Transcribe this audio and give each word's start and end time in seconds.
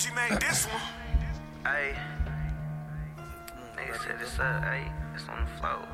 Benji 0.00 0.14
made 0.14 0.40
this 0.40 0.64
one. 0.64 0.80
Hey, 1.62 1.94
nigga 3.76 4.02
said 4.02 4.16
it's 4.22 4.38
up, 4.38 4.64
hey, 4.64 4.90
it's 5.14 5.28
on 5.28 5.44
the 5.44 5.50
floor. 5.60 5.88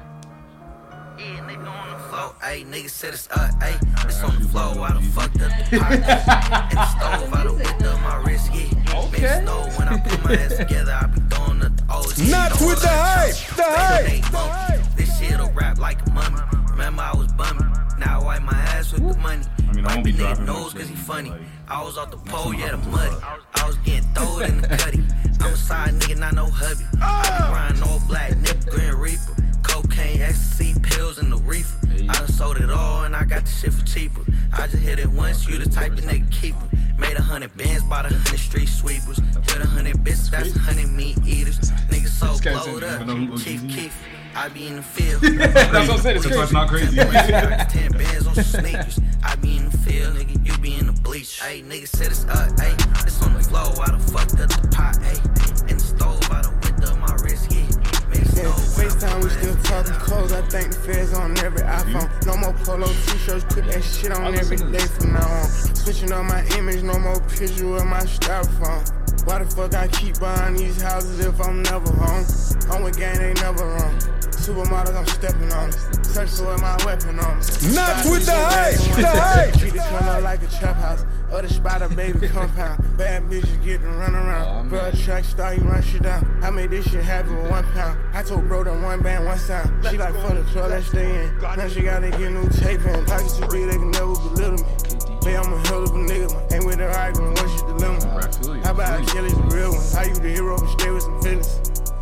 Yeah, 1.19 1.45
nigga 1.49 1.67
on 1.67 1.91
the 1.91 1.99
floor. 2.09 2.35
Hey, 2.41 2.63
nigga 2.63 2.89
said 2.89 3.15
it's 3.15 3.29
up, 3.33 3.61
hey, 3.61 3.75
it's 4.05 4.23
on 4.23 4.41
the 4.41 4.49
floor. 4.49 4.79
I 4.79 4.91
done 4.91 5.03
fucked 5.03 5.43
up 5.43 5.51
the 5.71 5.79
pot. 5.81 5.93
In 5.93 6.01
the 6.77 6.87
stove, 6.87 7.35
I 7.35 7.45
done 7.45 7.59
whipped 7.59 7.83
up 7.83 8.01
my 8.03 8.17
wrist, 8.25 8.51
yeah. 8.55 8.95
Okay. 8.95 9.11
Make 9.23 9.43
snow 9.43 9.69
when 9.77 9.89
I 9.89 9.99
put 9.99 10.25
my 10.25 10.35
ass 10.35 10.57
together, 10.57 10.93
I 10.93 11.07
be 11.07 11.21
throwing 11.23 11.63
up 11.63 11.77
the 11.77 11.85
O's. 11.91 12.23
yeah. 12.23 12.31
Not 12.31 12.53
with 12.53 12.79
the 12.79 12.87
let 12.87 13.35
hype, 13.35 13.57
the 13.57 13.63
hype, 13.65 14.31
the 14.31 14.39
hype. 14.39 14.97
This 14.97 15.19
shit'll 15.19 15.51
rap 15.51 15.79
like 15.81 16.07
a 16.07 16.11
mummy. 16.13 16.39
Remember 16.71 17.03
I 17.03 17.17
was 17.17 17.33
bumming. 17.33 17.73
Now 17.99 18.21
I 18.21 18.25
wipe 18.25 18.43
my 18.43 18.53
ass 18.53 18.93
with 18.93 19.03
the 19.03 19.19
money. 19.19 19.43
I 19.69 19.73
mean, 19.73 19.85
I 19.85 19.89
Wipe 19.89 19.95
won't 19.97 20.05
be 20.05 20.13
the 20.13 20.19
dropping 20.19 20.45
nose 20.45 20.75
cause 20.75 20.89
he 20.89 20.95
funny. 20.95 21.31
like, 21.31 21.41
I 21.67 21.83
was 21.83 21.99
off 21.99 22.13
the 22.13 22.19
pole, 22.19 22.55
yeah, 22.55 22.77
the 22.77 22.77
too 22.85 22.91
muddy. 22.91 23.11
hard. 23.21 23.41
I 23.57 23.67
was 23.67 23.77
getting 23.79 24.09
throwed 24.15 24.49
in 24.49 24.61
the 24.61 24.69
cutty. 24.69 25.03
I'm 25.41 25.53
a 25.53 25.57
side 25.57 25.95
nigga, 25.95 26.19
not 26.19 26.35
no 26.35 26.47
hubby. 26.47 26.85
I 27.01 27.39
be 27.39 27.53
riding 27.53 27.83
all 27.83 28.01
black, 28.09 28.33
nigga, 28.33 28.71
green 28.71 28.95
reaper. 28.95 29.35
Cocaine, 29.63 30.21
ecstasy, 30.21 30.75
pills, 30.83 31.19
and 31.19 31.33
the 31.33 31.37
reefer. 31.39 31.77
I 32.09 32.13
done 32.13 32.29
sold 32.29 32.59
it 32.59 32.71
all 32.71 33.05
and 33.05 33.15
I 33.17 33.25
got 33.25 33.45
the 33.45 33.51
shit 33.51 33.73
for 33.73 33.85
cheaper. 33.87 34.23
I 34.53 34.67
just 34.67 34.83
hit 34.83 34.99
it 34.99 35.09
once, 35.09 35.47
you 35.49 35.59
the 35.59 35.69
type 35.69 35.93
of 35.93 36.01
nigga 36.01 36.31
keeper. 36.31 36.69
Made 36.99 37.17
a 37.17 37.23
hundred 37.23 37.57
bands, 37.57 37.85
bought 37.85 38.07
a 38.07 38.15
hundred 38.15 38.39
street 38.39 38.69
sweepers. 38.69 39.19
Hit 39.19 39.61
a 39.61 39.67
hundred 39.67 39.97
bitches, 39.97 40.31
that's 40.31 40.55
a 40.55 40.59
hundred 40.59 40.91
meat 40.91 41.19
eaters. 41.27 41.59
Niggas 41.91 42.09
so 42.09 42.39
blowed 42.43 42.85
up. 42.85 43.03
I 43.03 43.37
Chief 43.37 43.61
OGZ. 43.63 44.16
Keef, 44.37 44.45
I 44.45 44.49
be 44.49 44.67
in 44.67 44.77
the 44.77 44.83
field. 44.83 45.23
That's 45.23 45.89
what 45.89 45.91
I'm 45.91 45.99
saying. 45.99 46.17
It's 46.17 46.27
crazy. 46.27 46.55
not 46.55 46.69
crazy. 46.69 46.97
10 46.97 47.93
bands 47.93 48.27
on 48.27 48.35
some 48.35 48.45
sneakers. 48.45 49.01
I 49.23 49.35
be 49.37 49.57
in 49.57 49.71
the 49.71 49.79
field, 49.79 50.17
nigga. 50.17 50.47
You 50.47 50.59
be 50.59 50.75
in 50.75 50.87
the 50.87 50.93
bleach. 50.93 51.41
Hey, 51.41 51.63
nigga 51.63 51.89
said 51.89 52.09
it's 52.09 52.25
up, 52.27 52.59
hey. 52.61 52.75
It's 53.07 53.23
on 53.23 53.35
the 53.35 53.41
floor. 53.41 53.73
I 53.83 53.87
done 53.87 54.01
fucked 54.01 54.41
up 54.41 54.51
the 54.51 54.69
pot, 54.69 54.97
hey. 55.03 55.19
In 55.71 55.79
the 55.79 55.85
stove, 55.85 56.31
I 56.31 56.43
done 56.43 56.55
whipped 56.61 56.85
up 56.85 56.99
my 56.99 57.15
wrist, 57.23 57.51
yeah. 57.51 57.61
Yeah, 58.13 58.25
snow 58.25 58.51
when 58.77 58.87
I 58.87 58.91
FaceTime, 58.91 59.25
we 59.25 59.31
still 59.31 59.57
ass 59.57 59.63
talking 59.69 59.93
together. 59.93 60.05
clothes. 60.05 60.33
I 60.33 60.43
think 60.43 60.73
the 60.73 60.81
feds 60.81 61.15
on 61.15 61.39
every 61.39 61.61
mm-hmm. 61.61 61.97
iPhone. 61.97 62.27
No 62.27 62.37
more 62.37 62.53
polo 62.65 62.87
t-shirts, 62.87 63.45
put 63.49 63.65
that 63.67 63.83
shit 63.83 64.13
on 64.13 64.23
I 64.23 64.39
every 64.39 64.57
listen 64.57 64.67
to 64.67 64.73
day 64.73 64.79
this. 64.79 64.97
from 64.99 65.13
now 65.15 65.29
on. 65.29 65.49
Switching 65.49 66.13
up 66.13 66.25
my 66.25 66.45
image, 66.59 66.83
no 66.83 66.99
more 66.99 67.21
picture 67.21 67.69
with 67.69 67.85
my 67.85 68.05
styrofoam. 68.05 69.06
Why 69.27 69.43
the 69.43 69.51
fuck 69.51 69.75
I 69.75 69.89
keep 69.89 70.21
buying 70.21 70.55
these 70.55 70.81
houses 70.81 71.19
if 71.19 71.41
I'm 71.41 71.61
never 71.65 71.91
home? 71.91 72.25
I'm 72.71 72.85
with 72.85 72.97
gang, 72.97 73.19
they 73.19 73.35
never 73.35 73.67
wrong. 73.67 73.99
Supermodels, 74.31 74.95
I'm 74.95 75.07
stepping 75.07 75.53
on 75.53 75.71
them. 75.71 76.05
Search 76.05 76.31
for 76.31 76.57
my 76.59 76.77
weapon 76.87 77.19
on 77.19 77.41
them. 77.41 77.75
Not 77.75 78.07
with 78.07 78.25
the 78.25 78.33
hype, 78.33 78.79
the 78.95 79.07
hype. 79.07 79.55
Treat 79.59 79.75
it 79.75 79.79
come 79.79 80.09
up 80.09 80.23
like 80.23 80.45
a 80.45 80.47
trap 80.47 80.77
house. 80.77 81.05
Other 81.33 81.49
spot 81.49 81.83
a 81.83 81.89
baby 81.89 82.29
compound. 82.33 82.97
Bad 82.97 83.25
bitches 83.25 83.65
get 83.65 83.81
to 83.81 83.89
run 83.89 84.15
Aw, 84.15 84.19
around. 84.19 84.69
Bro, 84.69 84.81
man. 84.81 84.97
track 84.97 85.25
star, 85.25 85.55
you 85.55 85.63
run 85.63 85.83
shit 85.83 86.05
down. 86.05 86.39
I 86.45 86.51
made 86.51 86.71
this 86.71 86.89
shit 86.89 87.03
happen 87.03 87.37
with 87.37 87.51
one 87.51 87.65
pound. 87.73 87.99
I 88.15 88.23
told 88.23 88.47
bro 88.47 88.63
that 88.63 88.81
one 88.81 89.03
band, 89.03 89.25
one 89.25 89.39
sound. 89.39 89.85
She 89.91 89.99
like 89.99 90.15
for 90.15 90.35
the 90.35 90.45
12, 90.53 90.71
let's 90.71 90.87
stay 90.87 91.25
in. 91.25 91.37
Now 91.41 91.67
she 91.67 91.83
gotta 91.83 92.11
get 92.13 92.31
new 92.31 92.49
tape 92.51 92.81
in. 92.87 93.05
Pockets 93.07 93.37
too 93.39 93.49
big, 93.49 93.69
they 93.69 93.77
can 93.77 93.91
never 93.91 94.15
belittle 94.15 94.59
me. 94.59 94.96
Say 95.27 95.35
I'm 95.37 95.53
a 95.53 95.59
hell 95.67 95.83
of 95.83 95.91
a 95.91 95.99
nigga, 95.99 96.31
man. 96.31 96.53
Ain't 96.55 96.65
with 96.67 96.79
her 96.79 96.89
arguing, 96.89 97.35
what 97.35 97.51
she 97.51 97.59
dilemma. 97.67 97.99
I 98.15 98.31
feel 98.31 98.55
you, 98.55 98.63
How 98.63 98.71
I 98.71 98.75
about 98.79 99.01
I 99.03 99.05
kill 99.11 99.25
is 99.25 99.35
the 99.35 99.43
real 99.51 99.73
one? 99.75 99.83
How 99.91 100.07
you 100.07 100.15
the 100.15 100.31
hero 100.31 100.55
but 100.55 100.71
stay 100.79 100.91
with 100.93 101.03
some 101.03 101.21
feelings? 101.21 101.51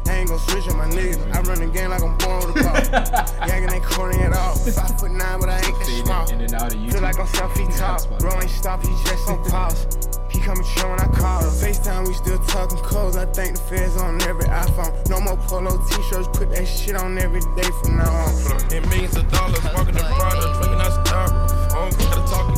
I 0.05 0.13
ain't 0.21 0.29
gon' 0.29 0.39
switch 0.45 0.69
on 0.69 0.77
my 0.77 0.85
niggas. 0.93 1.25
I 1.33 1.41
run 1.41 1.57
the 1.57 1.73
game 1.73 1.89
like 1.89 2.05
I'm 2.05 2.13
born 2.21 2.53
with 2.53 2.61
a 2.61 2.69
ball. 2.69 3.49
Yagging 3.49 3.73
ain't 3.73 3.85
corny 3.89 4.21
at 4.21 4.37
all. 4.37 4.53
Five 4.77 5.01
foot 5.01 5.11
nine, 5.17 5.41
but 5.41 5.49
I 5.49 5.57
ain't 5.57 5.73
that 5.73 6.05
small. 6.05 6.29
in 6.29 6.45
and 6.45 6.53
out 6.53 6.75
of 6.75 6.79
YouTube. 6.79 6.93
Feel 6.93 7.01
like 7.01 7.19
I'm 7.19 7.27
self 7.33 7.57
feet 7.57 7.73
top. 7.81 8.05
Bro 8.21 8.45
ain't 8.45 8.51
stop, 8.53 8.85
he 8.85 8.93
just 9.09 9.25
on 9.25 9.41
pause. 9.49 9.89
He 10.29 10.37
coming 10.45 10.67
chill 10.77 10.91
when 10.93 11.01
I 11.01 11.09
call 11.09 11.41
him. 11.41 11.49
FaceTime, 11.49 12.05
we 12.07 12.13
still 12.13 12.37
talking 12.45 12.77
codes. 12.85 13.17
I 13.17 13.25
think 13.25 13.57
the 13.57 13.63
feds 13.73 13.97
on 13.97 14.21
every 14.29 14.45
iPhone. 14.53 14.93
No 15.09 15.17
more 15.25 15.41
polo 15.49 15.81
t-shirts, 15.89 16.29
put 16.37 16.53
that 16.53 16.69
shit 16.69 16.95
on 16.95 17.17
every 17.17 17.41
day 17.57 17.71
from 17.81 17.97
now 17.97 18.13
on. 18.13 18.29
And 18.69 18.85
millions 18.93 19.17
of 19.17 19.25
dollars, 19.33 19.65
walking 19.73 19.97
the 19.97 20.05
product, 20.13 20.61
drinking 20.61 20.85
out 20.85 20.93
Starbucks. 21.09 21.73
I 21.73 21.89
don't 21.89 21.99
gotta 21.99 22.21
talk 22.29 22.54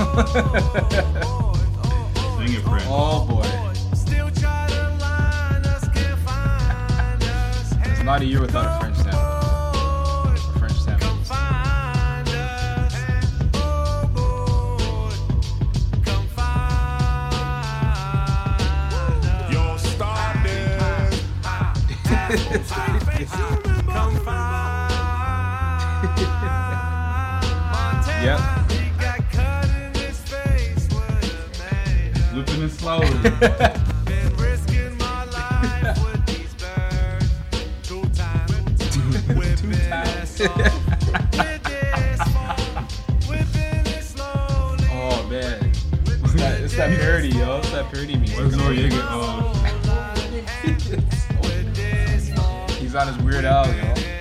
Sing 0.00 0.08
it. 2.56 2.64
Oh 2.88 3.26
boy. 3.28 3.44
It's 7.90 8.02
not 8.02 8.22
a 8.22 8.24
year 8.24 8.40
without 8.40 8.64
a 8.64 8.80
French 8.80 8.96
sample. 8.96 9.20
A 9.20 10.58
French 10.58 10.78
sample. 10.80 11.08
Yo, 19.52 19.76
Stardust. 19.76 21.20
Yep. 28.22 28.59
Slowly. 32.90 33.06
Oh 44.92 45.26
man. 45.28 45.70
It's 46.06 46.32
that, 46.34 46.60
it's 46.62 46.74
that 46.76 46.98
parody, 46.98 47.28
yo. 47.28 47.58
It's 47.58 47.70
that 47.70 47.92
parody 47.92 48.16
music. 48.16 48.38
Where's 48.38 48.54
Noriega? 48.56 49.06
Oh, 49.10 49.52
He's 52.80 52.94
on 52.94 53.06
his 53.06 53.18
Weird 53.22 53.44
Al, 53.44 53.66
yo. 53.66 54.19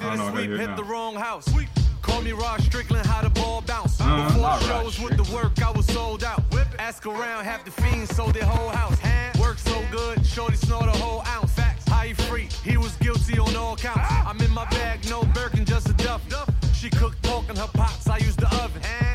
I 0.00 0.16
don't 0.16 0.18
know. 0.18 0.38
I 0.38 0.42
hear 0.42 0.56
hit 0.56 0.76
the 0.76 0.82
now. 0.82 0.90
wrong 0.90 1.14
house. 1.14 1.46
Call 2.02 2.20
me 2.20 2.32
Rod 2.32 2.60
Strickland, 2.62 3.06
how 3.06 3.22
the 3.22 3.30
ball 3.30 3.62
bounce. 3.62 4.00
Uh-huh. 4.00 4.26
Before 4.28 4.42
Not 4.42 4.60
Rod 4.68 4.82
shows 4.84 5.00
with 5.00 5.16
the 5.16 5.34
work, 5.34 5.60
I 5.62 5.70
was 5.70 5.86
sold 5.86 6.22
out. 6.22 6.42
Whip, 6.52 6.68
Ask 6.78 7.06
around, 7.06 7.44
half 7.44 7.64
the 7.64 7.70
fiends 7.70 8.14
sold 8.14 8.34
their 8.34 8.44
whole 8.44 8.68
house. 8.68 8.98
Hand, 8.98 9.38
Work 9.40 9.58
so 9.58 9.82
good, 9.90 10.24
shorty 10.26 10.56
snort 10.56 10.84
a 10.84 10.90
whole 10.90 11.22
ounce. 11.26 11.52
Facts, 11.52 11.88
how 11.88 12.02
you 12.02 12.14
free? 12.14 12.48
He 12.62 12.76
was 12.76 12.94
guilty 12.96 13.38
on 13.38 13.56
all 13.56 13.74
counts. 13.76 14.06
I'm 14.10 14.38
in 14.40 14.50
my 14.50 14.66
bag, 14.66 15.08
no 15.08 15.22
Birkin, 15.24 15.64
just 15.64 15.88
a 15.88 15.94
duff. 15.94 16.22
She 16.74 16.90
cooked 16.90 17.22
pork 17.22 17.48
in 17.48 17.56
her 17.56 17.68
pots, 17.72 18.06
I 18.08 18.18
used 18.18 18.38
the 18.38 18.48
oven. 18.62 18.82
I 18.84 19.13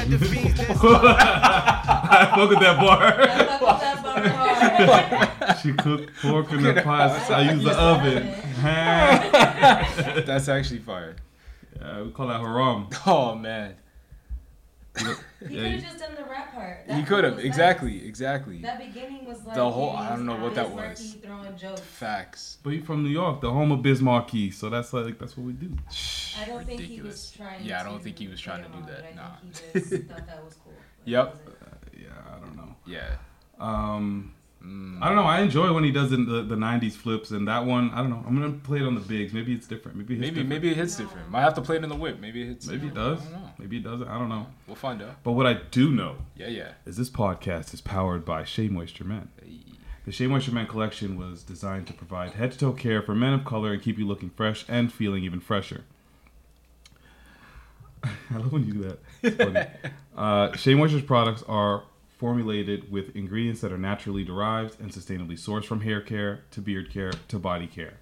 had 0.00 0.10
the 0.10 0.24
fiends 0.24 0.60
I 0.60 2.32
fuck 2.34 2.50
with 2.50 2.60
that 2.60 2.76
bar. 2.80 3.26
Fuck 3.26 3.60
with 3.60 3.80
that 3.80 4.02
bar 4.02 5.30
she 5.62 5.72
cooked 5.72 6.10
pork 6.20 6.52
in 6.52 6.62
the 6.62 6.80
pots. 6.82 7.30
I 7.30 7.52
use 7.52 7.64
the 7.64 7.78
oven. 7.78 8.34
That's 10.26 10.48
actually 10.48 10.80
fire. 10.80 11.16
yeah, 11.78 12.02
we 12.02 12.10
call 12.10 12.28
that 12.28 12.40
haram. 12.40 12.88
Oh 13.06 13.34
man. 13.34 13.74
He 15.48 15.56
Yeah, 15.56 15.62
could 15.62 15.72
have 15.72 15.82
just 15.82 15.98
done 15.98 16.14
the 16.16 16.24
rap 16.24 16.52
part. 16.54 16.86
That 16.86 16.96
He 16.98 17.02
could 17.04 17.24
have. 17.24 17.38
Exactly. 17.38 17.92
nice. 17.98 18.02
Exactly. 18.06 18.58
That 18.58 18.78
beginning 18.78 19.24
was 19.24 19.44
like 19.46 19.54
The 19.54 19.70
whole- 19.70 19.90
I 19.90 20.10
don't 20.10 20.26
know 20.26 20.36
what 20.36 20.54
that 20.56 20.70
was. 20.70 21.16
Throwing 21.22 21.56
jokes. 21.56 21.80
Facts. 21.80 22.58
But 22.62 22.70
you 22.70 22.82
from 22.82 23.02
New 23.04 23.08
York, 23.10 23.40
the 23.40 23.50
home 23.50 23.72
of 23.72 23.80
Biz 23.82 24.02
Markie, 24.02 24.50
so 24.50 24.68
that's 24.68 24.92
like 24.92 25.18
that's 25.18 25.36
what 25.36 25.46
we 25.46 25.52
do. 25.54 25.74
I 26.40 26.44
don't 26.44 26.64
think 26.66 26.80
he 26.80 27.00
was 27.00 27.30
trying. 27.36 27.64
Yeah, 27.64 27.80
I 27.80 27.84
don't 27.84 28.02
think 28.02 28.18
he 28.18 28.28
was 28.28 28.40
trying 28.40 28.62
to 28.64 28.68
do 28.68 28.82
that, 28.86 29.14
but 29.14 29.22
I 29.22 29.28
nah. 29.28 29.36
think 29.36 29.56
he 29.72 29.80
just 29.96 30.02
thought 30.10 30.26
that 30.26 30.44
was 30.44 30.54
cool. 30.62 30.74
Yep. 31.04 31.44
that. 31.44 32.00
Yeah, 32.00 32.08
I 32.36 32.38
don't 32.40 32.56
know. 32.56 32.74
Yeah. 32.86 33.16
Um, 33.58 34.34
Mm. 34.64 34.98
I 35.02 35.06
don't 35.06 35.16
know. 35.16 35.22
I 35.22 35.40
enjoy 35.40 35.72
when 35.72 35.84
he 35.84 35.90
does 35.90 36.10
the, 36.10 36.18
the 36.18 36.42
the 36.42 36.54
'90s 36.54 36.92
flips, 36.92 37.30
and 37.30 37.48
that 37.48 37.64
one, 37.64 37.90
I 37.92 37.98
don't 37.98 38.10
know. 38.10 38.22
I'm 38.26 38.34
gonna 38.38 38.52
play 38.58 38.78
it 38.80 38.84
on 38.86 38.94
the 38.94 39.00
bigs. 39.00 39.32
Maybe 39.32 39.54
it's 39.54 39.66
different. 39.66 39.96
Maybe 39.96 40.14
Maybe 40.16 40.26
different. 40.30 40.48
maybe 40.50 40.70
it 40.70 40.76
hits 40.76 40.96
different. 40.96 41.30
Might 41.30 41.40
have 41.40 41.54
to 41.54 41.62
play 41.62 41.76
it 41.76 41.82
in 41.82 41.88
the 41.88 41.96
whip. 41.96 42.20
Maybe 42.20 42.42
it 42.42 42.46
hits. 42.48 42.66
maybe 42.66 42.88
it 42.88 42.94
does. 42.94 43.20
I 43.20 43.24
don't 43.24 43.32
know. 43.32 43.50
Maybe 43.58 43.76
it 43.78 43.84
doesn't. 43.84 44.06
I 44.08 44.18
don't 44.18 44.28
know. 44.28 44.46
We'll 44.66 44.76
find 44.76 45.00
out. 45.00 45.22
But 45.24 45.32
what 45.32 45.46
I 45.46 45.54
do 45.70 45.90
know 45.90 46.16
Yeah, 46.36 46.48
yeah. 46.48 46.72
is 46.84 46.96
this 46.98 47.08
podcast 47.08 47.72
is 47.72 47.80
powered 47.80 48.24
by 48.26 48.44
Shea 48.44 48.68
Moisture 48.68 49.04
Men. 49.04 49.28
The 50.04 50.12
Shea 50.12 50.26
Moisture 50.26 50.52
Men 50.52 50.66
collection 50.66 51.16
was 51.18 51.42
designed 51.42 51.86
to 51.86 51.92
provide 51.94 52.32
head 52.32 52.52
to 52.52 52.58
toe 52.58 52.72
care 52.72 53.00
for 53.00 53.14
men 53.14 53.32
of 53.32 53.44
color 53.46 53.72
and 53.72 53.80
keep 53.82 53.98
you 53.98 54.06
looking 54.06 54.28
fresh 54.30 54.64
and 54.68 54.92
feeling 54.92 55.24
even 55.24 55.40
fresher. 55.40 55.84
I 58.04 58.10
love 58.36 58.52
when 58.52 58.66
you 58.66 58.72
do 58.74 58.82
that. 58.82 58.98
It's 59.22 59.36
funny. 59.36 59.66
uh, 60.16 60.56
Shea 60.56 60.74
Moisture's 60.74 61.02
products 61.02 61.42
are 61.48 61.84
formulated 62.20 62.92
with 62.92 63.16
ingredients 63.16 63.62
that 63.62 63.72
are 63.72 63.78
naturally 63.78 64.22
derived 64.24 64.78
and 64.78 64.90
sustainably 64.92 65.38
sourced 65.38 65.64
from 65.64 65.80
hair 65.80 66.02
care 66.02 66.42
to 66.50 66.60
beard 66.60 66.90
care 66.92 67.12
to 67.28 67.38
body 67.38 67.66
care. 67.66 67.94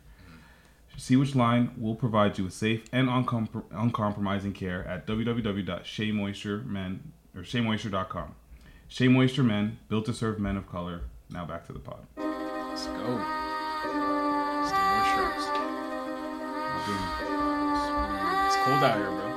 See 0.96 1.14
which 1.14 1.36
line 1.36 1.70
will 1.78 1.94
provide 1.94 2.36
you 2.36 2.42
with 2.44 2.52
safe 2.52 2.82
and 2.92 3.08
uncompr- 3.08 3.62
uncompromising 3.70 4.52
care 4.54 4.84
at 4.88 5.06
www.sheamoisturemen 5.06 6.98
or 7.36 7.42
sheamoisture.com. 7.42 8.34
Shea 8.88 9.06
Moisture 9.06 9.44
Men, 9.44 9.78
built 9.88 10.06
to 10.06 10.12
serve 10.12 10.40
men 10.40 10.56
of 10.56 10.66
color, 10.68 11.02
Now 11.30 11.44
back 11.44 11.64
to 11.68 11.72
the 11.72 11.78
pod. 11.78 12.04
Let's 12.16 12.86
go. 12.86 12.94
Let's 13.04 14.72
do 14.72 14.80
more 14.82 15.04
sharks. 15.14 15.44
It's 18.48 18.56
cold 18.64 18.82
out 18.82 18.96
here, 18.96 19.10
bro. 19.12 19.28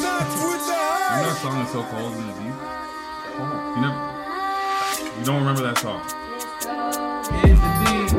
Not 0.00 0.28
with 0.30 0.64
the 0.64 0.72
You 0.72 0.78
know 0.78 0.86
hype. 1.10 1.26
that 1.26 1.38
song 1.42 1.60
is 1.60 1.70
so 1.72 1.82
cold 1.82 2.12
in 2.14 2.26
the 2.28 2.32
deep. 2.32 2.81
You 3.38 3.80
never. 3.80 3.98
You 5.18 5.24
don't 5.24 5.38
remember 5.38 5.62
that 5.62 5.78
song? 5.78 6.00
In 7.44 7.56
the 7.56 7.70
deep. 7.84 8.10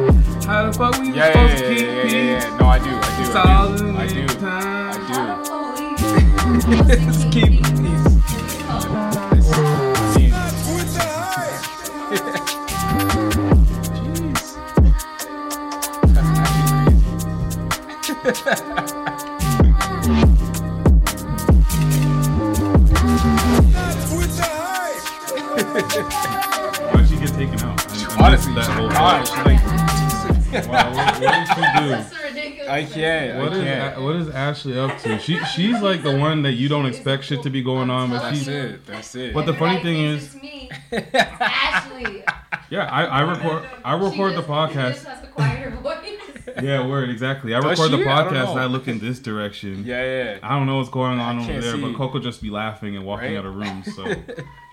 How 0.46 0.60
the 0.66 0.74
fuck 0.74 1.00
we 1.00 1.06
Yeah, 1.12 1.28
yeah, 1.28 1.32
supposed 1.32 1.54
yeah, 1.54 1.70
to 1.70 1.76
keep 1.76 1.86
yeah, 1.86 2.04
yeah, 2.04 2.50
yeah. 2.50 2.58
No, 2.58 2.66
I 2.66 2.80
do, 2.80 2.90
I 2.90 3.00
do, 3.18 3.32
I 3.34 3.46
do, 3.68 3.86
I 3.96 4.08
do. 4.08 4.22
I 4.46 4.98
do. 4.98 6.74
Let's 6.88 7.24
keep 7.26 7.54
peace. 7.64 8.08
Not 8.68 10.54
with 10.68 10.90
the 10.94 11.06
hype. 18.24 18.90
Honestly, 28.24 28.54
that 28.56 28.66
whole 28.68 28.90
gosh, 28.90 29.30
part. 29.30 29.46
like, 29.48 29.64
Wow, 30.68 30.94
what, 30.94 31.20
what 31.20 31.20
did 31.20 31.48
she 31.48 31.56
do? 31.56 31.90
That's 31.90 32.24
ridiculous. 32.24 32.70
I 32.70 32.84
can't, 32.86 33.40
What 33.40 33.54
I 33.54 33.56
is 33.58 33.64
can't. 33.64 33.98
A- 33.98 34.02
what 34.02 34.16
is 34.16 34.30
Ashley 34.30 34.80
up 34.80 34.98
to? 35.02 35.20
She 35.20 35.38
she's 35.46 35.82
like 35.82 36.04
the 36.04 36.16
one 36.18 36.44
that 36.44 36.54
you 36.54 36.70
don't 36.70 36.86
expect 36.86 37.26
shit 37.26 37.42
to 37.44 37.50
be 37.50 37.62
going 37.64 37.90
on, 37.90 38.10
but 38.12 38.22
That's 38.22 38.38
she's 38.38 38.48
it, 38.48 38.86
that's 38.86 39.16
it. 39.16 39.34
But 39.34 39.46
the 39.46 39.54
funny 39.54 39.82
thing 39.82 40.00
is, 40.00 40.26
it's 40.36 40.42
me. 40.42 40.70
Ashley. 41.14 42.24
yeah, 42.70 42.86
I, 42.86 43.04
I 43.06 43.22
record 43.22 43.68
I 43.84 43.94
record 43.96 44.34
the 44.34 44.36
just- 44.38 44.48
She 44.48 44.52
podcast. 44.54 44.94
just 44.94 45.06
has 45.06 45.22
to 45.22 45.28
quiet 45.28 45.60
her 45.60 45.70
voice. 45.82 45.98
Yeah, 46.62 46.86
word 46.88 47.10
exactly. 47.10 47.56
I 47.56 47.62
Does 47.62 47.72
record 47.80 47.92
the 47.92 48.04
she? 48.04 48.08
I 48.10 48.24
don't 48.24 48.34
podcast 48.34 48.46
know. 48.46 48.52
and 48.52 48.60
I 48.60 48.66
look 48.66 48.88
in 48.88 49.00
this 49.00 49.18
direction. 49.20 49.84
Yeah, 49.86 50.04
yeah. 50.04 50.38
I 50.44 50.50
don't 50.58 50.68
know 50.68 50.78
what's 50.78 50.90
going 50.90 51.20
on 51.20 51.40
I 51.40 51.42
over 51.42 51.52
can't 51.52 51.64
there, 51.64 51.78
but. 51.78 51.96
Coco 51.96 52.20
just 52.20 52.42
be 52.44 52.52
laughing 52.52 52.96
and 52.96 53.06
walking 53.06 53.30
Right? 53.30 53.38
out 53.38 53.46
of 53.46 53.56
rooms. 53.56 53.94
So 53.96 54.04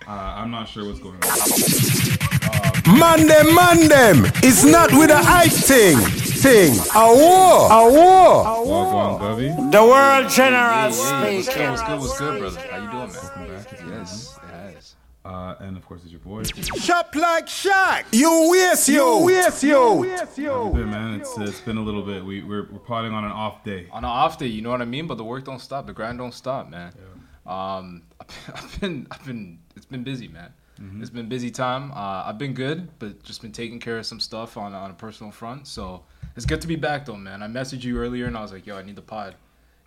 uh, 0.07 0.11
I'm 0.11 0.51
not 0.51 0.69
sure 0.69 0.85
what's 0.87 0.99
going 1.01 1.17
on. 1.23 2.99
Man 2.99 3.27
them, 3.27 3.55
man 3.55 3.89
them. 3.89 4.33
It's 4.43 4.65
not 4.65 4.91
with 4.93 5.11
a 5.11 5.19
hype 5.23 5.53
thing. 5.53 5.99
Thing. 5.99 6.73
A 6.95 7.07
war. 7.15 7.71
A 7.71 7.91
war. 7.93 8.45
Wagwan 8.67 9.21
Govey. 9.21 9.71
The 9.73 9.85
world 9.85 10.31
general 10.31 10.91
Hey, 10.91 11.37
what's 11.37 11.49
good, 11.49 11.53
speaking. 11.53 11.71
what's 11.71 11.83
good, 11.83 12.01
what's 12.01 12.19
good, 12.19 12.39
brother? 12.41 12.61
How 12.71 12.77
you 12.83 12.91
doing, 12.91 13.13
man? 13.13 13.13
Welcome 13.13 13.47
back. 13.47 13.73
It's 13.73 13.83
Yes, 13.83 13.89
Yes. 13.91 14.39
it 14.43 14.75
has. 14.75 14.95
Uh, 15.23 15.55
and 15.61 15.77
of 15.77 15.87
course, 15.87 16.01
it's 16.03 16.11
your 16.11 16.21
boy. 16.21 16.43
Shop 16.45 17.15
like 17.15 17.47
Shaq. 17.47 18.05
You 18.13 18.49
waste 18.51 18.89
you. 18.89 19.19
Waste 19.19 19.63
you. 19.63 20.05
It's 20.05 20.35
been, 20.35 20.91
man. 20.91 21.21
It's, 21.21 21.39
it's 21.39 21.61
been 21.61 21.77
a 21.77 21.83
little 21.83 22.03
bit. 22.03 22.25
We, 22.25 22.43
we're, 22.43 22.67
we're 22.73 22.79
potting 22.81 23.13
on 23.13 23.25
an 23.25 23.31
off 23.31 23.63
day. 23.63 23.87
On 23.93 23.99
an 24.03 24.11
off 24.11 24.39
day, 24.39 24.47
you 24.47 24.63
know 24.63 24.71
what 24.71 24.81
I 24.83 24.87
mean? 24.87 25.07
But 25.07 25.19
the 25.19 25.25
work 25.25 25.45
don't 25.45 25.61
stop, 25.61 25.87
the 25.87 25.93
grind 25.93 26.19
don't 26.19 26.35
stop, 26.35 26.69
man. 26.71 26.93
Yeah. 26.97 27.77
Um, 27.77 28.03
I've 28.55 28.81
been, 28.81 29.07
I've 29.11 29.25
been, 29.25 29.59
it's 29.70 29.70
been 29.91 30.05
busy, 30.05 30.29
man. 30.29 30.53
Mm-hmm. 30.81 31.01
It's 31.03 31.11
been 31.11 31.29
busy 31.29 31.51
time. 31.51 31.93
Uh, 31.93 32.23
I've 32.27 32.39
been 32.39 32.55
good, 32.55 32.89
but 32.99 33.23
just 33.23 33.43
been 33.43 33.53
taking 33.53 33.79
care 33.81 33.99
of 33.99 34.07
some 34.07 34.19
stuff 34.21 34.57
on 34.57 34.73
on 34.75 34.91
a 34.91 34.95
personal 34.95 35.31
front. 35.31 35.67
So 35.67 36.05
it's 36.37 36.47
good 36.47 36.61
to 36.63 36.67
be 36.69 36.77
back, 36.77 37.05
though, 37.05 37.17
man. 37.17 37.43
I 37.43 37.49
messaged 37.49 37.85
you 37.85 37.99
earlier, 37.99 38.27
and 38.27 38.37
I 38.37 38.41
was 38.43 38.53
like, 38.53 38.67
"Yo, 38.67 38.77
I 38.77 38.83
need 38.83 38.97
the 38.97 39.03
pod, 39.03 39.35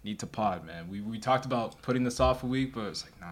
need 0.03 0.19
to 0.19 0.27
pod, 0.27 0.65
man." 0.65 0.87
We 0.89 1.01
we 1.01 1.17
talked 1.19 1.45
about 1.45 1.81
putting 1.81 2.03
this 2.03 2.19
off 2.19 2.43
a 2.43 2.45
week, 2.45 2.75
but 2.75 2.85
it's 2.85 3.03
like, 3.03 3.19
nah. 3.19 3.31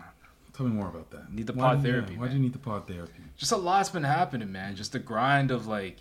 Tell 0.54 0.66
me 0.66 0.74
more 0.74 0.90
about 0.90 1.10
that. 1.12 1.32
Need 1.32 1.48
the 1.48 1.54
Why 1.54 1.70
pod 1.76 1.78
you- 1.86 1.92
therapy, 1.92 2.18
Why 2.18 2.28
do 2.28 2.34
you 2.34 2.40
need 2.40 2.52
the 2.54 2.60
pod 2.60 2.86
therapy? 2.88 3.22
just 3.38 3.52
a 3.54 3.58
lot's 3.58 3.90
been 3.90 4.04
happening, 4.04 4.52
man. 4.52 4.76
Just 4.76 4.92
the 4.92 5.00
grind 5.00 5.50
of 5.50 5.66
like, 5.68 5.98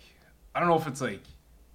I 0.53 0.59
don't 0.59 0.67
know 0.67 0.75
if 0.77 0.87
it's 0.87 0.99
like 0.99 1.21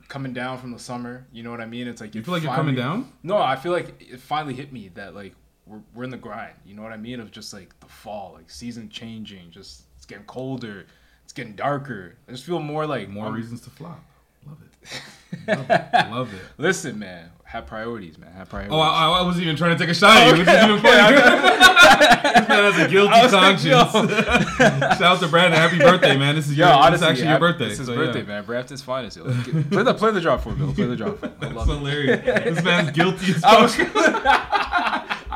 coming 0.09 0.33
down 0.35 0.59
from 0.59 0.73
the 0.73 0.79
summer. 0.79 1.27
You 1.33 1.43
know 1.43 1.51
what 1.51 1.61
I 1.63 1.67
mean? 1.67 1.89
It's 1.89 2.01
like 2.03 2.15
You 2.15 2.23
feel 2.23 2.35
like 2.35 2.43
you're 2.43 2.55
coming 2.55 2.75
down? 2.75 3.11
No, 3.23 3.39
I 3.39 3.57
feel 3.57 3.73
like 3.73 3.95
it 4.03 4.21
finally 4.21 4.53
hit 4.55 4.73
me 4.73 4.91
that 4.95 5.15
like 5.15 5.35
we're 5.67 5.81
we're 5.95 6.05
in 6.05 6.11
the 6.11 6.17
grind. 6.17 6.55
You 6.65 6.75
know 6.75 6.83
what 6.83 6.93
I 6.93 6.97
mean? 6.97 7.21
Of 7.21 7.31
just 7.31 7.53
like 7.53 7.79
the 7.81 7.87
fall, 7.87 8.33
like 8.37 8.51
season 8.51 8.89
changing. 8.89 9.51
Just 9.51 9.83
it's 9.97 10.07
getting 10.07 10.25
colder. 10.25 10.87
It's 11.25 11.33
getting 11.33 11.57
darker. 11.57 12.17
I 12.29 12.33
just 12.33 12.45
feel 12.45 12.61
more 12.61 12.87
like 12.87 13.09
More 13.09 13.33
reasons 13.33 13.61
to 13.63 13.71
flop. 13.71 14.01
Love 14.47 14.59
it. 14.63 15.03
Love 15.49 15.71
it. 15.71 16.11
Love 16.11 16.35
it. 16.35 16.41
Listen, 16.57 16.99
man. 16.99 17.31
Have 17.45 17.67
priorities, 17.67 18.19
man. 18.19 18.33
Have 18.33 18.49
priorities. 18.49 18.73
Oh, 18.75 18.81
I, 18.81 19.19
I 19.19 19.23
wasn't 19.23 19.45
even 19.45 19.57
trying 19.57 19.77
to 19.77 19.83
take 19.83 19.91
a 19.91 19.95
shot 19.95 20.17
at 20.17 20.33
you, 20.33 20.39
which 20.39 20.49
is 20.49 20.55
even 20.55 20.81
funny. 20.81 21.17
this 21.17 22.49
man 22.49 22.73
has 22.73 22.79
a 22.79 22.91
guilty 22.91 23.29
conscience. 23.29 23.63
Shout 24.99 25.03
out 25.03 25.21
to 25.21 25.29
Brandon. 25.29 25.59
Happy 25.59 25.79
birthday, 25.79 26.17
man. 26.17 26.35
This 26.35 26.49
is 26.49 26.57
Yo, 26.57 26.67
your, 26.67 26.91
this 26.91 27.01
is 27.01 27.07
actually 27.07 27.25
yeah, 27.25 27.31
your 27.31 27.41
birthday. 27.41 27.67
It's 27.67 27.79
his 27.79 27.87
so, 27.87 27.95
birthday, 27.95 28.21
yeah. 28.21 28.27
man. 28.27 28.45
Brampton's 28.45 28.83
finest. 28.83 29.17
Yo. 29.17 29.25
Play 29.25 29.83
the 29.85 29.95
play 29.95 30.11
the 30.11 30.21
drop 30.21 30.43
for 30.43 30.51
me. 30.51 30.57
Bill. 30.67 30.75
Play 30.75 30.87
the 30.87 30.97
drop. 30.97 31.19
For 31.19 31.27
me. 31.27 31.33
I 31.41 31.45
That's 31.45 31.55
love 31.55 31.71
it. 31.71 31.75
hilarious. 31.75 32.25
This 32.25 32.65
man's 32.65 32.91
guilty 32.91 33.33
as 33.33 33.41
fuck. 33.41 34.73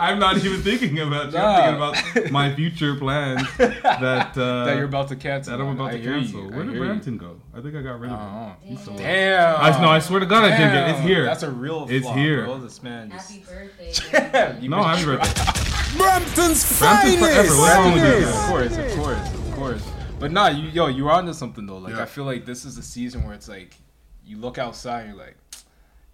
I'm 0.00 0.18
not 0.18 0.36
even 0.38 0.62
thinking 0.62 0.98
about 0.98 1.32
you. 1.32 1.38
I'm 1.38 1.56
thinking 1.94 2.20
about 2.22 2.32
my 2.32 2.54
future 2.54 2.94
plans 2.96 3.42
that 3.58 4.36
uh, 4.36 4.64
that 4.64 4.76
you're 4.76 4.84
about 4.86 5.08
to 5.08 5.16
cancel. 5.16 5.56
that 5.56 5.62
I'm 5.62 5.70
about 5.74 5.88
I 5.90 5.92
to 5.92 5.98
hear 5.98 6.12
cancel. 6.18 6.40
you. 6.40 6.46
I 6.52 6.56
Where 6.56 6.64
did 6.64 6.72
hear 6.72 6.82
you. 6.82 6.88
Brampton 6.88 7.18
go? 7.18 7.40
I 7.54 7.60
think 7.60 7.74
I 7.76 7.82
got 7.82 8.00
rid 8.00 8.10
of 8.10 8.18
him. 8.18 8.26
Oh. 8.28 8.52
He's 8.62 8.80
still 8.80 8.96
Damn. 8.96 9.56
I, 9.60 9.80
no, 9.80 9.88
I 9.88 9.98
swear 9.98 10.20
to 10.20 10.26
God, 10.26 10.44
I 10.44 10.50
did 10.50 10.58
get. 10.58 10.88
It. 10.88 10.90
It's 10.92 11.00
here. 11.00 11.24
That's 11.24 11.42
a 11.42 11.50
real. 11.50 11.86
It's 11.90 12.04
flaw, 12.06 12.14
here. 12.14 12.44
Bro. 12.44 12.58
This 12.60 12.82
man. 12.82 13.10
Just, 13.10 13.30
Happy 14.10 14.22
birthday. 14.22 14.68
No, 14.68 14.82
happy 14.82 15.04
birthday. 15.04 15.96
Brampton's 15.96 16.78
Brampton's 16.78 17.18
forever. 17.18 17.48
finest. 17.48 17.58
What's 17.58 17.74
wrong 17.74 17.92
with 17.94 18.04
you, 18.04 18.26
Finest. 18.26 18.34
Of 18.34 18.48
course, 18.48 18.76
of 18.76 18.98
course, 18.98 19.34
of 19.34 19.54
course. 19.54 19.90
But 20.18 20.32
nah, 20.32 20.48
you 20.48 20.68
yo, 20.68 20.86
you're 20.86 21.10
onto 21.10 21.32
something 21.32 21.66
though. 21.66 21.78
Like 21.78 21.94
Yeah. 21.94 22.02
I 22.02 22.06
feel 22.06 22.24
like 22.24 22.44
this 22.46 22.64
is 22.64 22.78
a 22.78 22.82
season 22.82 23.24
where 23.24 23.34
it's 23.34 23.48
like 23.48 23.74
you 24.24 24.36
look 24.38 24.58
outside, 24.58 25.06
you're 25.08 25.16
like, 25.16 25.36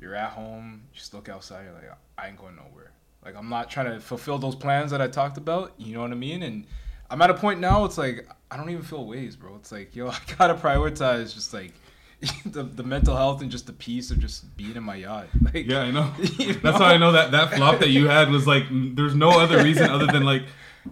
you're 0.00 0.15
at 0.15 0.31
home, 0.31 0.82
you 0.93 0.99
just 0.99 1.12
look 1.12 1.29
outside, 1.29 1.65
you're 1.65 1.75
like, 1.75 1.91
I 2.17 2.29
ain't 2.29 2.39
going 2.39 2.56
nowhere. 2.56 2.86
Like 3.26 3.37
I'm 3.37 3.49
not 3.49 3.69
trying 3.69 3.87
to 3.93 4.00
fulfill 4.00 4.38
those 4.38 4.55
plans 4.55 4.93
that 4.93 5.02
I 5.02 5.08
talked 5.08 5.37
about. 5.37 5.73
You 5.78 5.94
know 5.94 6.02
what 6.02 6.12
I 6.12 6.14
mean? 6.14 6.44
And 6.44 6.64
I'm 7.11 7.20
at 7.20 7.28
a 7.28 7.34
point 7.34 7.58
now. 7.58 7.84
It's 7.84 7.99
like 7.99 8.28
I 8.52 8.56
don't 8.56 8.70
even 8.70 8.84
feel 8.84 9.05
ways, 9.05 9.34
bro. 9.34 9.56
It's 9.56 9.73
like 9.73 9.96
yo, 9.96 10.08
I 10.11 10.19
gotta 10.38 10.55
prioritize 10.55 11.34
just 11.34 11.52
like. 11.52 11.73
the, 12.46 12.62
the 12.62 12.82
mental 12.82 13.14
health 13.14 13.43
and 13.43 13.50
just 13.50 13.67
the 13.67 13.75
peace 13.75 14.11
of 14.11 14.19
just 14.19 14.56
being 14.56 14.75
in 14.75 14.82
my 14.82 14.94
yacht. 14.94 15.26
Like, 15.43 15.67
Yeah, 15.67 15.81
I 15.81 15.90
know. 15.90 16.11
you 16.38 16.55
That's 16.55 16.78
how 16.78 16.87
I 16.87 16.96
know 16.96 17.12
that 17.12 17.31
that 17.32 17.52
flop 17.52 17.81
that 17.81 17.90
you 17.90 18.08
had 18.08 18.31
was 18.31 18.46
like. 18.46 18.64
There's 18.70 19.14
no 19.14 19.38
other 19.38 19.62
reason 19.62 19.90
other 19.90 20.06
than 20.06 20.25
like, 20.25 20.44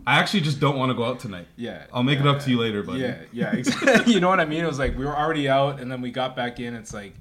I 0.06 0.18
actually 0.18 0.40
just 0.42 0.60
don't 0.60 0.76
want 0.76 0.90
to 0.90 0.94
go 0.94 1.04
out 1.04 1.20
tonight. 1.20 1.46
Yeah. 1.56 1.84
I'll 1.94 2.02
make 2.02 2.20
it 2.20 2.26
up 2.26 2.40
to 2.40 2.50
you 2.50 2.58
later, 2.58 2.82
buddy. 2.82 3.00
Yeah, 3.00 3.16
yeah, 3.32 3.54
exactly. 3.54 4.12
you 4.12 4.20
know 4.20 4.28
what 4.28 4.38
I 4.38 4.44
mean? 4.44 4.64
It 4.64 4.66
was 4.66 4.78
like 4.78 4.98
we 4.98 5.06
were 5.06 5.16
already 5.16 5.48
out, 5.48 5.80
and 5.80 5.90
then 5.90 6.02
we 6.02 6.10
got 6.10 6.36
back 6.36 6.60
in. 6.60 6.74
It's 6.74 6.92
like, 6.92 7.14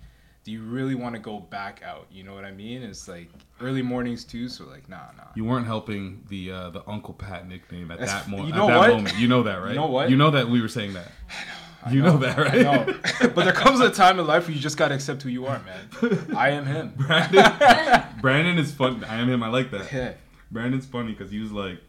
do 0.43 0.51
you 0.51 0.61
really 0.63 0.95
want 0.95 1.15
to 1.15 1.21
go 1.21 1.39
back 1.39 1.81
out? 1.85 2.07
You 2.11 2.23
know 2.23 2.33
what 2.33 2.43
I 2.43 2.51
mean? 2.51 2.83
It's 2.83 3.07
like 3.07 3.29
early 3.63 3.81
mornings 3.81 4.23
too, 4.23 4.47
so 4.49 4.65
like, 4.65 4.87
nah, 4.89 4.97
nah. 5.17 5.23
You 5.35 5.45
weren't 5.45 5.65
helping 5.65 6.23
the 6.29 6.51
uh, 6.51 6.69
the 6.69 6.87
Uncle 6.87 7.13
Pat 7.13 7.47
nickname 7.47 7.89
at 7.91 7.99
That's- 7.99 8.23
that, 8.23 8.29
mo- 8.29 8.43
you 8.45 8.49
at 8.53 8.55
know 8.55 8.67
that 8.67 8.77
what? 8.77 8.89
moment. 8.89 9.17
You 9.17 9.27
know 9.27 9.43
that, 9.43 9.55
right? 9.61 9.69
You 9.69 9.75
know 9.75 9.87
what? 9.87 10.09
You 10.09 10.17
know 10.17 10.31
that 10.31 10.47
we 10.49 10.61
were 10.61 10.67
saying 10.67 10.93
that. 10.93 11.11
You 11.91 12.01
know, 12.01 12.15
that, 12.19 12.37
right? 12.37 12.53
I 12.53 12.61
know. 12.63 12.85
but 13.35 13.43
there 13.43 13.51
comes 13.51 13.81
a 13.81 13.91
time 13.91 14.17
in 14.17 14.25
life 14.25 14.47
where 14.47 14.55
you 14.55 14.61
just 14.61 14.77
gotta 14.77 14.95
accept 14.95 15.21
who 15.21 15.27
you 15.27 15.47
are, 15.47 15.61
man. 15.65 16.27
I 16.33 16.51
am 16.51 16.65
him. 16.65 16.93
Brandon, 16.97 18.03
Brandon 18.21 18.57
is 18.57 18.71
fun. 18.71 19.03
I 19.03 19.17
am 19.17 19.27
him. 19.27 19.43
I 19.43 19.49
like 19.49 19.69
that. 19.71 19.91
Yeah. 19.91 20.13
Brandon's 20.49 20.85
funny 20.85 21.11
because 21.11 21.29
he 21.29 21.39
was 21.39 21.51
like, 21.51 21.79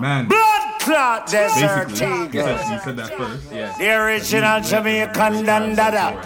man, 0.00 0.28
Blood 0.28 0.80
clot 0.80 1.26
desert 1.30 1.88
basically, 1.88 2.26
he 2.28 2.38
said, 2.38 2.72
he 2.72 2.78
said 2.78 2.96
that 2.96 3.14
first. 3.18 3.52
Yeah. 3.52 3.76
The 3.76 3.90
original 4.02 4.62
Jamaican 4.62 5.44
dandada. 5.44 6.16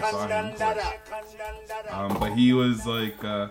Um, 1.90 2.16
but 2.20 2.34
he 2.34 2.52
was 2.52 2.86
like, 2.86 3.22
uh, 3.24 3.48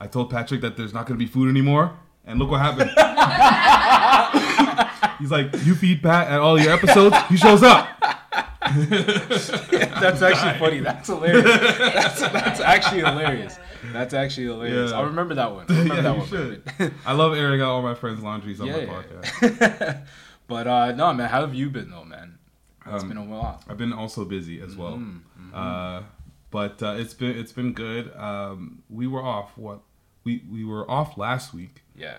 I 0.00 0.06
told 0.06 0.30
Patrick 0.30 0.60
that 0.62 0.76
there's 0.76 0.94
not 0.94 1.06
going 1.06 1.18
to 1.18 1.24
be 1.24 1.30
food 1.30 1.48
anymore. 1.50 1.92
And 2.24 2.38
look 2.38 2.50
what 2.50 2.60
happened. 2.60 2.90
He's 5.20 5.30
like, 5.30 5.52
you 5.66 5.74
feed 5.74 6.02
Pat 6.02 6.28
at 6.28 6.40
all 6.40 6.58
your 6.60 6.72
episodes, 6.72 7.16
he 7.28 7.36
shows 7.36 7.62
up. 7.62 7.88
That's 8.62 10.22
actually 10.22 10.58
funny. 10.58 10.80
That's 10.90 11.08
hilarious. 11.08 11.44
That's, 11.78 12.20
that's 12.20 12.60
actually 12.60 13.00
hilarious. 13.00 13.58
That's 13.92 14.14
actually 14.14 14.46
hilarious. 14.46 14.90
Yeah. 14.92 14.96
I'll 14.98 15.06
remember 15.06 15.34
that 15.34 15.52
one. 15.52 15.66
I'll 15.68 15.76
remember 15.76 15.94
yeah, 15.96 16.02
that 16.02 16.14
you 16.14 16.20
one. 16.20 16.62
should. 16.78 16.94
I 17.04 17.12
love 17.12 17.34
airing 17.34 17.60
out 17.60 17.70
all 17.70 17.82
my 17.82 17.94
friends' 17.94 18.22
laundries 18.22 18.60
on 18.60 18.68
Yeah, 18.68 18.76
my 18.76 18.82
yeah. 18.82 19.02
podcast. 19.40 20.06
but 20.46 20.66
uh 20.66 20.92
no, 20.92 21.12
man. 21.12 21.28
How 21.28 21.40
have 21.40 21.54
you 21.54 21.70
been 21.70 21.90
though, 21.90 22.04
man? 22.04 22.38
It's 22.86 23.02
Um, 23.02 23.08
been 23.08 23.18
a 23.18 23.24
while. 23.24 23.60
I've 23.68 23.78
been 23.78 23.92
also 23.92 24.24
busy 24.24 24.60
as 24.60 24.76
well. 24.76 24.94
Mm-hmm, 24.98 25.54
Uh, 25.54 26.02
but 26.50 26.82
uh, 26.82 26.94
it's 26.96 27.14
been 27.14 27.36
it's 27.38 27.52
been 27.52 27.72
good. 27.72 28.14
Um, 28.16 28.82
we 28.88 29.06
were 29.06 29.22
off 29.22 29.56
what 29.56 29.80
we 30.24 30.42
we 30.50 30.64
were 30.64 30.88
off 30.90 31.16
last 31.16 31.52
week, 31.54 31.82
Yeah. 31.96 32.18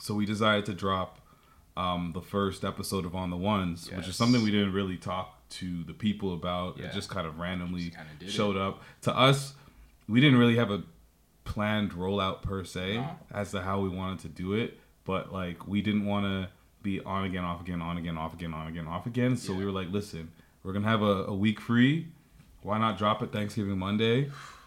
so 0.00 0.14
we 0.14 0.26
decided 0.26 0.66
to 0.66 0.74
drop 0.74 1.20
um, 1.76 2.10
the 2.12 2.20
first 2.22 2.64
episode 2.64 3.04
of 3.04 3.14
On 3.14 3.30
the 3.30 3.36
Ones, 3.36 3.88
which 3.92 4.08
is 4.08 4.16
something 4.16 4.42
we 4.42 4.50
didn't 4.50 4.72
really 4.72 4.96
talk 4.96 5.48
to 5.50 5.84
the 5.84 5.92
people 5.94 6.34
about. 6.34 6.76
Yeah. 6.78 6.86
It 6.86 6.92
just 6.92 7.08
kind 7.08 7.26
of 7.26 7.38
randomly 7.38 7.82
kinda 7.90 8.06
did 8.18 8.30
showed 8.30 8.56
up 8.56 8.82
to 9.02 9.16
us. 9.16 9.54
We 10.08 10.20
didn't 10.20 10.38
really 10.38 10.56
have 10.56 10.70
a 10.72 10.82
planned 11.44 11.92
rollout 11.92 12.42
per 12.42 12.64
se 12.64 12.96
No. 12.96 13.16
as 13.30 13.52
to 13.52 13.62
how 13.62 13.80
we 13.80 13.88
wanted 13.88 14.18
to 14.20 14.28
do 14.28 14.54
it, 14.54 14.78
but 15.04 15.32
like 15.32 15.68
we 15.68 15.80
didn't 15.80 16.04
want 16.04 16.24
to 16.26 16.48
be 16.82 17.00
on 17.00 17.24
again, 17.24 17.44
off 17.44 17.60
again, 17.60 17.80
on 17.80 17.96
again, 17.96 18.16
off 18.18 18.34
again, 18.34 18.52
on 18.54 18.66
again, 18.66 18.86
off 18.86 19.06
again. 19.06 19.36
So 19.36 19.54
we 19.54 19.64
were 19.64 19.70
like, 19.72 19.90
listen, 19.92 20.30
we're 20.64 20.72
gonna 20.72 20.88
have 20.88 21.02
a, 21.02 21.24
a 21.26 21.34
week 21.34 21.60
free. 21.60 22.08
Why 22.62 22.78
not 22.78 22.98
drop 22.98 23.22
it 23.22 23.30
Thanksgiving 23.32 23.78
Monday? 23.78 24.30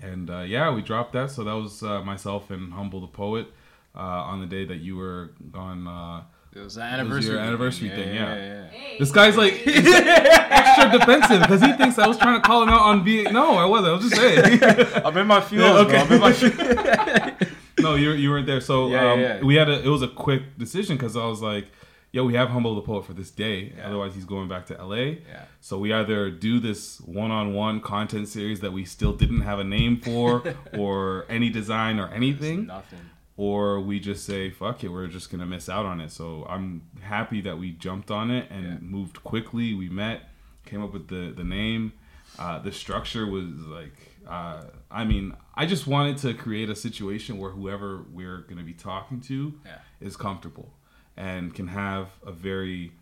And 0.00 0.28
uh, 0.30 0.40
yeah, 0.40 0.72
we 0.74 0.82
dropped 0.82 1.12
that. 1.14 1.30
So 1.30 1.44
that 1.44 1.52
was 1.54 1.82
uh, 1.82 2.02
myself 2.02 2.50
and 2.50 2.72
Humble 2.72 3.00
the 3.00 3.06
Poet 3.06 3.46
uh, 3.94 3.98
on 4.00 4.40
the 4.40 4.46
day 4.46 4.64
that 4.66 4.76
you 4.78 4.96
were 4.96 5.30
gone. 5.50 5.86
Uh, 5.86 6.22
It 6.54 6.60
was 6.60 6.74
the 6.74 6.80
your 6.82 6.88
anniversary. 6.90 7.38
anniversary 7.38 7.88
thing. 7.90 8.04
thing, 8.04 8.14
Yeah, 8.14 8.34
yeah. 8.34 8.44
yeah, 8.44 8.70
yeah. 8.72 8.98
This 8.98 9.10
guy's 9.10 9.36
like 9.36 9.54
extra 9.66 10.90
defensive 10.98 11.40
because 11.42 11.60
he 11.62 11.72
thinks 11.72 11.98
I 11.98 12.06
was 12.06 12.18
trying 12.18 12.40
to 12.40 12.46
call 12.46 12.62
him 12.62 12.68
out 12.68 12.82
on 12.82 13.04
being. 13.04 13.32
No, 13.32 13.56
I 13.56 13.64
wasn't. 13.64 13.88
I 13.88 13.92
was 13.96 14.10
just 14.10 14.16
saying. 14.16 15.02
I'm 15.04 15.16
in 15.16 15.26
my 15.26 15.40
feelings, 15.40 15.76
Yeah, 15.76 15.84
bro. 15.84 15.98
I'm 16.00 16.12
in 16.12 16.20
my 16.20 16.32
feelings. 16.32 17.52
no, 17.78 17.94
you 17.94 18.12
you 18.12 18.30
weren't 18.30 18.46
there. 18.46 18.60
So 18.60 18.88
Yeah, 18.88 19.12
um, 19.12 19.20
yeah. 19.20 19.40
we 19.42 19.54
had 19.54 19.68
a. 19.68 19.82
It 19.82 19.88
was 19.88 20.02
a 20.02 20.08
quick 20.08 20.42
decision 20.58 20.96
because 20.96 21.16
I 21.16 21.24
was 21.26 21.40
like, 21.42 21.66
"Yo, 22.16 22.24
we 22.24 22.32
have 22.34 22.48
Humble 22.48 22.74
the 22.74 22.80
Poet 22.80 23.04
for 23.04 23.12
this 23.12 23.30
day. 23.30 23.74
Yeah. 23.76 23.88
Otherwise, 23.88 24.14
he's 24.14 24.24
going 24.24 24.48
back 24.48 24.64
to 24.66 24.74
LA." 24.82 24.96
Yeah. 25.28 25.44
So 25.60 25.78
we 25.78 25.92
either 25.92 26.30
do 26.30 26.58
this 26.60 26.98
one-on-one 27.02 27.80
content 27.82 28.28
series 28.28 28.60
that 28.60 28.72
we 28.72 28.84
still 28.86 29.12
didn't 29.12 29.42
have 29.42 29.58
a 29.58 29.64
name 29.64 30.00
for, 30.00 30.42
or 30.78 31.26
any 31.28 31.50
design 31.50 31.98
or 31.98 32.08
anything, 32.08 32.66
Nothing. 32.66 33.00
or 33.36 33.80
we 33.80 34.00
just 34.00 34.24
say, 34.24 34.48
"Fuck 34.50 34.82
it, 34.84 34.88
we're 34.88 35.08
just 35.08 35.30
gonna 35.30 35.44
miss 35.46 35.68
out 35.68 35.84
on 35.84 36.00
it." 36.00 36.10
So 36.10 36.46
I'm 36.48 36.82
happy 37.02 37.42
that 37.42 37.58
we 37.58 37.72
jumped 37.72 38.10
on 38.10 38.30
it 38.30 38.50
and 38.50 38.64
Yeah. 38.64 38.78
moved 38.80 39.22
quickly. 39.22 39.74
We 39.74 39.88
met, 39.90 40.30
came 40.64 40.82
up 40.82 40.92
with 40.94 41.08
the 41.08 41.32
the 41.36 41.44
name. 41.44 41.92
Uh, 42.38 42.58
the 42.58 42.72
structure 42.72 43.24
was 43.26 43.48
like, 43.66 43.96
uh, 44.28 44.64
I 44.90 45.04
mean, 45.04 45.34
I 45.54 45.64
just 45.66 45.86
wanted 45.86 46.16
to 46.18 46.34
create 46.34 46.68
a 46.68 46.74
situation 46.76 47.38
where 47.38 47.50
whoever 47.50 48.04
we're 48.12 48.40
gonna 48.48 48.62
be 48.62 48.74
talking 48.74 49.20
to 49.22 49.54
Yeah. 49.64 49.78
is 50.00 50.16
comfortable 50.16 50.72
and 51.16 51.54
can 51.54 51.68
have 51.68 52.08
a 52.24 52.32
very 52.32 52.92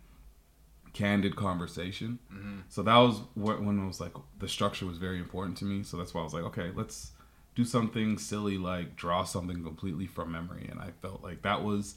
candid 0.93 1.35
conversation. 1.35 2.19
Mm-hmm. 2.33 2.59
So 2.69 2.81
that 2.83 2.95
was 2.97 3.19
what 3.33 3.61
when 3.61 3.79
I 3.79 3.85
was 3.85 3.99
like 3.99 4.13
the 4.39 4.47
structure 4.47 4.85
was 4.85 4.97
very 4.97 5.19
important 5.19 5.57
to 5.57 5.65
me. 5.65 5.83
So 5.83 5.97
that's 5.97 6.13
why 6.13 6.21
I 6.21 6.23
was 6.23 6.33
like, 6.33 6.43
okay, 6.45 6.71
let's 6.73 7.11
do 7.53 7.65
something 7.65 8.17
silly 8.17 8.57
like 8.57 8.95
draw 8.95 9.23
something 9.23 9.63
completely 9.63 10.07
from 10.07 10.31
memory. 10.31 10.67
And 10.69 10.79
I 10.79 10.91
felt 11.01 11.21
like 11.23 11.41
that 11.41 11.63
was 11.63 11.95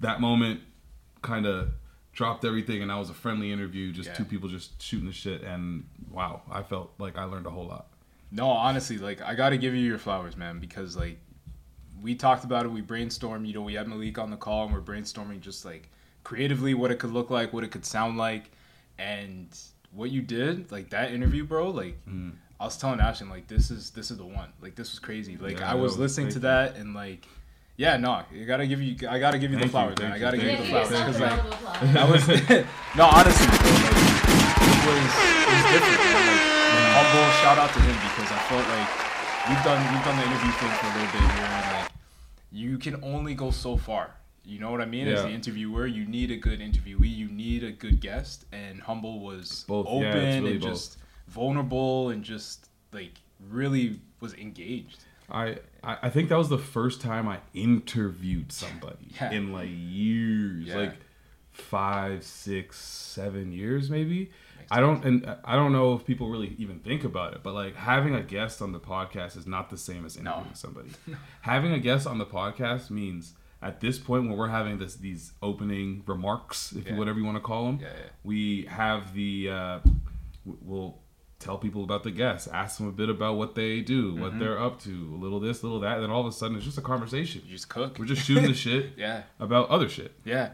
that 0.00 0.20
moment 0.20 0.60
kind 1.22 1.46
of 1.46 1.70
dropped 2.12 2.44
everything 2.44 2.80
and 2.82 2.90
that 2.90 2.96
was 2.96 3.10
a 3.10 3.14
friendly 3.14 3.52
interview, 3.52 3.92
just 3.92 4.08
Yeah. 4.08 4.14
two 4.14 4.24
people 4.24 4.48
just 4.48 4.80
shooting 4.82 5.06
the 5.06 5.12
shit 5.12 5.42
and 5.42 5.86
wow, 6.10 6.42
I 6.50 6.62
felt 6.62 6.92
like 6.98 7.16
I 7.18 7.24
learned 7.24 7.46
a 7.46 7.50
whole 7.50 7.66
lot. 7.66 7.88
No, 8.30 8.48
honestly, 8.48 8.98
like 8.98 9.20
I 9.22 9.34
gotta 9.34 9.56
give 9.58 9.74
you 9.74 9.80
your 9.86 9.98
flowers, 9.98 10.36
man, 10.36 10.58
because 10.58 10.96
like 10.96 11.18
we 12.02 12.14
talked 12.14 12.44
about 12.44 12.64
it, 12.66 12.70
we 12.70 12.82
brainstormed. 12.82 13.46
You 13.46 13.54
know, 13.54 13.62
we 13.62 13.74
had 13.74 13.88
Malik 13.88 14.18
on 14.18 14.30
the 14.30 14.36
call, 14.36 14.64
and 14.64 14.72
we're 14.72 14.80
brainstorming 14.80 15.40
just 15.40 15.64
like 15.64 15.90
creatively 16.24 16.74
what 16.74 16.90
it 16.90 16.98
could 16.98 17.12
look 17.12 17.30
like, 17.30 17.52
what 17.52 17.64
it 17.64 17.70
could 17.70 17.84
sound 17.84 18.16
like, 18.18 18.50
and 18.98 19.48
what 19.92 20.10
you 20.10 20.20
did, 20.22 20.70
like 20.70 20.90
that 20.90 21.12
interview, 21.12 21.44
bro. 21.44 21.70
Like 21.70 21.96
Mm. 22.08 22.32
I 22.60 22.64
was 22.64 22.76
telling 22.76 22.98
Ashton, 23.00 23.28
like 23.30 23.46
this 23.46 23.70
is 23.70 23.90
this 23.90 24.10
is 24.10 24.18
the 24.18 24.26
one. 24.26 24.48
Like 24.60 24.74
this 24.74 24.90
was 24.90 24.98
crazy. 24.98 25.36
Like 25.36 25.60
Yeah, 25.60 25.70
I 25.70 25.74
was 25.74 25.96
no, 25.96 26.02
listening 26.02 26.28
to 26.30 26.38
that, 26.40 26.76
and 26.76 26.94
like. 26.94 27.26
Yeah, 27.76 27.96
no, 27.96 28.22
you 28.34 28.44
gotta 28.44 28.66
give 28.66 28.82
you. 28.82 29.08
I 29.08 29.20
gotta 29.20 29.38
give 29.38 29.52
you 29.52 29.58
Thank 29.58 29.70
the 29.70 29.78
you, 29.78 29.84
flowers, 29.94 29.98
man. 30.00 30.10
I 30.10 30.18
gotta 30.18 30.36
give 30.36 30.50
you 30.50 30.56
the 30.56 30.64
flowers 30.64 30.88
because 30.90 31.20
like 31.20 31.38
that 31.94 32.08
was 32.10 32.26
no, 32.98 33.06
honestly, 33.06 33.46
bro, 33.46 33.70
like, 33.70 33.86
it 34.58 34.82
was 34.82 35.06
it 35.14 35.46
was 35.46 35.64
different. 35.70 36.02
Man. 36.02 36.34
Like, 36.74 36.90
humble 36.98 37.30
shout 37.38 37.54
out 37.58 37.70
to 37.70 37.78
him 37.78 37.94
because 38.02 38.28
I 38.34 38.38
felt 38.50 38.66
like 38.66 39.07
we've 39.48 39.62
done 39.64 39.80
we've 39.94 40.04
done 40.04 40.16
the 40.16 40.24
interview 40.24 40.50
thing 40.52 40.70
for 40.70 40.86
a 40.86 40.92
little 40.94 41.12
bit 41.12 41.30
here, 41.32 41.44
and 41.44 41.82
like 41.82 41.90
you 42.50 42.78
can 42.78 43.02
only 43.04 43.34
go 43.34 43.50
so 43.50 43.76
far. 43.76 44.10
You 44.44 44.58
know 44.58 44.70
what 44.70 44.80
I 44.80 44.86
mean? 44.86 45.06
As 45.08 45.18
Yeah. 45.20 45.22
the 45.28 45.34
interviewer, 45.34 45.86
you 45.86 46.06
need 46.06 46.30
a 46.30 46.36
good 46.36 46.60
interviewee, 46.60 47.14
you 47.14 47.28
need 47.28 47.62
a 47.62 47.70
good 47.70 48.00
guest, 48.00 48.46
and 48.50 48.80
humble 48.80 49.20
was 49.20 49.64
Both, 49.68 49.86
open 49.88 50.06
it's 50.06 50.36
really 50.40 50.52
and 50.52 50.60
both. 50.60 50.70
just 50.70 50.98
vulnerable 51.26 52.08
and 52.10 52.24
just 52.24 52.68
like 52.92 53.12
really 53.50 54.00
was 54.20 54.32
engaged. 54.34 55.04
I, 55.30 55.58
I 55.84 55.98
I 56.04 56.10
think 56.10 56.30
that 56.30 56.38
was 56.38 56.48
the 56.48 56.56
first 56.58 57.02
time 57.02 57.28
I 57.28 57.38
interviewed 57.52 58.50
somebody 58.52 59.08
Yeah. 59.20 59.30
in 59.32 59.52
like 59.52 59.68
years, 59.70 60.66
Yeah. 60.68 60.76
like 60.78 60.96
five, 61.52 62.24
six, 62.24 62.78
seven 62.78 63.52
years 63.52 63.90
maybe. 63.90 64.30
I 64.70 64.80
don't 64.80 65.04
and 65.04 65.36
I 65.44 65.56
don't 65.56 65.72
know 65.72 65.94
if 65.94 66.04
people 66.04 66.28
really 66.28 66.54
even 66.58 66.78
think 66.80 67.04
about 67.04 67.32
it, 67.34 67.42
but 67.42 67.54
like 67.54 67.74
having 67.74 68.14
a 68.14 68.22
guest 68.22 68.60
on 68.62 68.72
the 68.72 68.80
podcast 68.80 69.36
is 69.36 69.46
not 69.46 69.70
the 69.70 69.78
same 69.78 70.04
as 70.04 70.16
interviewing 70.16 70.54
somebody. 70.54 70.90
having 71.42 71.72
a 71.72 71.78
guest 71.78 72.06
on 72.06 72.18
the 72.18 72.26
podcast 72.26 72.90
means 72.90 73.34
at 73.62 73.80
this 73.80 73.98
point 73.98 74.28
when 74.28 74.36
we're 74.36 74.48
having 74.48 74.78
this 74.78 74.96
these 74.96 75.32
opening 75.42 76.02
remarks, 76.06 76.72
if 76.72 76.86
you 76.88 76.96
whatever 76.96 77.18
you 77.18 77.24
want 77.24 77.36
to 77.36 77.42
call 77.42 77.66
them, 77.66 77.78
Yeah, 77.80 77.88
yeah. 77.88 78.08
we 78.24 78.66
have 78.66 79.14
the 79.14 79.48
uh, 79.50 79.78
we'll 80.44 80.98
tell 81.38 81.56
people 81.56 81.84
about 81.84 82.02
the 82.02 82.10
guests, 82.10 82.48
ask 82.48 82.78
them 82.78 82.88
a 82.88 82.92
bit 82.92 83.08
about 83.08 83.36
what 83.36 83.54
they 83.54 83.80
do, 83.80 84.12
Mm-hmm. 84.12 84.20
what 84.22 84.38
they're 84.38 84.60
up 84.60 84.80
to, 84.82 84.90
a 84.90 85.18
little 85.18 85.38
this, 85.40 85.62
little 85.62 85.80
that, 85.80 85.94
and 85.94 86.02
then 86.02 86.10
all 86.10 86.20
of 86.20 86.26
a 86.26 86.32
sudden 86.32 86.56
it's 86.56 86.64
just 86.66 86.78
a 86.78 86.82
conversation. 86.82 87.42
You 87.46 87.52
just 87.52 87.68
cook. 87.68 87.96
We're 87.98 88.06
just 88.06 88.24
shooting 88.26 88.44
the 88.46 88.54
shit 88.66 88.92
Yeah. 88.96 89.22
about 89.38 89.68
other 89.70 89.88
shit. 89.88 90.12
Yeah. 90.24 90.50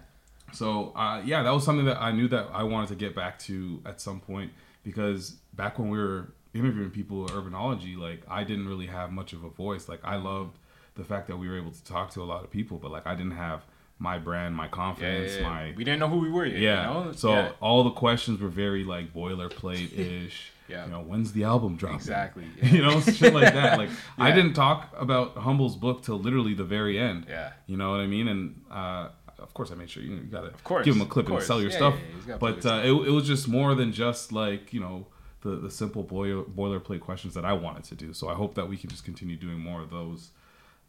So 0.54 0.92
uh, 0.94 1.22
yeah, 1.24 1.42
that 1.42 1.50
was 1.50 1.64
something 1.64 1.86
that 1.86 2.00
I 2.00 2.12
knew 2.12 2.28
that 2.28 2.48
I 2.52 2.62
wanted 2.62 2.88
to 2.88 2.94
get 2.94 3.14
back 3.14 3.38
to 3.40 3.82
at 3.84 4.00
some 4.00 4.20
point 4.20 4.52
because 4.82 5.36
back 5.54 5.78
when 5.78 5.88
we 5.88 5.98
were 5.98 6.32
interviewing 6.54 6.90
people 6.90 7.24
at 7.24 7.30
Urbanology, 7.30 7.98
like 7.98 8.22
I 8.28 8.44
didn't 8.44 8.68
really 8.68 8.86
have 8.86 9.10
much 9.10 9.32
of 9.32 9.44
a 9.44 9.50
voice. 9.50 9.88
Like 9.88 10.00
I 10.04 10.16
loved 10.16 10.58
the 10.94 11.04
fact 11.04 11.26
that 11.28 11.36
we 11.36 11.48
were 11.48 11.58
able 11.58 11.72
to 11.72 11.84
talk 11.84 12.10
to 12.12 12.22
a 12.22 12.24
lot 12.24 12.44
of 12.44 12.50
people, 12.50 12.78
but 12.78 12.90
like 12.90 13.06
I 13.06 13.14
didn't 13.14 13.32
have 13.32 13.64
my 13.98 14.18
brand, 14.18 14.54
my 14.54 14.68
confidence, 14.68 15.34
yeah, 15.34 15.40
yeah. 15.40 15.48
my 15.48 15.74
we 15.76 15.84
didn't 15.84 16.00
know 16.00 16.08
who 16.08 16.18
we 16.18 16.30
were 16.30 16.46
yet. 16.46 16.60
yeah. 16.60 16.88
You 16.88 17.04
know? 17.06 17.12
So 17.12 17.30
yeah. 17.32 17.52
all 17.60 17.84
the 17.84 17.90
questions 17.90 18.40
were 18.40 18.48
very 18.48 18.84
like 18.84 19.12
boilerplate 19.12 19.96
ish. 19.98 20.50
Yeah. 20.66 20.86
You 20.86 20.92
know, 20.92 21.00
when's 21.02 21.32
the 21.32 21.44
album 21.44 21.76
dropping? 21.76 21.96
Exactly. 21.96 22.46
you 22.62 22.80
know, 22.80 22.98
shit 22.98 23.34
like 23.34 23.52
that. 23.52 23.76
Like 23.76 23.90
I 24.16 24.30
didn't 24.34 24.54
talk 24.54 24.94
about 24.98 25.36
Humble's 25.36 25.76
book 25.76 26.02
till 26.02 26.18
literally 26.18 26.54
the 26.54 26.64
very 26.64 26.98
end. 26.98 27.26
Yeah. 27.28 27.52
You 27.66 27.76
know 27.76 27.90
what 27.90 28.00
I 28.00 28.06
mean? 28.06 28.28
And 28.28 28.62
uh, 28.70 29.08
of 29.44 29.54
course, 29.54 29.70
I 29.70 29.74
made 29.76 29.88
sure 29.90 30.02
you, 30.02 30.14
you 30.16 30.20
gotta 30.22 30.50
course, 30.64 30.84
give 30.84 30.96
him 30.96 31.02
a 31.02 31.06
clip 31.06 31.28
and 31.28 31.42
sell 31.42 31.60
your 31.60 31.70
Yeah, 31.70 31.76
stuff. 31.76 31.94
yeah, 32.26 32.36
but 32.38 32.66
uh, 32.66 32.80
it, 32.84 32.90
it 33.08 33.10
was 33.10 33.26
just 33.26 33.46
more 33.48 33.74
than 33.76 33.92
just 33.92 34.32
like 34.32 34.72
you 34.72 34.80
know 34.80 35.06
the 35.42 35.50
the 35.56 35.70
simple 35.70 36.02
boiler, 36.02 36.42
boilerplate 36.44 37.00
questions 37.00 37.32
that 37.34 37.44
I 37.44 37.52
wanted 37.52 37.84
to 37.84 37.94
do. 37.94 38.12
So 38.12 38.28
I 38.28 38.34
hope 38.34 38.54
that 38.56 38.68
we 38.68 38.76
can 38.76 38.90
just 38.90 39.04
continue 39.04 39.36
doing 39.36 39.58
more 39.60 39.80
of 39.80 39.90
those. 39.90 40.30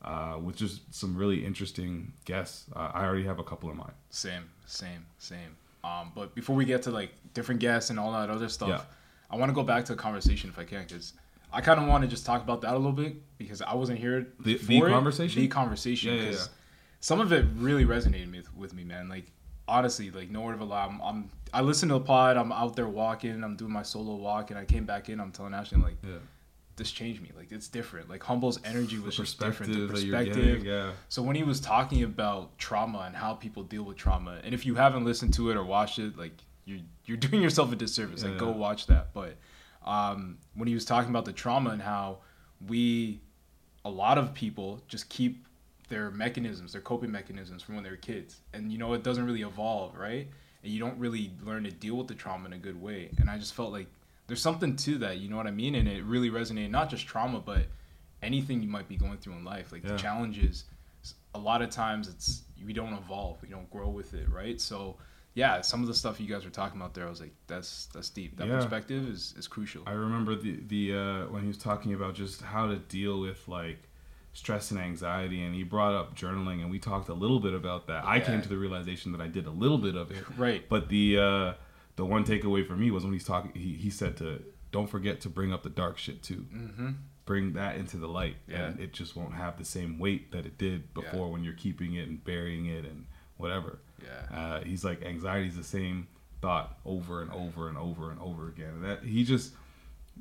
Uh, 0.03 0.37
with 0.43 0.55
just 0.55 0.93
some 0.93 1.15
really 1.15 1.43
interesting 1.43 2.13
guests. 2.25 2.65
Uh, 2.75 2.91
I 2.93 3.03
already 3.05 3.23
have 3.23 3.39
a 3.39 3.43
couple 3.43 3.71
in 3.71 3.77
mind. 3.77 3.93
Same, 4.11 4.43
same, 4.67 5.03
same. 5.17 5.55
Um, 5.83 6.11
but 6.13 6.35
before 6.35 6.55
we 6.55 6.63
get 6.65 6.83
to 6.83 6.91
like 6.91 7.09
different 7.33 7.59
guests 7.59 7.89
and 7.89 7.99
all 7.99 8.11
that 8.11 8.29
other 8.29 8.47
stuff, 8.49 8.69
Yeah. 8.69 8.81
I 9.31 9.35
want 9.37 9.49
to 9.49 9.53
go 9.55 9.63
back 9.63 9.83
to 9.85 9.93
the 9.95 9.97
conversation 9.97 10.49
if 10.51 10.59
I 10.59 10.63
can, 10.63 10.83
because 10.83 11.13
I 11.51 11.61
kind 11.61 11.79
of 11.79 11.87
want 11.87 12.03
to 12.03 12.07
just 12.07 12.23
talk 12.23 12.43
about 12.43 12.61
that 12.61 12.73
a 12.73 12.77
little 12.77 12.91
bit 12.91 13.15
because 13.39 13.63
I 13.63 13.73
wasn't 13.73 13.97
here. 13.97 14.27
The- 14.41 14.57
for 14.57 14.65
the 14.73 14.81
conversation? 14.81 15.41
The 15.41 15.47
conversation. 15.47 16.13
Yeah, 16.13 16.21
yeah, 16.23 16.29
yeah. 16.31 16.37
Some 17.05 17.19
of 17.19 17.31
it 17.31 17.45
really 17.57 17.85
resonated 17.85 18.35
with, 18.35 18.51
with 18.55 18.73
me, 18.73 18.83
man. 18.83 19.07
Like 19.07 19.25
honestly, 19.67 20.09
like 20.09 20.31
no 20.31 20.41
word 20.41 20.55
of 20.55 20.61
a 20.61 20.65
lie. 20.65 20.85
I'm, 20.85 20.99
I'm 21.03 21.29
I 21.53 21.61
listen 21.61 21.89
to 21.89 21.93
the 21.93 21.99
pod. 21.99 22.35
I'm 22.35 22.51
out 22.51 22.75
there 22.75 22.87
walking. 22.87 23.43
I'm 23.43 23.55
doing 23.55 23.71
my 23.71 23.83
solo 23.83 24.15
walk, 24.15 24.49
and 24.49 24.57
I 24.57 24.65
came 24.65 24.85
back 24.85 25.07
in. 25.07 25.19
I'm 25.19 25.31
telling 25.31 25.53
Ashton 25.53 25.83
like. 25.83 25.97
Yeah. 26.01 26.15
This 26.77 26.91
changed 26.91 27.21
me. 27.21 27.29
Like 27.37 27.51
it's 27.51 27.67
different. 27.67 28.09
Like 28.09 28.23
Humble's 28.23 28.59
energy 28.65 28.97
was 28.97 29.15
just 29.15 29.39
different. 29.39 29.71
The 29.71 29.87
perspective 29.87 29.95
that 29.95 30.03
you're 30.03 30.19
perspective. 30.19 30.63
getting, 30.63 30.65
yeah. 30.65 30.91
So 31.09 31.21
when 31.21 31.35
he 31.35 31.43
was 31.43 31.59
talking 31.59 32.03
about 32.03 32.57
trauma 32.57 33.03
and 33.05 33.15
how 33.15 33.35
people 33.35 33.61
deal 33.61 33.83
with 33.83 33.97
trauma, 33.97 34.39
and 34.43 34.55
if 34.55 34.65
you 34.65 34.73
haven't 34.73 35.05
listened 35.05 35.35
to 35.35 35.51
it 35.51 35.57
or 35.57 35.63
watched 35.63 35.99
it, 35.99 36.17
like 36.17 36.33
you're 36.65 36.79
you're 37.05 37.17
doing 37.27 37.41
yourself 37.43 37.71
a 37.71 37.75
disservice. 37.75 38.23
Like 38.23 38.39
go 38.39 38.49
watch 38.49 38.87
that. 38.87 39.13
But 39.13 39.37
um, 39.85 40.39
when 40.55 40.67
he 40.67 40.73
was 40.73 40.85
talking 40.85 41.11
about 41.11 41.25
the 41.25 41.33
trauma 41.33 41.69
and 41.69 41.83
how 41.83 42.17
we, 42.67 43.21
a 43.85 43.91
lot 43.91 44.17
of 44.17 44.33
people 44.33 44.81
just 44.87 45.07
keep 45.07 45.44
their 45.89 46.11
mechanisms, 46.11 46.71
their 46.73 46.81
coping 46.81 47.11
mechanisms 47.11 47.61
from 47.63 47.75
when 47.75 47.83
they 47.83 47.89
were 47.89 47.95
kids, 47.97 48.41
and 48.53 48.71
you 48.71 48.77
know 48.77 48.93
it 48.93 49.03
doesn't 49.03 49.25
really 49.25 49.41
evolve, 49.41 49.95
right? 49.95 50.27
And 50.63 50.71
you 50.73 50.79
don't 50.79 50.97
really 50.97 51.31
learn 51.43 51.63
to 51.65 51.71
deal 51.71 51.95
with 51.95 52.07
the 52.07 52.15
trauma 52.15 52.47
in 52.47 52.53
a 52.53 52.57
good 52.57 52.81
way. 52.81 53.11
And 53.19 53.29
I 53.29 53.37
just 53.37 53.53
felt 53.53 53.71
like 53.71 53.87
there's 54.27 54.41
something 54.41 54.75
to 54.77 54.97
that, 54.99 55.19
you 55.19 55.29
know 55.29 55.37
what 55.37 55.45
I 55.45 55.51
mean? 55.51 55.75
And 55.75 55.87
it 55.87 56.03
really 56.03 56.31
resonated, 56.31 56.71
not 56.71 56.89
just 56.89 57.05
trauma, 57.05 57.39
but 57.39 57.67
anything 58.23 58.63
you 58.63 58.67
might 58.67 58.87
be 58.87 58.95
going 58.95 59.17
through 59.17 59.33
in 59.33 59.45
life. 59.45 59.71
Like 59.71 59.83
Yeah. 59.83 59.91
the 59.91 59.97
challenges, 59.99 60.63
a 61.35 61.39
lot 61.39 61.61
of 61.61 61.69
times 61.69 62.07
it's 62.07 62.41
we 62.65 62.73
don't 62.73 62.93
evolve, 62.93 63.41
we 63.43 63.49
don't 63.49 63.69
grow 63.69 63.89
with 63.89 64.13
it, 64.15 64.27
right? 64.29 64.59
So 64.59 64.97
yeah, 65.35 65.61
some 65.61 65.81
of 65.81 65.87
the 65.87 65.93
stuff 65.93 66.19
you 66.19 66.27
guys 66.27 66.45
were 66.45 66.49
talking 66.49 66.79
about 66.79 66.93
there, 66.93 67.05
I 67.05 67.09
was 67.09 67.19
like, 67.21 67.33
that's 67.45 67.87
that's 67.93 68.09
deep. 68.09 68.37
That 68.37 68.47
Yeah. 68.47 68.55
perspective 68.57 69.07
is 69.07 69.35
is 69.37 69.47
crucial. 69.47 69.83
I 69.85 69.91
remember 69.91 70.35
the 70.35 70.59
the 70.67 70.93
uh, 70.95 71.25
when 71.27 71.41
he 71.41 71.47
was 71.47 71.57
talking 71.57 71.93
about 71.93 72.15
just 72.15 72.41
how 72.41 72.67
to 72.67 72.77
deal 72.77 73.19
with 73.19 73.47
like 73.47 73.89
stress 74.35 74.69
and 74.69 74.79
anxiety, 74.79 75.41
and 75.43 75.55
he 75.55 75.63
brought 75.63 75.95
up 75.95 76.15
journaling, 76.15 76.61
and 76.61 76.69
we 76.69 76.77
talked 76.77 77.09
a 77.09 77.13
little 77.13 77.39
bit 77.39 77.53
about 77.55 77.87
that. 77.87 78.05
I 78.05 78.19
came 78.19 78.41
to 78.43 78.49
the 78.49 78.57
realization 78.57 79.11
that 79.13 79.21
I 79.21 79.27
did 79.27 79.47
a 79.47 79.49
little 79.51 79.77
bit 79.79 79.95
of 79.95 80.11
it, 80.11 80.23
Right. 80.37 80.63
But 80.69 80.89
the 80.89 81.17
uh, 81.17 81.53
the 81.95 82.05
one 82.05 82.23
takeaway 82.25 82.67
for 82.67 82.75
me 82.75 82.91
was 82.91 83.03
when 83.03 83.13
he's 83.13 83.23
talking, 83.25 83.51
he, 83.55 83.73
he 83.73 83.89
said 83.89 84.17
to 84.17 84.43
don't 84.71 84.87
forget 84.89 85.21
to 85.21 85.29
bring 85.29 85.51
up 85.53 85.63
the 85.63 85.69
dark 85.69 85.97
shit 85.97 86.21
too. 86.21 86.45
Mm-hmm. 86.53 86.89
Bring 87.25 87.53
that 87.53 87.77
into 87.77 87.97
the 87.97 88.07
light, 88.07 88.35
Yeah. 88.47 88.65
and 88.65 88.79
it 88.79 88.93
just 88.93 89.15
won't 89.15 89.33
have 89.33 89.57
the 89.57 89.65
same 89.65 89.97
weight 89.97 90.31
that 90.33 90.45
it 90.45 90.57
did 90.59 90.93
before 90.93 91.25
Yeah. 91.27 91.31
when 91.33 91.43
you're 91.43 91.53
keeping 91.55 91.95
it 91.95 92.07
and 92.07 92.23
burying 92.23 92.65
it 92.67 92.85
and 92.85 93.05
whatever. 93.37 93.79
Yeah. 94.03 94.37
Uh, 94.37 94.61
he's 94.63 94.83
like 94.85 95.01
anxiety 95.03 95.47
is 95.47 95.55
the 95.55 95.63
same 95.63 96.07
thought 96.41 96.77
over 96.85 97.21
and 97.23 97.31
over 97.31 97.67
and 97.69 97.77
over 97.77 98.11
and 98.11 98.19
over 98.19 98.49
again. 98.49 98.69
and 98.75 98.83
That 98.83 99.03
he 99.03 99.23
just 99.23 99.53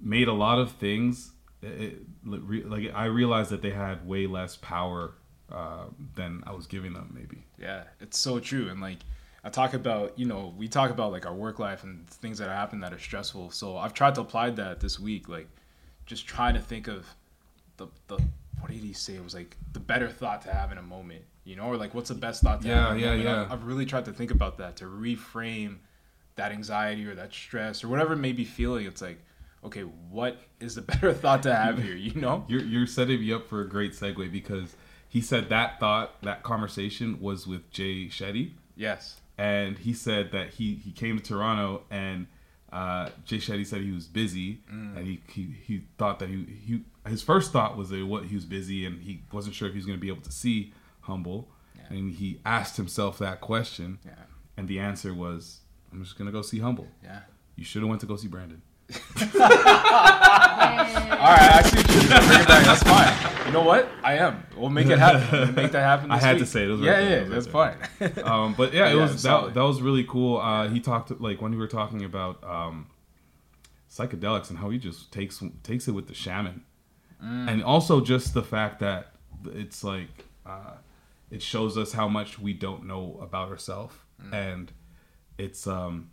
made 0.00 0.28
a 0.28 0.32
lot 0.32 0.58
of 0.58 0.70
things. 0.72 1.32
It, 1.64 2.02
like 2.24 2.92
I 2.94 3.06
realized 3.06 3.50
that 3.50 3.62
they 3.62 3.70
had 3.70 4.06
way 4.06 4.26
less 4.26 4.56
power 4.56 5.14
uh, 5.52 5.84
than 6.14 6.42
I 6.46 6.52
was 6.52 6.66
giving 6.66 6.92
them. 6.92 7.12
Maybe. 7.14 7.44
Yeah, 7.58 7.84
it's 8.00 8.18
so 8.18 8.38
true. 8.40 8.68
And 8.68 8.80
like 8.80 8.98
I 9.42 9.50
talk 9.50 9.74
about, 9.74 10.18
you 10.18 10.26
know, 10.26 10.54
we 10.56 10.68
talk 10.68 10.90
about 10.90 11.12
like 11.12 11.26
our 11.26 11.34
work 11.34 11.58
life 11.58 11.82
and 11.84 12.08
things 12.08 12.38
that 12.38 12.48
happen 12.48 12.80
that 12.80 12.92
are 12.92 12.98
stressful. 12.98 13.50
So 13.50 13.76
I've 13.76 13.94
tried 13.94 14.14
to 14.16 14.20
apply 14.22 14.50
that 14.50 14.80
this 14.80 14.98
week, 14.98 15.28
like 15.28 15.48
just 16.06 16.26
trying 16.26 16.54
to 16.54 16.60
think 16.60 16.88
of 16.88 17.06
the 17.76 17.88
the 18.08 18.18
what 18.60 18.70
did 18.70 18.80
he 18.80 18.92
say? 18.94 19.14
It 19.16 19.24
was 19.24 19.34
like 19.34 19.56
the 19.72 19.80
better 19.80 20.08
thought 20.08 20.42
to 20.42 20.52
have 20.52 20.72
in 20.72 20.78
a 20.78 20.82
moment, 20.82 21.22
you 21.44 21.56
know, 21.56 21.64
or 21.64 21.76
like 21.76 21.94
what's 21.94 22.08
the 22.08 22.14
best 22.14 22.42
thought 22.42 22.62
to 22.62 22.68
Yeah, 22.68 22.88
have. 22.88 22.98
yeah, 22.98 23.14
yeah. 23.14 23.42
I've, 23.42 23.52
I've 23.52 23.64
really 23.64 23.84
tried 23.84 24.06
to 24.06 24.12
think 24.12 24.30
about 24.30 24.56
that 24.58 24.76
to 24.76 24.86
reframe 24.86 25.76
that 26.36 26.50
anxiety 26.50 27.06
or 27.06 27.14
that 27.14 27.32
stress 27.32 27.84
or 27.84 27.88
whatever 27.88 28.14
it 28.14 28.18
may 28.18 28.32
be 28.32 28.44
feeling. 28.44 28.86
It's 28.86 29.02
like, 29.02 29.22
okay, 29.64 29.82
what 29.82 30.38
is 30.60 30.74
the 30.74 30.82
better 30.90 31.12
thought 31.14 31.42
to 31.44 31.54
have 31.54 31.82
here? 31.82 31.94
You 31.96 32.20
know? 32.20 32.44
You're 32.48 32.62
you're 32.64 32.86
setting 32.86 33.20
me 33.20 33.32
up 33.32 33.48
for 33.48 33.60
a 33.60 33.68
great 33.68 33.92
segue 33.92 34.30
because 34.32 34.76
he 35.08 35.20
said 35.20 35.48
that 35.50 35.78
thought 35.80 36.20
that 36.22 36.42
conversation 36.42 37.20
was 37.20 37.46
with 37.46 37.70
Jay 37.70 38.06
Shetty. 38.06 38.52
Yes. 38.76 39.20
and 39.38 39.78
he 39.78 39.92
said 39.92 40.32
that 40.32 40.50
he 40.50 40.74
he 40.74 40.90
came 40.92 41.16
to 41.18 41.22
Toronto 41.24 41.82
and 41.90 42.26
uh, 42.72 43.10
Jay 43.24 43.36
Shetty 43.38 43.64
said 43.64 43.82
he 43.82 43.92
was 43.92 44.06
busy 44.06 44.58
Mm. 44.72 44.96
and 44.96 45.06
he, 45.06 45.20
he 45.28 45.42
he 45.64 45.82
thought 45.98 46.18
that 46.18 46.28
he 46.28 46.44
he 46.66 46.82
his 47.08 47.22
first 47.22 47.52
thought 47.52 47.76
was 47.76 47.90
that 47.90 48.04
what 48.06 48.24
he 48.24 48.34
was 48.34 48.44
busy 48.44 48.84
and 48.84 49.00
he 49.02 49.22
wasn't 49.32 49.54
sure 49.54 49.68
if 49.68 49.74
he 49.74 49.78
was 49.78 49.86
going 49.86 49.96
to 49.98 50.00
be 50.00 50.08
able 50.08 50.22
to 50.22 50.32
see 50.32 50.72
Humble 51.02 51.48
and 51.90 52.12
he 52.12 52.40
asked 52.46 52.76
himself 52.76 53.18
that 53.18 53.40
question 53.40 53.98
Yeah. 54.04 54.12
and 54.56 54.66
the 54.66 54.80
answer 54.80 55.12
was 55.14 55.60
I'm 55.92 56.02
just 56.02 56.18
going 56.18 56.26
to 56.26 56.32
go 56.32 56.42
see 56.42 56.58
Humble. 56.58 56.88
Yeah. 57.04 57.20
You 57.54 57.64
should 57.64 57.82
have 57.82 57.88
went 57.88 58.00
to 58.00 58.06
go 58.08 58.16
see 58.16 58.26
Brandon. 58.26 58.62
All 58.90 59.00
right, 61.30 61.40
I 61.40 61.58
actually, 61.58 61.82
bring 61.84 62.40
it 62.40 62.48
back. 62.48 62.64
That's 62.64 62.82
fine. 62.82 63.46
You 63.46 63.52
know 63.52 63.62
what? 63.62 63.88
I 64.02 64.14
am. 64.18 64.44
We'll 64.56 64.70
make 64.70 64.86
it 64.88 64.98
happen. 64.98 65.26
We'll 65.32 65.52
make 65.52 65.72
that 65.72 65.82
happen. 65.82 66.10
I 66.16 66.18
had 66.18 66.36
week. 66.36 66.44
to 66.44 66.50
say 66.50 66.62
it. 66.64 66.68
It 66.68 66.72
was 66.72 66.80
yeah, 66.80 66.92
right 66.92 67.10
yeah, 67.10 67.24
that's 67.24 67.46
right 67.48 67.76
fine. 67.98 68.24
um, 68.24 68.54
but 68.54 68.72
yeah, 68.74 68.88
it 68.88 68.96
Yeah, 68.96 69.02
was 69.02 69.22
that, 69.22 69.54
that 69.54 69.62
was 69.62 69.80
really 69.82 70.04
cool. 70.04 70.38
Uh, 70.38 70.68
he 70.68 70.80
talked 70.80 71.10
like 71.20 71.40
when 71.40 71.52
we 71.52 71.58
were 71.58 71.68
talking 71.68 72.04
about 72.04 72.42
um, 72.44 72.88
psychedelics 73.90 74.50
and 74.50 74.58
how 74.58 74.70
he 74.70 74.78
just 74.78 75.12
takes 75.12 75.42
takes 75.62 75.88
it 75.88 75.92
with 75.92 76.08
the 76.08 76.14
shaman, 76.14 76.62
Mm. 77.24 77.48
and 77.50 77.64
also 77.64 78.00
just 78.02 78.34
the 78.34 78.42
fact 78.42 78.80
that 78.80 79.12
it's 79.46 79.82
like 79.84 80.26
uh, 80.44 80.72
it 81.30 81.40
shows 81.42 81.78
us 81.78 81.92
how 81.92 82.06
much 82.08 82.38
we 82.38 82.52
don't 82.52 82.84
know 82.86 83.18
about 83.22 83.48
ourselves, 83.48 83.94
Mm. 84.22 84.32
and 84.34 84.72
it's 85.38 85.66
um, 85.66 86.10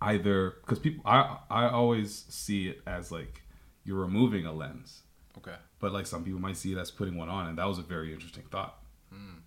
either 0.00 0.56
because 0.62 0.78
people 0.78 1.02
I 1.06 1.38
I 1.50 1.68
always 1.68 2.24
see 2.28 2.68
it 2.68 2.80
as 2.86 3.10
like 3.10 3.42
you're 3.84 3.98
removing 3.98 4.46
a 4.46 4.52
lens, 4.52 5.02
Okay. 5.38 5.54
but 5.78 5.92
like 5.92 6.06
some 6.06 6.24
people 6.24 6.40
might 6.40 6.56
see 6.56 6.72
it 6.72 6.78
as 6.78 6.90
putting 6.90 7.16
one 7.16 7.28
on, 7.28 7.46
and 7.46 7.58
that 7.58 7.66
was 7.66 7.78
a 7.78 7.82
very 7.82 8.12
interesting 8.12 8.44
thought. 8.50 8.78
Hmm. 9.12 9.38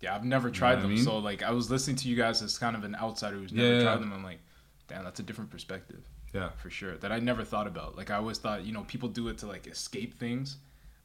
Yeah, 0.00 0.14
I've 0.14 0.24
never 0.24 0.50
tried 0.50 0.74
what 0.74 0.78
I 0.78 0.82
them. 0.82 0.94
mean? 0.94 1.04
So 1.04 1.18
like, 1.18 1.42
I 1.42 1.50
was 1.52 1.70
listening 1.70 1.96
to 1.96 2.08
you 2.08 2.16
guys 2.16 2.42
as 2.42 2.58
kind 2.58 2.76
of 2.76 2.84
an 2.84 2.94
outsider 2.96 3.36
who's 3.36 3.52
never 3.52 3.76
yeah, 3.76 3.82
tried 3.82 3.94
yeah. 3.94 4.00
them. 4.00 4.12
I'm 4.12 4.22
like, 4.22 4.40
damn, 4.88 5.04
that's 5.04 5.20
a 5.20 5.22
different 5.22 5.50
perspective. 5.50 6.06
Yeah. 6.34 6.50
for 6.58 6.68
sure. 6.68 6.98
That 6.98 7.12
I 7.12 7.18
never 7.18 7.44
thought 7.44 7.66
about. 7.66 7.96
Like 7.96 8.10
I 8.10 8.16
always 8.16 8.36
thought, 8.36 8.64
you 8.64 8.72
know, 8.72 8.82
people 8.82 9.08
do 9.08 9.28
it 9.28 9.38
to 9.38 9.46
like 9.46 9.66
escape 9.66 10.18
things, 10.18 10.58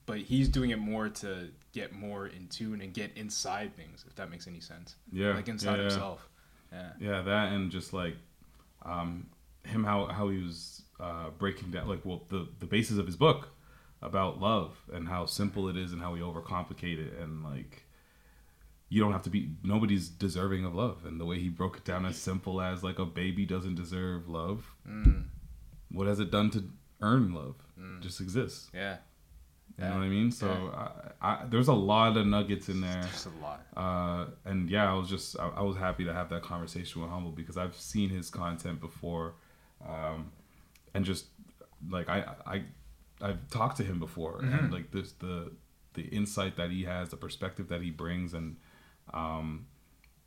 but 0.06 0.18
he's 0.18 0.50
doing 0.50 0.72
it 0.72 0.80
more 0.80 1.08
to 1.08 1.48
get 1.72 1.94
more 1.94 2.27
in 2.27 2.48
tune 2.50 2.82
and 2.82 2.94
get 2.94 3.12
inside 3.15 3.74
things. 3.77 4.03
If 4.06 4.15
that 4.15 4.30
makes 4.30 4.46
any 4.46 4.60
sense. 4.60 4.96
Yeah, 5.10 5.34
like 5.34 5.48
inside 5.48 5.77
yeah. 5.77 5.82
himself. 5.84 6.27
Yeah. 6.74 6.89
Yeah, 7.00 7.22
that 7.22 7.53
and 7.53 7.72
just 7.72 7.94
like 7.94 8.18
um, 8.83 9.27
him 9.63 9.83
how 9.83 10.07
how 10.07 10.29
he 10.29 10.38
was 10.38 10.83
uh, 11.00 11.29
breaking 11.38 11.71
down 11.71 11.88
like 11.88 12.03
well 12.05 12.23
the 12.29 12.47
the 12.59 12.65
basis 12.65 12.97
of 12.97 13.05
his 13.05 13.15
book 13.15 13.50
about 14.01 14.39
love 14.39 14.75
and 14.91 15.07
how 15.07 15.25
simple 15.25 15.70
it 15.70 15.77
is 15.77 15.91
and 15.94 16.01
how 16.01 16.11
we 16.13 16.20
overcomplicate 16.20 16.98
it 16.98 17.13
and 17.20 17.44
like 17.44 17.85
you 18.91 19.00
don't 19.00 19.13
have 19.13 19.24
to 19.24 19.29
be 19.29 19.50
nobody's 19.63 20.09
deserving 20.09 20.65
of 20.65 20.75
love. 20.75 21.05
And 21.05 21.20
the 21.20 21.25
way 21.25 21.39
he 21.39 21.48
broke 21.48 21.77
it 21.77 21.85
down 21.85 22.05
as 22.05 22.17
simple 22.17 22.61
as 22.61 22.83
like 22.83 23.00
a 23.00 23.05
baby 23.05 23.46
doesn't 23.46 23.75
deserve 23.75 24.27
love. 24.27 24.75
Mm. 24.87 25.27
what 25.91 26.07
has 26.07 26.20
it 26.20 26.29
done 26.29 26.50
to 26.51 26.65
earn 27.01 27.33
love? 27.33 27.55
It 27.77 28.01
just 28.01 28.20
exists. 28.20 28.70
Yeah. 28.74 28.98
You 29.81 29.89
know 29.89 29.96
what 29.96 30.03
I 30.03 30.09
mean 30.09 30.31
so 30.31 30.48
I, 31.22 31.29
I, 31.29 31.46
there's 31.50 31.67
a 31.67 31.74
lot 31.74 32.17
of 32.17 32.25
nuggets 32.27 32.70
in 32.70 32.81
there 32.81 33.01
There's 33.01 33.27
a 33.27 33.31
lot. 33.41 33.65
uh, 33.77 34.25
and 34.46 34.70
yeah, 34.70 34.91
I 34.91 34.96
was 34.96 35.09
just 35.09 35.39
I, 35.39 35.48
I 35.57 35.61
was 35.61 35.77
happy 35.77 36.03
to 36.05 36.13
have 36.13 36.29
that 36.29 36.44
conversation 36.44 37.01
with 37.01 37.09
Humble 37.11 37.31
because 37.31 37.57
I've 37.57 37.75
seen 37.75 38.09
his 38.09 38.29
content 38.29 38.79
before, 38.81 39.33
um, 39.87 40.31
and 40.94 41.03
just 41.05 41.25
like 41.89 42.09
I 42.09 42.25
I 42.46 42.63
I've 43.22 43.50
talked 43.50 43.77
to 43.77 43.83
him 43.83 44.00
before 44.00 44.39
Mhm. 44.41 44.59
and 44.59 44.74
like 44.74 44.91
this 44.91 45.11
the 45.13 45.51
the 45.94 46.03
insight 46.03 46.55
that 46.57 46.72
he 46.72 46.83
has, 46.85 47.09
the 47.09 47.17
perspective 47.17 47.67
that 47.70 47.81
he 47.81 47.91
brings, 47.91 48.33
and 48.33 48.55
um, 49.13 49.65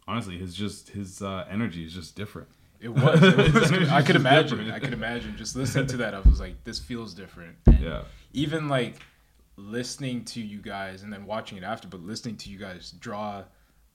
honestly, 0.07 0.39
his 0.39 0.55
just 0.55 0.91
his 0.91 1.23
uh, 1.23 1.45
energy 1.51 1.85
is 1.85 1.93
just 1.95 2.15
different. 2.17 2.49
It 2.81 2.89
was. 2.91 3.23
It 3.23 3.55
was 3.55 3.73
I 3.91 4.03
could 4.03 4.17
imagine. 4.17 4.59
different. 4.59 4.73
I 4.73 4.79
could 4.79 4.93
imagine. 4.93 5.37
Just 5.39 5.57
listening 5.57 5.87
to 5.89 5.97
that, 5.99 6.13
I 6.15 6.21
was 6.21 6.39
like, 6.41 6.63
this 6.65 6.79
feels 6.79 7.15
different. 7.15 7.57
And 7.67 7.81
Yeah. 7.81 8.03
Even 8.35 8.69
like 8.69 8.97
listening 9.57 10.25
to 10.27 10.41
you 10.41 10.61
guys 10.61 11.03
and 11.03 11.13
then 11.13 11.27
watching 11.27 11.59
it 11.59 11.65
after, 11.65 11.89
but 11.89 12.01
listening 12.03 12.37
to 12.39 12.51
you 12.51 12.59
guys 12.59 12.91
draw 12.93 13.45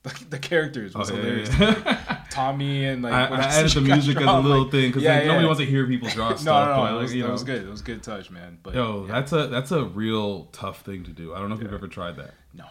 the, 0.04 0.26
the 0.30 0.40
characters 0.40 0.96
was 0.96 1.12
Oh, 1.12 1.16
yeah, 1.16 1.22
hilarious. 1.22 1.60
yeah. 1.60 2.24
Tommy 2.30 2.86
and 2.86 3.02
like 3.02 3.12
I, 3.14 3.30
when 3.30 3.40
I 3.42 3.46
added 3.46 3.72
the 3.72 3.82
you 3.82 3.88
guys 3.88 3.96
music 3.98 4.18
as 4.18 4.24
draw, 4.24 4.36
a 4.36 4.38
I'm 4.40 4.46
little 4.46 4.64
like, 4.64 4.72
thing 4.72 4.90
because 4.90 5.04
yeah, 5.04 5.16
like, 5.16 5.26
nobody 5.26 5.42
yeah. 5.42 5.46
wants 5.48 5.60
to 5.60 5.66
hear 5.66 5.88
people 5.88 6.10
draw 6.10 6.30
no, 6.30 6.36
stuff. 6.38 6.46
No, 6.46 6.52
no, 6.54 6.66
but, 6.66 6.76
no, 6.76 6.82
like, 6.84 6.92
it 6.92 7.02
was, 7.02 7.14
you 7.16 7.22
that 7.24 7.28
know. 7.28 7.34
was 7.34 7.44
good. 7.44 7.64
It 7.64 7.70
was 7.70 7.82
good 7.82 8.04
touch, 8.04 8.32
man. 8.32 8.60
But 8.64 8.76
Yo, 8.76 9.06
yeah. 9.08 9.14
that's 9.14 9.32
a 9.34 9.48
that's 9.48 9.72
a 9.72 9.84
real 9.84 10.46
tough 10.46 10.82
thing 10.82 11.04
to 11.04 11.12
do. 11.12 11.34
I 11.34 11.40
don't 11.40 11.50
know 11.50 11.56
if 11.56 11.62
you've 11.62 11.74
ever 11.74 11.88
tried 11.88 12.16
that. 12.18 12.34
No, 12.54 12.66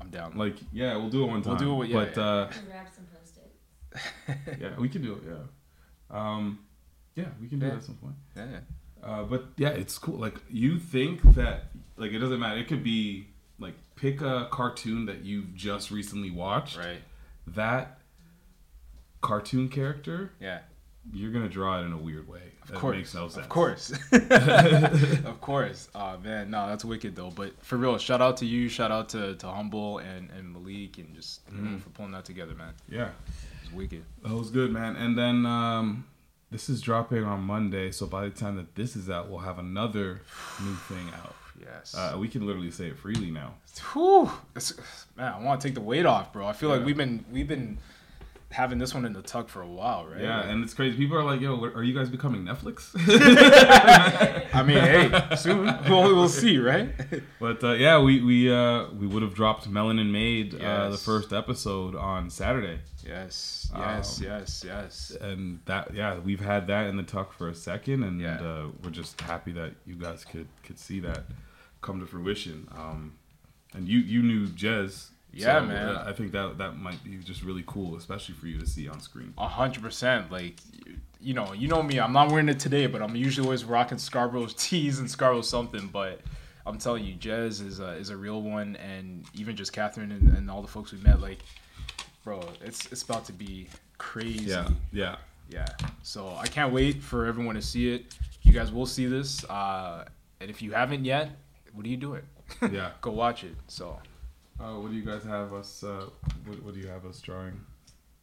I'm 0.00 0.08
down. 0.10 0.36
Like, 0.36 0.54
yeah, 0.72 0.96
we'll 0.96 1.10
do 1.10 1.24
it 1.24 1.26
one 1.26 1.42
time. 1.42 1.56
We'll 1.56 1.58
do 1.58 1.82
it. 1.82 1.88
Yeah, 1.90 2.04
but 2.04 2.16
yeah. 2.16 2.22
uh, 2.24 2.50
some 2.94 3.06
post-its. 3.12 4.60
yeah, 4.60 4.78
we 4.78 4.88
can 4.88 5.02
do 5.02 5.14
it. 5.14 5.22
Yeah, 5.26 5.36
um, 6.10 6.60
yeah, 7.14 7.26
we 7.42 7.48
can 7.48 7.58
do 7.58 7.66
it 7.66 7.70
Yeah. 7.70 7.74
at 7.76 7.82
some 7.84 7.96
point. 7.96 8.14
yeah, 8.36 8.46
yeah. 8.52 8.58
Uh, 9.06 9.22
but 9.24 9.44
yeah, 9.58 9.68
it's 9.68 9.98
cool. 9.98 10.16
Like 10.18 10.36
you 10.48 10.78
think 10.78 11.20
that 11.34 11.64
like 11.96 12.12
it 12.12 12.18
doesn't 12.18 12.38
matter. 12.40 12.58
It 12.60 12.68
could 12.68 12.82
be 12.84 13.26
like 13.58 13.74
pick 13.96 14.20
a 14.20 14.48
cartoon 14.50 15.06
that 15.06 15.24
you've 15.24 15.54
just 15.54 15.90
recently 15.90 16.30
watched. 16.30 16.76
Right. 16.76 17.00
That 17.48 17.98
cartoon 19.20 19.68
character, 19.68 20.32
Yeah. 20.40 20.60
you're 21.12 21.30
gonna 21.32 21.48
draw 21.48 21.80
it 21.80 21.84
in 21.84 21.92
a 21.92 21.96
weird 21.96 22.28
way. 22.28 22.40
Of 22.62 22.68
that 22.68 22.76
course, 22.78 22.96
makes 22.96 23.14
no 23.14 23.28
sense. 23.28 23.36
Of 23.44 23.48
course, 23.50 23.92
of 25.24 25.40
course. 25.40 25.88
Oh 25.94 26.18
man, 26.18 26.50
no, 26.50 26.66
that's 26.68 26.84
wicked 26.84 27.14
though. 27.16 27.30
But 27.30 27.52
for 27.62 27.76
real, 27.76 27.98
shout 27.98 28.20
out 28.22 28.38
to 28.38 28.46
you, 28.46 28.68
shout 28.68 28.90
out 28.90 29.08
to, 29.10 29.34
to 29.36 29.46
Humble 29.48 29.98
and, 29.98 30.30
and 30.30 30.52
Malik, 30.52 30.98
and 30.98 31.14
just 31.14 31.46
Mhm. 31.50 31.80
for 31.80 31.90
pulling 31.90 32.12
that 32.12 32.24
together, 32.24 32.54
man. 32.54 32.72
Yeah. 32.88 33.10
It's 33.62 33.72
wicked. 33.72 34.04
That 34.22 34.34
was 34.34 34.50
good, 34.50 34.70
man. 34.72 34.96
And 34.96 35.16
then 35.16 35.44
um, 35.46 36.06
this 36.50 36.68
is 36.68 36.80
dropping 36.80 37.24
on 37.24 37.42
Monday, 37.42 37.90
so 37.90 38.06
by 38.06 38.24
the 38.24 38.30
time 38.30 38.56
that 38.56 38.74
this 38.74 38.96
is 38.96 39.08
out, 39.10 39.28
we'll 39.28 39.40
have 39.40 39.58
another 39.58 40.20
new 40.62 40.74
thing 40.88 41.08
out. 41.14 41.34
Yes. 41.64 41.94
Uh, 41.96 42.16
we 42.18 42.28
can 42.28 42.46
literally 42.46 42.70
say 42.70 42.86
it 42.88 42.98
freely 42.98 43.30
now. 43.30 43.54
Whew. 43.92 44.30
It's, 44.54 44.74
man, 45.16 45.32
I 45.32 45.42
want 45.42 45.60
to 45.60 45.66
take 45.68 45.74
the 45.74 45.80
weight 45.80 46.06
off, 46.06 46.32
bro. 46.32 46.46
I 46.46 46.52
feel 46.52 46.68
Yeah. 46.70 46.76
like 46.76 46.86
we've 46.86 46.96
been 46.96 47.24
we've 47.32 47.48
been 47.48 47.78
having 48.50 48.78
this 48.78 48.94
one 48.94 49.04
in 49.04 49.12
the 49.12 49.22
tuck 49.22 49.48
for 49.48 49.62
a 49.62 49.66
while, 49.66 50.06
right? 50.06 50.20
Yeah, 50.22 50.42
and 50.42 50.62
it's 50.62 50.74
crazy. 50.74 50.96
People 50.96 51.16
are 51.18 51.24
like, 51.24 51.40
"Yo, 51.40 51.60
are 51.64 51.82
you 51.82 51.92
guys 51.94 52.08
becoming 52.08 52.44
Netflix?" 52.44 52.90
I 54.54 54.62
mean, 54.62 54.78
hey, 54.78 55.36
soon 55.36 55.64
we'll, 55.88 56.14
we'll 56.14 56.28
see, 56.28 56.58
right? 56.58 56.88
But 57.40 57.64
uh, 57.64 57.72
yeah, 57.72 57.98
we 58.00 58.20
we 58.22 58.52
uh, 58.52 58.88
we 58.92 59.06
would 59.06 59.22
have 59.22 59.34
dropped 59.34 59.68
Melanin 59.70 60.10
Made 60.10 60.60
uh, 60.62 60.90
the 60.90 60.98
first 60.98 61.32
episode 61.32 61.94
on 61.96 62.30
Saturday. 62.30 62.78
Yes, 63.06 63.70
yes, 63.76 64.18
Um, 64.20 64.24
yes, 64.26 64.64
yes. 64.66 65.16
And 65.20 65.60
that 65.66 65.92
yeah, 65.94 66.18
we've 66.18 66.40
had 66.40 66.66
that 66.68 66.86
in 66.86 66.96
the 66.96 67.02
tuck 67.02 67.32
for 67.32 67.48
a 67.48 67.54
second, 67.54 68.02
and 68.04 68.20
Yeah. 68.20 68.40
uh, 68.40 68.66
we're 68.82 68.90
just 68.90 69.20
happy 69.20 69.52
that 69.52 69.72
you 69.86 69.94
guys 69.96 70.24
could 70.24 70.46
could 70.62 70.78
see 70.78 71.00
that 71.00 71.24
come 71.84 72.00
to 72.00 72.06
fruition. 72.06 72.66
Um, 72.76 73.12
and 73.74 73.88
you 73.88 73.98
you 74.00 74.22
knew 74.22 74.46
Jez. 74.48 75.08
Yeah, 75.32 75.58
so, 75.60 75.66
man. 75.66 75.96
I 75.96 76.12
think 76.12 76.30
that 76.32 76.58
that 76.58 76.76
might 76.78 77.02
be 77.02 77.16
just 77.18 77.42
really 77.42 77.64
cool, 77.66 77.96
especially 77.96 78.36
for 78.36 78.46
you 78.46 78.58
to 78.60 78.66
see 78.66 78.88
on 78.88 79.00
screen. 79.00 79.34
A 79.36 79.48
hundred 79.48 79.82
percent. 79.82 80.30
Like, 80.32 80.54
you- 80.86 80.96
you 81.20 81.32
know, 81.32 81.54
you 81.54 81.68
know 81.68 81.82
me. 81.82 81.98
I'm 81.98 82.12
not 82.12 82.30
wearing 82.30 82.50
it 82.50 82.60
today, 82.60 82.86
but 82.86 83.00
I'm 83.00 83.16
usually 83.16 83.46
always 83.46 83.64
rocking 83.64 83.96
Scarborough's 83.96 84.52
tees 84.58 84.98
and 84.98 85.10
Scarborough 85.10 85.40
something. 85.40 85.88
But 85.90 86.20
I'm 86.66 86.76
telling 86.76 87.02
you, 87.02 87.14
Jez 87.14 87.64
is 87.66 87.80
a, 87.80 87.92
is 87.92 88.10
a 88.10 88.16
real 88.16 88.42
one, 88.42 88.76
and 88.76 89.24
even 89.32 89.56
just 89.56 89.72
Catherine 89.72 90.12
and, 90.12 90.36
and 90.36 90.50
all 90.50 90.60
the 90.60 90.68
folks 90.68 90.92
we 90.92 90.98
met, 90.98 91.20
like, 91.22 91.38
bro, 92.24 92.40
it's 92.60 92.92
it's 92.92 93.02
about 93.04 93.24
to 93.24 93.32
be 93.32 93.68
crazy. 93.96 94.50
Yeah, 94.50 94.68
yeah. 94.92 95.16
yeah. 95.48 95.66
So 96.02 96.28
I 96.38 96.46
can't 96.46 96.72
wait 96.74 97.02
for 97.02 97.24
everyone 97.24 97.54
to 97.54 97.62
see 97.62 97.94
it. 97.94 98.14
You 98.42 98.52
guys 98.52 98.70
will 98.70 98.86
see 98.86 99.06
this, 99.06 99.44
uh, 99.46 100.04
and 100.40 100.50
if 100.50 100.60
you 100.60 100.72
haven't 100.72 101.06
yet, 101.06 101.30
what 101.74 101.84
are 101.86 101.88
you 101.88 101.96
doing? 101.96 102.22
Yeah. 102.70 102.90
Go 103.00 103.10
watch 103.12 103.44
it. 103.44 103.54
So 103.68 103.98
Uh, 104.60 104.74
what 104.80 104.90
do 104.90 104.96
you 104.96 105.04
guys 105.04 105.24
have 105.24 105.52
us? 105.52 105.82
Uh, 105.82 106.06
what, 106.46 106.62
what 106.62 106.74
do 106.74 106.80
you 106.80 106.88
have 106.88 107.04
us 107.06 107.20
drawing? 107.20 107.60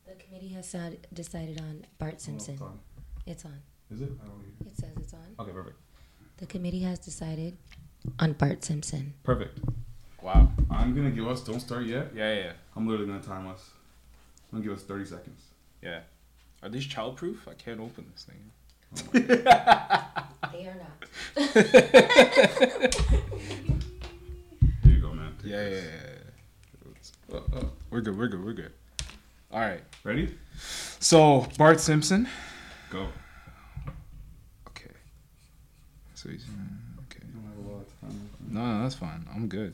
The 0.05 0.13
The 0.13 0.23
committee 0.23 0.49
has 0.49 0.67
sad- 0.69 1.07
decided 1.13 1.59
on 1.59 1.85
Bart 1.99 2.21
Simpson. 2.21 2.53
it's 2.55 2.61
on. 2.61 2.79
It's 3.25 3.45
on. 3.45 3.57
Is 3.91 4.01
it? 4.01 4.11
I 4.23 4.25
don't 4.27 4.39
hear. 4.41 4.67
It 4.71 4.75
says 4.77 4.89
it's 4.97 5.13
on. 5.13 5.35
Okay, 5.39 5.51
perfect. 5.51 5.77
The 6.37 6.45
committee 6.45 6.79
has 6.83 6.99
decided 6.99 7.57
on 8.19 8.33
Bart 8.33 8.63
Simpson. 8.63 9.13
Perfect. 9.23 9.59
Wow. 10.21 10.51
I'm 10.69 10.95
gonna 10.95 11.11
give 11.11 11.27
us. 11.27 11.41
Don't 11.41 11.59
start 11.59 11.85
yet. 11.85 12.11
Yeah, 12.15 12.33
yeah, 12.33 12.51
I'm 12.75 12.87
literally 12.87 13.07
gonna 13.11 13.23
time 13.23 13.47
us. 13.47 13.69
I'm 14.51 14.59
gonna 14.59 14.63
give 14.69 14.77
us 14.77 14.83
30 14.83 15.05
seconds. 15.05 15.41
yeah. 15.81 16.01
Are 16.63 16.69
these 16.69 16.87
childproof? 16.87 17.37
I 17.47 17.55
can't 17.55 17.79
open 17.79 18.05
this 18.13 18.23
thing. 18.29 18.51
They 20.51 20.67
are 20.67 20.75
not. 20.83 20.97
Here 24.83 24.91
you 24.93 24.99
go, 25.01 25.13
man. 25.13 25.33
Yeah, 25.51 25.67
yeah, 25.67 25.81
yeah. 27.29 27.35
Uh, 27.35 27.57
uh, 27.57 27.65
we're 27.89 27.99
good. 27.99 28.17
We're 28.17 28.29
good. 28.29 28.45
We're 28.45 28.53
good. 28.53 28.71
All 29.51 29.59
right. 29.59 29.81
Ready? 30.05 30.33
So 31.01 31.45
Bart 31.57 31.81
Simpson. 31.81 32.29
Go. 32.89 33.09
Okay. 34.69 34.95
So 36.13 36.29
he's 36.29 36.45
okay. 36.45 37.25
You 37.27 37.41
don't 37.41 37.49
have 37.49 37.65
a 37.65 37.69
lot 37.69 37.81
of 37.81 37.99
time. 37.99 38.29
No, 38.47 38.65
no, 38.65 38.83
that's 38.83 38.95
fine. 38.95 39.27
I'm 39.35 39.49
good. 39.49 39.73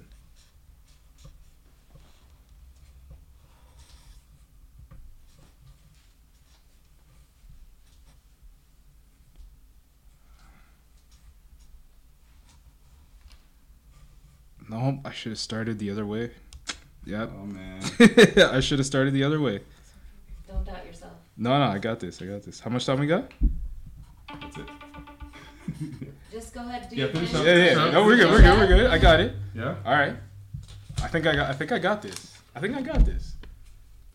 No, 14.69 14.99
I 15.05 15.11
should 15.11 15.31
have 15.31 15.39
started 15.39 15.79
the 15.79 15.89
other 15.91 16.05
way. 16.05 16.31
Yep. 17.05 17.31
Oh 17.33 17.45
man. 17.45 17.81
I 18.53 18.59
should 18.59 18.79
have 18.79 18.85
started 18.85 19.13
the 19.13 19.23
other 19.23 19.39
way. 19.39 19.61
Don't 20.47 20.65
doubt 20.65 20.85
yourself. 20.85 21.13
No, 21.37 21.57
no, 21.57 21.65
I 21.65 21.77
got 21.77 21.99
this. 21.99 22.21
I 22.21 22.25
got 22.25 22.43
this. 22.43 22.59
How 22.59 22.69
much 22.69 22.85
time 22.85 22.99
we 22.99 23.07
got? 23.07 23.31
That's 24.41 24.57
it. 24.57 24.65
Just 26.31 26.53
go 26.53 26.61
ahead 26.61 26.81
and 26.81 26.89
do 26.89 26.95
Yeah, 26.95 27.03
your 27.05 27.13
finish 27.13 27.29
finish. 27.31 27.41
up. 27.41 27.45
Yeah, 27.47 27.65
yeah. 27.85 27.91
No, 27.91 28.05
we're 28.05 28.17
good. 28.17 28.29
We're 28.29 28.41
good. 28.41 28.57
We're 28.57 28.67
good. 28.67 28.87
I 28.91 28.97
got 28.97 29.19
it. 29.21 29.35
Yeah. 29.55 29.75
All 29.85 29.93
right. 29.93 30.15
I 31.01 31.07
think 31.07 31.25
I 31.27 31.35
got. 31.35 31.49
I 31.49 31.53
think 31.53 31.71
I 31.71 31.79
got 31.79 32.01
this. 32.01 32.37
I 32.55 32.59
think 32.59 32.75
I 32.75 32.81
got 32.81 33.05
this. 33.05 33.35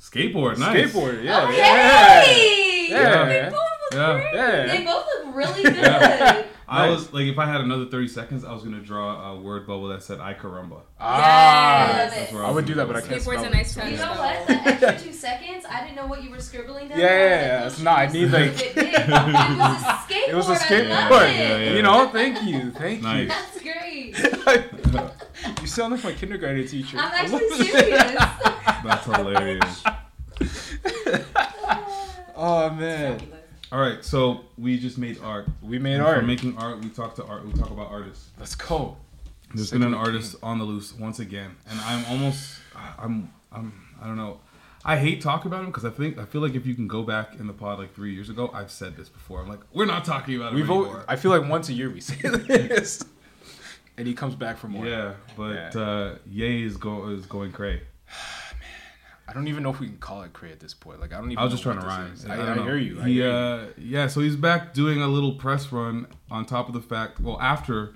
Skateboard. 0.00 0.58
Nice. 0.58 0.92
Skateboard. 0.92 1.22
Yeah. 1.24 1.40
Oh, 1.42 1.48
okay! 1.48 2.86
Yeah. 2.90 3.24
They 3.24 3.34
Yeah. 3.36 3.50
both 3.50 3.60
look 3.60 3.92
Yeah. 3.94 4.12
great. 4.20 4.34
Yeah. 4.34 4.66
They 4.76 4.84
both 4.84 5.06
look 5.24 5.34
really 5.36 5.62
good. 5.62 6.46
Yeah. 6.72 6.78
I 6.82 6.86
Nice. 6.88 6.98
was 6.98 7.12
like, 7.12 7.26
if 7.26 7.38
I 7.38 7.46
had 7.46 7.60
another 7.60 7.84
30 7.86 8.08
seconds, 8.08 8.44
I 8.44 8.52
was 8.52 8.62
gonna 8.62 8.80
draw 8.80 9.32
a 9.32 9.40
word 9.40 9.66
bubble 9.66 9.88
that 9.88 10.02
said 10.02 10.20
"Ay 10.20 10.34
caramba." 10.34 10.80
Ah. 10.98 11.88
Yes. 11.88 12.14
That's 12.14 12.32
where 12.32 12.44
I 12.44 12.46
was 12.48 12.54
would 12.56 12.66
do 12.66 12.74
that, 12.74 12.86
but 12.86 12.96
I 12.96 13.00
can't 13.00 13.12
Skateboard's 13.20 13.40
spell 13.40 13.44
a 13.44 13.50
nice 13.50 13.76
it. 13.76 13.80
touch. 13.80 13.90
You 13.90 13.96
know 13.98 14.12
what? 14.12 14.46
That 14.48 14.66
extra 14.82 14.98
two 15.06 15.12
seconds, 15.12 15.64
I 15.70 15.80
didn't 15.82 15.96
know 15.96 16.06
what 16.06 16.22
you 16.24 16.30
were 16.30 16.40
scribbling 16.40 16.88
down. 16.88 16.98
Yeah, 16.98 17.06
there. 17.08 17.28
yeah, 17.28 17.34
I 17.34 17.38
yeah. 17.58 17.64
was 17.64 17.72
It's 17.74 17.82
not- 17.82 17.98
I 17.98 18.06
need, 18.06 18.30
like- 18.30 18.76
it. 18.76 18.76
It 19.02 19.54
was 19.54 19.68
a 19.68 19.74
skateboard. 20.04 20.28
It 20.28 20.34
was 20.34 20.48
a 20.48 20.52
I 20.52 20.56
skateboard. 20.56 21.10
love 21.10 21.22
it. 21.22 21.36
Yeah, 21.36 21.56
yeah. 21.58 21.72
You 21.74 21.82
know, 21.82 22.08
thank 22.08 22.42
you, 22.42 22.70
thank 22.72 23.02
Nice. 23.02 23.22
you. 23.22 23.28
That's 23.28 23.60
great. 23.60 24.16
you 25.60 25.66
sound 25.66 25.92
like 25.94 26.04
my 26.04 26.12
kindergarten 26.12 26.66
teacher. 26.66 26.98
I'm 26.98 27.12
actually 27.12 27.48
serious. 27.66 28.14
That's 28.84 29.04
hilarious. 29.04 29.84
oh 32.36 32.70
man, 32.70 33.20
All 33.72 33.80
right, 33.80 34.04
so 34.04 34.42
we 34.58 34.78
just 34.78 34.98
made 34.98 35.18
art. 35.22 35.48
we 35.62 35.78
made 35.78 35.94
And 35.94 36.02
art. 36.02 36.20
For 36.20 36.26
making 36.26 36.58
art, 36.58 36.80
we 36.80 36.90
talk 36.90 37.14
to 37.16 37.24
art. 37.24 37.46
We 37.46 37.52
talk 37.54 37.70
about 37.70 37.90
artists. 37.90 38.28
Let's 38.38 38.54
go. 38.54 38.98
There's 39.54 39.70
Second 39.70 39.80
been 39.80 39.94
an 39.94 39.98
artist 39.98 40.36
on 40.42 40.58
the 40.58 40.64
loose 40.64 40.92
once 40.94 41.18
again, 41.20 41.56
and 41.70 41.80
I'm 41.80 42.04
almost, 42.06 42.58
I'm, 42.98 43.32
I'm, 43.50 43.72
I 44.02 44.06
don't 44.06 44.16
know. 44.16 44.40
I 44.84 44.96
hate 44.98 45.20
talking 45.22 45.46
about 45.50 45.60
him 45.60 45.66
because 45.66 45.84
I 45.86 45.90
think 45.90 46.18
I 46.18 46.24
feel 46.26 46.40
like 46.42 46.54
if 46.54 46.66
you 46.66 46.74
can 46.74 46.86
go 46.88 47.02
back 47.02 47.38
in 47.38 47.46
the 47.46 47.52
pod 47.54 47.78
like 47.78 47.94
three 47.94 48.12
years 48.14 48.28
ago, 48.28 48.50
I've 48.52 48.70
said 48.70 48.96
this 48.96 49.08
before. 49.08 49.40
I'm 49.40 49.48
like, 49.48 49.60
we're 49.72 49.86
not 49.86 50.04
talking 50.04 50.36
about 50.36 50.50
him 50.52 50.56
We've. 50.56 50.68
anymore. 50.70 50.98
al- 50.98 51.04
I 51.08 51.16
feel 51.16 51.30
like 51.30 51.48
once 51.48 51.68
a 51.68 51.72
year 51.72 51.88
we 51.88 52.00
say 52.00 52.16
this, 52.28 53.02
and 53.96 54.06
he 54.06 54.12
comes 54.12 54.34
back 54.34 54.58
for 54.58 54.68
more. 54.68 54.86
yeah, 54.86 55.14
but 55.36 55.54
Yeah. 55.74 55.80
uh, 55.80 56.18
Ye 56.28 56.64
is 56.64 56.76
go 56.76 57.08
is 57.08 57.24
going 57.26 57.52
cray. 57.52 57.82
I 59.32 59.34
don't 59.34 59.48
even 59.48 59.62
know 59.62 59.70
if 59.70 59.80
we 59.80 59.86
can 59.86 59.96
call 59.96 60.20
it 60.22 60.34
cray 60.34 60.52
at 60.52 60.60
this 60.60 60.74
point. 60.74 61.00
Like 61.00 61.14
I 61.14 61.16
don't 61.16 61.30
even. 61.32 61.38
I 61.38 61.44
was 61.44 61.52
just 61.52 61.62
trying 61.62 61.80
to 61.80 61.86
rhyme. 61.86 62.14
I, 62.28 62.34
I, 62.34 62.36
don't 62.36 62.58
I 62.58 62.62
hear 62.64 62.76
you. 62.76 63.00
I 63.00 63.04
He, 63.06 63.14
hear 63.14 63.24
you. 63.26 63.32
uh, 63.32 63.66
yeah, 63.78 64.06
so 64.06 64.20
he's 64.20 64.36
back 64.36 64.74
doing 64.74 65.00
a 65.00 65.08
little 65.08 65.32
press 65.36 65.72
run 65.72 66.06
on 66.30 66.44
top 66.44 66.68
of 66.68 66.74
the 66.74 66.82
fact. 66.82 67.18
Well, 67.18 67.40
after 67.40 67.94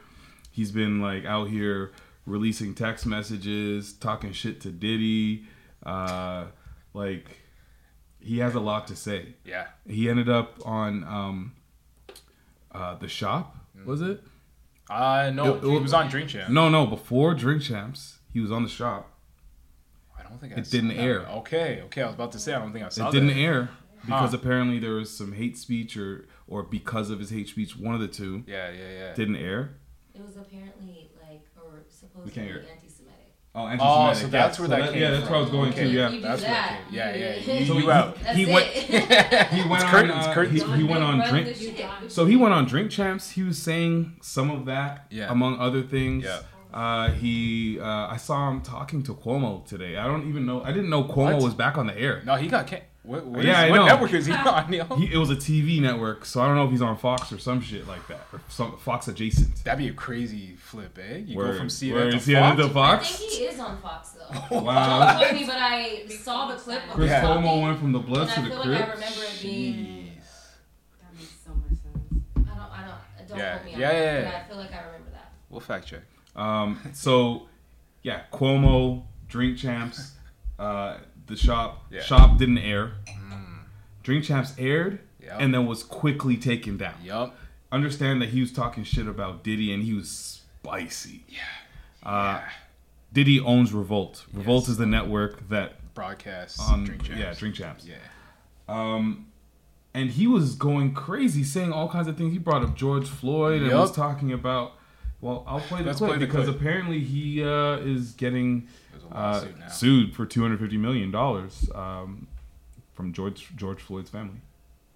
he's 0.50 0.72
been 0.72 1.02
like 1.02 1.26
out 1.26 1.48
here 1.50 1.92
releasing 2.24 2.74
text 2.74 3.04
messages, 3.04 3.92
talking 3.92 4.32
shit 4.32 4.62
to 4.62 4.70
Diddy, 4.70 5.44
uh, 5.84 6.46
like 6.94 7.26
he 8.18 8.38
has 8.38 8.54
a 8.54 8.60
lot 8.60 8.86
to 8.86 8.96
say. 8.96 9.34
Yeah. 9.44 9.66
He 9.86 10.08
ended 10.08 10.28
up 10.30 10.58
on 10.64 11.04
um, 11.04 11.52
uh, 12.72 12.96
the 12.96 13.08
shop. 13.08 13.56
Was 13.84 14.00
it? 14.00 14.22
Uh 14.88 15.30
no, 15.34 15.56
It- 15.56 15.64
it 15.64 15.70
he 15.70 15.78
was- 15.78 15.92
on 15.92 16.08
Drink 16.08 16.30
Champ. 16.30 16.48
No, 16.50 16.68
no. 16.68 16.86
Before 16.86 17.34
Drink 17.34 17.60
Champs, 17.62 18.18
he 18.32 18.40
was 18.40 18.50
on 18.52 18.62
the 18.62 18.68
shop. 18.68 19.10
I 20.36 20.38
don't 20.38 20.48
think 20.50 20.58
I 20.58 20.60
It 20.60 20.66
saw 20.66 20.72
didn't 20.72 20.88
that. 20.88 21.02
air. 21.02 21.20
Okay, 21.38 21.80
okay. 21.86 22.02
I 22.02 22.06
was 22.06 22.14
about 22.14 22.32
to 22.32 22.38
say 22.38 22.52
I 22.52 22.58
don't 22.58 22.72
think 22.72 22.84
I 22.84 22.88
saw 22.90 23.10
that. 23.10 23.16
it 23.16 23.20
didn't 23.20 23.38
air 23.38 23.70
because 24.04 24.30
Huh. 24.32 24.36
apparently 24.38 24.78
there 24.78 24.92
was 24.94 25.16
some 25.16 25.32
hate 25.32 25.56
speech 25.56 25.96
or 25.96 26.26
or 26.48 26.62
because 26.62 27.10
of 27.10 27.18
his 27.18 27.30
hate 27.30 27.48
speech, 27.48 27.76
one 27.76 27.94
of 27.94 28.00
the 28.00 28.06
two 28.08 28.44
Yeah, 28.46 28.70
yeah, 28.70 28.78
yeah. 28.98 29.14
didn't 29.14 29.36
air. 29.36 29.78
It 30.14 30.22
was 30.22 30.36
apparently 30.36 31.10
like, 31.20 31.44
or 31.56 31.82
supposedly 31.88 32.30
can't 32.32 32.46
hear 32.46 32.56
it. 32.58 32.68
anti-Semitic. 32.70 33.34
Oh, 33.54 33.62
Oh, 33.62 33.66
anti-Semitic. 33.66 34.16
so 34.22 34.28
that's 34.28 34.58
yeah. 34.58 34.62
where 34.62 34.68
So 34.78 34.84
that 34.84 34.92
came 34.92 35.02
Yeah, 35.02 35.10
that's 35.10 35.22
from. 35.24 35.30
where 35.32 35.38
I 35.38 35.42
was 35.42 35.50
going 35.50 35.70
Okay. 35.72 35.84
to. 35.84 35.88
Yeah. 35.90 36.08
You 36.10 36.16
do 36.16 36.22
That's 36.22 36.42
where 36.42 36.50
it 36.50 36.54
that. 36.54 36.84
came- 36.84 36.94
yeah, 36.94 37.16
yeah, 37.16 37.34
you- 37.54 37.58
you- 37.60 37.66
So 37.66 37.78
you 37.78 37.90
out. 37.90 38.20
That's 38.22 38.36
he 38.36 38.42
it. 38.44 38.52
went. 38.54 38.66
He 39.56 39.68
went 39.68 39.82
on. 39.84 39.90
curtains, 39.90 40.26
uh, 40.26 40.34
curtains. 40.34 40.62
He, 40.62 40.76
he 40.76 40.84
went 40.84 41.02
on 41.02 41.28
drink. 41.28 41.56
So 42.08 42.26
he 42.26 42.36
went 42.36 42.54
on 42.54 42.66
Drink 42.66 42.90
Champs. 42.92 43.30
He 43.30 43.42
was 43.42 43.60
saying 43.60 44.16
some 44.20 44.50
of 44.50 44.66
that, 44.66 45.06
Yeah. 45.10 45.32
among 45.32 45.58
other 45.58 45.82
things. 45.82 46.24
Yeah. 46.24 46.40
Uh, 46.76 47.10
he, 47.12 47.80
uh, 47.80 48.08
I 48.08 48.18
saw 48.18 48.50
him 48.50 48.60
talking 48.60 49.02
to 49.04 49.14
Cuomo 49.14 49.64
today. 49.66 49.96
I 49.96 50.06
don't 50.06 50.28
even 50.28 50.44
know. 50.44 50.62
I 50.62 50.72
didn't 50.72 50.90
know 50.90 51.04
Cuomo 51.04 51.34
What? 51.34 51.42
was 51.42 51.54
back 51.54 51.78
on 51.78 51.86
the 51.86 51.98
air. 51.98 52.20
No, 52.26 52.34
he 52.34 52.48
got 52.48 52.66
can- 52.66 52.82
what, 53.02 53.24
what 53.24 53.42
Yeah, 53.44 53.52
is- 53.52 53.56
I 53.56 53.70
what 53.70 53.76
know. 53.76 53.86
network 53.86 54.12
is 54.12 54.26
he 54.26 54.32
on? 54.34 54.70
Yo? 54.72 54.84
He, 54.96 55.14
it 55.14 55.16
was 55.16 55.30
a 55.30 55.36
TV 55.36 55.80
network, 55.80 56.26
so 56.26 56.42
I 56.42 56.46
don't 56.48 56.56
know 56.56 56.64
if 56.66 56.70
he's 56.72 56.82
on 56.82 56.98
Fox 56.98 57.32
or 57.32 57.38
some 57.38 57.62
shit 57.62 57.86
like 57.88 58.06
that, 58.08 58.26
or 58.32 58.42
some 58.50 58.76
Fox 58.76 59.08
adjacent. 59.08 59.64
That'd 59.64 59.78
be 59.78 59.88
a 59.88 59.92
crazy 59.94 60.56
flip, 60.56 60.98
eh? 60.98 61.18
You 61.18 61.36
Word. 61.38 61.52
go 61.52 61.58
from 61.60 61.68
CNN 61.68 61.94
Word. 61.94 62.10
to 62.12 62.16
CNN 62.18 62.56
Fox. 62.56 62.56
to 62.58 62.64
I 62.66 62.68
Fox. 62.74 63.16
think 63.16 63.30
he 63.32 63.44
is 63.44 63.58
on 63.60 63.78
Fox 63.80 64.10
though. 64.10 64.60
Wow. 64.60 65.06
Don't 65.12 65.18
quote 65.18 65.32
me, 65.40 65.46
but 65.46 65.56
I 65.56 66.06
saw 66.08 66.48
the 66.48 66.56
clip. 66.56 66.82
of 66.84 66.90
Chris 66.90 67.08
Yeah. 67.10 67.22
Cuomo 67.22 67.42
talking, 67.42 67.62
went 67.62 67.78
from 67.78 67.92
the 67.92 67.98
Bloods 68.00 68.34
to 68.34 68.40
and 68.40 68.46
I 68.52 68.54
the 68.56 68.62
feel 68.62 68.70
like 68.72 68.82
I 68.82 68.92
remember 68.92 69.20
it 69.22 69.38
being. 69.40 69.74
Jeez. 69.74 70.10
That 71.00 71.14
makes 71.16 71.32
so 71.42 71.54
much 71.54 71.68
sense. 71.70 72.22
I 72.36 72.54
don't. 72.54 72.70
I 72.70 72.86
don't. 72.86 73.28
Don't 73.28 73.38
Yeah. 73.38 73.52
quote 73.58 73.64
me 73.66 73.74
on 73.76 73.80
Yeah, 73.80 73.88
that, 73.92 73.94
yeah, 73.98 74.14
but 74.24 74.30
yeah. 74.32 74.42
I 74.44 74.48
feel 74.48 74.56
like 74.58 74.72
I 74.74 74.84
remember 74.84 75.10
that. 75.12 75.32
We'll 75.48 75.60
fact 75.60 75.86
check. 75.86 76.00
Um, 76.36 76.78
so, 76.92 77.48
yeah, 78.02 78.22
Cuomo, 78.32 79.04
Drink 79.28 79.58
Champs, 79.58 80.12
uh, 80.58 80.98
the 81.26 81.36
shop. 81.36 81.86
Yeah. 81.90 82.02
Shop 82.02 82.38
didn't 82.38 82.58
air. 82.58 82.92
Drink 84.02 84.24
Champs 84.24 84.54
aired 84.58 85.00
Yep. 85.20 85.36
and 85.40 85.52
then 85.52 85.66
was 85.66 85.82
quickly 85.82 86.36
taken 86.36 86.76
down. 86.76 86.94
Yup. 87.02 87.36
Understand 87.72 88.22
that 88.22 88.28
he 88.28 88.40
was 88.40 88.52
talking 88.52 88.84
shit 88.84 89.08
about 89.08 89.42
Diddy 89.42 89.72
and 89.72 89.82
he 89.82 89.92
was 89.94 90.42
spicy. 90.62 91.24
Yeah. 91.28 92.08
Uh, 92.08 92.40
Diddy 93.12 93.40
owns 93.40 93.72
Revolt. 93.72 94.24
Revolt 94.32 94.64
Yes. 94.64 94.68
is 94.70 94.76
the 94.76 94.86
network 94.86 95.48
that 95.48 95.92
broadcasts 95.94 96.60
on 96.60 96.84
Drink 96.84 97.02
champs. 97.02 97.20
yeah 97.20 97.34
Drink 97.34 97.54
Champs. 97.56 97.84
Yeah. 97.86 97.96
Um, 98.68 99.26
and 99.94 100.10
he 100.10 100.26
was 100.28 100.54
going 100.54 100.92
crazy, 100.94 101.42
saying 101.42 101.72
all 101.72 101.88
kinds 101.88 102.06
of 102.06 102.16
things. 102.16 102.32
He 102.32 102.38
brought 102.38 102.62
up 102.62 102.76
George 102.76 103.08
Floyd 103.08 103.62
and 103.62 103.70
Yup. 103.72 103.80
was 103.80 103.92
talking 103.92 104.32
about. 104.32 104.74
Well, 105.26 105.42
I'll 105.44 105.58
play 105.58 105.80
the 105.80 105.86
Let's 105.86 105.98
clip 105.98 106.10
play 106.10 106.18
the 106.18 106.26
because 106.26 106.44
clip. 106.44 106.56
apparently 106.60 107.00
he 107.00 107.42
uh, 107.42 107.78
is 107.78 108.12
getting 108.12 108.68
uh, 109.10 109.44
sued 109.68 110.14
for 110.14 110.24
two 110.24 110.40
hundred 110.40 110.60
fifty 110.60 110.76
million 110.76 111.10
dollars 111.10 111.68
um, 111.74 112.28
from 112.94 113.12
George 113.12 113.48
George 113.56 113.80
Floyd's 113.82 114.08
family 114.08 114.40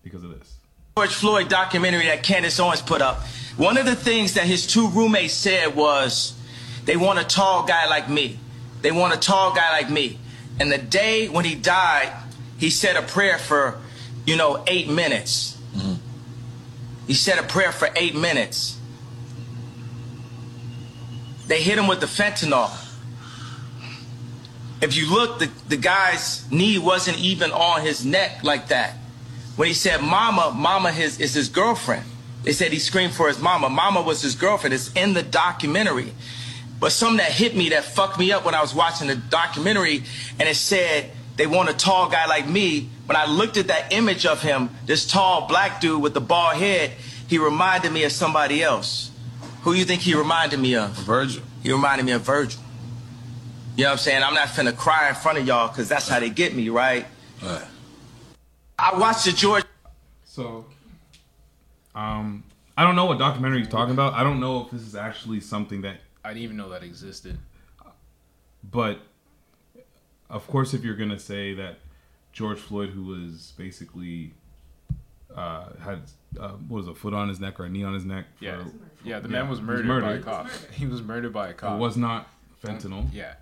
because 0.04 0.22
of 0.22 0.30
this. 0.30 0.54
George 0.96 1.14
Floyd 1.14 1.48
documentary 1.48 2.06
that 2.06 2.22
Candace 2.22 2.60
Owens 2.60 2.80
put 2.80 3.02
up, 3.02 3.22
one 3.56 3.76
of 3.76 3.86
the 3.86 3.96
things 3.96 4.34
that 4.34 4.44
his 4.44 4.68
two 4.68 4.88
roommates 4.90 5.34
said 5.34 5.74
was, 5.74 6.38
they 6.84 6.96
want 6.96 7.18
a 7.18 7.24
tall 7.24 7.64
guy 7.64 7.88
like 7.88 8.08
me. 8.08 8.38
They 8.82 8.92
want 8.92 9.12
a 9.12 9.18
tall 9.18 9.52
guy 9.52 9.72
like 9.72 9.90
me. 9.90 10.18
And 10.60 10.70
the 10.70 10.78
day 10.78 11.28
when 11.28 11.44
he 11.44 11.56
died, 11.56 12.12
he 12.56 12.70
said 12.70 12.96
a 12.96 13.02
prayer 13.02 13.38
for, 13.38 13.80
you 14.26 14.36
know, 14.36 14.62
eight 14.68 14.88
minutes. 14.88 15.58
He 17.08 17.14
said 17.14 17.38
a 17.38 17.42
prayer 17.42 17.72
for 17.72 17.88
eight 17.96 18.14
minutes. 18.14 18.76
They 21.50 21.60
hit 21.60 21.76
him 21.76 21.88
with 21.88 21.98
the 21.98 22.06
fentanyl. 22.06 22.70
If 24.80 24.96
you 24.96 25.12
look, 25.12 25.40
the, 25.40 25.50
the 25.68 25.76
guy's 25.76 26.48
knee 26.48 26.78
wasn't 26.78 27.18
even 27.18 27.50
on 27.50 27.80
his 27.80 28.06
neck 28.06 28.44
like 28.44 28.68
that. 28.68 28.94
When 29.56 29.66
he 29.66 29.74
said 29.74 30.00
mama, 30.00 30.52
mama 30.56 30.92
his, 30.92 31.18
is 31.18 31.34
his 31.34 31.48
girlfriend. 31.48 32.04
They 32.44 32.52
said 32.52 32.72
he 32.72 32.78
screamed 32.78 33.14
for 33.14 33.26
his 33.26 33.40
mama. 33.40 33.68
Mama 33.68 34.00
was 34.00 34.22
his 34.22 34.36
girlfriend. 34.36 34.74
It's 34.74 34.92
in 34.92 35.12
the 35.12 35.24
documentary. 35.24 36.12
But 36.78 36.92
something 36.92 37.16
that 37.16 37.32
hit 37.32 37.56
me, 37.56 37.70
that 37.70 37.82
fucked 37.82 38.16
me 38.16 38.30
up 38.30 38.44
when 38.44 38.54
I 38.54 38.60
was 38.60 38.72
watching 38.72 39.08
the 39.08 39.16
documentary, 39.16 40.04
and 40.38 40.48
it 40.48 40.54
said 40.54 41.10
they 41.34 41.48
want 41.48 41.68
a 41.68 41.74
tall 41.74 42.08
guy 42.08 42.26
like 42.26 42.48
me. 42.48 42.88
When 43.06 43.16
I 43.16 43.26
looked 43.26 43.56
at 43.56 43.66
that 43.66 43.92
image 43.92 44.24
of 44.24 44.40
him, 44.40 44.70
this 44.86 45.04
tall 45.04 45.48
black 45.48 45.80
dude 45.80 46.00
with 46.00 46.14
the 46.14 46.20
bald 46.20 46.58
head, 46.58 46.92
he 47.26 47.38
reminded 47.38 47.90
me 47.90 48.04
of 48.04 48.12
somebody 48.12 48.62
else. 48.62 49.09
Who 49.62 49.72
you 49.74 49.84
think 49.84 50.00
he 50.02 50.14
reminded 50.14 50.58
me 50.58 50.74
of? 50.76 50.90
Virgil. 50.90 51.42
He 51.62 51.70
reminded 51.72 52.04
me 52.06 52.12
of 52.12 52.22
Virgil. 52.22 52.60
You 53.76 53.84
know 53.84 53.90
what 53.90 53.92
I'm 53.92 53.98
saying? 53.98 54.22
I'm 54.22 54.34
not 54.34 54.48
finna 54.48 54.76
cry 54.76 55.08
in 55.08 55.14
front 55.14 55.38
of 55.38 55.46
y'all 55.46 55.68
because 55.68 55.88
that's 55.88 56.08
how 56.08 56.18
they 56.20 56.30
get 56.30 56.54
me, 56.54 56.68
right? 56.68 57.06
Right. 57.42 57.64
I 58.78 58.98
watched 58.98 59.24
the 59.26 59.32
George. 59.32 59.64
So, 60.24 60.64
um, 61.94 62.42
I 62.76 62.84
don't 62.84 62.96
know 62.96 63.04
what 63.04 63.18
documentary 63.18 63.58
he's 63.60 63.68
talking 63.68 63.92
about. 63.92 64.14
I 64.14 64.22
don't 64.22 64.40
know 64.40 64.64
if 64.64 64.70
this 64.70 64.82
is 64.82 64.94
actually 64.94 65.40
something 65.40 65.82
that, 65.82 65.96
I 66.24 66.28
didn't 66.30 66.42
even 66.44 66.56
know 66.56 66.68
that 66.70 66.82
existed. 66.82 67.38
but 68.70 68.98
of 70.28 70.46
course, 70.46 70.74
if 70.74 70.84
you're 70.84 70.94
gonna 70.96 71.18
say 71.18 71.54
that 71.54 71.76
George 72.32 72.58
Floyd, 72.58 72.90
who 72.90 73.02
was 73.04 73.52
basically 73.58 74.32
uh, 75.34 75.64
had 75.82 76.00
uh, 76.38 76.50
what 76.68 76.78
was 76.78 76.88
a 76.88 76.94
foot 76.94 77.12
on 77.14 77.28
his 77.28 77.40
neck 77.40 77.58
or 77.58 77.64
a 77.64 77.68
knee 77.68 77.82
on 77.84 77.94
his 77.94 78.04
neck, 78.04 78.26
for- 78.38 78.44
Yeah, 78.44 78.62
yeah. 79.04 79.18
The 79.20 79.28
Yeah, 79.28 79.32
man 79.32 79.48
was 79.48 79.58
he 79.58 79.64
was 79.64 79.82
murdered, 79.84 80.02
by 80.02 80.12
a 80.14 80.18
cop. 80.20 80.48
He 80.72 80.86
was 80.86 81.02
murdered 81.02 81.32
by 81.32 81.48
a 81.48 81.54
cop. 81.54 81.76
it 81.76 81.78
was 81.78 81.96
not 81.96 82.28
fentanyl. 82.64 83.06
Yeah. 83.12 83.34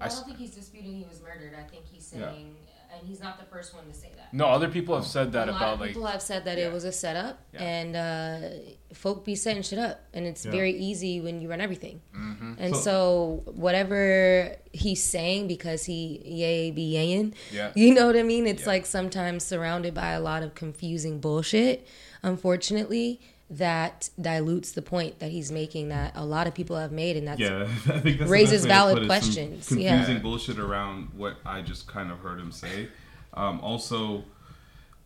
I 0.00 0.06
I 0.06 0.08
don't 0.08 0.24
think 0.26 0.38
he's 0.38 0.50
disputing 0.54 0.94
he 0.96 1.04
was 1.08 1.20
murdered. 1.22 1.54
I 1.58 1.62
think 1.68 1.84
he's 1.90 2.12
Yeah. 2.14 2.30
saying, 2.32 2.56
and 2.92 3.06
he's 3.08 3.20
not 3.20 3.38
the 3.38 3.44
first 3.46 3.74
one 3.74 3.86
to 3.86 3.94
say 3.94 4.10
that. 4.16 4.32
No, 4.34 4.46
other 4.46 4.68
people 4.68 4.94
have 4.96 5.06
said 5.06 5.32
that 5.32 5.48
a 5.48 5.54
about 5.56 5.74
of 5.74 5.80
like. 5.80 5.90
people 5.90 6.06
have 6.06 6.20
said 6.20 6.44
that 6.46 6.58
Yeah. 6.58 6.66
it 6.66 6.72
was 6.72 6.82
a 6.84 6.90
setup, 6.92 7.38
Yeah. 7.52 7.62
and 7.62 7.96
uh, 7.96 8.48
folk 8.92 9.24
be 9.24 9.36
setting 9.36 9.62
shit 9.62 9.78
up, 9.78 10.00
and 10.12 10.26
it's 10.26 10.44
Yeah. 10.44 10.50
very 10.50 10.72
easy 10.76 11.20
when 11.20 11.40
you 11.40 11.48
run 11.48 11.60
everything. 11.60 12.00
Mhm. 12.16 12.56
And 12.58 12.74
So- 12.74 12.82
so, 12.82 13.52
whatever 13.54 14.56
he's 14.72 15.02
saying, 15.02 15.46
because 15.46 15.84
he 15.84 16.20
yay 16.24 16.70
be 16.72 16.92
yayin, 16.94 17.34
Yeah. 17.52 17.70
you 17.76 17.94
know 17.94 18.06
what 18.06 18.16
I 18.16 18.22
mean. 18.24 18.46
It's 18.48 18.62
Yeah. 18.62 18.68
like 18.68 18.86
sometimes 18.86 19.44
surrounded 19.44 19.94
by 19.94 20.10
a 20.10 20.20
lot 20.20 20.42
of 20.42 20.54
confusing 20.56 21.20
bullshit. 21.20 21.86
Unfortunately, 22.24 23.20
that 23.50 24.08
dilutes 24.20 24.72
the 24.72 24.82
point 24.82 25.18
that 25.18 25.30
he's 25.30 25.52
making 25.52 25.90
that 25.90 26.12
a 26.14 26.24
lot 26.24 26.46
of 26.46 26.54
people 26.54 26.76
have 26.76 26.92
made, 26.92 27.16
and 27.16 27.28
that's 27.28 27.40
Yeah, 27.40 27.62
I 27.86 28.00
think 28.00 28.18
that's 28.18 28.30
raises 28.30 28.62
best 28.62 28.68
valid 28.68 28.94
put 28.94 29.02
it, 29.02 29.06
some 29.06 29.08
questions. 29.08 29.68
Confusing 29.68 30.16
Yeah. 30.16 30.22
bullshit 30.22 30.58
around 30.58 31.08
what 31.14 31.36
I 31.44 31.60
just 31.62 31.86
kind 31.86 32.10
of 32.10 32.20
heard 32.20 32.40
him 32.40 32.50
say. 32.52 32.88
Um, 33.34 33.60
also, 33.60 34.24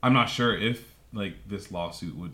I'm 0.03 0.13
not 0.13 0.29
sure 0.29 0.57
if 0.57 0.95
like 1.13 1.49
this 1.49 1.73
lawsuit 1.73 2.15
would 2.17 2.33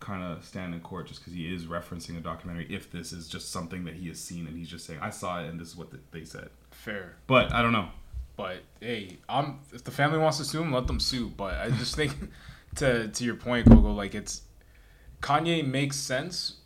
kind 0.00 0.22
of 0.22 0.44
stand 0.44 0.74
in 0.74 0.80
court 0.80 1.06
just 1.08 1.20
because 1.20 1.32
he 1.34 1.52
is 1.52 1.64
referencing 1.64 2.16
a 2.16 2.20
documentary. 2.20 2.66
If 2.70 2.90
this 2.90 3.12
is 3.12 3.28
just 3.28 3.50
something 3.50 3.84
that 3.84 3.94
he 3.94 4.08
has 4.08 4.20
seen 4.20 4.46
and 4.46 4.56
he's 4.56 4.68
just 4.68 4.86
saying, 4.86 5.00
"I 5.02 5.10
saw 5.10 5.42
it 5.42 5.48
and 5.48 5.58
this 5.60 5.68
is 5.68 5.76
what 5.76 5.90
th- 5.90 6.02
they 6.10 6.24
said," 6.24 6.50
Fair. 6.70 7.16
but 7.26 7.52
I 7.52 7.60
don't 7.62 7.72
know. 7.72 7.88
But 8.36 8.62
hey, 8.80 9.18
I'm 9.28 9.60
if 9.72 9.84
the 9.84 9.90
family 9.90 10.18
wants 10.18 10.38
to 10.38 10.44
sue 10.44 10.62
him, 10.62 10.72
let 10.72 10.86
them 10.86 11.00
sue. 11.00 11.28
But 11.28 11.54
I 11.54 11.70
just 11.70 11.96
think 11.96 12.12
to 12.76 13.08
to 13.08 13.24
your 13.24 13.34
point, 13.36 13.68
Gogo, 13.68 13.92
like 13.92 14.14
it's 14.14 14.42
Kanye 15.24 15.66
makes 15.66 15.96
sense 15.96 16.56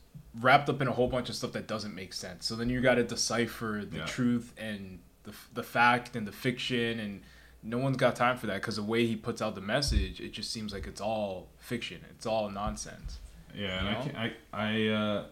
wrapped 0.40 0.68
up 0.68 0.80
in 0.82 0.88
a 0.88 0.92
whole 0.92 1.08
bunch 1.08 1.28
of 1.28 1.34
stuff 1.34 1.52
that 1.52 1.66
doesn't 1.66 1.94
make 1.94 2.12
sense. 2.12 2.46
So 2.46 2.54
then 2.56 2.68
you 2.68 2.80
got 2.80 2.96
to 2.96 3.02
decipher 3.04 3.84
the 3.88 3.98
Yeah. 3.98 4.04
truth 4.06 4.52
and 4.58 4.98
the 5.24 5.32
the 5.54 5.62
fact 5.62 6.16
and 6.16 6.26
the 6.26 6.32
fiction, 6.32 6.98
and 7.00 7.22
no 7.62 7.78
one's 7.78 7.96
got 7.96 8.14
time 8.16 8.36
for 8.36 8.46
that 8.48 8.60
because 8.60 8.76
the 8.76 8.82
way 8.82 9.06
he 9.06 9.14
puts 9.16 9.40
out 9.42 9.54
the 9.54 9.60
message, 9.60 10.20
it 10.20 10.32
just 10.32 10.50
seems 10.52 10.72
like 10.72 10.86
it's 10.86 11.00
all 11.00 11.48
fiction. 11.58 12.04
It's 12.10 12.26
all 12.26 12.50
nonsense. 12.50 13.18
Yeah, 13.54 13.78
and 13.78 13.88
I, 13.88 13.94
can't, 14.02 14.16
I, 14.16 14.32
I, 14.52 14.88
uh, 14.88 15.24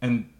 and 0.00 0.32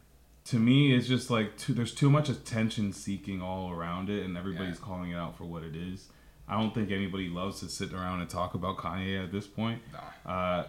to 0.46 0.56
me, 0.58 0.92
it's 0.94 1.06
just 1.06 1.30
like 1.30 1.56
too, 1.56 1.72
there's 1.74 1.94
too 1.94 2.10
much 2.10 2.28
attention 2.28 2.92
seeking 2.92 3.40
all 3.42 3.70
around 3.70 4.10
it, 4.10 4.24
and 4.24 4.36
everybody's 4.36 4.78
Yeah. 4.78 4.84
calling 4.86 5.10
it 5.10 5.16
out 5.16 5.36
for 5.36 5.44
what 5.44 5.62
it 5.62 5.76
is. 5.76 6.08
I 6.48 6.60
don't 6.60 6.74
think 6.74 6.90
anybody 6.90 7.28
loves 7.28 7.60
to 7.60 7.68
sit 7.68 7.92
around 7.92 8.20
and 8.20 8.28
talk 8.28 8.54
about 8.54 8.76
Kanye 8.78 9.22
at 9.22 9.30
this 9.32 9.46
point. 9.46 9.80
Uh, 10.26 10.64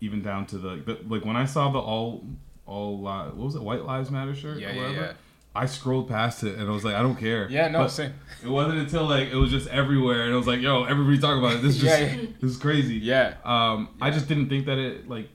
even 0.00 0.22
down 0.22 0.46
to 0.46 0.58
the, 0.58 0.76
the 0.76 0.98
like 1.08 1.24
when 1.24 1.36
I 1.36 1.44
saw 1.44 1.70
the 1.70 1.78
all 1.78 2.24
all 2.66 2.98
li- 2.98 3.30
what 3.34 3.36
was 3.36 3.54
it 3.54 3.62
White 3.62 3.84
Lives 3.84 4.10
Matter 4.10 4.34
shirt 4.34 4.58
Yeah, 4.60 4.72
or 4.72 4.76
whatever. 4.76 4.94
yeah. 4.94 5.12
I 5.54 5.66
scrolled 5.66 6.08
past 6.08 6.44
it 6.44 6.56
and 6.56 6.68
I 6.68 6.72
was 6.72 6.84
like, 6.84 6.94
I 6.94 7.02
don't 7.02 7.16
care. 7.16 7.48
Yeah, 7.50 7.66
no, 7.68 7.80
But 7.80 7.88
same. 7.88 8.12
It 8.44 8.48
wasn't 8.48 8.78
until 8.78 9.06
like 9.06 9.28
it 9.30 9.34
was 9.34 9.50
just 9.50 9.66
everywhere, 9.68 10.24
and 10.24 10.32
I 10.32 10.36
was 10.36 10.46
like, 10.46 10.60
yo, 10.60 10.84
everybody 10.84 11.18
talk 11.18 11.36
about 11.38 11.54
it. 11.56 11.62
This 11.62 11.76
is 11.76 11.82
just 11.82 12.00
Yeah, 12.00 12.06
yeah. 12.14 12.26
this 12.40 12.50
is 12.52 12.56
crazy. 12.58 12.96
Yeah. 12.96 13.34
Um, 13.44 13.88
I 14.00 14.10
just 14.10 14.28
didn't 14.28 14.48
think 14.50 14.66
that 14.66 14.78
it 14.78 15.08
like 15.08 15.28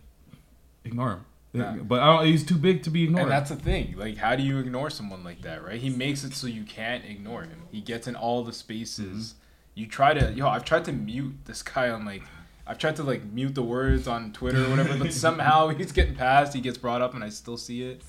ignore 0.85 1.11
him. 1.13 1.25
Nah. 1.55 1.73
But 1.75 1.99
I 2.01 2.05
don't, 2.17 2.25
he's 2.25 2.43
too 2.43 2.55
big 2.55 2.81
to 2.83 2.89
be 2.89 3.03
ignored. 3.03 3.23
And 3.23 3.31
that's 3.31 3.49
the 3.51 3.55
thing. 3.55 3.93
Like, 3.97 4.17
how 4.17 4.35
do 4.35 4.41
you 4.41 4.57
ignore 4.59 4.89
someone 4.89 5.23
like 5.23 5.41
that, 5.43 5.63
right? 5.63 5.79
He 5.79 5.89
makes 5.89 6.23
it 6.23 6.33
so 6.33 6.47
you 6.47 6.63
can't 6.63 7.05
ignore 7.05 7.43
him. 7.43 7.63
He 7.71 7.79
gets 7.81 8.07
in 8.07 8.15
all 8.15 8.43
the 8.43 8.53
spaces. 8.53 9.35
You 9.75 9.85
try 9.85 10.15
to, 10.15 10.31
yo, 10.33 10.47
I've 10.47 10.65
tried 10.65 10.85
to 10.85 10.91
mute 10.91 11.35
this 11.45 11.61
guy 11.61 11.89
on 11.89 12.05
like, 12.05 12.23
I've 12.65 12.77
tried 12.77 12.95
to 12.97 13.03
like 13.03 13.23
mute 13.25 13.55
the 13.55 13.63
words 13.63 14.07
on 14.07 14.31
Twitter 14.31 14.65
or 14.65 14.69
whatever, 14.69 14.97
but 14.97 15.11
somehow 15.27 15.69
he's 15.69 15.91
getting 15.91 16.15
past. 16.15 16.53
He 16.53 16.61
gets 16.61 16.77
brought 16.77 17.01
up, 17.01 17.13
and 17.13 17.23
I 17.23 17.29
still 17.29 17.57
see 17.57 17.83
it. 17.83 18.01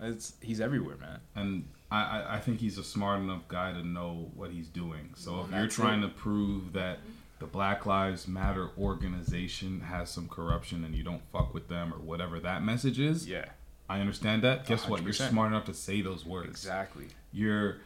It's 0.00 0.34
he's 0.40 0.60
everywhere, 0.60 0.96
man. 0.96 1.20
and 1.34 1.68
I, 1.90 2.02
I- 2.20 2.34
I 2.36 2.40
think 2.40 2.60
he's 2.60 2.78
a 2.78 2.84
smart 2.84 3.20
enough 3.20 3.48
guy 3.48 3.72
to 3.72 3.82
know 3.86 4.30
what 4.34 4.50
he's 4.50 4.68
doing. 4.68 5.10
So 5.16 5.40
if 5.44 5.50
you're 5.54 5.66
trying 5.66 6.00
it. 6.00 6.08
to 6.08 6.08
prove 6.08 6.72
that 6.74 6.98
the 7.40 7.46
Black 7.46 7.84
Lives 7.86 8.26
Matter 8.28 8.70
organization 8.78 9.80
has 9.80 10.10
some 10.10 10.28
corruption 10.28 10.84
and 10.84 10.94
you 10.94 11.02
don't 11.02 11.22
fuck 11.32 11.52
with 11.54 11.68
them 11.68 11.92
or 11.92 11.98
whatever 11.98 12.38
that 12.40 12.62
message 12.62 12.98
is, 13.00 13.28
Yeah, 13.28 13.46
I 13.88 14.00
understand 14.00 14.42
that. 14.42 14.66
Guess 14.66 14.88
what? 14.88 15.02
You're 15.02 15.12
smart 15.12 15.52
enough 15.52 15.64
to 15.66 15.74
say 15.74 16.00
those 16.02 16.24
words. 16.24 16.50
exactly. 16.50 17.06
You're 17.32 17.78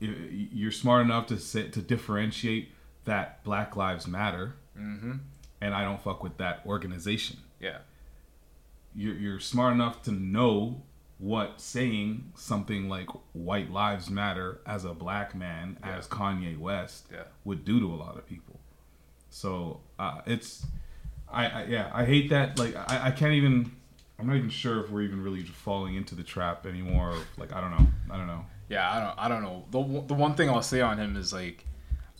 you're 0.00 0.72
smart 0.72 1.04
enough 1.04 1.26
to 1.28 1.38
say, 1.38 1.68
to 1.68 1.80
differentiate 1.80 2.70
that 3.04 3.44
Black 3.44 3.76
Lives 3.76 4.06
Matter 4.06 4.54
Mm-hmm. 4.78 5.12
And 5.62 5.74
I 5.74 5.82
don't 5.84 6.00
fuck 6.02 6.22
with 6.22 6.36
that 6.38 6.60
organization. 6.66 7.38
Yeah, 7.60 7.78
you're, 8.94 9.14
you're 9.14 9.40
smart 9.40 9.72
enough 9.72 10.02
to 10.02 10.12
know 10.12 10.82
what 11.18 11.60
saying 11.60 12.32
something 12.34 12.88
like 12.88 13.08
white 13.32 13.70
lives 13.70 14.10
matter 14.10 14.60
as 14.66 14.84
a 14.84 14.92
black 14.92 15.34
man 15.36 15.78
Yeah. 15.80 15.96
as 15.98 16.08
kanye 16.08 16.58
west 16.58 17.06
Yeah. 17.12 17.22
would 17.44 17.64
do 17.64 17.78
to 17.78 17.86
a 17.86 17.94
lot 17.94 18.16
of 18.18 18.26
people 18.26 18.58
so 19.30 19.80
uh, 20.00 20.20
it's 20.26 20.66
I, 21.32 21.46
I 21.46 21.64
yeah 21.66 21.90
i 21.94 22.04
hate 22.04 22.30
that 22.30 22.58
like 22.58 22.74
I, 22.74 23.06
I 23.06 23.10
can't 23.12 23.34
even 23.34 23.70
i'm 24.18 24.26
not 24.26 24.34
even 24.36 24.50
sure 24.50 24.82
if 24.84 24.90
we're 24.90 25.02
even 25.02 25.22
really 25.22 25.44
falling 25.44 25.94
into 25.94 26.16
the 26.16 26.24
trap 26.24 26.66
anymore 26.66 27.14
like 27.38 27.52
i 27.52 27.60
don't 27.60 27.70
know 27.70 27.86
i 28.10 28.16
don't 28.16 28.26
know 28.26 28.44
yeah. 28.68 28.90
I 28.90 29.00
don't, 29.00 29.18
I 29.18 29.28
don't 29.28 29.42
know. 29.42 29.64
The 29.70 30.06
the 30.08 30.14
one 30.14 30.34
thing 30.34 30.48
I'll 30.48 30.62
say 30.62 30.80
on 30.80 30.96
him 30.98 31.14
is 31.16 31.30
like, 31.30 31.66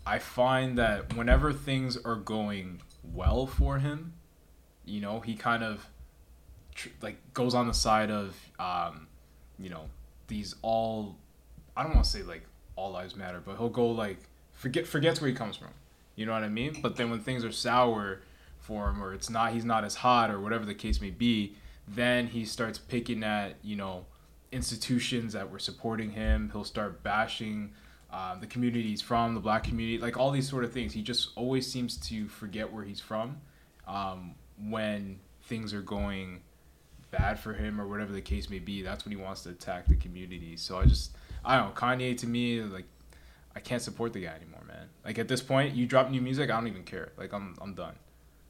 I 0.05 0.18
find 0.18 0.76
that 0.76 1.16
whenever 1.16 1.50
things 1.50 1.96
are 1.96 2.16
going 2.16 2.83
well 3.03 3.47
for 3.47 3.79
him, 3.79 4.15
you 4.85 5.01
know, 5.01 5.21
he 5.21 5.35
kind 5.35 5.62
of 5.62 5.87
tr- 6.75 6.88
like 7.01 7.17
goes 7.35 7.55
on 7.55 7.67
the 7.67 7.75
side 7.75 8.11
of 8.11 8.37
um, 8.59 9.07
you 9.59 9.71
know 9.71 9.88
these 10.29 10.55
all 10.62 11.17
I 11.77 11.83
don't 11.83 11.95
want 11.95 12.05
to 12.05 12.11
say 12.11 12.23
like 12.23 12.43
all 12.77 12.93
lives 12.93 13.17
matter, 13.17 13.41
but 13.45 13.57
he'll 13.57 13.69
go 13.69 13.88
like 13.88 14.19
forget 14.53 14.87
forgets 14.87 15.21
where 15.21 15.29
he 15.29 15.37
comes 15.37 15.57
from. 15.57 15.69
You 16.17 16.27
know 16.27 16.33
what 16.33 16.43
I 16.43 16.49
mean? 16.49 16.81
But 16.83 16.97
then 16.97 17.11
when 17.11 17.21
things 17.21 17.45
are 17.45 17.53
sour 17.53 18.21
for 18.59 18.91
him, 18.91 19.03
or 19.03 19.15
it's 19.15 19.31
not 19.31 19.53
he's 19.53 19.65
not 19.65 19.85
as 19.85 19.97
hot, 19.97 20.31
or 20.31 20.41
whatever 20.41 20.65
the 20.65 20.75
case 20.75 21.01
may 21.01 21.11
be, 21.11 21.57
then 21.88 22.29
he 22.29 22.45
starts 22.45 22.79
picking 22.79 23.23
at 23.23 23.57
you 23.62 23.77
know 23.77 24.07
institutions 24.51 25.33
that 25.33 25.51
were 25.51 25.59
supporting 25.59 26.11
him. 26.11 26.51
He'll 26.53 26.65
start 26.65 27.03
bashing. 27.03 27.73
Um, 28.12 28.40
the 28.40 28.46
community 28.46 28.88
he's 28.88 29.01
from, 29.01 29.35
the 29.35 29.40
black 29.40 29.64
community, 29.64 29.96
like 29.96 30.18
all 30.18 30.31
these 30.31 30.46
sort 30.46 30.64
of 30.64 30.72
things. 30.72 30.92
He 30.92 31.01
just 31.01 31.31
always 31.35 31.70
seems 31.70 31.96
to 32.09 32.29
forget 32.29 32.70
where 32.70 32.85
he's 32.85 33.01
from 33.01 33.40
um, 33.88 34.35
when 34.68 35.18
things 35.44 35.72
are 35.72 35.81
going 35.81 36.42
bad 37.11 37.38
for 37.38 37.55
him 37.55 37.81
or 37.81 37.88
whatever 37.88 38.12
the 38.12 38.20
case 38.20 38.51
may 38.51 38.59
be. 38.59 38.83
That's 38.83 39.07
when 39.07 39.16
he 39.16 39.22
wants 39.22 39.44
to 39.44 39.48
attack 39.48 39.87
the 39.87 39.96
community. 39.96 40.59
So 40.59 40.79
I 40.79 40.85
just, 40.85 41.16
I 41.42 41.57
don't 41.57 41.68
know. 41.68 41.75
Kanye 41.75 42.14
to 42.18 42.27
me, 42.27 42.61
like, 42.61 42.85
I 43.57 43.61
can't 43.61 43.81
support 43.81 44.12
the 44.12 44.20
guy 44.20 44.35
anymore, 44.35 44.62
man. 44.68 44.88
Like 45.07 45.18
at 45.18 45.29
this 45.29 45.40
point, 45.40 45.75
you 45.75 45.87
drop 45.87 46.11
new 46.11 46.20
music, 46.20 46.51
I 46.51 46.55
don't 46.55 46.68
even 46.68 46.85
care. 46.85 47.12
Like 47.16 47.33
I'm, 47.33 47.57
I'm 47.62 47.72
done. 47.72 47.94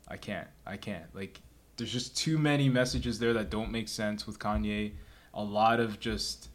I 0.08 0.16
can't. 0.16 0.48
I 0.66 0.76
can't. 0.76 1.04
Like 1.14 1.40
there's 1.76 1.92
just 1.92 2.16
too 2.16 2.36
many 2.36 2.68
messages 2.68 3.20
there 3.20 3.32
that 3.34 3.48
don't 3.48 3.70
make 3.70 3.86
sense 3.86 4.26
with 4.26 4.40
Kanye. 4.40 4.92
A 5.34 5.42
lot 5.42 5.78
of 5.78 6.00
just, 6.00 6.48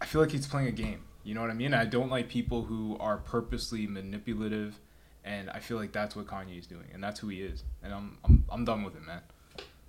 I 0.00 0.06
feel 0.06 0.20
like 0.20 0.30
he's 0.30 0.46
playing 0.46 0.68
a 0.68 0.72
game. 0.72 1.02
You 1.26 1.34
know 1.34 1.40
what 1.40 1.50
I 1.50 1.54
mean? 1.54 1.74
I 1.74 1.84
don't 1.84 2.08
like 2.10 2.28
people 2.28 2.62
who 2.62 2.96
are 3.00 3.16
purposely 3.18 3.86
manipulative, 3.86 4.78
and 5.24 5.50
I 5.50 5.58
feel 5.58 5.76
like 5.76 5.92
that's 5.92 6.14
what 6.14 6.26
Kanye 6.26 6.58
is 6.58 6.66
doing, 6.66 6.86
and 6.94 7.02
that's 7.02 7.18
who 7.20 7.28
he 7.28 7.40
is. 7.42 7.64
And 7.82 7.92
I'm, 7.92 8.18
I'm, 8.24 8.44
I'm 8.48 8.64
done 8.64 8.84
with 8.84 8.94
it, 8.94 9.02
man. 9.06 9.20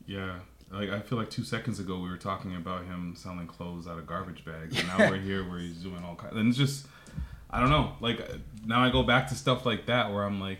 yeah 0.08 0.40
like 0.70 0.90
i 0.90 1.00
feel 1.00 1.18
like 1.18 1.30
two 1.30 1.46
seconds 1.46 1.80
ago 1.80 1.98
we 1.98 2.10
were 2.10 2.18
talking 2.18 2.54
about 2.58 2.84
him 2.84 3.14
selling 3.16 3.48
clothes 3.48 3.88
out 3.88 3.98
of 3.98 4.06
garbage 4.06 4.44
bags 4.44 4.78
and 4.78 4.86
now 4.90 4.98
we're 5.10 5.18
here 5.18 5.48
where 5.50 5.60
he's 5.60 5.78
doing 5.78 6.04
all 6.04 6.14
kinds 6.16 6.36
and 6.36 6.50
it's 6.50 6.58
just 6.58 6.88
i 7.50 7.58
don't 7.62 7.70
know 7.70 7.94
like 8.02 8.20
now 8.66 8.84
i 8.84 8.90
go 8.90 9.02
back 9.02 9.30
to 9.30 9.34
stuff 9.34 9.66
like 9.66 9.86
that 9.86 10.12
where 10.12 10.26
i'm 10.26 10.42
like 10.42 10.60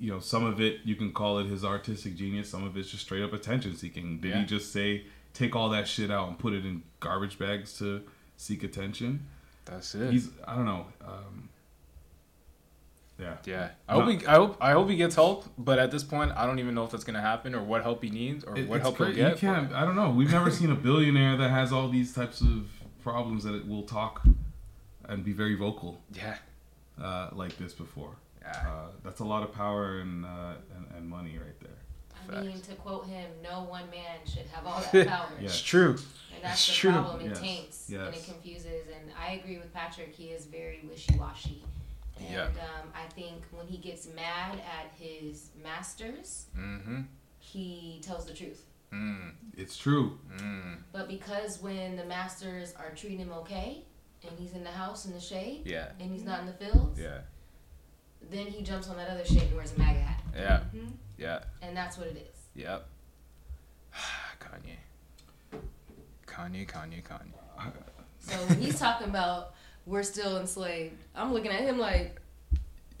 you 0.00 0.10
know 0.10 0.18
some 0.18 0.44
of 0.44 0.60
it 0.60 0.78
you 0.82 0.96
can 0.96 1.12
call 1.12 1.38
it 1.38 1.46
his 1.46 1.64
artistic 1.64 2.16
genius 2.16 2.50
some 2.50 2.64
of 2.64 2.76
it's 2.76 2.90
just 2.90 3.04
straight 3.04 3.22
up 3.22 3.32
attention 3.32 3.76
seeking 3.76 4.18
did 4.18 4.30
Yeah. 4.32 4.40
he 4.40 4.46
just 4.46 4.72
say 4.72 5.04
take 5.32 5.54
all 5.54 5.68
that 5.68 5.86
shit 5.86 6.10
out 6.10 6.26
and 6.26 6.36
put 6.36 6.52
it 6.52 6.66
in 6.66 6.82
garbage 6.98 7.38
bags 7.38 7.78
to 7.78 8.02
seek 8.36 8.64
attention 8.64 9.24
That's 9.64 9.94
it. 9.94 10.12
He's 10.12 10.28
I 10.46 10.54
don't 10.56 10.66
know. 10.66 10.86
Um, 11.04 11.48
yeah. 13.18 13.36
Yeah, 13.44 13.68
I 13.88 13.92
hope 13.94 14.04
No. 14.06 14.10
he, 14.10 14.26
I 14.26 14.34
hope 14.34 14.56
I 14.60 14.72
hope 14.72 14.88
he 14.90 14.96
gets 14.96 15.14
help, 15.14 15.44
but 15.56 15.78
at 15.78 15.90
this 15.92 16.02
point, 16.02 16.32
I 16.36 16.46
don't 16.46 16.58
even 16.58 16.74
know 16.74 16.84
if 16.84 16.90
that's 16.90 17.04
gonna 17.04 17.20
happen 17.20 17.54
or 17.54 17.62
what 17.62 17.82
help 17.82 18.02
he 18.02 18.10
needs 18.10 18.42
or 18.44 18.56
It- 18.58 18.68
what 18.68 18.80
help 18.80 18.96
cra- 18.96 19.06
he'll 19.06 19.14
get. 19.16 19.30
You 19.32 19.38
can't. 19.38 19.72
I 19.72 19.84
don't 19.84 19.94
know. 19.94 20.10
We've 20.10 20.32
never 20.32 20.50
seen 20.50 20.70
a 20.70 20.74
billionaire 20.74 21.36
that 21.36 21.48
has 21.50 21.72
all 21.72 21.88
these 21.88 22.12
types 22.12 22.40
of 22.40 22.68
problems 23.02 23.44
that 23.44 23.54
it 23.54 23.66
will 23.68 23.84
talk 23.84 24.22
and 25.08 25.24
be 25.24 25.32
very 25.32 25.54
vocal. 25.54 26.00
Yeah. 26.12 26.36
Uh, 27.00 27.28
like 27.32 27.56
this 27.56 27.72
before. 27.72 28.16
Yeah. 28.42 28.50
Uh, 28.50 28.88
that's 29.04 29.20
a 29.20 29.24
lot 29.24 29.42
of 29.44 29.52
power 29.52 29.98
and, 30.00 30.24
uh, 30.26 30.54
and 30.76 30.86
and 30.96 31.08
money 31.08 31.38
right 31.38 31.58
there. 31.60 31.70
I 32.38 32.42
mean, 32.42 32.60
to 32.62 32.74
quote 32.76 33.06
him, 33.06 33.30
no 33.42 33.64
one 33.64 33.88
man 33.90 34.18
should 34.26 34.46
have 34.52 34.66
all 34.66 34.80
that 34.92 35.06
power. 35.14 35.28
It's 35.40 35.60
true. 35.60 35.96
And 36.34 36.42
that's 36.44 36.54
It's 36.54 36.66
the 36.76 36.80
true. 36.80 36.92
problem. 36.92 37.20
It 37.20 37.28
Yes. 37.30 37.40
taints 37.40 37.88
and 37.90 38.14
it 38.14 38.24
confuses. 38.24 38.86
And 38.94 39.10
I 39.18 39.32
agree 39.32 39.58
with 39.58 39.72
Patrick. 39.72 40.14
He 40.14 40.30
is 40.30 40.46
very 40.46 40.80
wishy 40.88 41.16
washy. 41.18 41.62
And 42.18 42.30
Yeah. 42.30 42.44
um, 42.44 42.92
I 42.94 43.06
think 43.14 43.42
when 43.50 43.66
he 43.66 43.76
gets 43.78 44.06
mad 44.06 44.58
at 44.60 44.90
his 44.98 45.50
masters, 45.62 46.46
Mm-hmm. 46.56 47.02
he 47.40 48.00
tells 48.02 48.24
the 48.26 48.34
truth. 48.34 48.64
Mm. 48.92 49.32
It's 49.56 49.76
true. 49.76 50.18
Mm. 50.36 50.78
But 50.92 51.08
because 51.08 51.60
when 51.60 51.96
the 51.96 52.04
masters 52.04 52.72
are 52.78 52.90
treating 52.94 53.18
him 53.18 53.32
okay, 53.32 53.82
and 54.26 54.38
he's 54.38 54.52
in 54.52 54.62
the 54.62 54.70
house 54.70 55.04
in 55.04 55.12
the 55.12 55.20
shade, 55.20 55.62
Yeah. 55.66 55.90
and 55.98 56.10
he's 56.12 56.22
not 56.22 56.40
in 56.40 56.46
the 56.46 56.52
fields, 56.52 56.98
Yeah. 57.00 57.22
then 58.30 58.46
he 58.46 58.62
jumps 58.62 58.88
on 58.88 58.96
that 58.96 59.08
other 59.10 59.24
shade 59.24 59.42
and 59.42 59.54
wears 59.56 59.72
a 59.72 59.78
MAGA 59.78 59.98
hat. 60.00 60.22
Yeah. 60.34 60.64
Mhm. 60.72 60.92
Yeah. 61.18 61.44
And 61.60 61.76
that's 61.76 61.98
what 61.98 62.06
it 62.06 62.16
is. 62.16 62.38
Yep. 62.54 62.86
Kanye. 64.40 64.76
Kanye. 66.34 66.66
Kanye. 66.66 67.02
Kanye. 67.02 67.72
So 68.20 68.34
when 68.46 68.60
he's 68.60 68.78
talking 68.78 69.08
about 69.08 69.54
we're 69.86 70.02
still 70.02 70.38
enslaved, 70.38 70.94
I'm 71.14 71.32
looking 71.32 71.50
at 71.50 71.60
him 71.60 71.78
like, 71.78 72.20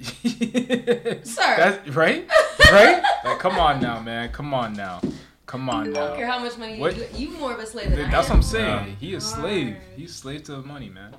sir. 0.00 1.54
That's 1.56 1.88
right. 1.90 2.28
Right. 2.72 3.02
Like, 3.24 3.38
come 3.38 3.58
on 3.58 3.80
now, 3.80 4.00
man. 4.00 4.30
Come 4.32 4.52
on 4.54 4.74
now. 4.74 5.00
Come 5.46 5.68
on 5.70 5.84
I 5.88 5.90
now. 5.90 6.06
don't 6.08 6.16
care 6.16 6.26
how 6.26 6.38
much 6.40 6.56
money 6.58 6.78
What- 6.80 6.96
you 6.96 7.06
you 7.14 7.28
more 7.38 7.52
of 7.52 7.58
a 7.60 7.66
slave 7.66 7.90
than 7.90 8.06
I 8.06 8.10
That's 8.10 8.28
am. 8.28 8.36
what 8.36 8.36
I'm 8.36 8.42
saying. 8.42 8.96
He 8.98 9.14
is 9.14 9.24
slave. 9.24 9.76
He's 9.96 10.14
slave 10.14 10.42
to 10.44 10.52
the 10.52 10.62
money, 10.62 10.88
man. 10.88 11.14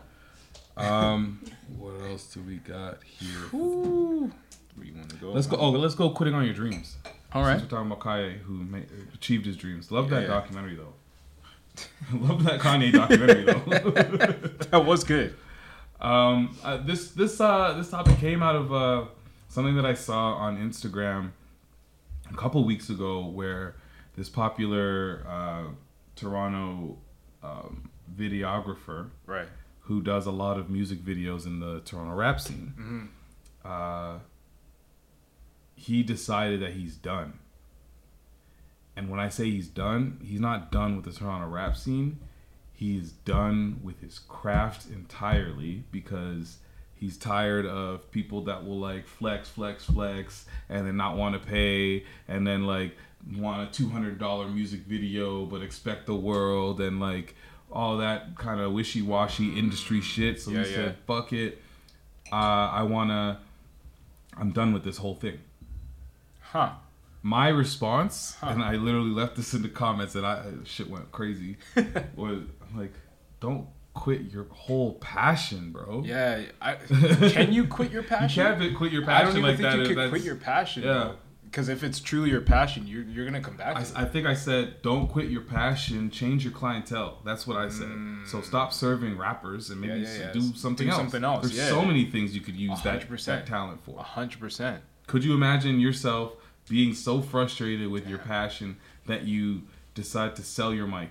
Um, 0.78 1.39
what 1.78 1.93
else 2.10 2.25
do 2.34 2.41
we 2.41 2.56
got 2.58 3.01
here? 3.04 3.30
Where 3.51 4.86
you 4.86 4.93
want 4.93 5.10
to 5.10 5.15
go? 5.15 5.32
Let's 5.32 5.47
go. 5.47 5.56
Oh, 5.58 5.69
let's 5.69 5.95
go. 5.95 6.10
Quitting 6.10 6.34
on 6.34 6.43
your 6.43 6.54
dreams. 6.54 6.97
All 7.34 7.43
right. 7.43 7.60
Since 7.60 7.71
we're 7.71 7.78
talking 7.78 7.91
about 7.91 8.01
Kanye, 8.04 8.39
who 8.39 8.54
ma- 8.56 8.80
achieved 9.13 9.45
his 9.45 9.56
dreams. 9.56 9.89
Love 9.91 10.10
that 10.10 10.23
Yeah. 10.23 10.28
documentary 10.28 10.75
though. 10.75 10.93
I 12.11 12.15
love 12.27 12.43
that 12.43 12.59
Kanye 12.59 12.91
documentary 12.91 13.43
though. 13.45 13.59
that 14.71 14.85
was 14.85 15.03
good. 15.03 15.35
Um, 16.01 16.57
uh, 16.63 16.77
this 16.77 17.11
this 17.11 17.39
uh 17.41 17.73
this 17.73 17.89
topic 17.89 18.17
came 18.19 18.43
out 18.43 18.55
of 18.55 18.73
uh 18.73 19.05
something 19.49 19.75
that 19.75 19.85
I 19.85 19.93
saw 19.93 20.33
on 20.33 20.57
Instagram 20.57 21.31
a 22.31 22.35
couple 22.35 22.63
weeks 22.65 22.89
ago, 22.89 23.25
where 23.27 23.75
this 24.17 24.29
popular 24.29 25.25
uh, 25.27 25.63
Toronto 26.15 26.97
um, 27.43 27.89
videographer, 28.17 29.09
Right. 29.25 29.47
who 29.81 30.01
does 30.01 30.25
a 30.25 30.31
lot 30.31 30.57
of 30.57 30.69
music 30.69 30.99
videos 30.99 31.45
in 31.45 31.59
the 31.59 31.81
Toronto 31.81 32.13
rap 32.15 32.39
scene, 32.41 32.73
Mhm. 32.77 33.07
uh, 33.69 34.19
he 35.75 36.03
decided 36.03 36.61
that 36.61 36.73
he's 36.73 36.95
done. 36.95 37.39
And 38.95 39.10
when 39.10 39.19
I 39.19 39.29
say 39.29 39.45
he's 39.45 39.67
done, 39.67 40.19
he's 40.23 40.39
not 40.39 40.71
done 40.71 40.95
with 40.95 41.05
the 41.05 41.12
Toronto 41.12 41.47
rap 41.47 41.75
scene. 41.75 42.19
He's 42.73 43.12
done 43.12 43.79
with 43.84 43.99
his 44.01 44.19
craft 44.19 44.88
entirely 44.89 45.84
because 45.91 46.58
he's 46.93 47.17
tired 47.17 47.65
of 47.65 48.10
people 48.12 48.41
that 48.45 48.65
will 48.65 48.79
like 48.79 49.05
flex, 49.08 49.49
flex, 49.49 49.86
flex, 49.86 50.45
and 50.69 50.88
then 50.88 50.97
not 50.97 51.17
want 51.17 51.41
to 51.41 51.45
pay, 51.45 52.05
and 52.27 52.45
then 52.47 52.65
like 52.65 52.95
want 53.38 53.67
a 53.69 53.71
two 53.71 53.89
hundred 53.89 54.19
dollar 54.19 54.47
music 54.47 54.81
video 54.81 55.45
but 55.45 55.62
expect 55.62 56.05
the 56.05 56.15
world 56.15 56.79
and 56.79 56.99
like 56.99 57.34
all 57.71 57.97
that 57.97 58.36
kind 58.38 58.62
of 58.62 58.71
wishy 58.71 59.01
washy 59.01 59.58
industry 59.58 59.99
shit. 59.99 60.39
So 60.41 60.51
Yeah, 60.51 60.63
he 60.63 60.69
yeah. 60.69 60.75
said, 60.75 60.95
"Fuck 61.08 61.34
it, 61.34 61.62
uh, 62.31 62.36
I 62.36 62.84
wanna, 62.84 63.39
I'm 64.38 64.51
done 64.51 64.73
with 64.73 64.84
this 64.84 64.97
whole 64.97 65.15
thing." 65.15 65.39
Huh. 66.41 66.71
My 67.25 67.47
response, 67.47 68.38
and 68.43 68.61
I 68.61 68.75
literally 68.75 69.09
left 69.09 69.35
this 69.35 69.55
in 69.55 69.63
the 69.63 69.67
comments, 69.67 70.13
and 70.13 70.23
I 70.27 70.43
shit 70.63 70.88
went 70.88 71.11
crazy. 71.11 71.57
was 72.15 72.43
like, 72.75 72.93
"Don't 73.39 73.65
quit 73.95 74.21
your 74.31 74.45
whole 74.51 74.93
passion, 74.99 75.71
bro." 75.71 76.03
Yeah. 76.05 76.43
I, 76.61 76.73
can 77.31 77.51
you 77.51 77.65
quit 77.65 77.89
your 77.91 78.03
passion? 78.03 78.45
You 78.45 78.59
can't 78.59 78.77
quit 78.77 78.91
your 78.91 79.03
passion 79.03 79.27
I 79.27 79.31
don't 79.31 79.38
even 79.38 79.41
like 79.41 79.57
think 79.57 79.69
that. 79.71 79.89
you 79.89 79.95
could 79.95 80.09
quit 80.11 80.21
your 80.21 80.35
passion. 80.35 80.83
Yeah. 80.83 81.13
Because 81.45 81.67
if 81.67 81.83
it's 81.83 81.99
truly 81.99 82.29
your 82.29 82.41
passion, 82.41 82.85
you're 82.85 83.01
you're 83.05 83.25
gonna 83.25 83.41
come 83.41 83.57
back. 83.57 83.77
I. 83.77 84.03
I 84.03 84.05
think 84.05 84.27
I 84.27 84.35
said, 84.35 84.83
don't 84.83 85.07
quit 85.07 85.31
your 85.31 85.41
passion, 85.41 86.11
change 86.11 86.43
your 86.43 86.53
clientele. 86.53 87.21
That's 87.25 87.47
what 87.47 87.57
I 87.57 87.69
said. 87.69 87.89
So 88.27 88.41
stop 88.41 88.71
serving 88.71 89.17
rappers 89.17 89.71
and 89.71 89.81
maybe 89.81 89.93
Mm. 89.93 90.03
Yeah, 90.03 90.13
yeah, 90.13 90.19
yeah. 90.27 90.31
do 90.33 90.41
something 90.53 90.85
Do 90.85 90.91
else. 90.91 91.01
something 91.01 91.23
else, 91.23 91.51
There's 91.51 91.69
so 91.69 91.83
many 91.83 92.05
things 92.05 92.35
you 92.35 92.41
could 92.41 92.55
use 92.55 92.83
that, 92.83 93.01
100%. 93.09 93.25
that 93.25 93.47
talent 93.47 93.83
for. 93.83 93.97
A 93.97 94.03
hundred 94.03 94.39
percent. 94.39 94.83
Could 95.07 95.23
you 95.23 95.33
imagine 95.33 95.79
yourself 95.79 96.33
being 96.67 96.93
so 96.93 97.21
frustrated 97.21 97.89
with 97.89 98.08
your 98.08 98.19
passion 98.19 98.78
that 99.06 99.23
you 99.23 99.63
decide 99.93 100.36
to 100.36 100.43
sell 100.43 100.73
your 100.73 100.88
mic 100.88 101.10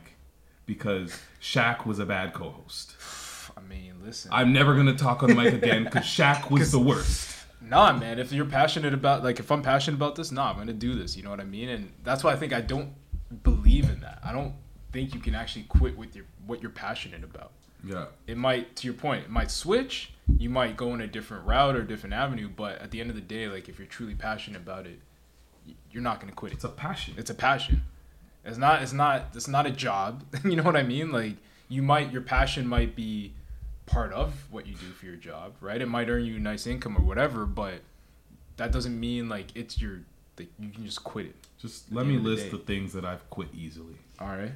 because 0.66 1.18
Shaq 1.40 1.86
was 1.86 1.98
a 1.98 2.06
bad 2.06 2.32
co-host? 2.32 2.96
I 3.56 3.60
mean, 3.60 3.94
listen. 4.04 4.30
I'm 4.32 4.52
never 4.52 4.74
gonna 4.74 4.96
talk 4.96 5.22
on 5.22 5.30
the 5.30 5.34
mic 5.34 5.54
again 5.54 5.84
because 5.84 6.04
Shaq 6.04 6.50
was 6.50 6.72
the 6.72 6.78
worst. 6.78 7.30
Nah, 7.60 7.92
man. 7.92 8.18
If 8.18 8.32
you're 8.32 8.44
passionate 8.44 8.92
about, 8.92 9.22
like, 9.24 9.38
if 9.38 9.50
I'm 9.50 9.62
passionate 9.62 9.96
about 9.96 10.16
this, 10.16 10.30
nah, 10.32 10.50
I'm 10.50 10.56
gonna 10.56 10.72
do 10.72 10.94
this. 10.94 11.16
You 11.16 11.22
know 11.22 11.30
what 11.30 11.40
I 11.40 11.44
mean? 11.44 11.68
And 11.68 11.92
that's 12.02 12.24
why 12.24 12.32
I 12.32 12.36
think 12.36 12.52
I 12.52 12.60
don't 12.60 12.92
believe 13.42 13.88
in 13.88 14.00
that. 14.00 14.18
I 14.24 14.32
don't 14.32 14.54
think 14.92 15.14
you 15.14 15.20
can 15.20 15.34
actually 15.34 15.64
quit 15.64 15.96
with 15.96 16.14
your 16.14 16.24
what 16.46 16.62
you're 16.62 16.70
passionate 16.70 17.24
about. 17.24 17.52
Yeah. 17.86 18.06
It 18.26 18.36
might, 18.36 18.76
to 18.76 18.86
your 18.86 18.94
point, 18.94 19.24
it 19.24 19.30
might 19.30 19.50
switch. 19.50 20.12
You 20.38 20.48
might 20.48 20.76
go 20.76 20.94
in 20.94 21.00
a 21.00 21.06
different 21.06 21.46
route 21.46 21.76
or 21.76 21.82
different 21.82 22.14
avenue. 22.14 22.48
But 22.48 22.80
at 22.80 22.90
the 22.90 23.00
end 23.00 23.10
of 23.10 23.16
the 23.16 23.22
day, 23.22 23.46
like, 23.48 23.68
if 23.68 23.78
you're 23.78 23.86
truly 23.86 24.14
passionate 24.14 24.62
about 24.62 24.86
it, 24.86 25.00
you're 25.90 26.02
not 26.02 26.20
gonna 26.20 26.32
quit 26.32 26.52
it. 26.52 26.56
It's 26.56 26.64
a 26.64 26.68
passion. 26.68 27.14
It's 27.16 27.30
a 27.30 27.34
passion. 27.34 27.82
It's 28.44 28.58
not. 28.58 28.82
It's 28.82 28.92
not. 28.92 29.26
It's 29.34 29.48
not 29.48 29.66
a 29.66 29.70
job. 29.70 30.24
you 30.44 30.56
know 30.56 30.62
what 30.62 30.76
I 30.76 30.82
mean? 30.82 31.12
Like, 31.12 31.36
you 31.68 31.82
might 31.82 32.12
your 32.12 32.22
passion 32.22 32.66
might 32.66 32.94
be 32.94 33.32
part 33.86 34.12
of 34.12 34.32
what 34.50 34.66
you 34.66 34.74
do 34.74 34.86
for 34.86 35.06
your 35.06 35.16
job, 35.16 35.54
right? 35.60 35.80
It 35.80 35.88
might 35.88 36.08
earn 36.08 36.24
you 36.24 36.36
a 36.36 36.40
nice 36.40 36.66
income 36.66 36.96
or 36.96 37.02
whatever, 37.02 37.46
but 37.46 37.80
that 38.56 38.72
doesn't 38.72 38.98
mean 38.98 39.28
like 39.28 39.46
it's 39.54 39.80
your 39.80 40.00
like 40.38 40.48
you 40.58 40.70
can 40.70 40.84
just 40.84 41.04
quit 41.04 41.26
it. 41.26 41.34
Just 41.58 41.90
let 41.92 42.06
me 42.06 42.16
the 42.16 42.22
list 42.22 42.44
day. 42.44 42.50
the 42.50 42.58
things 42.58 42.92
that 42.92 43.04
I've 43.04 43.28
quit 43.30 43.48
easily. 43.54 43.96
All 44.20 44.28
right. 44.28 44.52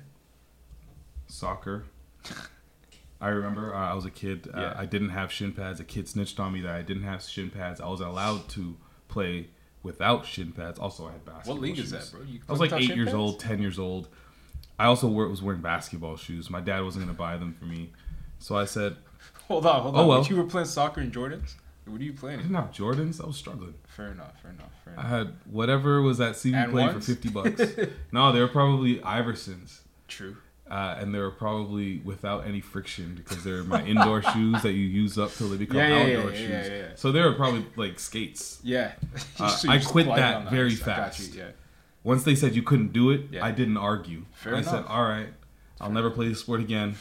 Soccer. 1.27 1.85
I 3.21 3.29
remember 3.29 3.75
uh, 3.75 3.91
I 3.91 3.95
was 3.95 4.05
a 4.05 4.11
kid. 4.11 4.49
Uh, 4.55 4.61
Yeah. 4.61 4.75
I 4.77 4.87
didn't 4.87 5.11
have 5.11 5.33
shin 5.33 5.53
pads. 5.53 5.81
A 5.81 5.85
kid 5.85 6.09
snitched 6.09 6.39
on 6.39 6.53
me 6.53 6.61
that 6.61 6.75
I 6.75 6.83
didn't 6.83 7.03
have 7.03 7.23
shin 7.23 7.51
pads. 7.51 7.81
I 7.81 7.89
was 7.89 8.01
allowed 8.01 8.49
to 8.51 8.77
play 9.09 9.49
without 9.83 10.27
shin 10.27 10.53
pads. 10.53 10.79
Also, 10.79 11.07
I 11.09 11.13
had 11.13 11.25
basketball. 11.25 11.55
What 11.55 11.63
league 11.63 11.79
is 11.79 11.91
shoes. 11.91 12.11
that, 12.11 12.11
bro? 12.13 12.23
You 12.27 12.41
I 12.49 12.53
was 12.53 12.61
like 12.61 12.73
eight 12.73 12.95
years 12.95 13.07
pads? 13.07 13.15
old, 13.15 13.41
ten 13.41 13.61
years 13.61 13.79
old. 13.79 14.09
I 14.79 14.87
also 14.87 15.09
wore, 15.09 15.27
was 15.29 15.43
wearing 15.43 15.61
basketball 15.61 16.17
shoes. 16.17 16.51
My 16.51 16.61
dad 16.61 16.83
wasn't 16.85 17.05
gonna 17.07 17.17
buy 17.19 17.37
them 17.37 17.55
for 17.59 17.65
me, 17.65 17.93
so 18.39 18.57
I 18.57 18.65
said, 18.65 18.97
Hold 19.49 19.67
on, 19.67 19.83
hold 19.83 19.95
Oh, 19.97 20.01
on. 20.01 20.09
well. 20.09 20.25
You 20.25 20.37
were 20.37 20.45
playing 20.45 20.67
soccer 20.67 21.01
in 21.01 21.11
Jordans. 21.11 21.55
What 21.87 22.01
are 22.01 22.05
you 22.05 22.13
playing? 22.13 22.41
I 22.41 22.43
didn't 22.43 22.55
have 22.57 22.71
Jordans. 22.71 23.23
I 23.23 23.27
was 23.27 23.37
struggling. 23.37 23.73
Fair 23.87 24.09
enough. 24.13 24.39
Fair 24.43 24.51
enough. 24.51 24.71
Fair 24.85 24.93
enough. 24.93 25.05
I 25.07 25.09
had 25.09 25.33
whatever 25.51 26.03
was 26.03 26.21
at 26.21 26.35
CB 26.35 26.71
Play 26.71 26.93
for 26.93 27.01
fifty 27.01 27.31
bucks. 27.31 27.61
no, 28.13 28.31
they 28.31 28.41
were 28.41 28.49
probably 28.49 28.97
Iversons. 28.99 29.81
True. 30.07 30.37
Uh, 30.71 30.97
and 31.01 31.15
they 31.15 31.19
were 31.19 31.31
probably 31.31 31.99
without 32.05 32.47
any 32.47 32.61
friction 32.61 33.15
because 33.15 33.43
they're 33.43 33.65
my 33.65 33.83
indoor 33.85 34.21
shoes 34.35 34.61
that 34.63 34.73
you 34.73 34.85
use 34.87 35.19
up 35.19 35.33
till 35.33 35.49
they 35.49 35.57
become 35.57 35.79
Yeah, 35.79 36.05
yeah, 36.05 36.19
outdoor 36.19 36.33
yeah, 36.33 36.63
shoes. 36.63 37.01
So 37.01 37.11
they 37.11 37.23
were 37.23 37.33
probably 37.33 37.65
like 37.77 37.99
skates. 37.99 38.61
Yeah. 38.63 38.93
Uh, 39.41 39.49
So 39.49 39.71
I 39.71 39.79
quit 39.79 40.07
that 40.07 40.51
very 40.51 40.73
ice. 40.73 40.81
Fast. 40.81 41.35
you. 41.35 41.47
Once 42.05 42.25
they 42.25 42.35
said 42.35 42.55
you 42.55 42.63
couldn't 42.63 42.93
do 42.93 43.11
it. 43.11 43.23
I 43.41 43.51
didn't 43.51 43.77
argue. 43.79 44.25
Fair 44.33 44.57
I 44.57 44.63
said, 44.63 44.75
enough. 44.81 44.91
"All 44.91 45.05
right, 45.05 45.29
I'll 45.81 45.91
never 45.91 46.11
play 46.11 46.29
this 46.29 46.41
sport 46.41 46.61
again." 46.61 46.97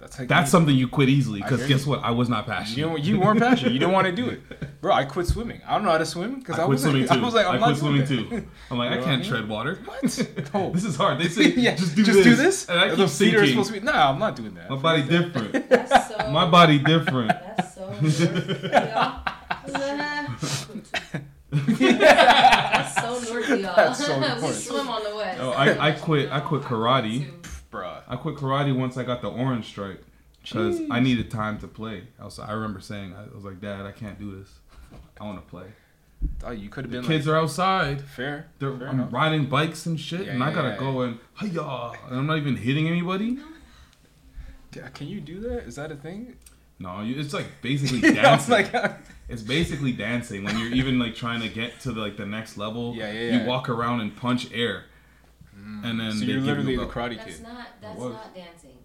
That's 0.00 0.18
like 0.18 0.28
That's 0.28 0.48
me. 0.48 0.50
something 0.50 0.74
you 0.74 0.88
quit 0.88 1.08
easily 1.10 1.42
because 1.42 1.66
guess 1.66 1.84
you. 1.84 1.90
what? 1.92 2.02
I 2.02 2.10
was 2.10 2.28
not 2.28 2.46
passionate. 2.46 2.78
You, 2.78 2.84
don't- 2.86 3.02
you 3.04 3.20
weren't 3.20 3.38
passionate. 3.48 3.72
You 3.72 3.78
didn't 3.78 3.92
want 3.92 4.06
to 4.06 4.12
do 4.12 4.28
it, 4.30 4.40
bro. 4.80 4.92
I 4.94 5.04
quit 5.04 5.26
swimming. 5.26 5.60
I 5.66 5.74
don't 5.74 5.84
know 5.84 5.90
how 5.90 5.98
to 5.98 6.06
swim 6.06 6.38
because 6.38 6.58
I 6.58 6.62
I, 6.62 6.66
was 6.66 6.80
swimming 6.82 7.06
too. 7.06 7.12
I 7.14 7.18
was 7.18 7.34
like, 7.34 7.46
I'm 7.50 7.56
I 7.56 7.58
not 7.58 7.66
quit 7.66 7.76
swimming 7.78 8.04
doing 8.06 8.28
too. 8.30 8.48
I'm 8.70 8.78
like, 8.78 8.92
You 8.92 9.00
I 9.00 9.04
can't 9.04 9.20
what 9.22 9.28
tread 9.28 9.48
water. 9.48 9.78
What? 9.84 10.28
No. 10.54 10.70
This 10.72 10.84
is 10.84 10.96
hard. 10.96 11.18
They 11.20 11.28
say, 11.28 11.50
yeah, 11.50 11.74
just 11.76 11.94
do 11.94 12.02
this. 12.02 12.14
just 12.14 12.24
this. 12.24 12.36
do 12.36 12.42
this. 12.42 12.68
And 12.70 12.78
I 12.80 12.88
the 12.94 13.06
keep 13.06 13.14
feet 13.14 13.34
are 13.34 13.46
supposed 13.46 13.72
to 13.74 13.80
be. 13.80 13.84
Nah, 13.84 14.10
I'm 14.10 14.18
not 14.18 14.34
doing 14.36 14.54
that. 14.54 14.70
my 14.70 14.76
body 14.76 15.02
different. 15.02 15.68
That's 15.68 16.08
so. 16.08 16.30
My 16.30 16.48
body 16.50 16.78
different. 16.78 17.28
That's 17.28 17.74
so. 17.74 17.90
That's 21.50 22.94
so 22.94 23.20
northy, 23.20 23.62
y'all. 23.62 23.76
That's 23.76 24.04
so 24.06 24.14
we 24.14 24.20
north. 24.20 24.56
swim 24.58 24.88
on 24.88 25.04
the 25.04 25.14
west. 25.16 25.40
Oh, 25.40 25.50
I, 25.50 25.88
I 25.88 25.92
quit. 25.92 26.30
I 26.30 26.40
quit 26.40 26.62
karate. 26.62 27.26
Bruh. 27.72 28.02
I 28.08 28.16
quit 28.16 28.36
karate 28.36 28.74
once 28.76 28.96
I 28.96 29.04
got 29.04 29.22
the 29.22 29.28
orange 29.30 29.66
stripe. 29.66 30.04
because 30.42 30.80
I 30.90 31.00
needed 31.00 31.30
time 31.30 31.58
to 31.60 31.68
play. 31.68 32.04
I 32.18 32.24
was 32.24 32.38
I 32.38 32.52
remember 32.52 32.80
saying 32.80 33.14
I 33.14 33.34
was 33.34 33.44
like, 33.44 33.60
Dad, 33.60 33.86
I 33.86 33.92
can't 33.92 34.18
do 34.18 34.38
this. 34.38 34.48
I 35.20 35.24
want 35.24 35.38
to 35.44 35.48
play. 35.50 35.66
Oh, 36.44 36.50
you 36.50 36.68
could 36.68 36.84
have 36.84 36.90
been. 36.92 37.02
kids 37.04 37.26
like, 37.26 37.34
are 37.34 37.38
outside. 37.38 38.00
fair. 38.02 38.48
They're 38.58 38.76
fair 38.76 38.88
I'm 38.88 39.08
riding 39.10 39.46
bikes 39.46 39.86
and 39.86 39.98
shit, 39.98 40.26
Yeah, 40.26 40.32
and 40.32 40.44
I 40.44 40.52
gotta 40.52 40.70
yeah, 40.70 40.76
go 40.78 41.00
and 41.02 41.18
hiya, 41.38 41.92
and 42.08 42.18
I'm 42.18 42.26
not 42.26 42.36
even 42.38 42.56
hitting 42.56 42.88
anybody. 42.88 43.38
Yeah, 44.74 44.88
Can 44.88 45.08
you 45.08 45.20
do 45.20 45.40
that? 45.40 45.64
Is 45.66 45.76
that 45.76 45.90
a 45.90 45.96
thing? 45.96 46.36
No, 46.78 47.00
you, 47.02 47.18
it's 47.18 47.34
like 47.34 47.46
basically 47.62 48.00
dancing. 48.14 48.52
like, 48.52 48.72
it's 49.28 49.42
basically 49.42 49.92
dancing 49.92 50.44
when 50.44 50.58
you're 50.58 50.72
even 50.72 50.98
like 50.98 51.14
trying 51.14 51.40
to 51.42 51.48
get 51.48 51.80
to 51.80 51.92
the, 51.92 52.00
like 52.00 52.16
the 52.16 52.26
next 52.26 52.56
level. 52.56 52.94
Yeah, 52.94 53.12
yeah, 53.12 53.20
yeah. 53.20 53.42
You 53.42 53.48
walk 53.48 53.68
around 53.68 54.00
and 54.00 54.14
punch 54.16 54.50
air, 54.52 54.84
Mm. 55.70 55.84
and 55.84 56.00
then 56.00 56.12
so 56.12 56.24
you're 56.24 56.40
literally 56.40 56.72
you 56.72 56.78
the 56.78 56.84
a 56.84 56.86
belt. 56.86 57.10
Karate 57.10 57.16
That's 57.16 57.36
Kid. 57.36 57.42
not. 57.42 57.66
That's 57.80 57.98
was. 57.98 58.12
not 58.12 58.34
dancing. 58.34 58.78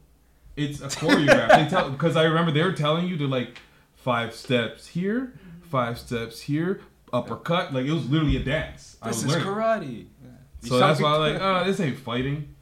It's 0.56 0.82
a 0.82 0.88
choreograph. 0.88 1.50
they 1.50 1.70
tell 1.70 1.90
because 1.90 2.16
I 2.16 2.24
remember 2.24 2.52
they 2.52 2.64
were 2.64 2.72
telling 2.74 3.08
you 3.08 3.18
to 3.18 3.28
like 3.28 3.60
five 3.96 4.34
steps 4.34 4.88
here, 4.88 5.34
mm-hmm. 5.36 5.68
five 5.70 6.00
steps 6.00 6.42
here, 6.42 6.82
uppercut. 7.12 7.74
Like 7.74 7.86
it 7.86 7.92
was 7.92 8.10
literally 8.10 8.38
a 8.38 8.44
dance. 8.44 8.98
This 9.04 9.24
was 9.24 9.36
is 9.36 9.46
learning. 9.46 9.48
karate. 9.48 10.06
Yeah. 10.24 10.70
So 10.70 10.78
that's 10.80 11.02
why 11.02 11.14
I'm 11.14 11.20
like- 11.20 11.34
like, 11.34 11.42
oh, 11.42 11.64
this 11.66 11.80
ain't 11.80 11.98
fighting. 11.98 12.56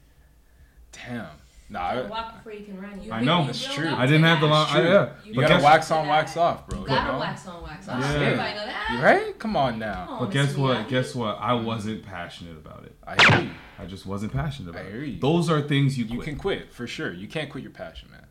Damn. 0.91 1.27
Nah, 1.73 1.79
I, 1.79 2.01
Walk 2.03 2.35
before 2.35 2.53
you 2.53 2.65
can 2.65 2.79
run. 2.79 3.01
You 3.01 3.11
I 3.11 3.15
really 3.15 3.25
know. 3.25 3.37
build 3.37 3.47
That's 3.49 3.73
true. 3.73 3.89
I 3.89 4.05
didn't 4.05 4.25
have 4.25 4.39
the 4.41 4.45
long. 4.45 4.67
I, 4.69 4.81
yeah, 4.83 5.09
you 5.25 5.33
but 5.33 5.41
gotta 5.41 5.53
guess, 5.55 5.63
wax 5.63 5.89
on, 5.91 6.07
wax 6.07 6.37
off, 6.37 6.67
bro. 6.67 6.81
You 6.81 6.85
gotta 6.85 7.13
know? 7.13 7.19
wax 7.19 7.47
on, 7.47 7.63
wax 7.63 7.89
off. 7.89 7.99
Yeah. 7.99 8.11
Everybody 8.11 8.53
know 8.59 8.65
that. 8.67 8.99
Right? 9.03 9.39
Come 9.39 9.57
on 9.57 9.79
now. 9.79 10.05
Come 10.05 10.13
on, 10.13 10.19
But 10.25 10.31
guess 10.31 10.55
what? 10.55 10.77
Miyagi. 10.77 10.89
Guess 10.89 11.15
what? 11.15 11.37
I 11.41 11.53
wasn't 11.53 12.05
passionate 12.05 12.57
about 12.57 12.83
it. 12.83 12.95
I 13.07 13.15
hear 13.23 13.45
you. 13.45 13.51
I 13.79 13.85
just 13.85 14.05
wasn't 14.05 14.33
passionate 14.33 14.69
about 14.69 14.85
I 14.85 14.89
hear 14.91 15.03
it. 15.03 15.19
Those 15.19 15.49
are 15.49 15.63
things 15.63 15.97
you 15.97 16.05
You 16.05 16.19
can 16.19 16.37
quit 16.37 16.71
for 16.71 16.85
sure. 16.85 17.11
You 17.11 17.27
can't 17.27 17.49
quit 17.49 17.63
your 17.63 17.73
passion, 17.73 18.11
man. 18.11 18.27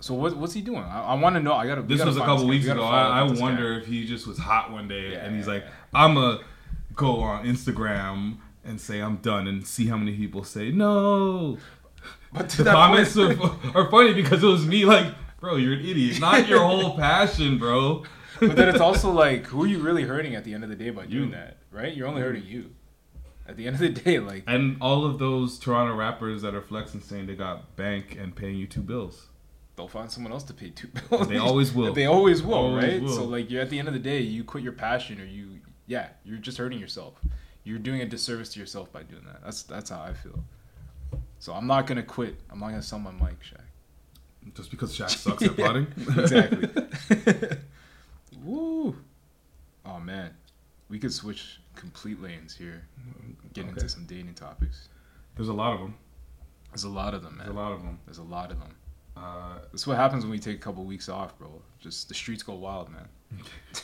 So 0.00 0.14
what, 0.14 0.36
what's 0.36 0.52
he 0.52 0.60
doing? 0.60 0.82
I, 0.82 1.02
I 1.02 1.14
want 1.14 1.36
to 1.36 1.40
know. 1.40 1.52
I 1.52 1.68
gotta. 1.68 1.82
we 1.82 1.86
This 1.86 1.98
gotta 1.98 2.08
was 2.10 2.16
a 2.16 2.20
couple 2.20 2.48
weeks 2.48 2.66
ago. 2.66 2.82
I, 2.82 3.20
I 3.20 3.22
wonder 3.22 3.74
guy. 3.76 3.82
if 3.82 3.86
he 3.86 4.06
just 4.08 4.26
was 4.26 4.38
hot 4.38 4.72
one 4.72 4.88
day 4.88 5.12
Yeah, 5.12 5.18
and 5.18 5.36
he's 5.36 5.46
yeah, 5.46 5.52
like, 5.52 5.62
yeah. 5.64 5.70
I'm 5.94 6.16
a 6.16 6.40
go 6.96 7.20
on 7.20 7.44
Instagram 7.44 8.38
and 8.64 8.80
say 8.80 9.00
I'm 9.00 9.16
done 9.16 9.46
and 9.46 9.64
see 9.66 9.86
how 9.86 9.96
many 9.96 10.16
people 10.16 10.42
say 10.42 10.72
no. 10.72 11.58
But 12.32 12.48
to 12.50 12.56
The 12.58 12.64
that 12.64 12.74
comments 12.74 13.14
point- 13.14 13.40
are, 13.40 13.56
are 13.86 13.90
funny 13.90 14.12
because 14.14 14.42
it 14.42 14.46
was 14.46 14.64
me 14.66 14.84
like, 14.84 15.12
bro, 15.40 15.56
you're 15.56 15.74
an 15.74 15.80
idiot. 15.84 16.20
Not 16.20 16.48
your 16.48 16.60
whole 16.66 16.96
passion, 16.96 17.58
bro. 17.58 18.04
but 18.38 18.56
then 18.56 18.68
it's 18.68 18.80
also 18.80 19.10
like, 19.24 19.46
who 19.46 19.64
are 19.64 19.66
you 19.66 19.78
really 19.80 20.04
hurting 20.04 20.34
at 20.34 20.44
the 20.44 20.54
end 20.54 20.62
of 20.64 20.70
the 20.70 20.76
day 20.76 20.90
by 20.90 21.06
doing 21.06 21.30
You. 21.30 21.34
that? 21.34 21.56
Right? 21.70 21.94
You're 21.94 22.06
only 22.08 22.22
hurting 22.22 22.44
you. 22.46 22.70
At 23.48 23.56
the 23.56 23.66
end 23.66 23.74
of 23.74 23.80
the 23.80 23.88
day, 23.88 24.20
like, 24.20 24.44
And 24.46 24.76
all 24.80 25.04
of 25.04 25.18
those 25.18 25.58
Toronto 25.58 25.94
rappers 25.96 26.42
that 26.42 26.54
are 26.54 26.60
flexing 26.62 27.00
saying 27.00 27.26
they 27.26 27.34
got 27.34 27.74
bank 27.74 28.16
and 28.20 28.34
paying 28.36 28.56
you 28.56 28.66
two 28.68 28.80
bills. 28.82 29.26
they'll 29.76 29.88
find 29.88 30.08
someone 30.10 30.32
else 30.32 30.44
to 30.44 30.54
pay 30.54 30.70
two 30.70 30.86
bills. 30.88 31.26
They 31.26 31.38
always 31.38 31.72
will. 31.74 31.92
They 31.92 32.06
always 32.06 32.42
will, 32.44 32.54
Always 32.54 32.84
right? 32.84 33.02
will. 33.02 33.08
So 33.12 33.24
like, 33.24 33.50
you're 33.50 33.60
at 33.62 33.70
the 33.70 33.78
end 33.80 33.88
of 33.88 33.94
the 33.94 34.00
day, 34.00 34.20
you 34.20 34.44
quit 34.44 34.62
your 34.62 34.72
passion, 34.74 35.20
or 35.20 35.24
you, 35.24 35.58
yeah, 35.88 36.08
you're 36.24 36.38
just 36.38 36.58
hurting 36.58 36.78
yourself. 36.78 37.14
You're 37.64 37.78
doing 37.80 38.00
a 38.02 38.06
disservice 38.06 38.52
to 38.54 38.60
yourself 38.60 38.92
by 38.92 39.02
doing 39.02 39.24
that. 39.26 39.42
That's 39.44 39.62
that's 39.64 39.90
how 39.90 40.00
I 40.00 40.12
feel. 40.14 40.44
So 41.40 41.52
I'm 41.54 41.66
not 41.66 41.86
gonna 41.88 42.02
quit. 42.04 42.36
I'm 42.50 42.60
not 42.60 42.68
gonna 42.68 42.82
sell 42.82 42.98
my 43.00 43.10
mic, 43.10 43.40
Shaq. 43.40 44.52
Just 44.54 44.70
because 44.70 44.96
Shaq 44.96 45.10
sucks 45.18 45.42
at 45.42 45.56
plotting. 45.56 45.86
exactly. 46.16 46.68
Woo. 48.44 48.96
Oh 49.84 49.98
man, 49.98 50.30
we 50.88 50.98
could 50.98 51.12
switch 51.12 51.60
complete 51.74 52.20
lanes 52.22 52.54
here. 52.54 52.86
Get 53.54 53.62
Okay. 53.62 53.70
into 53.70 53.88
some 53.88 54.04
dating 54.06 54.34
topics. 54.34 54.88
There's 55.34 55.48
a 55.48 55.52
lot 55.52 55.72
of 55.74 55.80
them. 55.80 55.94
There's 56.70 56.84
a 56.84 56.88
lot 56.88 57.14
of 57.14 57.22
them, 57.22 57.36
man. 57.38 57.46
There's 57.46 57.56
a 57.56 57.60
lot 57.60 57.72
of 57.72 57.82
them. 57.82 57.98
There's 58.06 58.18
a 58.18 58.22
lot 58.22 58.50
of 58.52 58.60
them. 58.60 58.76
Uh, 59.16 59.58
That's 59.72 59.86
what 59.86 59.96
happens 59.96 60.22
when 60.24 60.30
we 60.30 60.38
take 60.38 60.56
a 60.56 60.60
couple 60.60 60.84
weeks 60.84 61.08
off, 61.08 61.36
bro. 61.38 61.60
Just 61.80 62.08
the 62.08 62.14
streets 62.14 62.42
go 62.42 62.54
wild, 62.54 62.88
man. 62.90 63.08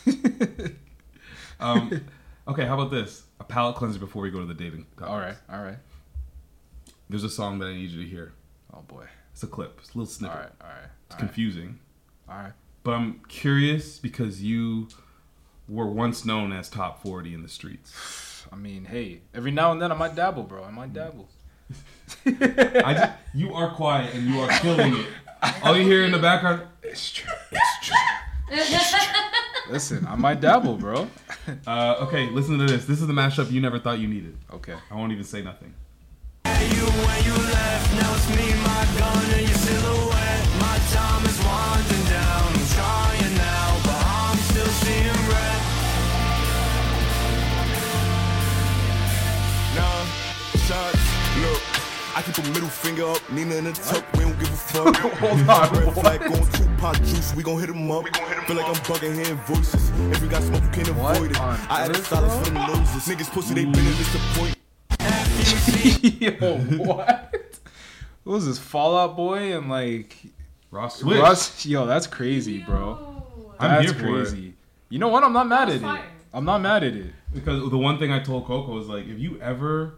um, 1.61 2.00
okay, 2.48 2.64
how 2.64 2.74
about 2.74 2.90
this? 2.90 3.24
A 3.40 3.44
palate 3.44 3.76
cleanser 3.76 3.98
before 3.98 4.22
we 4.22 4.30
go 4.30 4.40
to 4.40 4.46
the 4.46 4.54
dating. 4.54 4.84
topics. 4.96 5.11
all 5.11 5.18
right, 5.18 5.36
all 5.50 5.62
right. 5.62 5.78
There's 7.09 7.24
a 7.24 7.30
song 7.30 7.59
that 7.61 7.66
I 7.66 7.74
need 7.74 7.90
you 7.90 8.02
to 8.02 8.09
hear. 8.09 8.32
Oh 8.74 8.80
boy. 8.82 9.07
It's 9.32 9.42
a 9.42 9.46
clip. 9.46 9.78
It's 9.80 9.94
a 9.94 9.98
little 9.98 10.02
All 10.02 10.07
snippet. 10.07 10.36
right, 10.36 10.50
all 10.61 10.68
right. 10.68 10.76
It's 11.07 11.14
all 11.14 11.16
right, 11.16 11.18
confusing. 11.18 11.78
All 12.28 12.36
right. 12.36 12.52
But 12.82 12.92
I'm 12.92 13.20
curious 13.28 13.98
because 13.98 14.42
you 14.42 14.88
were 15.68 15.86
once 15.86 16.24
known 16.24 16.52
as 16.52 16.68
top 16.70 17.02
40 17.02 17.34
in 17.34 17.42
the 17.42 17.48
streets. 17.48 18.46
I 18.52 18.57
mean, 18.57 18.84
hey, 18.84 19.20
every 19.34 19.50
now 19.50 19.72
and 19.72 19.82
then 19.82 19.90
I 19.90 19.94
might 19.96 20.14
dabble, 20.14 20.44
bro. 20.44 20.64
I 20.64 20.70
might 20.70 20.92
dabble. 20.92 21.28
I 22.26 22.94
just, 22.94 23.12
you 23.34 23.52
are 23.54 23.70
quiet 23.74 24.14
and 24.14 24.26
you 24.28 24.38
are 24.40 24.48
killing 24.61 24.94
it. 24.96 25.07
All 25.64 25.76
you 25.76 25.82
hear 25.82 26.04
in 26.04 26.12
the 26.12 26.18
background, 26.18 26.62
It's 26.82 27.11
true. 27.12 27.32
It's 27.50 27.88
true. 27.88 27.96
Listen, 29.70 30.07
I 30.07 30.14
might 30.14 30.40
dabble, 30.40 30.76
bro. 30.76 31.09
uh, 31.66 31.96
okay, 32.02 32.30
listen 32.30 32.57
to 32.59 32.66
this. 32.66 32.84
This 32.86 33.00
is 33.00 33.07
the 33.09 33.12
mashup 33.12 33.50
you 33.50 33.61
never 33.61 33.80
thought 33.80 33.98
you 33.98 34.07
needed. 34.07 34.36
Okay. 34.52 34.74
I 34.90 34.94
won't 34.94 35.11
even 35.11 35.24
say 35.24 35.42
nothing. 35.42 35.74
Nina 53.36 53.57
in 53.57 53.64
the 53.64 53.72
tuck, 53.72 54.04
we 54.14 54.20
don't 54.20 54.38
give 54.38 54.48
a 54.48 54.57
fuck. 54.57 54.96
Hold 55.18 55.50
on, 55.50 55.72
Red 55.74 55.86
what? 55.86 55.94
flag 55.96 56.22
on 56.22 56.50
Tupac 56.52 56.96
juice, 57.04 57.34
we 57.34 57.42
gon' 57.42 57.61
hit 57.61 57.68
'em 57.68 57.90
up. 57.90 58.07
Feel 58.46 58.57
like 58.57 58.66
I'm 58.66 58.74
bugging 58.86 59.14
hearing 59.14 59.36
voices. 59.44 59.90
If 60.11 60.22
you 60.22 60.28
got 60.28 60.42
smoke, 60.42 60.62
you 60.62 60.70
can't 60.70 60.88
What 60.96 61.16
avoid 61.16 61.32
it. 61.32 61.40
I 61.40 61.84
added 61.84 61.96
silence 62.04 62.34
for 62.34 62.54
them 62.54 62.54
noses. 62.54 63.07
Niggas 63.09 63.30
pussy, 63.30 63.52
they 63.54 63.64
been 63.64 63.86
in 63.86 63.96
disappoint. 63.96 64.57
Yo, 66.02 66.56
what? 66.84 67.34
What 68.24 68.32
was 68.34 68.46
this 68.46 68.58
Fall 68.58 68.96
Out 68.98 69.16
Boy 69.16 69.56
and 69.56 69.68
like 69.68 70.16
Ross 70.70 71.00
Switch. 71.00 71.18
Russ? 71.18 71.64
Yo, 71.66 71.86
that's 71.86 72.06
crazy, 72.06 72.62
bro. 72.62 73.22
I'm 73.58 73.70
That's 73.82 73.92
here 73.92 74.00
for 74.00 74.20
it. 74.20 74.28
crazy. 74.28 74.54
You 74.88 74.98
know 74.98 75.08
what? 75.08 75.24
I'm 75.24 75.32
not 75.32 75.46
mad 75.48 75.68
at 75.70 75.76
it. 75.76 76.00
I'm 76.32 76.44
not 76.44 76.60
mad 76.60 76.84
at 76.84 76.94
it. 76.94 77.12
Because 77.32 77.70
the 77.70 77.78
one 77.78 77.98
thing 77.98 78.12
I 78.12 78.18
told 78.20 78.44
Coco 78.46 78.72
was 78.72 78.86
like, 78.88 79.06
if 79.06 79.18
you 79.18 79.40
ever 79.40 79.94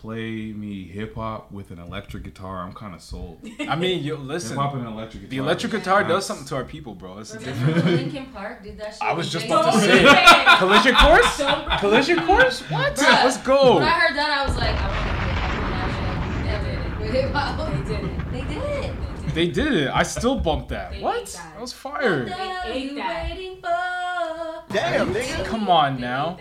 play 0.00 0.50
me 0.52 0.84
hip 0.84 1.14
hop 1.14 1.52
with 1.52 1.70
an 1.70 1.78
electric 1.78 2.22
guitar, 2.22 2.62
I'm 2.62 2.72
kind 2.72 2.94
of 2.94 3.02
sold. 3.02 3.46
I 3.68 3.76
mean, 3.76 4.02
yo, 4.02 4.16
listen. 4.16 4.56
Hip 4.56 4.58
hop 4.58 4.74
and 4.74 4.86
electric 4.86 5.24
guitar. 5.24 5.30
The 5.30 5.36
electric 5.38 5.74
is 5.74 5.78
guitar 5.80 6.04
does 6.04 6.24
something 6.24 6.46
to 6.46 6.56
our 6.56 6.64
people, 6.64 6.94
bro. 6.94 7.18
It's 7.18 7.34
Remember 7.34 7.66
different. 7.74 7.96
Linkin 7.96 8.26
Park 8.32 8.62
did 8.62 8.78
that 8.78 8.94
shit? 8.94 9.02
I 9.02 9.12
was 9.12 9.30
just 9.30 9.44
Jay-Z? 9.46 9.54
about 9.54 9.72
to 9.74 9.80
say 9.80 10.56
collision 10.58 10.94
course. 10.94 11.80
Collision 11.80 12.26
course. 12.26 12.60
What? 12.70 12.94
Bruh, 12.96 13.24
Let's 13.24 13.36
go. 13.38 13.74
When 13.74 13.82
I 13.84 13.90
heard 13.90 14.16
that, 14.16 14.30
I 14.30 14.46
was 14.46 14.56
like, 14.56 14.74
I 14.74 14.88
want 14.88 16.38
to 16.38 16.44
get 16.44 16.54
every 16.54 17.04
with 17.04 17.12
hip 17.14 17.32
hop. 17.32 17.70
They 17.70 17.94
did 17.94 18.04
it. 18.04 18.32
They 18.32 18.54
did 18.54 18.84
it. 18.84 19.34
They 19.34 19.48
did 19.48 19.72
it. 19.74 19.90
I 19.92 20.02
still 20.02 20.40
bumped 20.40 20.70
that. 20.70 20.92
They 20.92 21.00
what? 21.02 21.20
ate 21.20 21.26
that. 21.26 21.52
That 21.52 21.60
was 21.60 21.72
fire. 21.74 22.20
What 22.20 22.26
the 22.28 22.32
hell 22.34 22.72
are 22.72 22.76
you 22.78 22.94
that. 22.96 23.28
waiting 23.30 23.56
for? 23.60 24.74
Damn, 24.74 25.12
nigga. 25.14 25.44
Come 25.44 25.68
on 25.68 25.96
They 25.96 26.00
now. 26.02 26.38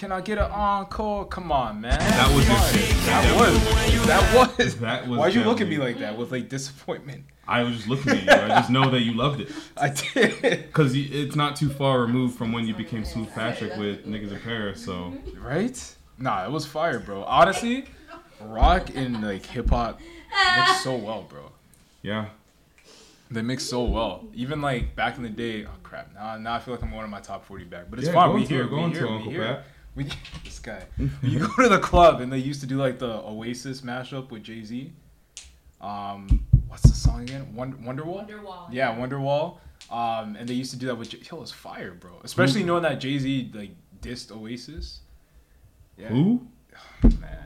That. 0.00 0.06
Can 0.06 0.12
I 0.12 0.20
get 0.20 0.38
an 0.38 0.50
encore? 0.50 1.26
Come 1.26 1.52
on, 1.52 1.80
man. 1.80 1.98
That 1.98 2.34
was 2.34 2.48
your 2.48 2.58
shit. 2.82 2.96
That 3.06 3.36
was. 3.36 4.06
That 4.06 4.58
was. 4.58 4.76
That 4.76 5.06
was 5.08 5.18
Why'd 5.18 5.34
you 5.34 5.44
look 5.44 5.60
at 5.60 5.68
me 5.68 5.78
like 5.78 5.98
that 5.98 6.16
with 6.16 6.32
like 6.32 6.48
disappointment? 6.48 7.24
I 7.46 7.62
was 7.64 7.76
just 7.76 7.88
looking 7.88 8.12
at 8.12 8.24
you. 8.24 8.30
I 8.32 8.48
just 8.60 8.70
know 8.70 8.90
that 8.90 9.00
you 9.00 9.12
loved 9.14 9.40
it. 9.40 9.50
I 9.76 9.88
did. 9.90 10.40
Because 10.66 10.94
it's 10.94 11.34
not 11.34 11.56
too 11.56 11.68
far 11.68 12.00
removed 12.00 12.36
from 12.38 12.52
when 12.52 12.66
you 12.66 12.74
became 12.74 13.04
Smooth 13.04 13.32
Patrick 13.34 13.76
with 13.76 14.06
Niggas 14.06 14.30
in 14.32 14.40
Paris, 14.40 14.84
so. 14.84 15.12
Right? 15.36 15.96
Nah, 16.18 16.44
it 16.44 16.50
was 16.50 16.64
fire, 16.66 17.00
bro. 17.00 17.24
Honestly, 17.24 17.86
rock 18.40 18.90
and 18.94 19.22
like 19.22 19.44
hip 19.46 19.70
hop 19.70 20.00
mix 20.56 20.82
so 20.84 20.94
well, 20.96 21.22
bro. 21.22 21.50
Yeah. 22.02 22.26
They 23.32 23.42
mix 23.42 23.64
so 23.64 23.84
well. 23.84 24.24
Even 24.34 24.60
like 24.60 24.94
back 24.96 25.16
in 25.16 25.22
the 25.22 25.28
day. 25.28 25.64
Oh 25.64 25.70
crap! 25.82 26.12
Now, 26.14 26.36
now 26.36 26.54
I 26.54 26.58
feel 26.58 26.74
like 26.74 26.82
I'm 26.82 26.90
going 26.90 27.02
to 27.02 27.08
my 27.08 27.20
top 27.20 27.44
40 27.44 27.64
back, 27.64 27.84
but 27.88 27.98
it's 28.00 28.08
Yeah, 28.08 28.14
fine. 28.14 28.34
We 28.34 28.44
here. 28.44 28.62
it, 28.64 28.70
We 28.72 28.78
here. 28.78 29.04
it, 29.04 29.08
We 29.08 29.16
Uncle 29.16 29.30
here. 29.30 29.44
Pat. 29.44 29.64
We 29.94 30.04
this 30.44 30.58
guy. 30.58 30.82
you 31.22 31.40
go 31.40 31.62
to 31.62 31.68
the 31.68 31.78
club 31.80 32.20
and 32.20 32.32
they 32.32 32.38
used 32.38 32.60
to 32.60 32.66
do 32.66 32.76
like 32.76 32.98
the 32.98 33.12
Oasis 33.26 33.80
mashup 33.80 34.30
with 34.30 34.42
Jay 34.44 34.62
Z. 34.64 34.92
Um, 35.80 36.44
what's 36.68 36.82
the 36.82 36.88
song 36.94 37.22
again? 37.22 37.54
Wonder 37.54 37.76
Wonderwall. 37.78 38.28
Wonderwall. 38.28 38.68
Yeah, 38.70 38.94
Wonderwall. 38.94 39.58
Um, 39.90 40.36
and 40.36 40.48
they 40.48 40.54
used 40.54 40.70
to 40.72 40.76
do 40.76 40.86
that 40.86 40.94
with 40.94 41.08
J- 41.10 41.20
yo, 41.30 41.42
it's 41.42 41.50
fire, 41.50 41.92
bro. 41.92 42.12
Especially 42.22 42.62
knowing 42.62 42.82
that 42.82 43.00
Jay 43.00 43.18
Z 43.18 43.50
like 43.54 43.70
dissed 44.00 44.30
Oasis. 44.30 45.00
Yeah, 45.98 46.08
Who? 46.08 46.46
man. 47.20 47.38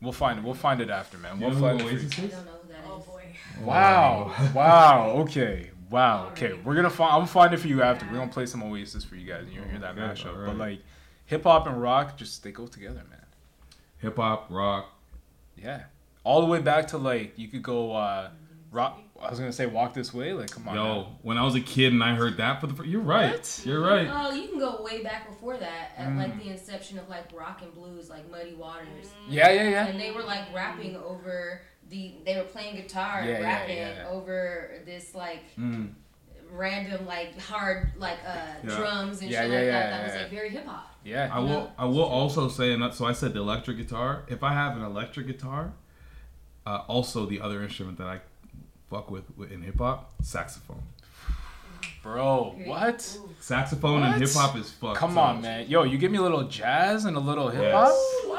We'll 0.00 0.12
find 0.12 0.38
it. 0.38 0.44
We'll 0.44 0.54
find 0.54 0.80
it 0.80 0.90
after, 0.90 1.18
man. 1.18 1.38
We'll 1.40 1.52
find 1.58 1.80
it. 1.80 1.84
Oasis 1.86 2.18
I 2.18 2.22
is? 2.22 2.30
don't 2.32 2.44
know 2.46 2.52
who 2.62 2.68
that 2.68 2.78
is. 2.78 2.84
Oh 2.88 2.98
boy. 2.98 3.36
Wow. 3.62 4.34
wow. 4.54 5.10
Okay. 5.20 5.70
Wow. 5.90 6.28
Okay. 6.32 6.52
We're 6.64 6.74
gonna 6.74 6.90
find. 6.90 7.12
I'm 7.12 7.18
gonna 7.20 7.26
find 7.28 7.54
it 7.54 7.58
for 7.58 7.68
you 7.68 7.82
after. 7.82 8.06
We're 8.06 8.18
gonna 8.18 8.30
play 8.30 8.46
some 8.46 8.62
Oasis 8.62 9.04
for 9.04 9.16
you 9.16 9.26
guys, 9.30 9.44
and 9.44 9.52
you'll 9.52 9.64
hear 9.64 9.78
that 9.80 9.98
Okay, 9.98 10.00
mashup. 10.22 10.46
But 10.46 10.56
like, 10.56 10.80
hip 11.28 11.44
hop 11.44 11.66
and 11.66 11.80
rock, 11.80 12.16
just 12.16 12.42
they 12.42 12.50
go 12.50 12.66
together, 12.66 13.02
man. 13.08 13.24
Hip 13.98 14.16
hop, 14.16 14.46
rock. 14.50 14.90
Yeah. 15.56 15.84
All 16.24 16.40
the 16.40 16.46
way 16.46 16.60
back 16.60 16.88
to 16.88 16.98
like 16.98 17.38
you 17.38 17.48
could 17.48 17.62
go 17.62 17.92
uh, 17.92 18.30
rock 18.72 19.00
I 19.20 19.30
was 19.30 19.40
gonna 19.40 19.52
say 19.52 19.66
walk 19.66 19.94
this 19.94 20.14
way. 20.14 20.32
Like, 20.32 20.50
come 20.52 20.68
on. 20.68 20.74
Yo, 20.76 20.84
now. 20.84 21.18
when 21.22 21.38
I 21.38 21.42
was 21.42 21.56
a 21.56 21.60
kid 21.60 21.92
and 21.92 22.04
I 22.04 22.14
heard 22.14 22.36
that 22.36 22.60
for 22.60 22.68
the 22.68 22.74
first, 22.74 22.88
you're 22.88 23.00
right. 23.02 23.62
You're 23.64 23.80
right. 23.80 24.08
Oh, 24.08 24.30
you 24.32 24.46
can 24.48 24.60
go 24.60 24.80
way 24.82 25.02
back 25.02 25.28
before 25.28 25.56
that 25.56 25.90
at 25.96 26.08
Mm. 26.08 26.18
like 26.18 26.38
the 26.38 26.50
inception 26.50 26.98
of 27.00 27.08
like 27.08 27.24
rock 27.36 27.60
and 27.62 27.74
blues, 27.74 28.08
like 28.08 28.30
Muddy 28.30 28.54
Waters. 28.54 29.10
Yeah, 29.28 29.50
yeah, 29.50 29.68
yeah. 29.70 29.86
And 29.88 29.98
they 30.00 30.12
were 30.12 30.22
like 30.22 30.44
rapping 30.54 30.96
over 30.96 31.62
the. 31.88 32.14
They 32.24 32.36
were 32.36 32.44
playing 32.44 32.76
guitar 32.76 33.22
Yeah, 33.24 33.30
and 33.34 33.42
yeah, 33.42 33.48
rapping 33.48 33.76
yeah. 33.78 34.08
over 34.08 34.74
this 34.86 35.14
like 35.16 35.42
Mm. 35.58 35.94
Random 36.52 37.06
like 37.06 37.38
hard 37.40 37.92
like 37.98 38.18
uh 38.26 38.36
Yeah. 38.64 38.76
drums 38.76 39.20
and 39.22 39.30
Yeah, 39.30 39.42
shit 39.42 39.50
yeah, 39.50 39.56
like 39.58 39.66
yeah, 39.66 39.72
that. 39.72 39.90
That 39.90 40.12
was 40.12 40.22
like 40.22 40.30
very 40.30 40.50
hip 40.50 40.66
hop. 40.66 40.94
Yeah. 41.04 41.30
I 41.32 41.38
will. 41.40 41.72
I 41.78 41.84
will 41.86 42.02
also 42.04 42.48
say, 42.48 42.72
and 42.72 42.82
that, 42.82 42.94
so 42.94 43.04
I 43.06 43.12
said 43.12 43.32
the 43.34 43.40
electric 43.40 43.76
guitar. 43.78 44.24
If 44.28 44.42
I 44.42 44.52
have 44.52 44.76
an 44.76 44.82
electric 44.82 45.26
guitar, 45.26 45.72
uh, 46.66 46.82
also 46.88 47.24
the 47.26 47.40
other 47.40 47.62
instrument 47.62 47.98
that 47.98 48.06
I 48.08 48.20
fuck 48.90 49.10
with 49.10 49.24
with- 49.36 49.50
in 49.52 49.62
hip 49.62 49.78
hop, 49.78 50.12
saxophone. 50.22 50.82
Bro, 52.12 52.54
what? 52.64 53.18
Saxophone 53.40 54.02
and 54.02 54.14
hip 54.20 54.30
hop 54.32 54.56
is 54.56 54.70
fucked. 54.70 54.96
Come 54.96 55.18
up. 55.18 55.24
on, 55.36 55.42
man. 55.42 55.68
Yo, 55.68 55.82
you 55.82 55.98
give 55.98 56.10
me 56.10 56.16
a 56.16 56.22
little 56.22 56.44
jazz 56.44 57.04
and 57.04 57.18
a 57.18 57.20
little 57.20 57.50
hip 57.50 57.70
hop. 57.70 57.92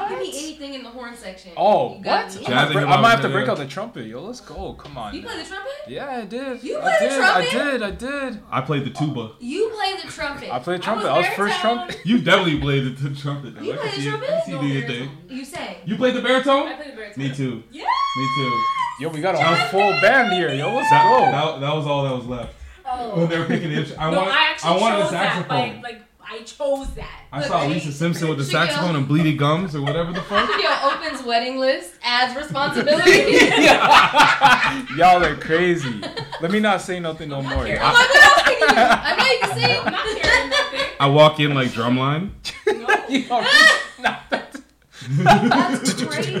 Give 0.08 0.18
me 0.18 0.28
anything 0.36 0.74
in 0.74 0.82
the 0.82 0.88
horn 0.88 1.14
section. 1.14 1.52
Oh, 1.56 2.00
got 2.00 2.24
what? 2.26 2.34
me. 2.34 2.46
I'm 2.46 2.50
gonna 2.50 2.56
and 2.62 2.72
break- 2.72 2.78
hip-hop 2.80 2.98
I 2.98 3.00
might 3.02 3.10
have 3.10 3.20
to 3.22 3.28
break 3.28 3.48
out 3.48 3.58
the 3.58 3.66
trumpet. 3.66 4.06
Yo, 4.06 4.22
let's 4.22 4.40
go. 4.40 4.72
Come 4.74 4.98
on. 4.98 5.14
You 5.14 5.22
man. 5.22 5.30
play 5.30 5.42
the 5.44 5.48
trumpet? 5.48 5.70
Yeah, 5.86 6.10
I 6.10 6.24
did. 6.24 6.64
You 6.64 6.78
I 6.78 6.80
play 6.80 6.96
the 6.98 7.08
did. 7.08 7.16
trumpet? 7.16 7.36
I 7.36 7.50
did. 7.70 7.82
I 7.82 7.90
did. 8.32 8.42
I 8.50 8.60
played 8.62 8.84
the 8.86 8.90
tuba. 8.90 9.30
You 9.38 9.70
play 9.76 9.96
the 10.02 10.08
trumpet. 10.10 10.52
I 10.52 10.58
played 10.58 10.80
the 10.80 10.84
trumpet. 10.84 11.06
I 11.06 11.18
was 11.18 11.26
first 11.28 11.60
trumpet. 11.60 12.00
You 12.04 12.18
definitely 12.22 12.58
played 12.60 12.84
the, 12.96 13.08
the 13.08 13.14
trumpet. 13.20 13.54
Though. 13.54 13.62
You 13.62 13.74
I 13.74 13.76
play 13.76 13.90
the 13.90 13.96
see 13.96 14.08
trumpet? 14.08 14.30
I 14.30 14.32
can 14.32 14.46
see 14.46 14.52
you 14.52 14.58
do 14.60 14.66
your 14.66 14.86
thing. 14.88 15.10
You 15.28 15.44
say. 15.44 15.78
You 15.86 15.96
played 15.96 16.16
the 16.16 16.22
baritone? 16.22 16.66
I 16.66 16.74
played 16.74 16.90
the 16.92 16.96
baritone. 16.96 17.24
Me 17.24 17.32
too. 17.32 17.62
Yeah. 17.70 17.84
Me 18.16 18.28
too. 18.36 18.62
Yo, 19.00 19.08
we 19.10 19.20
got 19.20 19.36
a 19.36 19.38
whole 19.38 19.68
full 19.68 20.00
band 20.00 20.32
here. 20.32 20.52
Yo, 20.52 20.74
let's 20.74 20.90
That, 20.90 21.04
go. 21.04 21.20
that, 21.30 21.60
that 21.60 21.74
was 21.74 21.86
all 21.86 22.02
that 22.02 22.12
was 22.14 22.26
left. 22.26 22.56
Oh. 22.92 23.18
When 23.18 23.28
they 23.28 23.38
were 23.38 23.46
picking 23.46 23.70
the 23.70 23.96
I 24.00 24.10
no, 24.10 24.18
wanted, 24.18 24.32
I 24.32 24.50
actually 24.50 24.70
I 24.70 24.80
wanted 24.80 24.98
chose 24.98 25.08
a 25.08 25.12
that. 25.12 25.32
saxophone. 25.34 25.58
Like, 25.58 25.82
like 25.82 26.02
I 26.32 26.42
chose 26.42 26.94
that. 26.94 27.20
I 27.32 27.42
saw 27.42 27.64
Lisa 27.66 27.92
Simpson 27.92 28.28
with 28.28 28.38
the 28.38 28.44
saxophone 28.44 28.96
and 28.96 29.06
bleedy 29.06 29.36
gums 29.36 29.74
or 29.74 29.82
whatever 29.82 30.12
the 30.12 30.22
fuck. 30.22 30.48
Yo, 30.60 30.70
opens 30.88 31.24
wedding 31.24 31.58
list 31.58 31.94
adds 32.02 32.36
responsibility. 32.36 33.10
Y'all 34.96 35.24
are 35.24 35.36
crazy. 35.36 36.00
Let 36.40 36.50
me 36.50 36.60
not 36.60 36.82
say 36.82 37.00
nothing 37.00 37.30
no 37.30 37.42
more. 37.42 37.66
I'm 37.66 37.68
like, 37.68 37.80
what 37.80 38.24
else 38.24 38.42
can 38.42 38.52
you 38.52 38.68
do? 38.68 38.74
I 38.76 39.16
know 39.16 39.24
you 39.24 39.38
can 39.40 39.58
sing. 39.58 39.76
I'm 39.78 39.92
not 39.92 40.06
hearing 40.06 40.50
nothing. 40.50 40.96
I 41.00 41.06
walk 41.08 41.40
in 41.40 41.54
like 41.54 41.70
drumline. 41.70 42.30
That's 45.22 45.94
crazy. 45.94 46.40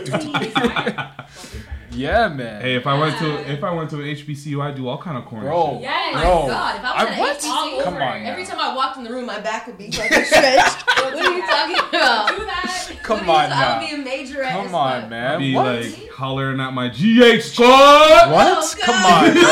Yeah, 1.92 2.28
man. 2.28 2.62
Hey, 2.62 2.76
if 2.76 2.86
I 2.86 2.96
went 2.98 3.18
to 3.18 3.50
if 3.50 3.64
I 3.64 3.72
went 3.72 3.90
to 3.90 3.96
an 3.96 4.02
HBCU, 4.02 4.62
I'd 4.62 4.76
do 4.76 4.86
all 4.88 4.96
kind 4.98 5.18
of 5.18 5.24
corny 5.26 5.46
Bro, 5.46 5.80
shit. 5.80 5.90
Oh 5.90 6.12
my 6.14 6.22
bro. 6.22 6.46
god, 6.46 6.76
if 6.76 6.84
I 6.84 6.92
was 6.92 6.94
I- 6.94 7.08
at 7.12 7.18
what? 7.18 7.36
HBCU, 7.38 7.82
Come 7.82 7.94
on 7.96 8.02
every 8.26 8.42
now. 8.44 8.48
time 8.48 8.60
I 8.60 8.74
walked 8.76 8.96
in 8.98 9.02
the 9.04 9.10
room, 9.10 9.26
my 9.26 9.40
back 9.40 9.66
would 9.66 9.76
be 9.76 9.90
fucking 9.90 10.24
stretched. 10.30 10.86
what 10.86 11.14
are 11.14 11.32
you 11.34 11.42
talking 11.46 11.78
about? 11.88 12.28
Do 12.28 12.44
that. 12.46 12.92
Come 13.02 13.26
What 13.26 13.36
are 13.36 13.44
on 13.44 13.50
you- 13.50 13.56
I 13.56 13.80
would 13.80 13.90
now. 13.90 13.96
be 13.96 14.02
a 14.02 14.04
major 14.04 14.42
at 14.44 14.52
Come 14.52 14.72
on, 14.74 14.92
I'd 15.04 15.10
man. 15.10 15.38
be 15.40 15.52
What? 15.54 15.82
like 15.82 16.08
hollering 16.10 16.60
at 16.60 16.72
my 16.72 16.88
GH 16.88 17.42
squad. 17.42 18.30
What? 18.30 18.46
Oh, 18.46 18.74
Come 18.80 19.04
on, 19.04 19.32
bro. 19.34 19.50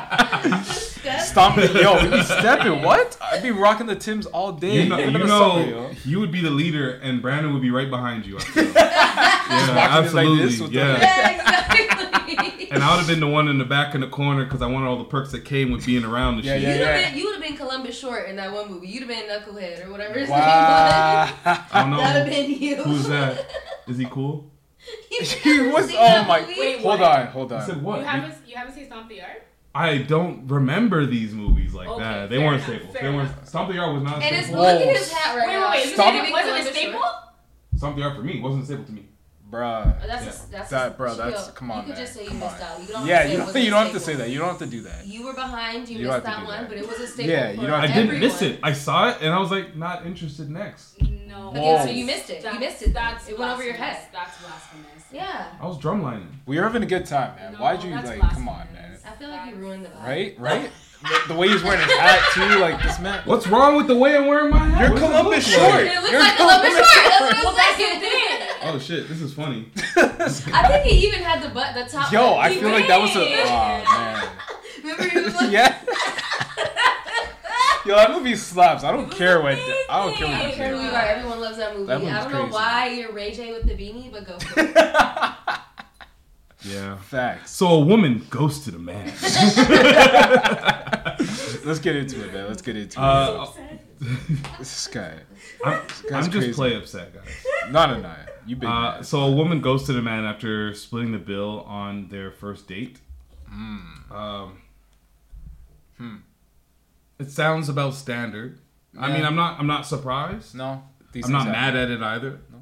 Stop 1.31 1.57
it, 1.57 1.73
yo. 1.73 1.95
When 1.95 2.11
you 2.13 2.23
step 2.23 2.65
it, 2.65 2.81
what? 2.83 3.17
I'd 3.21 3.41
be 3.43 3.51
rocking 3.51 3.87
the 3.87 3.95
Tims 3.95 4.25
all 4.27 4.51
day. 4.51 4.83
You 4.83 4.89
know, 4.89 4.97
you 4.99 5.11
know 5.11 5.27
summer, 5.27 5.65
yo. 5.69 5.91
you 6.05 6.19
would 6.19 6.31
be 6.31 6.41
the 6.41 6.49
leader, 6.49 6.91
and 7.03 7.21
Brandon 7.21 7.53
would 7.53 7.61
be 7.61 7.71
right 7.71 7.89
behind 7.89 8.25
you. 8.25 8.37
I. 8.37 8.41
Just 8.53 8.75
yeah, 8.75 9.75
walking 9.75 9.75
like 9.75 9.91
absolutely. 10.05 10.45
this 10.45 10.59
with 10.61 10.71
the- 10.71 10.77
yeah. 10.77 10.99
Yeah, 10.99 11.29
exactly. 11.31 12.71
And 12.71 12.81
I 12.83 12.91
would 12.91 12.99
have 12.99 13.07
been 13.07 13.19
the 13.19 13.27
one 13.27 13.49
in 13.49 13.57
the 13.57 13.65
back 13.65 13.95
in 13.95 14.01
the 14.01 14.07
corner 14.07 14.45
because 14.45 14.61
I 14.61 14.67
wanted 14.67 14.87
all 14.87 14.97
the 14.97 15.03
perks 15.03 15.31
that 15.31 15.43
came 15.43 15.71
with 15.71 15.85
being 15.85 16.05
around 16.05 16.37
the 16.37 16.43
Yeah, 16.43 16.53
shit. 16.53 16.61
yeah, 16.61 16.67
You 16.69 16.73
would 16.79 16.79
yeah. 16.85 16.97
have 16.97 17.09
been, 17.11 17.19
you 17.19 17.25
would 17.25 17.35
have 17.35 17.43
been 17.43 17.57
Columbus 17.57 17.99
Short 17.99 18.29
in 18.29 18.37
that 18.37 18.53
one 18.53 18.69
movie. 18.71 18.87
You'd 18.87 18.99
have 19.03 19.09
been 19.09 19.23
Knucklehead 19.29 19.85
or 19.85 19.91
whatever 19.91 20.19
his 20.19 20.29
Wow. 20.29 21.29
I 21.45 21.65
don't 21.73 21.89
name 21.89 21.91
was. 21.91 21.99
That'd 21.99 22.33
have 22.33 22.47
been 22.47 22.61
you. 22.61 22.75
Who's 22.77 23.07
that? 23.09 23.45
Is 23.87 23.97
he 23.97 24.05
cool? 24.05 24.49
You 25.11 25.25
He 25.25 25.59
was. 25.67 25.91
Oh 25.97 26.23
my. 26.23 26.41
movie? 26.41 26.55
Wait, 26.59 26.79
Hold 26.79 27.01
on, 27.01 27.27
hold 27.27 27.51
I 27.51 27.57
on. 27.59 27.65
said 27.65 27.83
what? 27.83 27.99
You 27.99 28.05
haven't 28.05 28.33
you 28.47 28.55
haven't 28.55 28.73
seen 28.73 28.85
Stomp 28.85 29.09
the 29.09 29.15
Yard? 29.17 29.41
I 29.73 29.99
don't 29.99 30.47
remember 30.47 31.05
these 31.05 31.33
movies 31.33 31.73
like 31.73 31.87
Okay, 31.87 32.03
that. 32.03 32.29
They 32.29 32.37
fair 32.37 32.45
weren't 32.45 32.55
enough, 32.63 32.67
staples. 32.67 32.93
fair 32.93 33.01
They 33.11 33.15
weren't. 33.15 33.29
enough. 33.31 33.47
Stomp 33.47 33.67
the 33.69 33.75
Yard 33.75 33.93
was 33.93 34.03
not 34.03 34.21
a 34.21 34.25
And 34.25 34.35
it's 34.35 34.49
look 34.49 34.81
at 34.81 34.95
his 34.97 35.11
hat 35.11 35.37
right 35.37 35.47
Wait, 35.47 35.53
now. 35.53 35.61
wait, 35.61 35.77
wait. 35.77 35.83
He's 35.85 35.93
Stop. 35.93 36.13
giving 36.13 36.31
Was 36.33 36.41
it 36.41 36.45
a 36.45 36.49
Columbus 36.51 36.73
staple? 36.75 36.99
Short. 36.99 37.13
Stomp 37.77 37.95
the 37.95 38.01
Yard 38.01 38.15
for 38.17 38.21
me 38.23 38.41
wasn't 38.41 38.63
a 38.63 38.65
staple 38.65 38.83
to 38.85 38.91
me. 38.91 39.05
Bruh. 39.49 39.95
Oh, 40.01 40.07
That's 40.07 40.25
Yeah. 40.25 40.31
a, 40.31 40.51
that's 40.51 40.69
That, 40.69 40.87
a, 40.87 40.89
bro, 40.91 41.13
that's- 41.13 41.47
yo, 41.47 41.53
come 41.53 41.71
on, 41.71 41.77
You 41.79 41.83
could 41.83 41.89
man. 41.95 41.97
just 42.05 42.13
say 42.13 42.23
you 42.23 42.29
Come 42.29 42.39
missed 42.39 42.55
on. 42.55 42.61
out. 42.61 42.81
You 42.81 42.87
don't 42.87 43.05
Yeah, 43.05 43.15
have 43.15 43.23
to 43.23 43.27
say 43.27 43.31
you 43.31 43.37
don't, 43.37 43.63
you 43.65 43.69
don't 43.71 43.83
have 43.83 43.91
to 43.93 43.99
say 43.99 44.15
that. 44.15 44.29
You 44.29 44.39
don't 44.39 44.47
have 44.49 44.59
to 44.59 44.65
do 44.65 44.81
that. 44.83 45.05
You 45.07 45.25
were 45.25 45.33
behind. 45.33 45.89
You, 45.89 45.99
You 45.99 46.07
missed 46.07 46.23
that 46.23 46.45
one, 46.45 46.47
that. 46.61 46.69
but 46.69 46.77
it 46.77 46.87
was 46.87 46.99
a 46.99 47.07
staple. 47.07 47.31
Yeah, 47.31 47.49
you 47.51 47.55
for 47.61 47.67
don't 47.67 47.81
I 47.81 47.87
to- 47.87 47.93
didn't 47.93 48.19
miss 48.19 48.41
it. 48.41 48.59
I 48.63 48.71
saw 48.73 49.09
it 49.09 49.17
and 49.21 49.33
I 49.33 49.39
was 49.39 49.51
like, 49.51 49.75
not 49.75 50.05
interested. 50.05 50.49
Next. 50.49 51.01
No. 51.01 51.49
Okay, 51.49 51.81
so 51.83 51.89
you 51.89 52.05
missed 52.05 52.29
it. 52.29 52.43
You 52.45 52.59
missed 52.59 52.81
it. 52.81 52.93
That's 52.93 53.27
it 53.29 53.37
went 53.39 53.51
over 53.51 53.63
your 53.63 53.73
head. 53.73 53.97
That's 54.13 54.37
blasphemous. 54.41 55.03
Yeah. 55.11 55.47
I 55.61 55.65
was 55.65 55.77
drumlining. 55.77 56.27
We 56.45 56.57
were 56.57 56.63
having 56.63 56.83
a 56.83 56.85
good 56.85 57.05
time, 57.05 57.35
man. 57.35 57.53
Why'd 57.55 57.83
you 57.83 57.91
like? 57.93 58.19
Come 58.21 58.47
on, 58.47 58.67
man. 58.73 58.90
Blasphemous. 59.01 59.05
I 59.05 59.19
feel 59.19 59.29
like 59.29 59.49
you 59.49 59.55
ruined 59.55 59.85
the 59.85 59.89
vibe. 59.89 60.05
Right, 60.05 60.35
right. 60.39 60.71
The, 61.03 61.33
the 61.33 61.39
way 61.39 61.47
he's 61.49 61.63
wearing 61.63 61.81
his 61.81 61.91
hat 61.93 62.19
too, 62.33 62.59
like 62.59 62.81
this 62.83 62.99
man. 62.99 63.23
What's 63.25 63.47
wrong 63.47 63.75
with 63.75 63.87
the 63.87 63.97
way 63.97 64.15
I'm 64.15 64.27
wearing 64.27 64.51
my 64.51 64.59
hat? 64.59 64.81
You're 64.81 64.91
What 64.91 64.99
does 64.99 65.09
it 65.09 65.11
Columbus 65.11 65.51
look 65.51 65.57
like? 65.61 65.71
Short. 65.71 65.87
It 65.87 65.95
looks 65.95 66.11
You're 66.11 66.19
like 66.19 66.35
Columbus 66.37 66.69
Columbus 66.69 66.91
Short. 66.93 67.09
That's 67.09 67.21
what 67.21 67.43
Well, 67.43 67.49
I'm 67.49 67.55
that's 67.55 67.77
saying. 67.77 68.47
Oh 68.63 68.77
shit, 68.79 69.07
this 69.09 69.21
is 69.21 69.33
funny. 69.33 69.65
I 69.97 70.67
think 70.67 70.85
he 70.85 71.07
even 71.07 71.21
had 71.21 71.41
the 71.41 71.49
butt, 71.49 71.73
the 71.73 71.85
top. 71.85 72.11
Yo. 72.11 72.35
I 72.35 72.53
feel 72.53 72.69
like 72.69 72.87
that 72.87 73.01
was 73.01 73.15
a. 73.15 73.25
did. 73.25 73.39
Oh 73.47 73.83
man. 73.97 74.29
Remember 74.83 75.09
he 75.09 75.19
was 75.21 75.33
like, 75.35 75.51
Yeah. 75.51 75.77
Yo, 77.83 77.95
that 77.95 78.11
movie 78.11 78.35
slaps. 78.35 78.83
I 78.83 78.91
don't 78.91 79.09
care 79.09 79.41
what. 79.41 79.53
I 79.53 79.57
don't 79.57 80.13
care 80.15 80.27
I 80.27 80.31
what 80.31 80.41
don't 80.43 80.53
care 80.53 80.75
who 80.77 80.83
you 80.83 80.89
are. 80.91 81.01
Everyone 81.01 81.41
loves 81.41 81.57
that 81.57 81.73
movie. 81.75 81.87
That 81.87 82.01
I 82.03 82.23
don't 82.23 82.31
know 82.31 82.39
crazy. 82.41 82.53
why 82.53 82.87
you're 82.89 83.11
Ray 83.11 83.31
J 83.33 83.51
with 83.53 83.63
the 83.65 83.73
beanie, 83.73 84.11
but 84.11 84.27
go 84.27 84.37
for 84.37 84.59
it. 84.59 84.75
Yeah. 86.63 86.97
Facts. 86.97 87.51
So 87.51 87.67
a 87.67 87.79
woman 87.79 88.25
ghosted 88.29 88.75
a 88.75 88.79
man. 88.79 89.07
Let's 91.63 91.79
get 91.79 91.95
into 91.95 92.23
it, 92.23 92.33
man. 92.33 92.47
Let's 92.47 92.61
get 92.61 92.75
into 92.77 92.99
Uh, 92.99 93.47
it. 93.57 93.79
This 94.59 94.87
guy. 94.87 95.13
I'm, 95.63 95.79
This 96.03 96.11
I'm 96.11 96.23
just 96.25 96.33
crazy. 96.33 96.53
play 96.53 96.75
upset, 96.75 97.13
guys. 97.13 97.23
No, 97.71 97.85
no, 97.87 97.99
no. 98.01 98.13
You 98.45 98.55
big. 98.55 98.69
Uh, 98.69 99.01
so 99.03 99.21
a 99.21 99.31
woman 99.31 99.61
ghosted 99.61 99.95
a 99.95 100.01
man 100.01 100.23
after 100.25 100.73
splitting 100.73 101.11
the 101.11 101.19
bill 101.19 101.61
on 101.61 102.09
their 102.09 102.31
first 102.31 102.67
date. 102.67 102.99
Hmm. 103.47 104.11
Um, 104.11 104.61
hmm. 105.97 106.15
It 107.19 107.29
sounds 107.29 107.69
about 107.69 107.93
standard. 107.93 108.59
I 108.99 109.11
mean, 109.13 109.23
I'm 109.23 109.35
not. 109.35 109.59
I'm 109.59 109.67
not 109.67 109.85
surprised. 109.85 110.55
No. 110.55 110.83
These 111.13 111.25
I'm 111.25 111.31
not 111.33 111.45
mad 111.47 111.73
happen. 111.75 111.79
at 111.79 111.89
it 111.91 112.01
either. 112.01 112.39
No. 112.51 112.61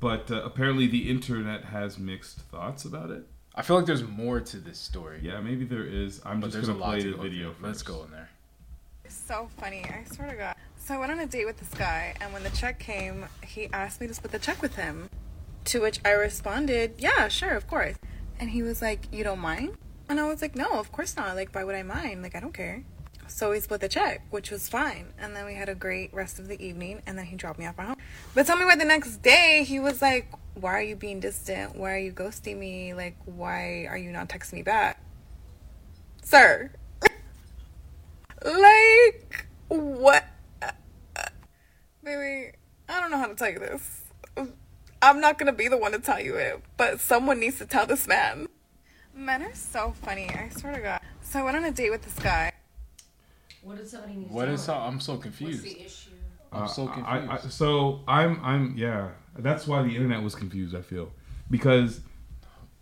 But 0.00 0.30
uh, 0.30 0.42
apparently, 0.44 0.86
the 0.86 1.10
internet 1.10 1.66
has 1.66 1.98
mixed 1.98 2.38
thoughts 2.38 2.84
about 2.84 3.10
it. 3.10 3.26
I 3.54 3.62
feel 3.62 3.76
like 3.76 3.86
there's 3.86 4.02
more 4.04 4.40
to 4.40 4.56
this 4.56 4.78
story. 4.78 5.20
Yeah, 5.22 5.40
maybe 5.40 5.64
there 5.66 5.84
is. 5.84 6.20
I'm 6.24 6.40
But 6.40 6.46
just 6.46 6.54
there's 6.54 6.66
gonna 6.68 6.78
a 6.78 6.80
lot 6.80 6.90
play 6.92 7.02
to 7.02 7.10
the 7.10 7.16
go 7.16 7.22
video. 7.22 7.52
through. 7.52 7.66
Let's 7.66 7.82
go 7.82 8.04
in 8.04 8.10
there. 8.10 8.30
So 9.08 9.48
funny, 9.58 9.84
I 9.84 10.04
swear 10.10 10.30
to 10.30 10.36
God. 10.36 10.54
So 10.78 10.94
I 10.94 10.98
went 10.98 11.12
on 11.12 11.18
a 11.18 11.26
date 11.26 11.44
with 11.44 11.58
this 11.58 11.68
guy, 11.70 12.14
and 12.20 12.32
when 12.32 12.42
the 12.42 12.50
check 12.50 12.78
came, 12.78 13.26
he 13.46 13.68
asked 13.72 14.00
me 14.00 14.06
to 14.06 14.14
split 14.14 14.32
the 14.32 14.38
check 14.38 14.62
with 14.62 14.76
him. 14.76 15.10
To 15.66 15.80
which 15.82 16.00
I 16.04 16.12
responded, 16.12 16.94
Yeah, 16.98 17.28
sure, 17.28 17.50
of 17.54 17.66
course. 17.66 17.96
And 18.38 18.50
he 18.50 18.62
was 18.62 18.80
like, 18.80 19.08
You 19.12 19.24
don't 19.24 19.40
mind? 19.40 19.76
And 20.08 20.18
I 20.18 20.26
was 20.28 20.40
like, 20.40 20.54
No, 20.56 20.70
of 20.78 20.90
course 20.92 21.16
not. 21.16 21.36
Like, 21.36 21.54
why 21.54 21.64
would 21.64 21.74
I 21.74 21.82
mind? 21.82 22.22
Like, 22.22 22.34
I 22.34 22.40
don't 22.40 22.54
care. 22.54 22.84
So 23.30 23.50
we 23.50 23.60
split 23.60 23.80
the 23.80 23.88
check, 23.88 24.26
which 24.30 24.50
was 24.50 24.68
fine. 24.68 25.14
And 25.18 25.34
then 25.34 25.46
we 25.46 25.54
had 25.54 25.68
a 25.68 25.74
great 25.74 26.12
rest 26.12 26.38
of 26.38 26.48
the 26.48 26.62
evening, 26.62 27.00
and 27.06 27.16
then 27.16 27.26
he 27.26 27.36
dropped 27.36 27.58
me 27.58 27.66
off 27.66 27.78
at 27.78 27.86
home. 27.86 27.96
But 28.34 28.46
tell 28.46 28.56
me 28.56 28.64
why 28.64 28.76
the 28.76 28.84
next 28.84 29.22
day 29.22 29.64
he 29.66 29.78
was 29.78 30.02
like, 30.02 30.30
Why 30.54 30.72
are 30.74 30.82
you 30.82 30.96
being 30.96 31.20
distant? 31.20 31.76
Why 31.76 31.94
are 31.94 31.98
you 31.98 32.12
ghosting 32.12 32.58
me? 32.58 32.92
Like, 32.92 33.16
why 33.24 33.86
are 33.88 33.96
you 33.96 34.10
not 34.10 34.28
texting 34.28 34.54
me 34.54 34.62
back? 34.62 35.02
Sir, 36.22 36.70
like, 38.44 39.46
what? 39.68 40.24
Baby, 42.02 42.52
I 42.88 43.00
don't 43.00 43.10
know 43.10 43.18
how 43.18 43.26
to 43.26 43.34
tell 43.34 43.50
you 43.50 43.58
this. 43.58 44.02
I'm 45.02 45.20
not 45.20 45.38
gonna 45.38 45.52
be 45.52 45.68
the 45.68 45.78
one 45.78 45.92
to 45.92 45.98
tell 45.98 46.20
you 46.20 46.34
it, 46.34 46.62
but 46.76 47.00
someone 47.00 47.40
needs 47.40 47.58
to 47.58 47.64
tell 47.64 47.86
this 47.86 48.06
man. 48.06 48.48
Men 49.14 49.42
are 49.42 49.54
so 49.54 49.94
funny, 50.02 50.28
I 50.28 50.50
swear 50.50 50.74
to 50.74 50.80
God. 50.80 51.00
So 51.22 51.38
I 51.38 51.42
went 51.42 51.56
on 51.56 51.64
a 51.64 51.70
date 51.70 51.90
with 51.90 52.02
this 52.02 52.18
guy. 52.18 52.52
What 53.62 53.76
did 53.76 53.88
somebody 53.88 54.14
need 54.14 54.28
to 54.28 54.32
What 54.34 54.46
tell 54.46 54.54
is? 54.54 54.68
I'm 54.68 55.00
so 55.00 55.16
confused. 55.16 55.62
What's 55.62 55.74
the 55.74 55.84
issue? 55.84 56.10
I'm 56.52 56.62
Uh, 56.64 56.66
so 56.66 56.88
I- 56.88 57.18
confused. 57.18 57.46
I, 57.46 57.48
so 57.50 58.00
I'm. 58.08 58.40
I'm. 58.44 58.74
Yeah. 58.76 59.08
That's 59.38 59.66
why 59.66 59.82
the 59.82 59.94
internet 59.94 60.22
was 60.22 60.34
confused. 60.34 60.74
I 60.74 60.82
feel 60.82 61.12
because 61.50 62.00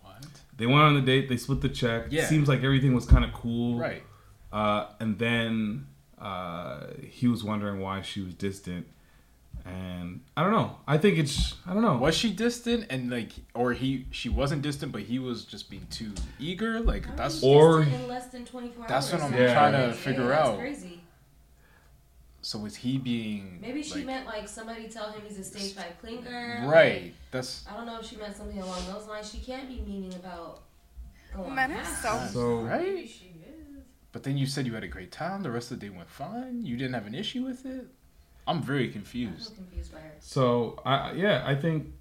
what? 0.02 0.24
they 0.56 0.66
went 0.66 0.78
on 0.80 0.94
the 0.94 1.00
date. 1.02 1.28
They 1.28 1.36
split 1.36 1.60
the 1.60 1.68
check. 1.68 2.06
Yeah. 2.10 2.26
Seems 2.26 2.48
like 2.48 2.62
everything 2.64 2.94
was 2.94 3.04
kind 3.06 3.24
of 3.24 3.32
cool. 3.32 3.78
Right. 3.78 4.02
Uh, 4.52 4.86
and 5.00 5.18
then 5.18 5.86
uh, 6.18 6.86
he 7.02 7.28
was 7.28 7.44
wondering 7.44 7.80
why 7.80 8.00
she 8.00 8.22
was 8.22 8.34
distant, 8.34 8.86
And 9.68 10.20
I 10.36 10.42
don't 10.42 10.52
know. 10.52 10.78
I 10.86 10.96
think 10.96 11.18
it's 11.18 11.54
I 11.66 11.74
don't 11.74 11.82
know. 11.82 11.96
Was 11.98 12.16
she 12.16 12.32
distant 12.32 12.86
and 12.90 13.10
like, 13.10 13.32
or 13.54 13.74
he 13.74 14.06
she 14.10 14.28
wasn't 14.30 14.62
distant, 14.62 14.92
but 14.92 15.02
he 15.02 15.18
was 15.18 15.44
just 15.44 15.68
being 15.68 15.86
too 15.90 16.12
eager? 16.40 16.80
Like 16.80 17.14
that's 17.16 17.42
Or- 17.42 17.82
in 17.82 18.08
less 18.08 18.28
than 18.28 18.44
24 18.46 18.86
that's 18.88 19.12
what 19.12 19.20
hours. 19.20 19.32
I'm 19.32 19.38
Yeah. 19.38 19.52
trying 19.52 19.72
to 19.74 19.86
Like, 19.88 19.96
figure 19.96 20.28
that's 20.28 20.48
out. 20.48 20.58
crazy. 20.58 21.00
So 22.40 22.58
was 22.60 22.76
he 22.76 22.98
being 22.98 23.58
Maybe 23.60 23.82
she 23.82 23.96
like, 23.96 24.06
meant 24.06 24.26
like 24.26 24.48
somebody 24.48 24.88
tell 24.88 25.10
him 25.10 25.20
he's 25.26 25.38
a 25.38 25.44
stage 25.44 25.74
five 25.74 25.98
clinker. 26.00 26.64
right? 26.66 27.02
like, 27.02 27.14
That's 27.30 27.66
I 27.70 27.76
don't 27.76 27.84
know 27.86 27.98
if 28.00 28.06
she 28.06 28.16
meant 28.16 28.34
something 28.36 28.58
along 28.60 28.86
those 28.86 29.06
lines. 29.06 29.30
She 29.30 29.38
can't 29.38 29.68
be 29.68 29.80
meaning 29.86 30.14
about. 30.14 30.62
going 31.34 31.54
Men 31.54 31.72
are 31.72 31.74
half. 31.74 32.32
so- 32.32 32.40
So 32.40 32.56
right. 32.62 33.10
But 34.12 34.22
then 34.22 34.38
you 34.38 34.46
said 34.46 34.66
you 34.66 34.72
had 34.72 34.82
a 34.84 34.88
great 34.88 35.12
time. 35.12 35.42
The 35.42 35.50
rest 35.50 35.70
of 35.70 35.78
the 35.78 35.86
day 35.86 35.94
went 35.94 36.08
fine. 36.08 36.64
You 36.64 36.76
didn't 36.78 36.94
have 36.94 37.06
an 37.06 37.14
issue 37.14 37.44
with 37.44 37.66
it. 37.66 37.88
I'm 38.48 38.62
very 38.62 38.86
I'm 38.86 38.92
confused. 38.92 39.56
so 39.56 39.62
by 39.92 40.00
her. 40.00 40.12
So 40.20 40.80
I 40.84 41.12
yeah, 41.12 41.44
I 41.46 41.54
think 41.54 41.92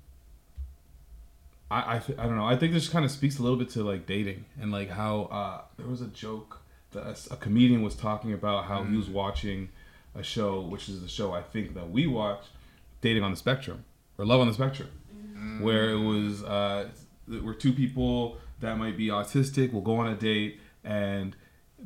I 1.70 1.96
I, 1.96 2.00
th- 2.00 2.18
I 2.18 2.24
don't 2.24 2.38
know. 2.38 2.46
I 2.46 2.56
think 2.56 2.74
this 2.74 2.88
kind 2.90 3.06
of 3.06 3.12
speaks 3.12 3.38
a 3.38 3.44
little 3.44 3.58
bit 3.58 3.70
to 3.72 3.84
like 3.84 4.06
dating 4.06 4.46
and 4.60 4.72
like 4.72 4.90
how 4.90 5.24
uh, 5.24 5.62
there 5.78 5.88
was 5.88 6.02
a 6.02 6.08
joke 6.08 6.62
that 6.92 7.28
a, 7.30 7.36
comedian 7.36 7.82
was 7.82 7.96
talking 7.96 8.34
about 8.34 8.66
how 8.66 8.84
he 8.84 8.96
was 8.96 9.10
watching 9.10 9.70
a 10.16 10.24
show, 10.24 10.62
which 10.62 10.88
is 10.88 11.02
the 11.02 11.08
show 11.10 11.34
I 11.34 11.42
think 11.42 11.74
that 11.76 11.90
we 11.92 12.08
watch, 12.08 12.46
Dating 13.02 13.24
on 13.24 13.32
the 13.32 13.38
Spectrum 13.38 13.84
or 14.18 14.26
Love 14.26 14.40
on 14.40 14.48
the 14.48 14.54
Spectrum, 14.54 14.90
where 15.62 15.92
it 15.92 16.00
was 16.00 16.44
uh, 16.44 16.88
there 17.28 17.44
were 17.44 17.54
two 17.54 17.74
people 17.74 18.38
that 18.62 18.78
might 18.78 18.98
be 18.98 19.08
autistic 19.08 19.74
will 19.74 19.82
go 19.82 19.98
on 19.98 20.08
a 20.08 20.16
date 20.16 20.60
and 20.84 21.36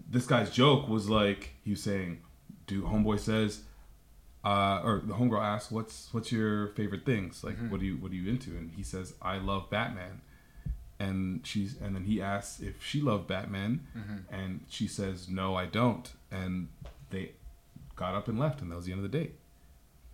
this 0.10 0.26
guy's 0.26 0.50
joke 0.52 0.88
was 0.88 1.10
like 1.10 1.56
he 1.66 1.72
was 1.72 1.82
saying, 1.82 2.22
dude 2.68 2.86
homeboy 2.86 3.20
says." 3.20 3.64
Uh, 4.44 4.82
or 4.84 5.02
the 5.06 5.14
homegirl 5.14 5.42
asks, 5.42 5.72
"What's 5.72 6.10
what's 6.14 6.32
your 6.32 6.68
favorite 6.70 7.06
things? 7.06 7.44
Like, 7.44 7.58
what 7.70 7.80
do 7.80 7.86
you 7.86 7.98
what 7.98 8.12
are 8.12 8.16
you 8.16 8.30
into?" 8.30 8.52
And 8.52 8.72
he 8.72 8.84
says, 8.84 9.14
"I 9.22 9.38
love 9.38 9.70
Batman." 9.70 10.22
And 11.00 11.42
she's 11.46 11.76
and 11.82 11.96
then 11.96 12.04
he 12.04 12.22
asks 12.22 12.60
if 12.60 12.84
she 12.86 13.02
loved 13.02 13.28
Batman, 13.28 13.88
and 14.32 14.62
she 14.70 14.88
says, 14.88 15.28
"No, 15.30 15.56
I 15.56 15.66
don't." 15.66 16.12
And 16.32 16.68
they 17.10 17.32
got 17.96 18.14
up 18.16 18.28
and 18.28 18.38
left, 18.40 18.62
and 18.62 18.72
that 18.72 18.76
was 18.76 18.86
the 18.86 18.92
end 18.94 19.04
of 19.04 19.12
the 19.12 19.18
date. 19.18 19.36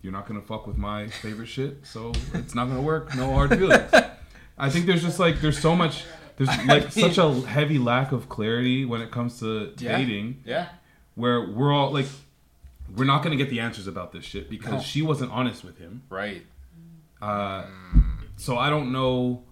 You're 0.00 0.12
not 0.12 0.26
gonna 0.26 0.40
fuck 0.40 0.66
with 0.66 0.78
my 0.78 1.08
favorite 1.08 1.46
shit, 1.48 1.84
so 1.84 2.12
it's 2.34 2.54
not 2.54 2.68
gonna 2.68 2.80
work. 2.82 3.14
No 3.14 3.32
hard 3.32 3.50
feelings. 3.50 3.92
I 4.58 4.70
think 4.70 4.86
there's 4.86 5.02
just 5.02 5.18
like 5.18 5.40
there's 5.40 5.58
so 5.58 5.76
much 5.76 6.04
there's 6.36 6.48
like 6.66 6.90
such 6.90 7.18
a 7.18 7.32
heavy 7.42 7.78
lack 7.78 8.12
of 8.12 8.28
clarity 8.28 8.84
when 8.84 9.00
it 9.02 9.10
comes 9.10 9.38
to 9.40 9.72
Yeah. 9.78 9.98
dating 9.98 10.42
Yeah. 10.46 10.68
where 11.16 11.42
we're 11.50 11.72
all 11.72 11.92
like 11.92 12.06
we're 12.96 13.04
not 13.04 13.22
gonna 13.22 13.36
get 13.36 13.50
the 13.50 13.60
answers 13.60 13.86
about 13.86 14.12
this 14.12 14.24
shit 14.24 14.48
because 14.50 14.72
No. 14.72 14.80
she 14.80 15.02
wasn't 15.02 15.30
honest 15.32 15.64
with 15.64 15.78
him. 15.78 16.02
Right. 16.08 16.44
Uh, 17.20 17.64
so 18.36 18.56
I 18.58 18.70
don't 18.70 18.92
know 18.92 19.44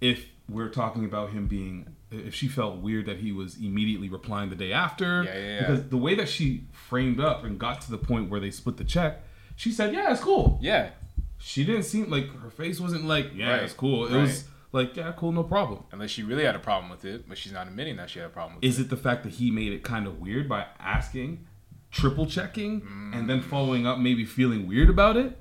if 0.00 0.26
we're 0.48 0.68
talking 0.70 1.04
about 1.04 1.30
him 1.30 1.46
being 1.46 1.94
if 2.10 2.34
she 2.34 2.48
felt 2.48 2.78
weird 2.78 3.06
that 3.06 3.18
he 3.18 3.30
was 3.30 3.56
immediately 3.58 4.08
replying 4.08 4.50
the 4.50 4.56
day 4.56 4.72
after. 4.72 5.22
Yeah, 5.22 5.32
yeah, 5.34 5.38
yeah. 5.46 5.58
Because 5.60 5.88
the 5.90 5.96
way 5.96 6.14
that 6.16 6.28
she 6.28 6.64
framed 6.72 7.20
up 7.20 7.44
and 7.44 7.58
got 7.58 7.80
to 7.82 7.90
the 7.90 7.98
point 7.98 8.28
where 8.30 8.40
they 8.40 8.50
split 8.50 8.78
the 8.78 8.84
check, 8.84 9.22
she 9.54 9.70
said, 9.70 9.94
"Yeah, 9.94 10.10
it's 10.10 10.20
cool." 10.20 10.58
Yeah. 10.60 10.90
She 11.38 11.64
didn't 11.64 11.84
seem 11.84 12.10
like 12.10 12.28
her 12.42 12.50
face 12.50 12.80
wasn't 12.80 13.04
like, 13.04 13.30
"Yeah, 13.34 13.52
Right, 13.52 13.62
it's 13.62 13.72
cool." 13.74 14.06
It 14.06 14.14
right. 14.14 14.22
was 14.22 14.44
like, 14.72 14.96
"Yeah, 14.96 15.12
cool, 15.16 15.30
no 15.32 15.44
problem." 15.44 15.84
Unless 15.92 16.10
she 16.10 16.22
really 16.24 16.44
had 16.44 16.56
a 16.56 16.58
problem 16.58 16.90
with 16.90 17.04
it, 17.04 17.28
but 17.28 17.38
she's 17.38 17.52
not 17.52 17.68
admitting 17.68 17.96
that 17.96 18.10
she 18.10 18.18
had 18.18 18.26
a 18.26 18.32
problem 18.32 18.56
with 18.56 18.64
Is 18.64 18.80
it 18.80 18.90
the 18.90 18.96
fact 18.96 19.22
that 19.22 19.34
he 19.34 19.50
made 19.52 19.72
it 19.72 19.84
kind 19.84 20.06
of 20.08 20.18
weird 20.20 20.48
by 20.48 20.66
asking, 20.80 21.46
triple 21.90 22.26
checking, 22.26 22.82
and 23.12 23.24
Mm. 23.24 23.26
then 23.26 23.40
following 23.42 23.86
up, 23.86 23.98
maybe 23.98 24.24
feeling 24.24 24.66
weird 24.66 24.88
about 24.90 25.16
it? 25.16 25.26
it. 25.26 25.38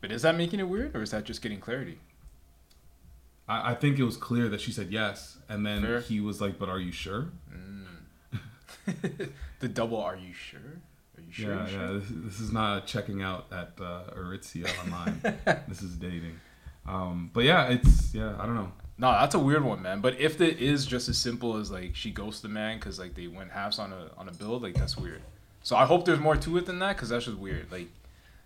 But 0.00 0.12
is 0.12 0.22
that 0.22 0.36
making 0.36 0.60
it 0.60 0.68
weird, 0.68 0.94
or 0.94 1.02
is 1.02 1.10
that 1.10 1.24
just 1.24 1.42
getting 1.42 1.58
clarity? 1.60 1.98
I, 3.48 3.72
I 3.72 3.74
think 3.74 3.98
it 3.98 4.04
was 4.04 4.16
clear 4.16 4.48
that 4.48 4.60
she 4.60 4.70
said 4.72 4.90
yes, 4.92 5.38
and 5.48 5.64
then 5.64 5.82
Fair. 5.82 6.00
he 6.00 6.20
was 6.20 6.40
like, 6.40 6.58
"But 6.58 6.68
are 6.68 6.78
you 6.80 6.92
sure?" 6.92 7.28
the 9.60 9.68
double. 9.68 10.00
Are 10.00 10.16
you 10.16 10.32
sure? 10.32 10.60
Are 11.16 11.20
you 11.20 11.32
sure? 11.32 11.54
yeah, 11.54 11.66
you 11.66 11.72
yeah. 11.72 11.86
sure? 11.88 11.98
This, 11.98 12.08
this 12.10 12.40
is 12.40 12.52
not 12.52 12.86
checking 12.86 13.22
out 13.22 13.46
at 13.50 13.72
uh, 13.80 14.02
Aritzia 14.16 14.68
online. 14.84 15.20
this 15.68 15.82
is 15.82 15.96
dating. 15.96 16.38
Um, 16.86 17.30
but 17.32 17.44
yeah, 17.44 17.66
it's 17.68 18.14
yeah. 18.14 18.34
I 18.38 18.46
don't 18.46 18.54
know. 18.54 18.72
No, 18.98 19.12
that's 19.12 19.34
a 19.34 19.38
weird 19.38 19.62
one, 19.64 19.82
man. 19.82 20.00
But 20.00 20.18
if 20.18 20.40
it 20.40 20.58
is 20.58 20.86
just 20.86 21.08
as 21.08 21.18
simple 21.18 21.56
as 21.58 21.70
like 21.70 21.94
she 21.94 22.10
ghosted 22.10 22.50
the 22.50 22.54
man 22.54 22.78
because 22.78 22.98
like 22.98 23.14
they 23.14 23.26
went 23.26 23.50
halves 23.50 23.78
on 23.78 23.92
a 23.92 24.10
on 24.18 24.28
a 24.28 24.32
build, 24.32 24.62
like 24.62 24.74
that's 24.74 24.96
weird. 24.96 25.22
So 25.62 25.76
I 25.76 25.84
hope 25.84 26.04
there's 26.06 26.20
more 26.20 26.36
to 26.36 26.56
it 26.58 26.66
than 26.66 26.78
that 26.78 26.96
because 26.96 27.10
that's 27.10 27.24
just 27.26 27.36
weird. 27.38 27.70
Like 27.70 27.88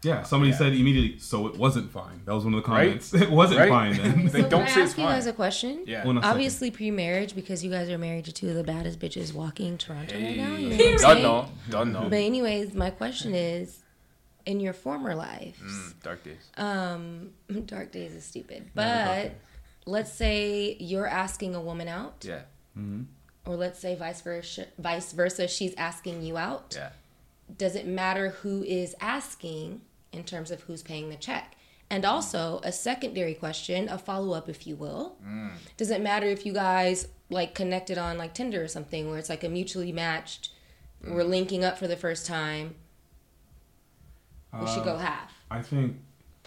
Yeah, 0.03 0.23
somebody 0.23 0.51
Yeah. 0.53 0.57
said 0.57 0.73
immediately, 0.73 1.19
so 1.19 1.47
it 1.47 1.57
wasn't 1.57 1.93
fine. 1.93 2.23
That 2.25 2.33
was 2.35 2.45
one 2.45 2.55
of 2.55 2.65
the 2.65 2.71
Right? 2.71 2.87
comments. 2.89 3.13
It 3.27 3.31
wasn't 3.31 3.61
Right? 3.61 3.69
fine 3.69 3.97
then. 3.99 4.25
They 4.33 4.41
So 4.43 4.49
don't 4.49 4.65
can 4.65 4.69
say 4.75 4.81
I 4.81 4.83
it's 4.85 4.91
ask 4.93 4.99
you 4.99 5.05
guys 5.05 5.27
a 5.27 5.33
question? 5.35 5.85
Yeah. 5.87 6.03
Hold 6.05 6.17
on 6.17 6.19
a 6.19 6.23
second. 6.23 6.35
Obviously, 6.37 6.71
pre-marriage 6.71 7.35
because 7.35 7.63
you 7.63 7.71
guys 7.71 7.91
are 7.91 7.99
married 7.99 8.25
to 8.25 8.33
two 8.33 8.49
of 8.49 8.55
the 8.55 8.65
baddest 8.65 8.99
bitches 8.99 9.35
walking 9.35 9.77
Toronto 9.77 10.15
right 10.15 10.37
now. 10.39 10.57
You 10.57 10.71
know 10.71 10.77
Hey, 10.77 10.95
what 10.95 10.95
I'm 10.95 11.01
done 11.01 11.17
saying? 11.17 11.23
no, 11.23 11.49
done 11.69 11.93
no. 11.93 12.03
But 12.09 12.15
anyways, 12.21 12.73
my 12.75 12.89
question 12.91 13.35
is, 13.35 13.83
in 14.47 14.59
your 14.59 14.73
former 14.73 15.15
lives, 15.15 15.61
Mm, 15.63 16.03
dark 16.03 16.25
days. 16.25 16.49
um, 16.57 17.31
dark 17.67 17.93
days 17.93 18.15
is 18.15 18.25
stupid. 18.25 18.71
But 18.75 19.05
days. 19.23 19.33
Let's 19.87 20.13
say 20.13 20.77
you're 20.79 21.07
asking 21.07 21.55
a 21.55 21.61
woman 21.61 21.89
out, 21.89 22.25
Yeah, 22.27 22.43
or 23.47 23.57
let's 23.57 23.79
say 23.79 23.95
vice 23.95 24.21
versa. 24.23 24.67
Vice 24.79 25.13
versa, 25.13 25.49
she's 25.49 25.75
asking 25.77 26.23
you 26.23 26.37
out. 26.37 26.75
yeah. 26.77 26.91
Does 27.59 27.75
it 27.75 27.87
matter 27.87 28.29
who 28.31 28.63
is 28.63 28.95
asking 29.01 29.81
in 30.13 30.23
terms 30.25 30.51
of 30.51 30.61
who's 30.63 30.83
paying 30.83 31.09
the 31.11 31.17
check? 31.17 31.57
And 31.93 32.05
also 32.05 32.61
a 32.63 32.71
secondary 32.71 33.35
question, 33.35 33.89
a 33.89 33.99
follow 33.99 34.33
up, 34.37 34.49
if 34.49 34.65
you 34.67 34.77
will. 34.77 35.17
Mm. 35.27 35.55
Does 35.77 35.91
it 35.91 36.01
matter 36.01 36.27
if 36.27 36.47
you 36.47 36.53
guys 36.53 37.09
like 37.31 37.55
connected 37.57 37.99
on 37.99 38.17
like 38.19 38.33
Tinder 38.35 38.63
or 38.63 38.69
something 38.69 39.09
where 39.11 39.19
it's 39.19 39.29
like 39.29 39.43
a 39.43 39.49
mutually 39.49 39.91
matched, 39.91 40.51
we're 41.03 41.25
Mm. 41.25 41.29
linking 41.31 41.65
up 41.65 41.77
for 41.79 41.89
the 41.89 41.97
first 41.97 42.27
time? 42.27 42.77
We 44.53 44.67
should 44.69 44.85
go 44.85 44.95
Uh, 44.95 44.99
half. 44.99 45.33
I 45.51 45.63
think. 45.63 45.97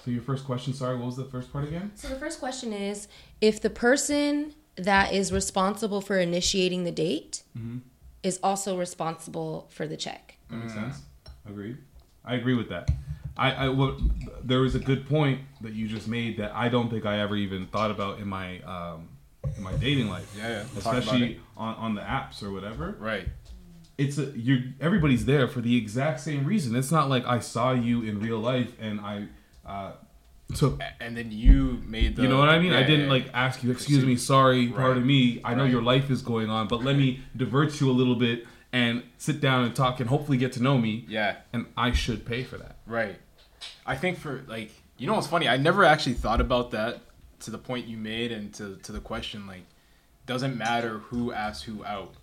So 0.04 0.12
your 0.12 0.22
first 0.22 0.46
question. 0.46 0.74
Sorry, 0.74 0.98
what 0.98 1.06
was 1.06 1.16
the 1.16 1.24
first 1.26 1.52
part 1.52 1.66
again? 1.66 1.92
So 1.96 2.10
the 2.10 2.16
first 2.16 2.40
question 2.40 2.74
is 2.74 3.08
if 3.40 3.62
the 3.62 3.70
person 3.70 4.54
that 4.76 5.14
is 5.14 5.32
responsible 5.32 6.02
for 6.02 6.18
initiating 6.18 6.84
the 6.84 6.92
date 6.92 7.44
Mhm. 7.58 7.82
is 8.22 8.40
also 8.44 8.78
responsible 8.78 9.70
for 9.72 9.88
the 9.88 9.96
check. 9.96 10.38
That 10.50 10.58
makes 10.58 10.74
sense. 10.74 11.02
Agreed. 11.48 11.78
I 12.26 12.36
agree 12.36 12.56
with 12.56 12.70
that. 12.70 12.90
I, 13.38 13.52
I 13.52 13.70
what 13.70 13.98
there 14.44 14.60
was 14.60 14.76
a 14.76 14.80
good 14.80 15.08
point 15.08 15.42
that 15.62 15.74
you 15.74 15.88
just 15.88 16.08
made 16.08 16.38
that 16.38 16.54
I 16.54 16.70
don't 16.70 16.90
think 16.90 17.06
I 17.06 17.20
ever 17.20 17.36
even 17.36 17.68
thought 17.68 17.90
about 17.92 18.20
in 18.20 18.28
my 18.28 18.60
um, 18.62 19.08
in 19.58 19.64
my 19.64 19.74
dating 19.74 20.10
life. 20.10 20.32
Yeah, 20.38 20.50
yeah. 20.50 20.64
Especially 20.78 21.40
on, 21.58 21.76
on 21.76 21.96
the 21.96 22.02
apps 22.02 22.44
or 22.44 22.52
whatever. 22.52 22.96
Right. 23.00 23.28
It's 23.98 24.18
a 24.18 24.26
you're 24.38 24.60
everybody's 24.82 25.26
there 25.26 25.48
for 25.48 25.62
the 25.62 25.78
exact 25.78 26.20
same 26.20 26.46
reason. 26.46 26.76
It's 26.76 26.92
not 26.92 27.10
like 27.10 27.26
I 27.26 27.40
saw 27.40 27.72
you 27.74 28.04
in 28.04 28.20
real 28.20 28.40
life 28.40 28.74
and 28.80 29.00
I 29.00 29.28
uh, 29.66 29.92
took 30.56 30.82
And 31.00 31.16
then 31.18 31.32
you 31.32 31.82
made 31.86 32.16
the. 32.16 32.24
you 32.24 32.28
know 32.28 32.38
what 32.38 32.50
I 32.50 32.60
mean? 32.60 32.74
I 32.74 32.84
didn't 32.84 33.10
like 33.10 33.30
ask 33.34 33.64
you, 33.64 33.72
excuse 33.72 34.06
me, 34.06 34.16
sorry, 34.16 34.68
Right. 34.68 34.76
pardon 34.76 35.06
me. 35.06 35.42
I 35.44 35.56
know 35.56 35.64
Right. 35.64 35.72
your 35.72 35.82
life 35.82 36.10
is 36.12 36.22
going 36.22 36.50
on, 36.50 36.68
but 36.68 36.84
let 36.84 36.96
me 36.96 37.22
divert 37.36 37.80
you 37.82 37.90
a 37.90 37.94
little 37.94 38.16
bit 38.16 38.46
and 38.72 39.04
sit 39.18 39.40
down 39.40 39.64
and 39.64 39.76
talk 39.76 40.00
and 40.00 40.10
hopefully 40.10 40.38
get 40.38 40.52
to 40.54 40.62
know 40.64 40.78
me. 40.78 41.06
Yeah. 41.08 41.38
And 41.54 41.68
I 41.78 41.92
should 41.94 42.26
pay 42.26 42.44
for 42.44 42.58
that. 42.58 42.78
Right. 42.86 43.20
I 43.86 43.96
think 43.96 44.18
for 44.20 44.44
like 44.48 44.72
you 44.98 45.08
know 45.08 45.14
what's 45.16 45.28
funny? 45.28 45.48
I 45.48 45.58
never 45.58 45.84
actually 45.84 46.14
thought 46.14 46.40
about 46.42 46.72
that 46.72 47.02
to 47.42 47.52
the 47.52 47.58
point 47.58 47.88
you 47.88 47.98
made 47.98 48.32
and 48.32 48.54
to 48.56 48.76
to 48.84 48.92
the 48.92 49.00
question 49.00 49.48
like 49.48 49.64
doesn't 50.26 50.56
matter 50.58 51.00
who 51.00 51.34
asks 51.34 51.64
who 51.64 51.84
out. 51.86 52.14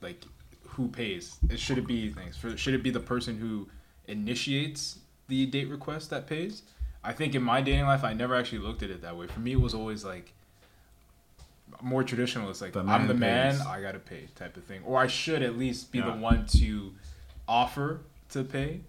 Like 0.00 0.22
who 0.68 0.88
pays? 0.88 1.36
It 1.50 1.58
should 1.58 1.78
it 1.78 1.86
be 1.86 2.10
things 2.12 2.36
for 2.36 2.56
should 2.56 2.74
it 2.74 2.82
be 2.82 2.90
the 2.90 3.00
person 3.00 3.36
who 3.38 3.68
initiates 4.06 4.98
the 5.28 5.46
date 5.46 5.68
request 5.68 6.10
that 6.10 6.26
pays? 6.26 6.62
I 7.04 7.12
think 7.12 7.34
in 7.34 7.42
my 7.42 7.60
dating 7.60 7.84
life 7.86 8.04
I 8.04 8.12
never 8.12 8.34
actually 8.34 8.58
looked 8.58 8.82
at 8.82 8.90
it 8.90 9.02
that 9.02 9.16
way. 9.16 9.26
For 9.26 9.40
me 9.40 9.52
it 9.52 9.60
was 9.60 9.74
always 9.74 10.04
like 10.04 10.32
more 11.82 12.02
traditional. 12.04 12.48
It's 12.50 12.60
like 12.60 12.72
The 12.72 12.80
I'm 12.80 13.06
the 13.06 13.14
man. 13.14 13.60
I 13.66 13.80
gotta 13.80 13.98
pay 13.98 14.28
type 14.34 14.56
of 14.56 14.64
thing, 14.64 14.82
or 14.84 14.98
I 14.98 15.06
should 15.06 15.42
at 15.42 15.58
least 15.58 15.92
be 15.92 15.98
Yeah. 15.98 16.06
the 16.06 16.12
one 16.16 16.46
to 16.58 16.92
offer 17.48 18.00
to 18.30 18.42
pay, 18.44 18.80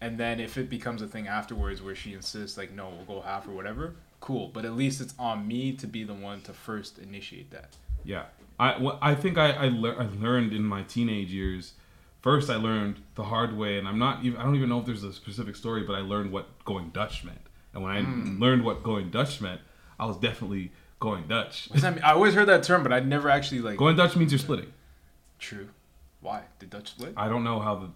and 0.00 0.18
then 0.18 0.40
if 0.40 0.56
it 0.56 0.70
becomes 0.70 1.02
a 1.02 1.06
thing 1.08 1.26
afterwards 1.28 1.82
where 1.82 1.94
she 1.94 2.14
insists 2.14 2.56
like 2.56 2.72
no, 2.72 2.88
we'll 2.90 3.20
go 3.20 3.20
half 3.26 3.46
or 3.48 3.52
whatever, 3.52 3.94
cool. 4.20 4.48
But 4.48 4.64
at 4.64 4.72
least 4.72 5.00
it's 5.00 5.14
on 5.18 5.46
me 5.46 5.72
to 5.72 5.86
be 5.86 6.04
the 6.04 6.14
one 6.14 6.40
to 6.42 6.52
first 6.52 6.98
initiate 6.98 7.50
that. 7.50 7.76
Yeah. 8.04 8.24
I, 8.58 8.78
what 8.78 8.98
I 9.02 9.14
think 9.14 9.36
I, 9.36 9.50
I, 9.50 9.66
lear- 9.68 10.00
I 10.00 10.06
learned 10.06 10.52
in 10.54 10.62
my 10.62 10.82
teenage 10.82 11.30
years. 11.30 11.72
First, 12.26 12.50
I 12.50 12.56
learned 12.56 12.96
the 13.14 13.22
hard 13.22 13.56
way, 13.56 13.78
and 13.78 13.86
I'm 13.86 14.00
not 14.00 14.24
even, 14.24 14.40
I 14.40 14.42
don't 14.42 14.56
even 14.56 14.68
know 14.68 14.80
if 14.80 14.84
there's 14.84 15.04
a 15.04 15.12
specific 15.12 15.54
story, 15.54 15.84
but 15.84 15.92
I 15.94 16.00
learned 16.00 16.32
what 16.32 16.48
going 16.64 16.90
Dutch 16.90 17.22
meant. 17.22 17.38
And 17.72 17.84
when 17.84 17.92
I 17.92 18.02
Mm. 18.02 18.40
learned 18.40 18.64
what 18.64 18.82
going 18.82 19.10
Dutch 19.10 19.40
meant, 19.40 19.60
I 19.96 20.06
was 20.06 20.16
definitely 20.16 20.72
going 20.98 21.28
Dutch. 21.28 21.68
What 21.68 21.74
does 21.74 21.82
that 21.82 21.94
mean? 21.94 22.02
I 22.02 22.14
always 22.14 22.34
heard 22.34 22.48
that 22.48 22.64
term, 22.64 22.82
but 22.82 22.92
I 22.92 22.98
never 22.98 23.30
actually 23.30 23.60
like. 23.60 23.76
Going 23.78 23.94
Dutch 23.94 24.16
means 24.16 24.32
you're 24.32 24.40
splitting. 24.40 24.72
True. 25.38 25.68
Why 26.20 26.42
did 26.58 26.70
Dutch 26.70 26.90
split? 26.90 27.14
I 27.16 27.28
don't 27.28 27.44
know 27.44 27.60
how 27.60 27.76
the, 27.76 27.90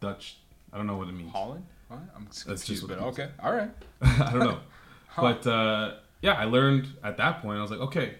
Dutch. 0.00 0.38
I 0.72 0.78
don't 0.78 0.86
know 0.86 0.96
what 0.96 1.08
it 1.08 1.12
means. 1.12 1.30
Holland. 1.30 1.66
What? 1.88 2.00
I'm 2.16 2.24
That's 2.24 2.42
confused, 2.44 2.66
just 2.66 2.88
but 2.88 2.98
okay, 3.08 3.28
all 3.42 3.52
right. 3.52 3.68
I 4.00 4.30
don't 4.32 4.44
know. 4.44 4.60
But 5.16 5.46
uh, 5.46 5.96
yeah, 6.22 6.32
I 6.32 6.44
learned 6.44 6.88
at 7.04 7.18
that 7.18 7.42
point. 7.42 7.58
I 7.58 7.60
was 7.62 7.70
like, 7.70 7.80
okay, 7.80 8.14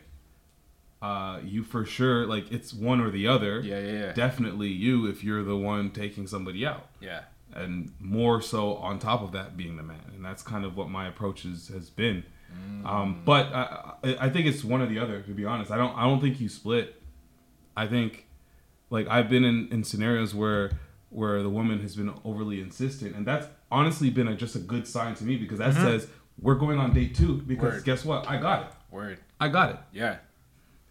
uh, 1.04 1.40
you 1.44 1.62
for 1.62 1.84
sure 1.84 2.26
like 2.26 2.50
it's 2.50 2.72
one 2.72 3.00
or 3.00 3.10
the 3.10 3.26
other. 3.26 3.60
Yeah, 3.60 3.78
yeah, 3.80 3.92
yeah. 3.92 4.12
Definitely 4.12 4.68
you 4.68 5.06
if 5.06 5.22
you're 5.24 5.42
the 5.44 5.56
one 5.56 5.90
taking 5.90 6.26
somebody 6.26 6.64
out. 6.66 6.86
Yeah. 7.00 7.20
And 7.52 7.92
more 8.00 8.40
so 8.42 8.74
on 8.76 8.98
top 8.98 9.20
of 9.22 9.30
that 9.32 9.56
being 9.56 9.76
the 9.76 9.82
man, 9.82 10.00
and 10.14 10.24
that's 10.24 10.42
kind 10.42 10.64
of 10.64 10.76
what 10.76 10.88
my 10.88 11.06
approach 11.06 11.44
is, 11.44 11.68
has 11.68 11.88
been. 11.90 12.24
Mm. 12.52 12.86
Um, 12.86 13.22
but 13.24 13.46
I, 13.54 14.16
I 14.26 14.28
think 14.30 14.46
it's 14.46 14.64
one 14.64 14.80
or 14.80 14.86
the 14.86 14.98
other. 14.98 15.20
To 15.22 15.30
be 15.32 15.44
honest, 15.44 15.70
I 15.70 15.76
don't 15.76 15.94
I 15.96 16.02
don't 16.04 16.20
think 16.20 16.40
you 16.40 16.48
split. 16.48 17.00
I 17.76 17.86
think 17.86 18.26
like 18.90 19.06
I've 19.08 19.28
been 19.28 19.44
in, 19.44 19.68
in 19.70 19.84
scenarios 19.84 20.34
where 20.34 20.72
where 21.10 21.42
the 21.42 21.50
woman 21.50 21.80
has 21.80 21.94
been 21.94 22.12
overly 22.24 22.60
insistent, 22.60 23.14
and 23.14 23.24
that's 23.26 23.46
honestly 23.70 24.10
been 24.10 24.26
a, 24.28 24.34
just 24.34 24.56
a 24.56 24.60
good 24.60 24.86
sign 24.86 25.14
to 25.16 25.24
me 25.24 25.36
because 25.36 25.58
that 25.58 25.74
Mhm. 25.74 25.82
says 25.84 26.08
we're 26.40 26.56
going 26.56 26.78
on 26.78 26.92
date 26.92 27.14
two. 27.14 27.34
Because 27.52 27.74
Word. 27.74 27.84
guess 27.84 28.04
what? 28.04 28.28
I 28.28 28.36
got 28.38 28.62
it. 28.62 28.68
Word. 28.90 29.18
I 29.38 29.48
got 29.48 29.70
it. 29.70 29.78
Yeah. 29.92 30.16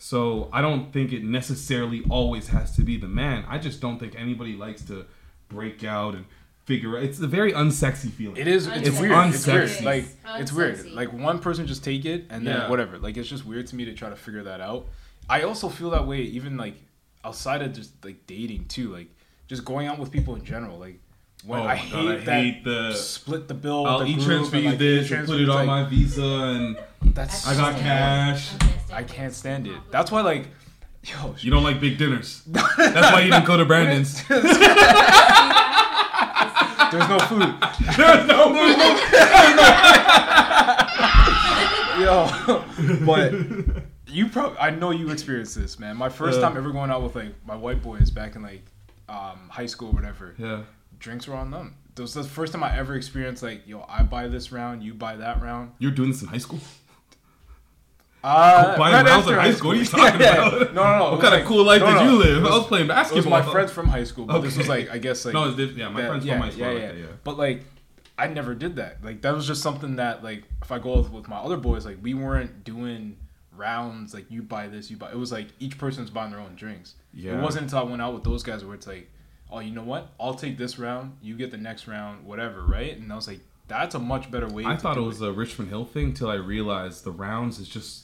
So 0.03 0.49
I 0.51 0.61
don't 0.61 0.91
think 0.91 1.13
it 1.13 1.23
necessarily 1.23 2.03
always 2.09 2.49
has 2.49 2.75
to 2.75 2.81
be 2.81 2.97
the 2.97 3.07
man. 3.07 3.45
I 3.47 3.57
just 3.57 3.79
don't 3.79 3.99
think 3.99 4.15
anybody 4.19 4.51
likes 4.53 4.81
to 4.87 5.05
break 5.47 5.85
out 5.85 6.13
and 6.13 6.25
figure 6.65 6.97
out. 6.97 7.03
It's 7.05 7.21
a 7.21 7.25
very 7.27 7.53
unsexy 7.53 8.11
feeling. 8.11 8.35
It 8.35 8.49
is. 8.49 8.67
It's 8.67 8.89
It's 8.89 8.99
weird. 8.99 9.13
It's 9.33 9.47
weird. 9.47 9.69
unsexy. 9.69 9.83
Like 9.85 10.05
it's 10.41 10.51
weird. 10.51 10.85
Like 10.91 11.13
one 11.13 11.39
person 11.39 11.65
just 11.67 11.85
take 11.85 12.03
it 12.03 12.25
and 12.29 12.45
then 12.45 12.57
Yeah. 12.57 12.69
whatever. 12.69 12.99
Like 12.99 13.15
it's 13.15 13.29
just 13.29 13.45
weird 13.45 13.65
to 13.67 13.77
me 13.77 13.85
to 13.85 13.93
try 13.93 14.09
to 14.09 14.17
figure 14.17 14.43
that 14.43 14.59
out. 14.59 14.87
I 15.29 15.43
also 15.43 15.69
feel 15.69 15.91
that 15.91 16.05
way 16.05 16.17
even 16.19 16.57
like 16.57 16.75
outside 17.23 17.61
of 17.61 17.71
just 17.71 18.03
like 18.03 18.27
dating 18.27 18.65
too. 18.65 18.91
Like 18.91 19.07
just 19.47 19.63
going 19.63 19.87
out 19.87 19.99
with 19.99 20.11
people 20.11 20.35
in 20.35 20.43
general. 20.43 20.77
Like 20.79 20.99
when 21.45 21.61
Oh 21.61 21.63
I 21.63 21.67
my 21.67 21.75
hate 21.77 21.91
God, 21.93 22.07
I 22.11 22.17
that 22.25 22.41
hate 22.43 22.63
the- 22.65 22.93
split 22.93 23.47
the 23.47 23.53
bill. 23.53 23.85
I'll 23.87 23.99
with 23.99 24.07
the 24.07 24.13
e-transfer 24.21 24.51
group 24.51 24.53
and, 24.53 24.63
you 24.63 24.69
like, 24.71 24.79
this 24.79 25.29
put 25.29 25.39
it 25.39 25.47
on 25.49 25.55
like- 25.55 25.65
my 25.65 25.83
Visa 25.85 26.21
and 26.25 26.77
That's 27.15 27.47
I 27.47 27.55
got 27.55 27.75
so- 27.77 27.79
cash. 27.81 28.49
I 28.91 29.03
can't 29.03 29.33
stand 29.33 29.67
it. 29.67 29.77
That's 29.91 30.11
why 30.11 30.21
like 30.21 30.47
yo 31.03 31.35
You 31.39 31.51
don't 31.51 31.63
like 31.63 31.79
big 31.79 31.97
dinners. 31.97 32.41
That's 32.47 33.13
why 33.13 33.21
you 33.21 33.31
didn't 33.31 33.45
go 33.45 33.55
to 33.57 33.65
Brandon's. 33.65 34.21
There's 34.27 34.43
no 37.09 37.19
food. 37.19 37.41
There's 37.97 38.27
no 38.27 38.53
food. 38.53 38.75
There's 39.11 39.55
no- 39.55 40.77
Yo, 41.99 42.63
but 43.05 43.33
you 44.07 44.27
probably 44.29 44.57
I 44.59 44.69
know 44.71 44.91
you 44.91 45.09
experienced 45.09 45.55
this, 45.55 45.79
man. 45.79 45.95
My 45.97 46.09
first 46.09 46.39
Yeah. 46.39 46.47
time 46.47 46.57
ever 46.57 46.71
going 46.71 46.91
out 46.91 47.01
with 47.03 47.15
like 47.15 47.33
my 47.45 47.55
white 47.55 47.81
boys 47.81 48.09
back 48.11 48.35
in 48.35 48.41
like 48.41 48.63
um, 49.09 49.47
high 49.49 49.65
school 49.67 49.89
or 49.89 49.93
whatever. 49.93 50.33
Yeah. 50.37 50.63
Drinks 50.99 51.27
were 51.27 51.35
on 51.35 51.51
them. 51.51 51.75
It 51.95 52.01
was 52.01 52.13
the 52.13 52.23
first 52.23 52.53
time 52.53 52.63
I 52.63 52.75
ever 52.77 52.95
experienced 52.95 53.43
like, 53.43 53.67
yo, 53.67 53.85
I 53.87 54.01
buy 54.03 54.27
this 54.27 54.51
round, 54.51 54.81
you 54.83 54.93
buy 54.95 55.15
that 55.17 55.41
round. 55.41 55.71
You're 55.79 55.91
doing 55.91 56.09
this 56.11 56.21
in 56.23 56.27
high 56.27 56.37
school? 56.39 56.59
Uh, 58.23 58.77
Buying 58.77 58.93
right 58.93 59.05
rounds 59.05 59.27
in 59.27 59.33
high 59.33 59.51
school? 59.53 59.69
What 59.69 59.77
are 59.77 59.79
you 59.81 59.85
talking 59.85 60.21
Yeah, 60.21 60.47
about? 60.47 60.53
yeah. 60.53 60.65
No, 60.67 60.73
no, 60.83 60.97
no. 60.97 61.03
What 61.11 61.19
It 61.19 61.21
kind 61.29 61.41
of 61.41 61.47
cool 61.47 61.63
life 61.65 61.81
no, 61.81 61.87
did 61.87 61.95
no, 61.95 62.03
you 62.11 62.17
live? 62.17 62.37
it 62.37 62.41
was- 62.43 62.51
I 62.51 62.57
was 62.57 62.67
playing 62.67 62.85
It 62.85 62.89
was 62.89 62.95
basketball. 62.95 63.31
my 63.31 63.41
friends 63.51 63.71
from 63.71 63.87
high 63.87 64.03
school, 64.05 64.25
but 64.25 64.39
this 64.41 64.57
was 64.57 64.67
like 64.69 64.89
I 64.91 64.97
guess 64.97 65.25
like 65.25 65.33
No, 65.33 65.45
it's 65.49 65.57
diff- 65.57 65.75
yeah, 65.75 65.89
my 65.89 66.05
friends 66.07 66.25
from 66.25 66.37
high 66.39 66.49
school 66.49 66.63
are 66.65 66.73
like 66.73 66.81
that, 66.83 66.97
yeah. 66.97 67.05
But 67.23 67.37
like 67.37 67.63
I 68.17 68.27
never 68.27 68.53
did 68.55 68.75
that. 68.77 69.03
Like 69.03 69.21
that 69.23 69.33
was 69.33 69.45
just 69.47 69.61
something 69.61 69.97
that 69.97 70.23
like 70.23 70.43
if 70.61 70.71
I 70.71 70.79
go 70.79 70.97
with, 70.97 71.11
with 71.11 71.27
my 71.27 71.37
other 71.37 71.57
boys, 71.57 71.85
like 71.85 71.97
we 72.01 72.13
weren't 72.13 72.63
doing 72.63 73.17
rounds 73.55 74.13
like 74.13 74.29
you 74.31 74.41
buy 74.41 74.67
this, 74.67 74.89
you 74.89 74.97
buy. 74.97 75.11
It 75.11 75.17
was 75.17 75.31
like 75.31 75.47
each 75.59 75.77
person's 75.77 76.09
buying 76.09 76.31
their 76.31 76.39
own 76.39 76.55
drinks. 76.55 76.95
Yeah. 77.13 77.37
It 77.37 77.41
wasn't 77.41 77.63
until 77.63 77.79
I 77.79 77.83
went 77.83 78.01
out 78.01 78.13
with 78.13 78.23
those 78.23 78.41
guys 78.43 78.63
where 78.63 78.73
it's 78.75 78.87
like, 78.87 79.09
oh, 79.51 79.59
you 79.59 79.71
know 79.71 79.83
what? 79.83 80.11
I'll 80.19 80.33
take 80.33 80.57
this 80.57 80.79
round, 80.79 81.17
you 81.21 81.35
get 81.35 81.51
the 81.51 81.57
next 81.57 81.87
round, 81.87 82.25
whatever, 82.25 82.61
right? 82.61 82.97
And 82.97 83.11
I 83.11 83.15
was 83.15 83.27
like, 83.27 83.41
that's 83.67 83.95
a 83.95 83.99
much 83.99 84.29
better 84.31 84.47
way. 84.47 84.65
I 84.65 84.75
thought 84.75 84.97
it 84.97 85.01
was 85.01 85.21
a 85.21 85.31
Richmond 85.31 85.69
Hill 85.69 85.85
thing 85.85 86.13
till 86.13 86.29
I 86.29 86.35
realized 86.35 87.03
the 87.03 87.11
rounds 87.11 87.59
is 87.59 87.69
just 87.69 88.02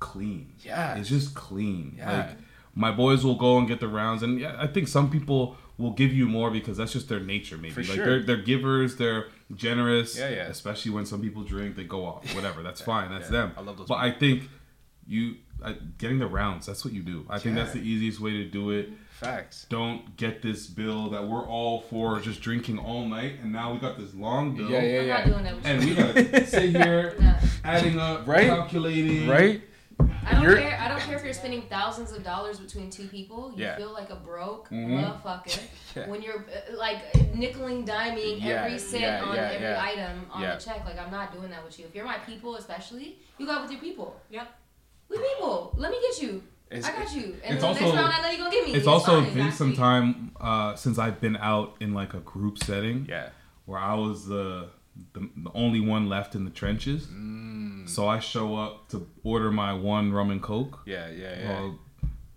clean. 0.00 0.54
Yeah. 0.60 0.96
It's 0.96 1.08
just 1.08 1.34
clean. 1.34 1.94
Yeah. 1.98 2.12
Like 2.12 2.36
my 2.74 2.90
boys 2.92 3.24
will 3.24 3.34
go 3.36 3.58
and 3.58 3.66
get 3.66 3.80
the 3.80 3.88
rounds 3.88 4.22
and 4.22 4.38
yeah, 4.38 4.56
I 4.58 4.66
think 4.66 4.88
some 4.88 5.10
people 5.10 5.56
will 5.78 5.92
give 5.92 6.12
you 6.12 6.26
more 6.26 6.50
because 6.50 6.76
that's 6.76 6.92
just 6.92 7.08
their 7.08 7.20
nature 7.20 7.56
maybe. 7.56 7.74
For 7.74 7.82
like 7.82 7.90
sure. 7.92 8.04
they're 8.04 8.22
they're 8.22 8.44
givers, 8.44 8.96
they're 8.96 9.26
generous. 9.54 10.18
Yeah, 10.18 10.28
yeah. 10.30 10.46
Especially 10.46 10.90
when 10.90 11.06
some 11.06 11.20
people 11.20 11.42
drink, 11.42 11.76
they 11.76 11.84
go 11.84 12.04
off. 12.04 12.34
Whatever. 12.34 12.62
That's 12.62 12.80
fine. 12.92 13.10
That's 13.10 13.26
yeah. 13.26 13.42
them. 13.42 13.52
I 13.56 13.62
love 13.62 13.78
those 13.78 13.88
But 13.88 13.98
I 13.98 14.10
think 14.10 14.44
you 15.06 15.36
I, 15.64 15.72
getting 15.98 16.18
the 16.18 16.26
rounds, 16.26 16.66
that's 16.66 16.84
what 16.84 16.94
you 16.94 17.02
do. 17.02 17.26
I 17.28 17.38
think 17.38 17.56
that's 17.56 17.72
the 17.72 17.80
easiest 17.80 18.20
way 18.20 18.30
to 18.32 18.44
do 18.44 18.70
it. 18.70 18.90
Facts. 19.10 19.66
Don't 19.68 20.16
get 20.16 20.42
this 20.42 20.68
bill 20.68 21.10
that 21.10 21.26
we're 21.26 21.44
all 21.44 21.80
for 21.80 22.20
just 22.20 22.40
drinking 22.40 22.78
all 22.78 23.04
night, 23.06 23.34
and 23.42 23.52
now 23.52 23.72
we 23.72 23.80
got 23.80 23.98
this 23.98 24.14
long 24.14 24.54
bill. 24.56 24.70
Yeah, 24.70 24.82
yeah, 24.82 25.00
I'm 25.00 25.08
not 25.08 25.18
yeah. 25.18 25.32
doing 25.32 25.44
that 25.44 25.54
And 25.64 25.84
we 25.84 25.94
gotta 25.96 26.46
sit 26.46 26.76
here 26.76 27.40
adding 27.64 27.98
up, 27.98 28.28
Right? 28.28 28.46
calculating, 28.46 29.28
Right? 29.28 29.62
I 30.00 30.32
don't 30.32 30.42
You're- 30.42 30.60
care. 30.62 30.78
I 30.80 30.88
don't 30.88 31.00
care 31.00 31.16
if 31.16 31.24
you're 31.24 31.32
spending 31.32 31.62
thousands 31.62 32.12
of 32.12 32.22
dollars 32.22 32.60
between 32.60 32.90
two 32.90 33.06
people. 33.08 33.52
You 33.56 33.64
Yeah. 33.64 33.76
feel 33.76 33.92
like 33.92 34.10
a 34.10 34.16
broke 34.16 34.68
Mhm. 34.70 34.88
motherfucker 35.22 35.60
Yeah. 35.96 36.08
when 36.08 36.22
you're 36.22 36.36
uh, 36.40 36.76
like 36.76 37.12
nickeling, 37.34 37.86
diming 37.86 38.40
Yeah, 38.42 38.64
every 38.64 38.78
cent 38.78 39.02
yeah, 39.02 39.22
on 39.24 39.34
yeah, 39.36 39.50
every 39.52 39.66
yeah. 39.66 39.82
item 39.82 40.26
on 40.30 40.42
Yeah. 40.42 40.54
the 40.56 40.60
check. 40.64 40.84
Like 40.84 40.98
I'm 40.98 41.10
not 41.10 41.32
doing 41.32 41.50
that 41.50 41.64
with 41.64 41.78
you. 41.78 41.86
If 41.86 41.94
you're 41.94 42.04
my 42.04 42.18
people, 42.18 42.56
especially, 42.56 43.18
you 43.38 43.46
go 43.46 43.52
out 43.52 43.62
with 43.62 43.72
your 43.72 43.80
people. 43.80 44.20
Yep. 44.30 44.48
We 45.08 45.16
people. 45.18 45.72
Let 45.76 45.90
me 45.90 45.98
get 46.00 46.22
you. 46.22 46.42
It's- 46.70 46.84
I 46.84 46.92
got 47.02 47.14
you. 47.14 47.36
And 47.42 47.54
it's 47.54 47.62
then 47.62 47.64
also 47.64 47.80
next 47.86 47.96
round, 47.96 48.12
I 48.12 48.22
know 48.22 48.28
you're 48.28 48.38
gonna 48.38 48.50
give 48.50 48.66
me. 48.66 48.74
It's 48.74 48.86
also 48.86 49.22
fine. 49.22 49.34
been 49.34 49.52
some 49.52 49.72
time 49.74 50.32
uh, 50.38 50.74
since 50.76 50.98
I've 50.98 51.18
been 51.20 51.36
out 51.38 51.76
in 51.80 51.94
like 51.94 52.12
a 52.12 52.20
group 52.20 52.58
setting. 52.58 53.06
Yeah. 53.08 53.30
Where 53.64 53.78
I 53.78 53.94
was 53.94 54.26
the 54.26 54.68
the, 55.12 55.20
the 55.36 55.50
only 55.54 55.80
one 55.80 56.08
left 56.08 56.34
in 56.34 56.44
the 56.44 56.50
trenches. 56.50 57.06
Mm. 57.06 57.57
So 57.88 58.06
I 58.08 58.18
show 58.20 58.56
up 58.56 58.88
to 58.90 59.06
order 59.24 59.50
my 59.50 59.72
one 59.72 60.12
rum 60.12 60.30
and 60.30 60.42
coke. 60.42 60.80
Yeah, 60.86 61.08
yeah, 61.10 61.38
yeah. 61.40 61.52
While 61.52 61.78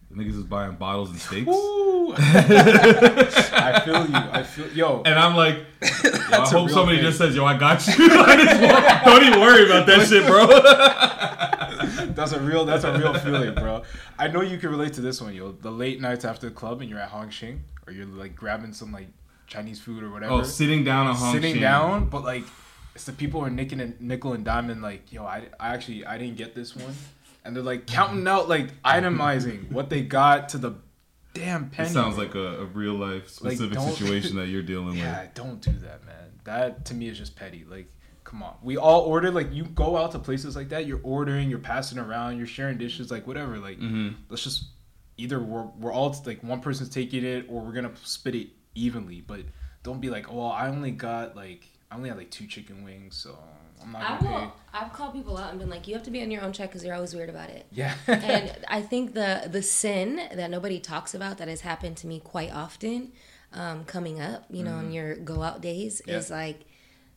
the 0.09 0.23
niggas 0.23 0.37
is 0.37 0.43
buying 0.43 0.75
bottles 0.75 1.09
and 1.09 1.19
steaks. 1.19 1.47
Ooh. 1.47 2.13
I 2.17 3.81
feel 3.85 4.05
you. 4.07 4.15
I 4.15 4.43
feel 4.43 4.67
yo. 4.73 5.01
And 5.05 5.17
I'm 5.17 5.35
like, 5.35 5.55
yo, 5.81 6.09
I 6.31 6.47
hope 6.49 6.69
somebody 6.69 6.97
thing. 6.97 7.05
just 7.05 7.17
says, 7.17 7.35
"Yo, 7.35 7.45
I 7.45 7.57
got 7.57 7.85
you." 7.87 7.93
I 7.99 9.01
don't 9.05 9.23
even 9.23 9.39
worry 9.39 9.65
about 9.65 9.85
that 9.87 10.07
shit, 10.07 10.25
bro. 10.27 10.47
that's 12.13 12.33
a 12.33 12.39
real 12.39 12.65
that's 12.65 12.83
a 12.83 12.97
real 12.97 13.13
feeling, 13.19 13.53
bro. 13.55 13.83
I 14.19 14.27
know 14.27 14.41
you 14.41 14.57
can 14.57 14.69
relate 14.69 14.93
to 14.93 15.01
this 15.01 15.21
one, 15.21 15.33
yo. 15.33 15.51
The 15.53 15.71
late 15.71 16.01
nights 16.01 16.25
after 16.25 16.49
the 16.49 16.55
club 16.55 16.81
and 16.81 16.89
you're 16.89 16.99
at 16.99 17.09
Hong 17.09 17.29
Shing 17.29 17.63
or 17.87 17.93
you're 17.93 18.05
like 18.05 18.35
grabbing 18.35 18.73
some 18.73 18.91
like 18.91 19.07
Chinese 19.47 19.79
food 19.79 20.03
or 20.03 20.09
whatever. 20.11 20.33
Oh, 20.33 20.43
sitting 20.43 20.83
down 20.83 21.07
at 21.07 21.15
Hong 21.15 21.33
Sitting 21.33 21.55
Xing. 21.55 21.61
down, 21.61 22.09
but 22.09 22.23
like 22.23 22.43
it's 22.95 23.05
the 23.05 23.13
people 23.13 23.39
who 23.39 23.45
are 23.47 23.49
nicking 23.49 23.79
and 23.79 23.99
nickel 24.01 24.33
and 24.33 24.43
diamond 24.45 24.81
like, 24.81 25.11
yo, 25.13 25.23
I, 25.25 25.47
I 25.59 25.73
actually 25.73 26.05
I 26.05 26.17
didn't 26.17 26.37
get 26.37 26.53
this 26.55 26.75
one. 26.75 26.93
And 27.43 27.55
they're 27.55 27.63
like 27.63 27.87
counting 27.87 28.27
out 28.27 28.47
like 28.49 28.81
itemizing 28.83 29.71
what 29.71 29.89
they 29.89 30.01
got 30.01 30.49
to 30.49 30.57
the 30.57 30.73
damn 31.33 31.69
penny. 31.69 31.89
It 31.89 31.93
sounds 31.93 32.17
like 32.17 32.35
a, 32.35 32.61
a 32.61 32.65
real 32.65 32.93
life 32.93 33.29
specific 33.29 33.73
don't- 33.77 33.89
situation 33.91 34.35
that 34.37 34.47
you're 34.47 34.61
dealing 34.61 34.95
Yeah, 34.97 35.21
with. 35.21 35.25
Yeah 35.25 35.27
don't 35.33 35.61
do 35.61 35.71
that, 35.71 36.05
man. 36.05 36.15
That 36.43 36.85
to 36.85 36.93
me 36.93 37.07
is 37.07 37.17
just 37.17 37.35
petty. 37.35 37.65
Like, 37.69 37.91
come 38.23 38.43
on. 38.43 38.55
We 38.61 38.77
all 38.77 39.01
order. 39.01 39.31
Like, 39.31 39.51
you 39.53 39.63
go 39.65 39.95
out 39.97 40.11
to 40.11 40.19
places 40.19 40.55
like 40.55 40.69
that. 40.69 40.85
You're 40.87 40.99
ordering. 41.03 41.49
You're 41.49 41.59
passing 41.59 41.97
around. 41.99 42.37
You're 42.37 42.47
sharing 42.47 42.77
dishes. 42.77 43.09
Like, 43.11 43.25
whatever. 43.27 43.57
Like, 43.59 43.79
Mhm. 43.79 44.15
let's 44.29 44.43
just 44.43 44.65
either 45.17 45.39
we're 45.39 45.63
we're 45.79 45.93
all 45.93 46.15
like 46.25 46.43
one 46.43 46.59
person's 46.61 46.89
taking 46.89 47.23
it 47.23 47.45
or 47.47 47.61
we're 47.61 47.73
gonna 47.73 47.91
spit 48.03 48.35
it 48.35 48.47
evenly. 48.75 49.21
But 49.21 49.41
don't 49.83 50.01
be 50.01 50.09
like, 50.09 50.31
oh, 50.31 50.45
I 50.47 50.67
only 50.67 50.91
got 50.91 51.35
like 51.35 51.67
I 51.91 51.95
only 51.95 52.09
had 52.09 52.17
like 52.17 52.31
two 52.31 52.47
chicken 52.47 52.83
wings, 52.85 53.15
so 53.17 53.37
I'm 53.83 53.91
not 53.91 54.01
I 54.01 54.07
gonna 54.17 54.19
pay. 54.21 54.33
will. 54.45 54.53
I've 54.73 54.93
called 54.93 55.13
people 55.13 55.37
out 55.37 55.49
and 55.51 55.59
been 55.59 55.69
like, 55.69 55.87
"You 55.87 55.93
have 55.95 56.03
to 56.03 56.11
be 56.11 56.21
on 56.21 56.31
your 56.31 56.41
own 56.41 56.53
check 56.53 56.69
because 56.69 56.85
you're 56.85 56.95
always 56.95 57.13
weird 57.13 57.29
about 57.29 57.49
it." 57.49 57.65
Yeah. 57.71 57.95
and 58.07 58.51
I 58.69 58.81
think 58.81 59.13
the 59.13 59.49
the 59.51 59.61
sin 59.61 60.21
that 60.33 60.49
nobody 60.49 60.79
talks 60.79 61.13
about 61.13 61.37
that 61.39 61.47
has 61.49 61.61
happened 61.61 61.97
to 61.97 62.07
me 62.07 62.19
quite 62.21 62.53
often, 62.53 63.11
um, 63.53 63.83
coming 63.85 64.21
up, 64.21 64.45
you 64.49 64.63
know, 64.63 64.71
Mm-hmm. 64.71 64.85
on 64.87 64.91
your 64.93 65.15
go 65.17 65.43
out 65.43 65.61
days, 65.61 66.01
Yeah. 66.05 66.17
is 66.17 66.29
like 66.31 66.61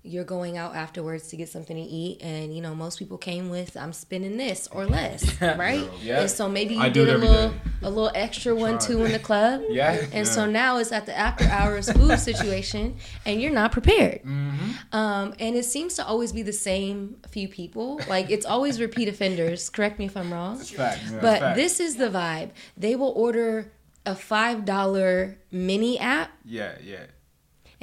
you're 0.06 0.22
going 0.24 0.58
out 0.58 0.76
afterwards 0.76 1.28
to 1.28 1.36
get 1.36 1.48
something 1.48 1.74
to 1.76 1.82
eat, 1.82 2.20
and 2.22 2.54
you 2.54 2.60
know, 2.60 2.74
most 2.74 2.98
people 2.98 3.16
came 3.16 3.48
with, 3.48 3.74
"I'm 3.76 3.92
spending 3.94 4.36
this 4.36 4.68
or 4.70 4.84
less," 4.84 5.24
Yeah. 5.40 5.56
right? 5.56 5.88
Yeah. 6.02 6.20
And 6.20 6.30
so 6.30 6.46
maybe 6.48 6.74
you 6.74 6.80
I 6.82 6.90
did 6.90 7.08
a 7.08 7.16
little 7.16 7.48
day. 7.50 7.54
a 7.82 7.88
little 7.88 8.10
extra 8.14 8.54
one 8.54 8.78
Try. 8.78 8.86
two 8.86 9.04
in 9.04 9.12
the 9.12 9.18
club, 9.18 9.62
Yeah. 9.70 10.04
And 10.12 10.28
so 10.28 10.44
now 10.44 10.76
it's 10.76 10.92
at 10.92 11.06
the 11.06 11.16
after 11.16 11.44
hours 11.46 11.90
food 11.90 12.18
situation, 12.30 12.96
and 13.24 13.40
you're 13.40 13.50
not 13.52 13.72
prepared. 13.72 14.22
Mm-hmm. 14.22 14.70
Um, 14.94 15.34
and 15.40 15.56
it 15.56 15.64
seems 15.64 15.94
to 15.94 16.06
always 16.06 16.32
be 16.32 16.42
the 16.42 16.52
same 16.52 17.16
few 17.30 17.48
people. 17.48 17.98
Like 18.08 18.30
it's 18.30 18.44
always 18.46 18.80
repeat 18.80 19.08
offenders. 19.08 19.70
Correct 19.70 19.98
me 19.98 20.04
if 20.04 20.16
I'm 20.16 20.32
wrong. 20.32 20.58
fact. 20.58 21.00
Yeah. 21.10 21.18
But 21.20 21.40
Fact. 21.40 21.56
this 21.56 21.80
is 21.80 21.96
the 21.96 22.10
vibe. 22.10 22.50
They 22.76 22.94
will 22.94 23.12
order 23.16 23.72
a 24.06 24.14
five 24.14 24.66
dollar 24.66 25.38
mini 25.50 25.98
app, 25.98 26.30
Yeah, 26.44 26.72
yeah, 26.84 27.06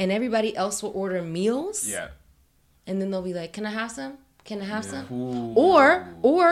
and 0.01 0.11
everybody 0.11 0.51
else 0.63 0.81
will 0.83 0.93
order 1.03 1.21
meals. 1.21 1.87
yeah. 1.87 2.07
And 2.87 2.99
then 2.99 3.07
they'll 3.11 3.21
be 3.31 3.33
like, 3.41 3.51
"Can 3.53 3.65
I 3.65 3.73
have 3.81 3.91
some? 3.91 4.13
Can 4.43 4.57
I 4.61 4.65
have 4.65 4.83
Yeah. 4.85 4.91
some?" 4.91 5.05
Ooh. 5.13 5.53
Or 5.55 6.07
or 6.21 6.45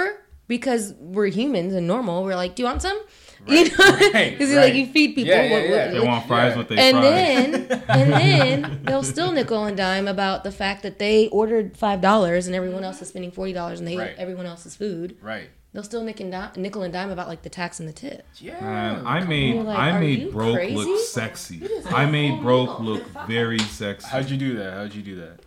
because 0.48 0.94
we're 1.00 1.28
humans 1.40 1.74
and 1.74 1.86
normal. 1.88 2.24
We're 2.24 2.36
like, 2.44 2.56
do 2.56 2.64
you 2.64 2.68
want 2.72 2.82
some? 2.82 3.00
You 3.48 3.64
know, 3.64 3.70
because 3.70 4.50
right. 4.54 4.66
like 4.66 4.74
you 4.80 4.86
feed 4.96 5.16
people. 5.16 5.32
Yeah, 5.34 5.44
yeah, 5.44 5.52
what- 5.54 5.62
what- 5.70 5.78
yeah. 5.80 5.88
They 5.94 6.00
want 6.12 6.28
fries 6.28 6.58
with 6.58 6.68
they 6.68 6.78
and 6.78 6.98
fries. 6.98 7.68
then 7.70 7.84
and 8.00 8.08
then 8.14 8.82
they'll 8.84 9.02
still 9.16 9.32
nickel 9.32 9.64
and 9.70 9.78
dime 9.78 10.08
about 10.10 10.44
the 10.44 10.52
fact 10.52 10.84
that 10.84 11.00
they 11.00 11.30
ordered 11.30 11.78
five 11.78 12.02
dollars 12.02 12.48
and 12.48 12.56
everyone 12.56 12.84
else 12.84 13.02
is 13.02 13.08
spending 13.08 13.32
forty 13.32 13.54
dollars 13.54 13.80
and 13.80 13.88
they 13.88 13.96
Right. 13.98 14.12
ate 14.12 14.18
everyone 14.26 14.46
else's 14.46 14.76
food. 14.76 15.18
Right. 15.22 15.50
They'll 15.72 15.84
still 15.84 16.04
nickel 16.04 16.26
and 16.26 16.32
dime, 16.32 16.52
nickel 16.56 16.82
and 16.82 16.92
dime 16.92 17.12
about 17.12 17.28
like 17.28 17.44
the 17.44 17.50
tax 17.50 17.80
and 17.80 17.88
the 17.88 17.94
tip. 17.94 18.26
Yeah. 18.38 18.60
Man, 18.60 19.06
I 19.06 19.24
made 19.24 19.64
like, 19.64 19.78
I 19.78 20.00
made 20.00 20.32
broke 20.32 20.56
crazy? 20.56 20.76
look 20.76 21.00
sexy. 21.06 21.68
I 21.88 22.06
made 22.08 22.42
broke 22.42 22.80
look 22.80 23.04
very 23.28 23.60
sexy. 23.60 24.08
How'd 24.08 24.30
you 24.30 24.38
do 24.38 24.58
that? 24.58 24.74
How'd 24.74 24.96
you 24.96 25.04
do 25.04 25.16
that? 25.18 25.42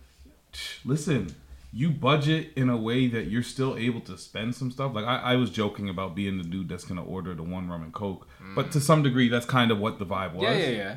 Listen, 0.85 1.35
you 1.73 1.89
budget 1.89 2.51
in 2.55 2.69
a 2.69 2.77
way 2.77 3.07
that 3.07 3.25
you're 3.25 3.43
still 3.43 3.75
able 3.75 3.99
to 4.01 4.17
spend 4.17 4.55
some 4.55 4.71
stuff. 4.71 4.93
Like 4.93 5.05
I, 5.05 5.17
I 5.17 5.35
was 5.35 5.49
joking 5.49 5.89
about 5.89 6.15
being 6.15 6.37
the 6.37 6.43
dude 6.43 6.69
that's 6.69 6.85
gonna 6.85 7.03
order 7.03 7.33
the 7.33 7.43
one 7.43 7.67
rum 7.67 7.83
and 7.83 7.91
coke, 7.91 8.27
but 8.55 8.71
to 8.71 8.79
mm. 8.79 8.81
some 8.81 9.03
degree, 9.03 9.27
that's 9.27 9.45
kind 9.45 9.71
of 9.71 9.79
what 9.79 9.99
the 9.99 10.05
vibe 10.05 10.33
was. 10.35 10.43
Yeah, 10.43 10.53
yeah, 10.53 10.69
yeah. 10.69 10.95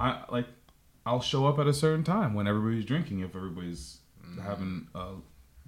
I 0.00 0.22
like, 0.30 0.46
I'll 1.04 1.20
show 1.20 1.46
up 1.46 1.58
at 1.58 1.66
a 1.66 1.74
certain 1.74 2.04
time 2.04 2.32
when 2.32 2.46
everybody's 2.46 2.84
drinking. 2.84 3.20
If 3.20 3.36
everybody's 3.36 3.98
mm. 4.24 4.42
having 4.42 4.88
a 4.94 5.14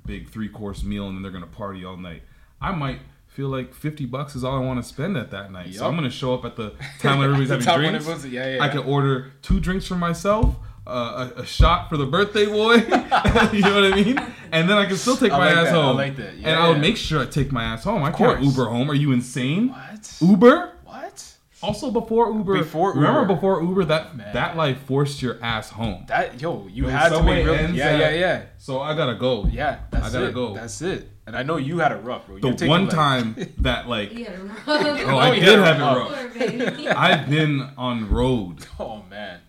big 0.06 0.30
three 0.30 0.48
course 0.48 0.84
meal 0.84 1.08
and 1.08 1.16
then 1.16 1.22
they're 1.22 1.32
gonna 1.32 1.46
party 1.48 1.84
all 1.84 1.96
night, 1.96 2.22
I 2.60 2.72
might 2.72 3.00
feel 3.26 3.48
like 3.48 3.74
fifty 3.74 4.06
bucks 4.06 4.36
is 4.36 4.44
all 4.44 4.56
I 4.56 4.60
want 4.60 4.82
to 4.82 4.88
spend 4.88 5.16
at 5.16 5.30
that 5.32 5.50
night. 5.52 5.74
So 5.74 5.86
I'm 5.86 5.94
gonna 5.94 6.10
show 6.10 6.34
up 6.34 6.44
at 6.44 6.56
the 6.56 6.74
time 7.00 7.18
when 7.18 7.30
everybody's 7.32 7.64
having 7.66 7.80
drinks. 7.90 8.04
everyone's- 8.06 8.26
yeah, 8.26 8.56
yeah, 8.56 8.62
I 8.62 8.66
yeah. 8.66 8.72
can 8.72 8.78
order 8.84 9.32
two 9.42 9.60
drinks 9.60 9.86
for 9.86 9.96
myself. 9.96 10.56
Uh, 10.86 11.30
a, 11.36 11.40
a 11.40 11.46
shot 11.46 11.88
for 11.88 11.96
the 11.96 12.04
birthday 12.04 12.44
boy, 12.44 12.74
you 13.54 13.62
know 13.62 13.74
what 13.80 13.90
I 13.90 13.92
mean, 13.94 14.18
and 14.52 14.68
then 14.68 14.76
I 14.76 14.84
can 14.84 14.96
still 14.96 15.16
take 15.16 15.32
I 15.32 15.38
my 15.38 15.46
like 15.46 15.56
ass 15.56 15.64
that, 15.72 15.74
I 15.78 15.82
home. 15.82 15.96
like 15.96 16.16
that. 16.16 16.28
and 16.34 16.42
Yeah, 16.42 16.62
I 16.62 16.68
would 16.68 16.78
make 16.78 16.98
sure 16.98 17.22
I 17.22 17.24
take 17.24 17.50
my 17.52 17.64
ass 17.64 17.84
home. 17.84 18.02
I 18.02 18.10
can't. 18.12 18.42
Uber 18.42 18.66
home. 18.66 18.90
Are 18.90 18.94
you 18.94 19.12
insane? 19.12 19.70
What? 19.70 20.16
Uber? 20.20 20.72
What? 20.84 21.34
Also, 21.62 21.90
before 21.90 22.30
Uber, 22.30 22.58
Before 22.58 22.92
remember 22.92 23.24
before 23.34 23.62
Uber 23.62 23.86
that 23.86 24.34
that 24.34 24.58
life 24.58 24.76
forced 24.82 25.22
your 25.22 25.42
ass 25.42 25.70
home. 25.70 26.04
That 26.08 26.38
yo, 26.42 26.66
you 26.70 26.86
had 26.88 27.08
to 27.08 27.22
make 27.22 27.46
real. 27.46 27.54
Yeah, 27.70 27.96
yeah, 27.98 28.10
yeah. 28.10 28.42
So 28.58 28.82
I 28.82 28.94
gotta 28.94 29.14
go. 29.14 29.46
Yeah, 29.50 29.78
that's 29.90 30.08
I 30.08 30.12
gotta 30.12 30.26
it. 30.28 30.34
go. 30.34 30.52
That's 30.52 30.82
it. 30.82 31.08
And 31.26 31.34
I 31.36 31.42
know 31.42 31.56
you 31.56 31.78
had 31.78 31.92
it 31.92 31.96
rough, 32.04 32.26
bro. 32.26 32.38
the 32.38 32.48
You're 32.64 32.68
one 32.68 32.88
time 32.88 33.34
that 33.58 33.88
like 33.88 34.12
You 34.12 34.24
had 34.26 34.38
a 34.38 34.42
rough. 34.44 34.62
oh 34.66 35.04
Oh, 35.08 35.16
I 35.16 35.34
you 35.34 35.40
did 35.40 35.58
have 35.58 35.80
a 35.80 35.80
it 35.80 35.96
rough. 35.96 36.86
rough. 36.86 36.96
I've 36.96 37.30
been 37.30 37.70
on 37.78 38.10
road. 38.10 38.66
Oh 38.78 39.02
man. 39.08 39.40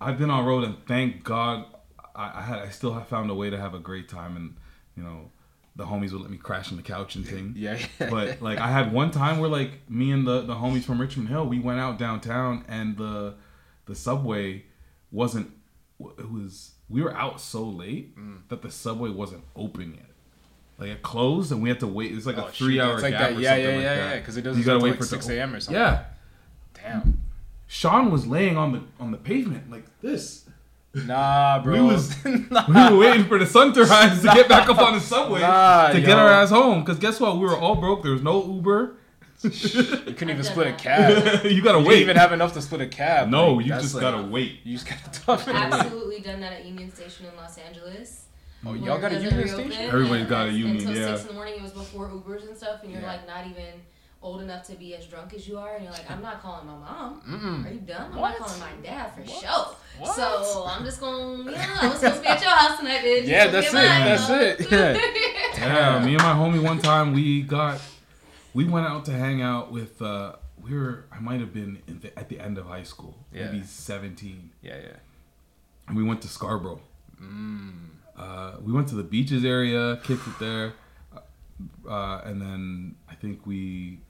I've 0.00 0.16
been 0.18 0.30
on 0.30 0.44
road, 0.46 0.64
and 0.64 0.76
thank 0.86 1.24
God, 1.24 1.66
I, 2.14 2.38
I 2.38 2.42
had 2.42 2.58
I 2.60 2.68
still 2.70 2.94
have 2.94 3.08
found 3.08 3.30
a 3.30 3.34
way 3.34 3.50
to 3.50 3.58
have 3.58 3.74
a 3.74 3.78
great 3.80 4.08
time, 4.08 4.36
and 4.36 4.56
you 4.96 5.02
know, 5.02 5.30
the 5.76 5.84
homies 5.84 6.12
would 6.12 6.22
let 6.22 6.30
me 6.30 6.36
crash 6.38 6.70
on 6.70 6.76
the 6.76 6.82
couch 6.84 7.14
and 7.16 7.26
thing. 7.26 7.52
Yeah, 7.56 7.78
yeah. 8.00 8.08
But 8.08 8.40
like, 8.40 8.58
I 8.58 8.68
had 8.68 8.92
one 8.92 9.10
time 9.10 9.38
where 9.40 9.50
like 9.50 9.90
me 9.90 10.12
and 10.12 10.26
the 10.26 10.42
the 10.42 10.54
homies 10.54 10.84
from 10.84 11.00
Richmond 11.00 11.28
Hill, 11.28 11.46
we 11.46 11.58
went 11.58 11.80
out 11.80 11.98
downtown, 11.98 12.64
and 12.68 12.96
the 12.96 13.34
the 13.86 13.94
subway 13.96 14.64
wasn't. 15.10 15.50
It 16.00 16.30
was 16.30 16.72
we 16.88 17.02
were 17.02 17.14
out 17.14 17.40
so 17.40 17.64
late 17.64 18.16
Mm. 18.16 18.42
that 18.48 18.62
the 18.62 18.70
subway 18.70 19.10
wasn't 19.10 19.42
open 19.56 19.94
yet. 19.94 20.07
Like 20.78 20.90
it 20.90 21.02
closed, 21.02 21.50
and 21.52 21.60
we 21.60 21.68
had 21.68 21.80
to 21.80 21.86
wait. 21.88 22.12
It's 22.14 22.24
like 22.26 22.38
Oh, 22.38 22.42
a 22.46 22.52
shit, 22.52 22.56
three 22.56 22.80
hour 22.80 22.94
it's 22.94 23.02
like 23.02 23.12
gap 23.12 23.30
that. 23.30 23.36
or 23.36 23.40
Yeah, 23.40 23.50
something 23.50 23.64
yeah, 23.64 23.74
like 23.74 23.82
yeah, 23.82 23.96
that. 23.96 24.14
yeah, 24.16 24.20
'cause 24.20 24.36
it 24.36 24.42
doesn't 24.42 24.60
You 24.60 24.66
gotta 24.66 24.78
wait 24.78 24.90
till, 24.90 24.98
for 24.98 25.04
6 25.06 25.28
a.m. 25.28 25.54
or 25.54 25.60
something. 25.60 25.80
Yeah. 25.80 26.04
Damn. 26.74 27.20
Sean 27.66 28.10
was 28.10 28.26
laying 28.26 28.56
on 28.56 28.72
the 28.72 28.82
on 29.00 29.10
the 29.10 29.18
pavement 29.18 29.70
like 29.70 29.84
this. 30.00 30.44
Nah, 30.94 31.60
bro. 31.62 31.74
We 31.74 31.80
was 31.82 32.14
we 32.24 32.32
were 32.48 32.96
waiting 32.96 33.24
for 33.26 33.38
the 33.38 33.46
sun 33.46 33.72
to 33.74 33.84
rise 33.84 34.22
to 34.22 34.28
get 34.28 34.48
back 34.48 34.68
up 34.68 34.78
on 34.78 34.94
the 34.94 35.00
subway 35.00 35.40
Nah, 35.40 35.88
to 35.88 36.00
yo. 36.00 36.06
get 36.06 36.16
our 36.18 36.28
ass 36.30 36.50
home. 36.50 36.84
Cause 36.84 36.98
guess 36.98 37.18
what? 37.20 37.34
We 37.38 37.44
were 37.44 37.56
all 37.56 37.74
broke. 37.74 38.02
There 38.04 38.12
was 38.12 38.22
no 38.22 38.42
Uber. 38.44 38.94
You 39.42 39.50
couldn't 39.50 40.30
even 40.30 40.42
split 40.44 40.66
a 40.68 40.72
cab. 40.72 41.44
You 41.44 41.62
gotta 41.62 41.78
didn't 41.78 41.84
wait. 41.88 42.00
even 42.00 42.16
have 42.16 42.32
enough 42.32 42.54
to 42.54 42.62
split 42.62 42.80
a 42.80 42.86
cab. 42.88 43.28
No, 43.28 43.54
Like, 43.54 43.66
you 43.66 43.72
just 43.72 43.94
like- 43.94 44.00
gotta 44.02 44.22
wait. 44.22 44.60
You 44.64 44.76
just 44.78 44.88
gotta 44.88 45.20
tough 45.20 45.46
it. 45.48 45.54
out. 45.54 45.72
Absolutely 45.74 46.20
done 46.20 46.40
that 46.40 46.52
at 46.54 46.64
Union 46.64 46.92
Station 46.92 47.26
in 47.26 47.36
Los 47.36 47.58
Angeles. 47.58 48.24
Oh, 48.66 48.72
When 48.72 48.82
y'all 48.82 48.96
it 48.96 49.00
got 49.00 49.12
a 49.12 49.14
doesn't 49.14 49.30
Union 49.30 49.46
reopen, 49.48 49.72
Station? 49.72 49.88
Everybody's 49.90 50.20
and 50.22 50.28
got 50.30 50.42
a 50.42 50.46
that's 50.46 50.56
Union, 50.58 50.76
Until 50.88 50.96
yeah. 50.96 51.06
six 51.16 51.20
in 51.22 51.26
the 51.28 51.34
morning, 51.34 51.54
it 51.54 51.62
was 51.62 51.72
before 51.72 52.08
Ubers 52.08 52.46
and 52.48 52.56
stuff, 52.56 52.82
and 52.82 52.90
you're 52.92 53.00
Yeah. 53.00 53.06
like 53.06 53.26
not 53.26 53.46
even 53.46 53.74
old 54.20 54.42
enough 54.42 54.64
to 54.66 54.74
be 54.74 54.96
as 54.96 55.06
drunk 55.06 55.32
as 55.32 55.46
you 55.46 55.56
are, 55.58 55.76
and 55.76 55.84
you're 55.84 55.92
like, 55.92 56.10
I'm 56.10 56.20
not 56.20 56.42
calling 56.42 56.66
my 56.66 56.72
mom. 56.74 57.22
Mm-mm. 57.22 57.66
Are 57.66 57.72
you 57.72 57.78
dumb? 57.80 58.12
I'm 58.12 58.18
What? 58.18 58.30
not 58.40 58.48
calling 58.48 58.60
my 58.60 58.72
dad 58.82 59.12
for 59.14 59.24
sure. 59.24 59.76
What? 59.98 60.14
So 60.16 60.64
I'm 60.68 60.84
just 60.84 60.98
gonna, 61.00 61.52
yeah, 61.52 61.78
I 61.82 61.88
was 61.88 61.98
supposed 62.00 62.16
to 62.16 62.22
be 62.22 62.26
at 62.28 62.40
your 62.40 62.50
house 62.50 62.78
tonight, 62.78 63.00
bitch. 63.00 63.26
Yeah, 63.28 63.44
So 63.44 63.50
that's 63.52 63.68
it. 63.68 63.72
get 63.72 63.88
mine, 63.88 64.04
That's 64.06 64.26
though. 64.28 64.40
it. 64.40 64.70
Yeah. 64.72 65.00
Yeah, 65.58 66.04
me 66.04 66.14
and 66.14 66.22
my 66.22 66.34
homie 66.34 66.62
one 66.62 66.78
time 66.78 67.12
we 67.12 67.42
got 67.42 67.80
we 68.54 68.64
went 68.64 68.86
out 68.86 69.04
to 69.06 69.12
hang 69.12 69.42
out 69.42 69.72
with 69.72 70.00
uh 70.00 70.34
we 70.62 70.72
were 70.72 71.06
I 71.10 71.18
might 71.18 71.40
have 71.40 71.52
been 71.52 71.78
in 71.88 71.98
the, 71.98 72.16
at 72.16 72.28
the 72.28 72.38
end 72.38 72.58
of 72.58 72.66
high 72.66 72.84
school, 72.84 73.16
Yeah. 73.32 73.46
maybe 73.50 73.64
seventeen, 73.64 74.50
Yeah, 74.62 74.76
yeah. 74.76 74.88
and 75.88 75.96
we 75.96 76.04
went 76.04 76.22
to 76.22 76.28
Scarborough. 76.28 76.80
Mm. 77.20 77.72
Uh, 78.18 78.56
we 78.62 78.72
went 78.72 78.88
to 78.88 78.94
the 78.96 79.04
beaches 79.04 79.44
area, 79.44 80.00
kicked 80.02 80.26
it 80.26 80.38
there, 80.40 80.72
uh, 81.88 82.20
and 82.24 82.42
then 82.42 82.96
I 83.08 83.14
think 83.14 83.46
we 83.46 84.00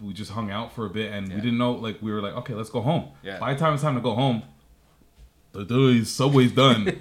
we 0.00 0.12
just 0.14 0.30
hung 0.32 0.50
out 0.50 0.72
for 0.72 0.86
a 0.86 0.90
bit, 0.90 1.12
and 1.12 1.28
we 1.28 1.36
didn't 1.40 1.58
know 1.58 1.72
like 1.72 2.00
we 2.00 2.10
were 2.12 2.20
like, 2.22 2.34
okay, 2.34 2.54
let's 2.54 2.70
go 2.70 2.80
home. 2.80 3.10
Yeah. 3.22 3.38
By 3.38 3.52
the 3.54 3.60
time 3.60 3.74
it's 3.74 3.82
time 3.82 3.94
to 3.94 4.00
go 4.00 4.14
home, 4.14 4.42
the 5.52 5.64
the 5.64 6.04
subway's 6.04 6.52
done. 6.52 6.86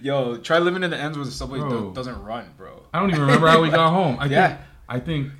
Yo, 0.00 0.36
try 0.38 0.58
living 0.58 0.82
in 0.82 0.90
the 0.90 0.98
ends 0.98 1.16
where 1.16 1.24
the 1.24 1.30
subway 1.32 1.58
Bro. 1.58 1.92
doesn't 1.92 2.22
run, 2.22 2.50
bro. 2.56 2.82
I 2.92 3.00
don't 3.00 3.10
even 3.10 3.22
remember 3.22 3.48
how 3.48 3.62
we 3.62 3.70
got 3.70 3.90
home. 3.90 4.16
I 4.20 4.26
Yeah. 4.26 4.48
think 4.48 4.60
I 4.88 5.00
think 5.00 5.32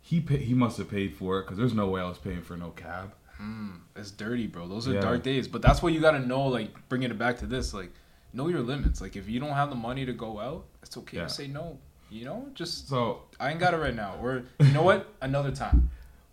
he 0.00 0.20
pay, 0.20 0.38
he 0.38 0.54
must 0.54 0.76
have 0.78 0.90
paid 0.90 1.14
for 1.16 1.38
it 1.38 1.42
because 1.44 1.56
there's 1.56 1.74
no 1.74 1.88
way 1.88 2.00
I 2.00 2.08
was 2.08 2.18
paying 2.18 2.42
for 2.42 2.56
no 2.56 2.70
cab. 2.70 3.14
Mm, 3.40 3.80
it's 3.96 4.10
dirty, 4.10 4.46
bro. 4.46 4.68
Those 4.68 4.86
are 4.88 4.92
Yeah. 4.94 5.00
dark 5.00 5.22
days. 5.22 5.48
But 5.48 5.62
that's 5.62 5.82
what 5.82 5.92
you 5.92 6.00
gotta 6.00 6.18
know. 6.20 6.46
Like 6.46 6.70
bringing 6.88 7.10
it 7.10 7.18
back 7.18 7.38
to 7.38 7.46
this, 7.46 7.72
like 7.72 7.92
know 8.32 8.48
your 8.48 8.60
limits. 8.60 9.00
Like 9.00 9.16
if 9.16 9.28
you 9.28 9.40
don't 9.40 9.52
have 9.52 9.70
the 9.70 9.76
money 9.76 10.04
to 10.06 10.12
go 10.12 10.38
out, 10.38 10.66
it's 10.82 10.96
okay 10.98 11.18
Yeah. 11.18 11.24
to 11.24 11.28
say 11.30 11.46
no. 11.46 11.78
You 12.10 12.24
know, 12.24 12.48
just 12.54 12.88
So 12.88 13.22
I 13.38 13.50
ain't 13.50 13.60
got 13.60 13.72
it 13.72 13.76
right 13.78 13.94
now. 13.94 14.16
Or 14.20 14.42
you 14.58 14.72
know 14.72 14.82
what? 14.82 15.06
Another 15.22 15.52
time. 15.52 15.90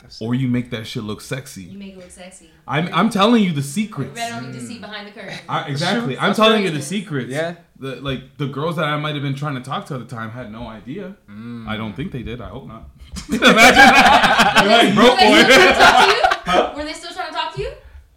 That's 0.08 0.22
or 0.22 0.34
you 0.34 0.48
make 0.48 0.70
that 0.72 0.88
shit 0.88 1.04
look 1.04 1.20
sexy. 1.20 1.64
You 1.64 1.78
make 1.78 1.94
it 1.94 1.98
look 1.98 2.10
sexy. 2.10 2.50
I'm 2.66 2.88
I'm 2.94 3.10
telling 3.10 3.44
you 3.44 3.52
the 3.52 3.62
secrets. 3.62 4.16
Red 4.16 4.30
don't 4.30 4.52
need 4.52 4.60
to 4.60 4.66
see 4.66 4.80
behind 4.80 5.06
the 5.08 5.12
curtain. 5.12 5.38
I, 5.50 5.68
exactly. 5.70 6.18
I'm 6.18 6.28
that's 6.28 6.38
telling 6.38 6.64
right. 6.64 6.72
you 6.72 6.72
the 6.72 6.82
secrets. 6.82 7.30
Yeah. 7.30 7.56
The 7.78 7.98
like 7.98 8.38
the 8.38 8.48
girls 8.48 8.78
that 8.78 8.86
I 8.86 8.98
might 8.98 9.16
have 9.16 9.22
been 9.24 9.36
trying 9.36 9.56
to 9.56 9.62
talk 9.62 9.86
to 9.88 9.96
at 9.96 10.00
the 10.00 10.16
time 10.16 10.32
had 10.32 10.50
no 10.52 10.68
idea. 10.68 11.16
Mm. 11.30 11.68
I 11.68 11.76
don't 11.76 11.94
think 11.94 12.14
they 12.14 12.24
did. 12.24 12.40
I 12.40 12.48
hope 12.48 12.68
not. 12.68 12.90
Imagine. 13.30 14.64
You're 14.64 14.78
like, 14.78 14.96
broke 14.96 15.20
Were 15.20 15.34
they 15.34 15.44
still 15.44 15.60
boy. 15.60 15.74
trying 15.74 15.74
to 15.74 15.80
talk 15.80 16.06
to 16.06 16.52
you? 16.52 16.78
Were 16.78 16.86
they 16.86 16.94
still 16.94 17.14
trying 17.14 17.28
to 17.28 17.34
talk 17.36 17.56
to 17.56 17.62
you? 17.62 17.72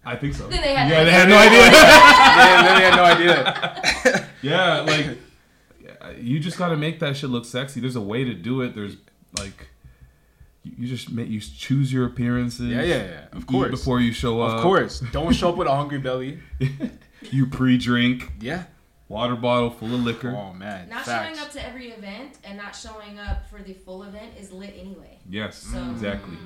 I 0.04 0.16
think 0.16 0.34
so. 0.34 0.46
Then 0.48 0.62
they 0.62 0.74
had 0.74 0.88
yeah, 0.88 1.04
they 1.04 1.10
had 1.10 1.28
no 1.28 1.36
idea. 1.36 1.66
yeah, 1.70 2.62
then 2.62 2.78
they 2.78 2.84
had 2.84 2.96
no 2.96 3.04
idea. 3.04 4.28
yeah, 4.42 4.80
like 4.80 5.18
you 6.18 6.38
just 6.40 6.56
got 6.58 6.68
to 6.68 6.76
make 6.76 7.00
that 7.00 7.16
shit 7.16 7.30
look 7.30 7.44
sexy. 7.44 7.80
There's 7.80 7.96
a 7.96 8.00
way 8.00 8.24
to 8.24 8.34
do 8.34 8.62
it. 8.62 8.74
There's 8.74 8.96
like 9.38 9.68
you 10.62 10.72
you 10.78 10.88
just 10.88 11.10
make 11.10 11.28
you 11.28 11.40
choose 11.40 11.92
your 11.92 12.06
appearances. 12.06 12.68
Yeah, 12.68 12.82
yeah, 12.82 12.96
yeah. 13.04 13.24
Of 13.32 13.42
Eat 13.42 13.46
course. 13.46 13.70
before 13.70 14.00
you 14.00 14.12
show 14.12 14.40
up. 14.42 14.56
Of 14.56 14.62
course. 14.62 15.00
Don't 15.12 15.34
show 15.34 15.50
up 15.50 15.56
with 15.56 15.68
a 15.68 15.74
hungry 15.74 15.98
belly. 16.08 16.38
You 17.30 17.46
pre-drink. 17.46 18.32
Yeah. 18.40 18.64
Water 19.08 19.34
bottle 19.36 19.70
full 19.70 19.92
of 19.94 20.00
liquor. 20.02 20.30
Oh 20.36 20.52
man. 20.54 20.88
Not 20.88 21.04
Facts. 21.04 21.36
showing 21.36 21.46
up 21.46 21.52
to 21.52 21.66
every 21.66 21.88
event 21.90 22.38
and 22.44 22.56
not 22.56 22.76
showing 22.76 23.18
up 23.18 23.48
for 23.50 23.60
the 23.62 23.72
full 23.74 24.04
event 24.04 24.32
is 24.38 24.52
lit 24.52 24.74
anyway. 24.78 25.18
Yes, 25.28 25.56
So- 25.58 25.90
exactly. 25.90 26.36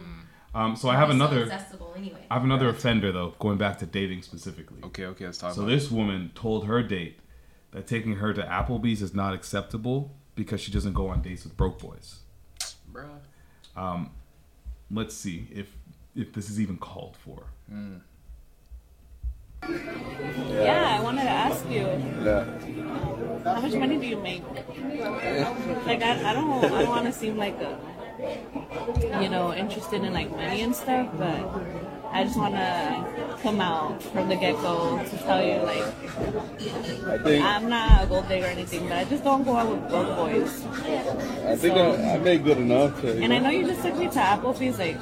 Um, 0.54 0.76
so 0.76 0.88
I 0.88 0.94
have 0.94 1.10
It's 1.10 1.18
so 1.18 1.24
another. 1.24 1.42
accessible 1.42 1.94
anyway. 1.96 2.24
I 2.30 2.34
have 2.34 2.44
another 2.44 2.68
offender 2.68 3.10
though, 3.10 3.34
going 3.40 3.58
back 3.58 3.78
to 3.80 3.86
dating 3.86 4.22
specifically. 4.22 4.78
Okay, 4.84 5.04
okay, 5.06 5.24
let's 5.26 5.38
talk 5.38 5.52
So 5.52 5.62
about 5.62 5.70
this 5.72 5.90
woman 5.90 6.30
told 6.36 6.66
her 6.66 6.80
date 6.82 7.18
that 7.72 7.88
taking 7.88 8.14
her 8.16 8.32
to 8.32 8.42
Applebee's 8.42 9.02
is 9.02 9.14
not 9.14 9.34
acceptable 9.34 10.14
because 10.36 10.60
she 10.60 10.70
doesn't 10.70 10.92
go 10.92 11.08
on 11.08 11.22
dates 11.22 11.42
with 11.44 11.56
broke 11.56 11.80
boys. 11.80 12.20
it. 12.60 12.74
Bruh. 12.92 13.08
Um, 13.77 14.11
let's 14.91 15.14
see 15.14 15.49
if 15.53 15.68
if 16.14 16.33
this 16.33 16.49
is 16.51 16.61
even 16.61 16.77
called 16.77 17.16
for. 17.25 17.45
Yeah, 20.49 20.97
I 20.99 21.03
wanted 21.03 21.22
to 21.22 21.31
ask 21.31 21.64
you. 21.70 21.87
Yeah. 22.22 22.45
How 23.45 23.61
much 23.61 23.75
money 23.75 23.97
do 23.99 24.07
you 24.07 24.18
make? 24.18 24.43
Like, 25.87 26.03
I, 26.03 26.31
I 26.31 26.33
don't, 26.35 26.64
I 26.64 26.83
don't 26.83 26.89
want 26.89 27.07
to 27.07 27.12
seem 27.12 27.37
like 27.37 27.59
a, 27.61 27.79
you 29.22 29.29
know, 29.29 29.55
interested 29.55 30.03
in 30.05 30.12
like 30.12 30.31
money 30.31 30.62
and 30.62 30.75
stuff, 30.75 31.09
but 31.18 31.39
I 32.14 32.22
just 32.22 32.36
want 32.36 32.54
to 32.54 33.38
come 33.42 33.60
out 33.60 34.00
from 34.00 34.28
the 34.28 34.36
get 34.36 34.54
go 34.62 35.02
to 35.02 35.16
tell 35.18 35.44
you, 35.44 35.56
like, 35.62 35.82
I 37.08 37.18
think 37.18 37.44
I'm 37.44 37.68
not 37.68 38.04
a 38.04 38.06
gold 38.06 38.28
digger 38.28 38.46
or 38.46 38.50
anything, 38.50 38.88
but 38.88 38.98
I 38.98 39.04
just 39.04 39.24
don't 39.24 39.42
go 39.44 39.56
out 39.56 39.68
with 39.68 39.88
broke 39.90 40.16
boys. 40.16 40.64
I 41.44 41.56
think 41.56 41.74
I, 41.76 42.14
I 42.14 42.18
made 42.18 42.44
good 42.44 42.58
enough 42.58 43.00
to. 43.00 43.20
And 43.20 43.32
I 43.32 43.38
know 43.40 43.50
you 43.50 43.66
just 43.66 43.82
took 43.82 43.96
me 43.96 44.06
to 44.06 44.18
Applebee's, 44.20 44.78
like, 44.78 44.96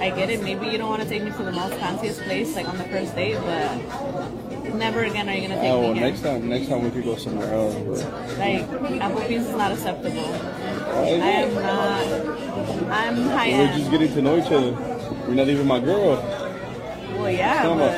I 0.00 0.10
get 0.10 0.30
it. 0.30 0.40
Maybe 0.42 0.66
you 0.68 0.78
don't 0.78 0.88
want 0.88 1.02
to 1.02 1.08
take 1.08 1.22
me 1.24 1.32
to 1.32 1.42
the 1.42 1.52
most 1.52 1.74
fanciest 1.74 2.20
place 2.22 2.54
like 2.54 2.68
on 2.68 2.78
the 2.78 2.84
first 2.84 3.14
date, 3.16 3.36
but 3.36 4.74
never 4.74 5.02
again 5.04 5.28
are 5.28 5.34
you 5.34 5.48
gonna 5.48 5.60
take 5.60 5.70
Oh, 5.70 5.80
well, 5.80 5.92
me 5.94 5.98
here. 6.00 6.08
next 6.10 6.20
time, 6.22 6.48
next 6.48 6.68
time 6.68 6.82
we 6.84 6.90
could 6.90 7.04
go 7.04 7.16
somewhere 7.16 7.52
else. 7.52 7.74
But 7.74 8.38
Like 8.38 8.68
Applebee's 8.68 9.46
is 9.46 9.56
not 9.56 9.72
acceptable. 9.72 10.18
is 10.18 11.22
I 11.22 11.30
am 11.42 11.54
not. 11.54 12.90
I'm 12.90 13.16
high 13.30 13.50
we're 13.50 13.76
just 13.78 13.90
getting 13.90 14.12
to 14.12 14.22
know 14.22 14.38
each 14.38 14.50
other. 14.52 14.97
You're 15.28 15.36
not 15.36 15.48
even 15.50 15.66
my 15.66 15.78
girl. 15.78 16.16
Well, 17.18 17.30
yeah, 17.30 17.60
Come 17.60 17.72
on. 17.72 17.78
but 17.78 17.92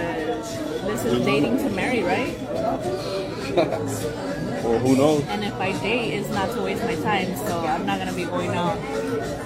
this 0.85 1.05
is 1.05 1.25
dating 1.25 1.59
to 1.59 1.71
marry, 1.71 2.03
right? 2.03 2.37
or 4.65 4.79
who 4.81 4.97
knows? 4.97 5.23
And 5.29 5.45
if 5.45 5.55
I 5.55 5.71
date, 5.79 6.15
it's 6.15 6.29
not 6.31 6.51
to 6.57 6.63
waste 6.63 6.83
my 6.83 6.97
time, 6.97 7.37
so 7.37 7.61
I'm 7.61 7.87
not 7.87 8.01
gonna 8.01 8.13
be 8.15 8.25
going 8.25 8.51
out 8.51 8.77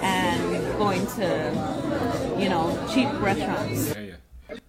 and 0.03 0.79
going 0.79 1.07
to, 1.09 2.35
you 2.39 2.49
know, 2.49 2.75
cheap 2.91 3.09
restaurants. 3.21 3.95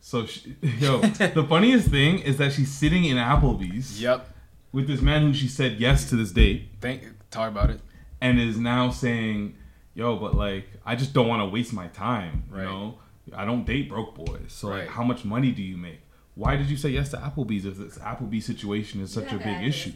So, 0.02 0.26
she, 0.26 0.58
yo, 0.80 1.00
the 1.00 1.46
funniest 1.48 1.88
thing 1.88 2.20
is 2.20 2.36
that 2.36 2.52
she's 2.52 2.74
sitting 2.74 3.06
in 3.06 3.16
Applebee's. 3.16 4.02
Yep. 4.02 4.28
With 4.74 4.88
this 4.88 5.00
man 5.02 5.22
who 5.22 5.34
she 5.34 5.48
said 5.48 5.80
yes 5.80 6.10
to 6.10 6.18
this 6.18 6.34
date. 6.34 6.68
Think, 6.82 7.04
talk 7.32 7.48
about 7.48 7.70
it. 7.70 7.80
And 8.20 8.42
is 8.42 8.58
now 8.58 8.90
saying, 8.90 9.56
yo, 9.94 10.18
but 10.18 10.36
like, 10.36 10.68
I 10.86 10.98
just 10.98 11.14
don't 11.14 11.30
want 11.30 11.42
to 11.42 11.46
waste 11.46 11.72
my 11.72 11.88
time. 11.88 12.44
You 12.52 12.58
know, 12.64 12.96
I 13.36 13.46
don't 13.46 13.66
date 13.66 13.90
broke 13.90 14.16
boys. 14.16 14.50
So, 14.50 14.70
like, 14.70 14.88
how 14.88 15.04
much 15.04 15.26
money 15.26 15.52
do 15.52 15.62
you 15.62 15.78
make? 15.78 16.02
Why 16.36 16.58
did 16.58 16.70
you 16.70 16.78
say 16.78 16.90
yes 16.90 17.10
to 17.12 17.18
Applebee's 17.18 17.66
if 17.66 17.78
this 17.78 17.98
Applebee's 17.98 18.46
situation 18.46 19.02
is 19.02 19.12
such 19.12 19.32
a 19.32 19.38
big 19.38 19.64
issue? 19.64 19.94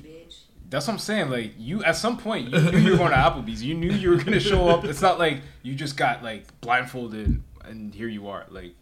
That's 0.69 0.85
what 0.85 0.93
I'm 0.93 0.99
saying. 0.99 1.29
Like 1.31 1.53
you, 1.57 1.83
at 1.83 1.95
some 1.95 2.17
point, 2.17 2.49
you 2.49 2.71
knew 2.71 2.77
you 2.77 2.91
were 2.91 2.97
going 2.97 3.11
to 3.11 3.17
Applebee's. 3.17 3.63
You 3.63 3.73
knew 3.73 3.91
you 3.91 4.11
were 4.11 4.17
gonna 4.17 4.39
show 4.39 4.69
up. 4.69 4.85
It's 4.85 5.01
not 5.01 5.17
like 5.17 5.41
you 5.63 5.73
just 5.73 5.97
got 5.97 6.23
like 6.23 6.61
blindfolded 6.61 7.41
and 7.65 7.93
here 7.93 8.07
you 8.07 8.27
are. 8.27 8.45
Like 8.49 8.75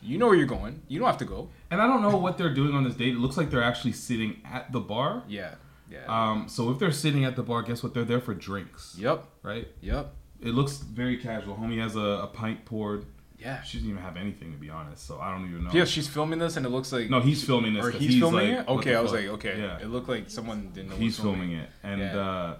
you 0.00 0.18
know 0.18 0.26
where 0.26 0.36
you're 0.36 0.46
going. 0.46 0.82
You 0.88 0.98
don't 0.98 1.08
have 1.08 1.18
to 1.18 1.24
go. 1.24 1.48
And 1.70 1.80
I 1.80 1.86
don't 1.86 2.02
know 2.02 2.16
what 2.16 2.36
they're 2.36 2.54
doing 2.54 2.74
on 2.74 2.84
this 2.84 2.94
date. 2.94 3.14
It 3.14 3.18
looks 3.18 3.36
like 3.36 3.50
they're 3.50 3.62
actually 3.62 3.92
sitting 3.92 4.42
at 4.44 4.70
the 4.70 4.80
bar. 4.80 5.24
Yeah. 5.26 5.54
Yeah. 5.90 6.04
Um, 6.08 6.48
so 6.48 6.70
if 6.70 6.78
they're 6.78 6.92
sitting 6.92 7.24
at 7.24 7.36
the 7.36 7.42
bar, 7.42 7.62
guess 7.62 7.82
what? 7.82 7.94
They're 7.94 8.04
there 8.04 8.20
for 8.20 8.34
drinks. 8.34 8.94
Yep. 8.98 9.26
Right? 9.42 9.68
Yep. 9.80 10.12
It 10.40 10.48
looks 10.48 10.76
very 10.76 11.16
casual. 11.16 11.56
Homie 11.56 11.80
has 11.80 11.96
a, 11.96 12.00
a 12.00 12.26
pint 12.26 12.64
poured. 12.64 13.06
Yeah. 13.44 13.62
She 13.62 13.76
doesn't 13.78 13.90
even 13.90 14.02
have 14.02 14.16
anything 14.16 14.52
to 14.52 14.58
be 14.58 14.70
honest, 14.70 15.06
so 15.06 15.20
I 15.20 15.30
don't 15.32 15.46
even 15.48 15.64
know. 15.64 15.70
Yeah, 15.72 15.84
she's 15.84 16.08
filming 16.08 16.38
this, 16.38 16.56
and 16.56 16.64
it 16.64 16.70
looks 16.70 16.92
like 16.92 17.10
No, 17.10 17.20
he's 17.20 17.44
filming 17.44 17.74
this 17.74 17.84
Or 17.84 17.90
he's, 17.90 18.10
he's 18.12 18.18
filming 18.18 18.54
like, 18.54 18.66
it. 18.66 18.68
Okay, 18.70 18.94
I 18.94 19.00
was 19.00 19.10
fuck? 19.10 19.20
like, 19.20 19.28
okay, 19.30 19.60
Yeah. 19.60 19.78
it 19.80 19.88
looked 19.90 20.08
like 20.08 20.30
someone 20.30 20.70
didn't 20.72 20.90
know. 20.90 20.96
He's 20.96 21.18
filming 21.18 21.52
it, 21.52 21.68
and 21.82 22.00
Yeah. 22.00 22.18
uh, 22.18 22.56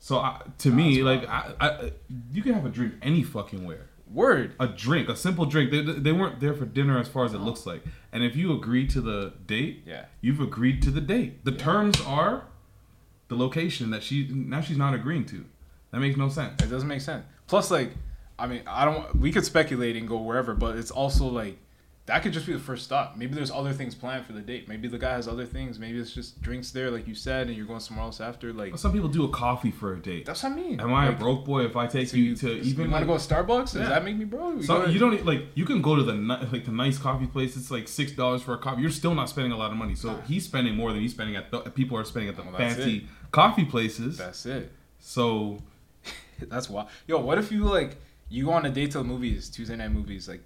so 0.00 0.18
I, 0.18 0.42
to 0.58 0.70
me, 0.70 1.02
like, 1.02 1.26
I, 1.28 1.52
I, 1.60 1.92
you 2.32 2.42
can 2.42 2.52
have 2.54 2.66
a 2.66 2.68
drink 2.68 2.94
any 3.00 3.22
fucking 3.22 3.64
where. 3.64 3.88
Word. 4.12 4.54
A 4.60 4.66
drink, 4.68 5.08
a 5.08 5.16
simple 5.16 5.46
drink. 5.46 5.70
They, 5.70 5.80
they 5.80 6.12
weren't 6.12 6.38
there 6.38 6.52
for 6.54 6.66
dinner, 6.66 6.98
as 7.00 7.08
far 7.08 7.24
as 7.24 7.32
it 7.32 7.38
looks 7.38 7.64
like. 7.66 7.82
And 8.12 8.22
if 8.22 8.36
you 8.36 8.52
agree 8.52 8.86
to 8.88 9.00
the 9.00 9.32
date, 9.46 9.82
Yeah. 9.86 10.04
you've 10.20 10.40
agreed 10.40 10.82
to 10.82 10.90
the 10.90 11.00
date. 11.00 11.44
The 11.44 11.52
terms 11.52 12.00
are 12.02 12.44
the 13.28 13.34
location 13.36 13.90
that 13.90 14.02
she 14.02 14.28
now 14.28 14.60
she's 14.60 14.76
not 14.76 14.94
agreeing 14.94 15.24
to. 15.26 15.44
That 15.90 16.00
makes 16.00 16.16
no 16.16 16.28
sense. 16.28 16.62
It 16.62 16.68
doesn't 16.70 16.86
make 16.88 17.00
sense. 17.00 17.24
Plus, 17.46 17.70
like, 17.70 17.92
I 18.38 18.46
mean, 18.46 18.62
I 18.66 18.84
don't. 18.84 19.14
We 19.16 19.30
could 19.32 19.44
speculate 19.44 19.96
and 19.96 20.08
go 20.08 20.18
wherever, 20.18 20.54
but 20.54 20.76
it's 20.76 20.90
also 20.90 21.26
like 21.26 21.58
that 22.06 22.22
could 22.22 22.32
just 22.32 22.46
be 22.46 22.52
the 22.52 22.58
first 22.58 22.84
stop. 22.84 23.16
Maybe 23.16 23.34
there's 23.34 23.50
other 23.50 23.72
things 23.72 23.94
planned 23.94 24.26
for 24.26 24.32
the 24.34 24.40
date. 24.42 24.68
Maybe 24.68 24.88
the 24.88 24.98
guy 24.98 25.12
has 25.12 25.26
other 25.26 25.46
things. 25.46 25.78
Maybe 25.78 25.98
it's 25.98 26.12
just 26.12 26.42
drinks 26.42 26.70
there, 26.72 26.90
like 26.90 27.06
you 27.08 27.14
said, 27.14 27.46
and 27.46 27.56
you're 27.56 27.64
going 27.64 27.78
somewhere 27.80 28.04
else 28.04 28.20
after. 28.20 28.52
Like 28.52 28.72
Well, 28.72 28.78
some 28.78 28.92
people 28.92 29.08
do 29.08 29.24
a 29.24 29.28
coffee 29.28 29.70
for 29.70 29.94
a 29.94 29.98
date. 30.00 30.26
That's 30.26 30.42
what 30.42 30.52
I 30.52 30.56
mean. 30.56 30.80
Am 30.80 30.92
I 30.92 31.06
Like, 31.06 31.16
a 31.16 31.18
broke 31.18 31.44
boy 31.44 31.64
if 31.64 31.76
I 31.76 31.86
take 31.86 32.08
so 32.08 32.16
you, 32.16 32.24
you- 32.24 32.36
to 32.36 32.52
even 32.60 32.86
you 32.86 32.90
wanna 32.90 33.06
like, 33.06 33.20
go 33.20 33.24
to 33.24 33.34
Starbucks? 33.34 33.72
Does 33.72 33.88
that 33.88 34.04
make 34.04 34.16
me 34.16 34.24
broke? 34.24 34.64
So 34.64 34.84
you 34.86 34.98
don't 34.98 35.24
like 35.24 35.46
you 35.54 35.64
can 35.64 35.80
go 35.80 35.94
to 35.94 36.02
the 36.02 36.12
like 36.52 36.64
the 36.64 36.72
nice 36.72 36.98
coffee 36.98 37.26
place. 37.28 37.56
It's 37.56 37.70
like 37.70 37.86
six 37.86 38.10
dollars 38.12 38.42
for 38.42 38.52
a 38.54 38.58
coffee. 38.58 38.82
You're 38.82 38.90
still 38.90 39.14
not 39.14 39.28
spending 39.28 39.52
a 39.52 39.56
lot 39.56 39.70
of 39.70 39.76
money. 39.78 39.94
So 39.94 40.20
he's 40.26 40.44
spending 40.44 40.74
more 40.74 40.92
than 40.92 41.00
he's 41.00 41.12
spending 41.12 41.36
at 41.36 41.52
the 41.52 41.60
people 41.70 41.96
are 41.96 42.04
spending 42.04 42.28
at 42.28 42.36
the 42.36 42.42
Well, 42.42 42.56
fancy 42.56 42.96
it. 42.98 43.04
coffee 43.30 43.64
places. 43.64 44.18
That's 44.18 44.44
it. 44.44 44.72
So 44.98 45.62
That's 46.48 46.68
why. 46.68 46.86
Yo, 47.06 47.18
what 47.20 47.38
if 47.38 47.50
you 47.52 47.64
like 47.64 47.96
you 48.28 48.46
go 48.46 48.52
on 48.52 48.64
a 48.66 48.70
date 48.70 48.90
to 48.92 48.98
the 48.98 49.04
movies, 49.04 49.48
Tuesday 49.48 49.76
night 49.76 49.92
movies, 49.92 50.28
like 50.28 50.42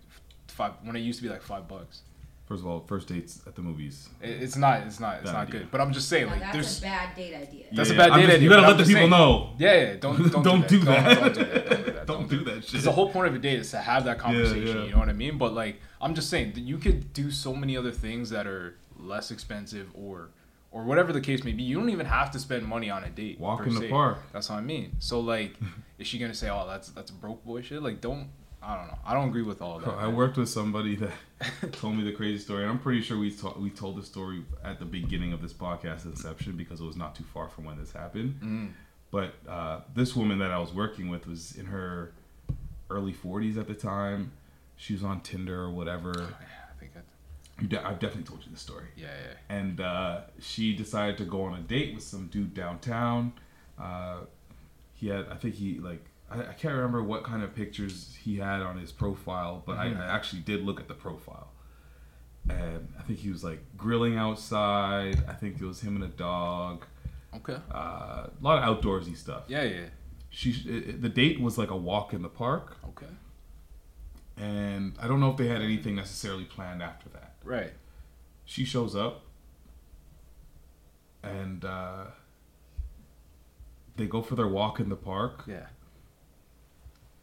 five 0.49 0.72
when 0.83 0.97
it 0.97 1.01
used 1.01 1.18
to 1.20 1.22
be 1.22 1.29
like 1.31 1.43
five 1.43 1.66
bucks. 1.68 2.03
first 2.47 2.62
of 2.62 2.66
all, 2.66 2.81
first 2.81 3.09
dates 3.09 3.41
at 3.47 3.55
the 3.55 3.62
movies. 3.62 4.09
It, 4.22 4.43
it's 4.43 4.57
not. 4.57 4.83
It's 4.87 4.99
not. 5.01 5.16
It's 5.16 5.24
Bad 5.26 5.33
not 5.33 5.49
idea. 5.49 5.61
good. 5.61 5.70
But 5.70 5.81
I'm 5.83 5.93
just 5.93 6.09
saying, 6.09 6.26
Now, 6.26 6.33
like, 6.33 6.41
that's 6.41 6.53
there's 6.55 6.79
a 6.79 6.83
bad 6.83 7.14
date 7.16 7.35
idea. 7.35 7.64
That's 7.72 7.91
Yeah, 7.91 7.95
a 7.95 7.99
bad 7.99 8.11
I'm 8.11 8.20
date 8.20 8.26
just- 8.26 8.35
idea. 8.37 8.45
you 8.45 8.49
gotta 8.55 8.68
let 8.68 8.76
the 8.79 8.85
people 8.85 9.01
saying- 9.01 9.11
know. 9.11 9.51
Yeah, 9.59 9.74
yeah. 9.74 9.97
Don't 10.01 10.33
don't, 10.33 10.43
Don't 10.51 10.68
do 10.68 10.79
do 10.79 10.85
that. 10.87 11.35
that. 11.35 11.35
Don't, 11.35 11.35
don't 11.35 11.35
do 11.35 11.45
that. 11.45 11.68
Don't 11.68 11.85
do 11.85 11.93
that. 11.93 12.07
Don't 12.07 12.29
do 12.29 12.45
that 12.45 12.64
shit. 12.68 12.83
The 12.83 12.93
whole 12.93 13.11
point 13.11 13.29
of 13.29 13.35
a 13.35 13.39
date 13.39 13.59
is 13.61 13.70
to 13.72 13.79
have 13.79 14.05
that 14.07 14.18
conversation. 14.18 14.66
yeah. 14.79 14.85
You 14.85 14.93
know 14.93 14.99
what 14.99 15.09
I 15.11 15.12
mean? 15.12 15.37
But 15.39 15.53
like, 15.53 15.81
I'm 16.01 16.14
just 16.14 16.31
saying 16.31 16.53
that 16.53 16.61
you 16.62 16.79
could 16.79 17.12
do 17.12 17.31
so 17.31 17.55
many 17.55 17.76
other 17.76 17.93
things 17.93 18.31
that 18.31 18.47
are 18.47 18.76
less 18.99 19.31
expensive 19.31 19.89
or 19.95 20.31
or 20.79 20.85
whatever 20.85 21.12
the 21.12 21.20
case 21.20 21.43
may 21.43 21.51
be. 21.51 21.64
You 21.64 21.76
don't 21.76 21.91
even 21.91 22.07
have 22.07 22.31
to 22.31 22.39
spend 22.39 22.64
money 22.64 22.89
on 22.89 23.03
a 23.03 23.11
date. 23.11 23.41
Walk 23.41 23.66
in 23.66 23.74
the 23.74 23.81
se. 23.81 23.89
park. 23.89 24.18
That's 24.33 24.49
what 24.49 24.57
I 24.57 24.61
mean. 24.61 24.93
So 25.01 25.18
like, 25.18 25.57
is 25.99 26.07
she 26.07 26.18
gonna 26.18 26.35
say, 26.35 26.49
"Oh, 26.49 26.66
that's 26.68 26.91
that's 26.91 27.11
broke 27.11 27.45
boy 27.45 27.62
shit"? 27.62 27.83
Like, 27.83 28.01
don't. 28.01 28.29
I 28.62 28.76
don't 28.76 28.87
know. 28.89 28.99
I 29.05 29.14
don't 29.14 29.29
agree 29.29 29.43
with 29.43 29.61
all 29.61 29.76
of 29.76 29.85
that. 29.85 29.95
I 29.95 30.07
man. 30.07 30.16
worked 30.16 30.37
with 30.37 30.49
somebody 30.49 30.97
that 30.97 31.12
told 31.72 31.97
me 31.97 32.05
the 32.05 32.12
crazy 32.12 32.39
story, 32.39 32.62
and 32.62 32.70
I'm 32.70 32.79
pretty 32.79 33.03
sure 33.03 33.18
we 33.18 33.33
ta- 33.33 33.59
we 33.59 33.70
told 33.70 33.97
the 33.97 34.03
story 34.05 34.45
at 34.64 34.79
the 34.79 34.85
beginning 34.85 35.33
of 35.33 35.43
this 35.43 35.53
podcast 35.53 36.05
inception 36.05 36.57
because 36.57 36.81
it 36.81 36.85
was 36.85 36.97
not 36.97 37.16
too 37.16 37.24
far 37.35 37.49
from 37.49 37.64
when 37.64 37.79
this 37.79 37.93
happened. 37.93 38.39
Mm. 38.43 38.70
But 39.11 39.35
uh, 39.49 39.81
this 39.95 40.14
woman 40.14 40.39
that 40.39 40.51
I 40.53 40.59
was 40.59 40.72
working 40.72 41.09
with 41.09 41.26
was 41.26 41.57
in 41.57 41.66
her 41.66 42.12
early 42.91 43.12
40s 43.12 43.59
at 43.59 43.66
the 43.66 43.74
time. 43.74 44.33
She 44.76 44.93
was 44.93 45.03
on 45.03 45.22
Tinder 45.22 45.61
or 45.61 45.70
whatever. 45.70 46.11
I 46.11 46.79
think 46.79 46.93
I. 46.95 47.01
You 47.61 47.67
de- 47.69 47.85
I've 47.85 47.99
definitely 47.99 48.25
told 48.25 48.45
you 48.45 48.53
the 48.53 48.59
story. 48.59 48.87
Yeah, 48.97 49.07
yeah. 49.07 49.57
And 49.57 49.81
uh, 49.81 50.21
she 50.41 50.75
decided 50.77 51.19
to 51.19 51.25
go 51.25 51.43
on 51.43 51.55
a 51.59 51.61
date 51.63 51.95
with 51.95 52.05
some 52.05 52.27
dude 52.29 52.55
downtown. 52.55 53.33
Uh, 53.79 54.19
he 54.95 55.09
had, 55.09 55.27
I 55.31 55.35
think 55.37 55.55
he 55.57 55.79
like, 55.79 56.05
I, 56.31 56.41
I 56.41 56.53
can't 56.53 56.75
remember 56.75 57.03
what 57.03 57.25
kind 57.25 57.43
of 57.43 57.55
pictures 57.55 58.17
he 58.23 58.37
had 58.39 58.61
on 58.63 58.79
his 58.79 58.93
profile, 58.93 59.63
but 59.67 59.77
Mhm. 59.77 59.99
I, 60.01 60.05
I 60.07 60.15
actually 60.15 60.43
did 60.43 60.63
look 60.65 60.79
at 60.81 60.89
the 60.89 60.95
profile. 60.95 61.49
And 62.49 62.89
I 62.99 63.03
think 63.03 63.19
he 63.19 63.31
was 63.31 63.43
like 63.45 63.61
grilling 63.77 64.17
outside. 64.17 65.23
I 65.29 65.33
think 65.35 65.61
it 65.61 65.65
was 65.65 65.81
him 65.81 65.97
and 65.97 66.05
a 66.05 66.09
dog. 66.17 66.85
Okay. 67.37 67.57
Uh, 67.73 67.77
a 68.29 68.31
lot 68.41 68.63
of 68.63 68.81
outdoorsy 68.81 69.17
stuff. 69.17 69.43
Yeah, 69.49 69.65
yeah. 69.65 69.81
She, 70.31 70.51
it- 70.67 71.03
the 71.03 71.09
date 71.09 71.41
was 71.41 71.59
like 71.59 71.71
a 71.71 71.77
walk 71.77 72.15
in 72.15 72.23
the 72.23 72.29
park. 72.29 72.77
Okay. 72.91 73.07
And 74.37 74.95
I 75.01 75.09
don't 75.09 75.19
know 75.21 75.31
if 75.31 75.37
they 75.37 75.49
had 75.49 75.63
anything 75.63 75.97
necessarily 75.97 76.45
planned 76.45 76.83
after 76.83 77.09
that. 77.11 77.18
Right. 77.49 77.72
She 78.44 78.64
shows 78.64 78.94
up, 78.94 79.22
and 81.22 81.64
uh, 81.64 82.05
they 83.96 84.07
go 84.07 84.22
for 84.22 84.34
their 84.34 84.46
walk 84.49 84.80
in 84.80 84.88
the 84.88 84.96
park. 84.96 85.44
Yeah. 85.46 85.66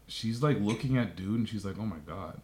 She's 0.08 0.42
like 0.44 0.60
looking 0.60 0.98
at 0.98 1.16
dude, 1.16 1.40
and 1.40 1.50
she's 1.50 1.66
like, 1.66 1.76
"Oh 1.80 1.86
my 1.86 1.98
god." 2.06 2.42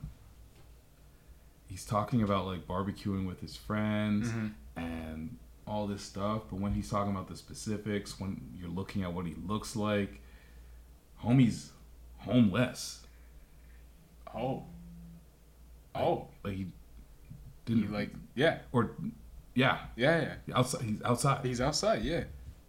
He's 1.67 1.85
talking 1.85 2.21
about 2.21 2.45
like 2.45 2.67
barbecuing 2.67 3.25
with 3.27 3.39
his 3.41 3.55
friends 3.55 4.29
Mhm. 4.29 4.53
and 4.75 5.37
all 5.65 5.87
this 5.87 6.01
stuff, 6.03 6.43
but 6.49 6.59
when 6.59 6.73
he's 6.73 6.89
talking 6.89 7.11
about 7.13 7.27
the 7.29 7.35
specifics, 7.37 8.19
when 8.19 8.55
you're 8.59 8.69
looking 8.69 9.03
at 9.03 9.13
what 9.13 9.25
he 9.25 9.35
looks 9.47 9.75
like, 9.75 10.21
homie's 11.23 11.71
homeless. 12.17 13.05
Oh. 14.35 14.65
Oh. 15.95 16.27
Like 16.43 16.55
he 16.55 16.67
didn't 17.65 17.83
He, 17.83 17.87
mm. 17.89 17.93
like 17.93 18.09
yeah. 18.35 18.59
or 18.71 18.91
yeah 19.55 19.79
Yeah, 19.95 20.35
yeah. 20.47 20.55
outside. 20.57 20.81
He's 20.83 21.01
outside. 21.03 21.45
He's 21.45 21.61
outside. 21.61 22.03
Yeah. 22.03 22.23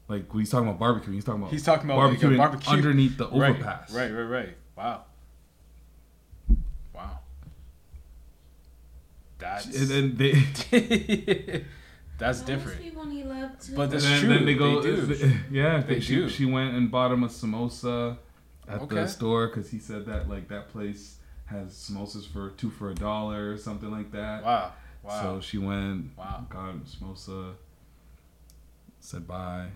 Like 0.08 0.32
when 0.32 0.40
he's 0.40 0.50
talking 0.50 0.68
about 0.68 0.78
barbecue, 0.80 1.12
he's 1.12 1.24
talking 1.24 1.40
about 1.42 1.52
He's 1.52 1.62
talking 1.64 1.88
about 1.90 1.98
like, 2.10 2.18
barbecuing 2.18 2.36
barbecue 2.36 2.72
underneath 2.72 3.16
the 3.16 3.28
Right, 3.28 3.50
overpass. 3.50 3.92
Right, 3.92 4.10
right, 4.10 4.22
right. 4.22 4.56
Wow. 4.76 5.04
Wow. 6.94 7.18
That's 9.38 9.66
And 9.66 9.88
then 9.88 10.16
they 10.16 10.32
that's 12.18 12.38
Most 12.40 12.46
different. 12.46 12.80
people 12.80 13.04
need 13.06 13.26
love. 13.26 13.50
But 13.74 13.90
that's 13.90 14.04
and 14.04 14.12
then, 14.14 14.20
true. 14.20 14.28
then 14.34 14.44
they 14.46 14.54
go, 14.54 14.82
do. 14.82 15.32
yeah. 15.50 15.80
They 15.80 16.00
she, 16.00 16.14
do. 16.16 16.28
She 16.28 16.44
went 16.44 16.74
and 16.74 16.90
bought 16.90 17.10
him 17.12 17.22
a 17.24 17.28
samosa 17.28 18.18
at 18.68 18.80
Okay. 18.82 18.94
the 18.96 19.06
store 19.08 19.48
because 19.48 19.70
he 19.70 19.78
said 19.78 20.06
that 20.06 20.28
like 20.28 20.48
that 20.48 20.68
place 20.68 21.16
has 21.46 21.72
samosas 21.72 22.26
for 22.26 22.50
two 22.50 22.70
for 22.70 22.90
a 22.90 22.94
dollar 22.94 23.52
or 23.52 23.56
something 23.56 23.90
like 23.90 24.12
that. 24.12 24.44
Wow. 24.44 24.72
Wow. 25.02 25.22
So 25.22 25.40
she 25.40 25.58
went, 25.58 26.16
Wow. 26.16 26.46
got 26.48 26.74
samosa, 26.84 27.54
said 29.00 29.26
bye. 29.26 29.66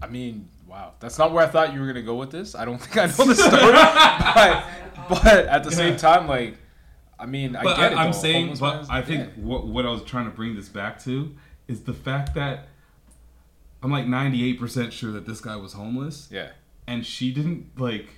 I 0.00 0.06
mean, 0.06 0.48
wow. 0.66 0.92
That's 1.00 1.18
not 1.18 1.32
where 1.32 1.44
I 1.44 1.48
thought 1.48 1.72
you 1.74 1.80
were 1.80 1.86
gonna 1.86 2.02
go 2.02 2.14
with 2.16 2.30
this. 2.30 2.54
I 2.54 2.64
don't 2.64 2.78
think 2.82 2.96
I 2.98 3.06
know 3.06 3.24
the 3.24 3.34
story, 3.34 3.72
but, 3.72 4.64
but 5.08 5.46
at 5.46 5.64
the 5.64 5.72
same 5.72 5.96
time, 5.96 6.28
like, 6.28 6.56
I 7.18 7.26
mean, 7.26 7.56
I 7.56 7.64
but 7.64 7.76
get 7.76 7.92
it. 7.92 7.98
I, 7.98 8.04
am 8.04 8.12
though. 8.12 8.18
saying, 8.18 8.42
Homeless 8.56 8.60
but 8.60 8.90
I 8.90 9.02
think 9.02 9.32
what 9.36 9.66
what 9.66 9.84
I 9.86 9.90
was 9.90 10.04
trying 10.04 10.26
to 10.26 10.30
bring 10.30 10.54
this 10.54 10.68
back 10.68 11.02
to 11.04 11.34
is 11.66 11.82
the 11.82 11.92
fact 11.94 12.34
that 12.34 12.68
I'm 13.82 13.90
like 13.90 14.06
98 14.06 14.60
percent 14.60 14.92
sure 14.92 15.10
that 15.12 15.26
this 15.26 15.40
guy 15.40 15.56
was 15.56 15.72
homeless. 15.72 16.28
Yeah. 16.30 16.50
and 16.86 17.04
she 17.04 17.32
didn't 17.32 17.78
like 17.78 18.08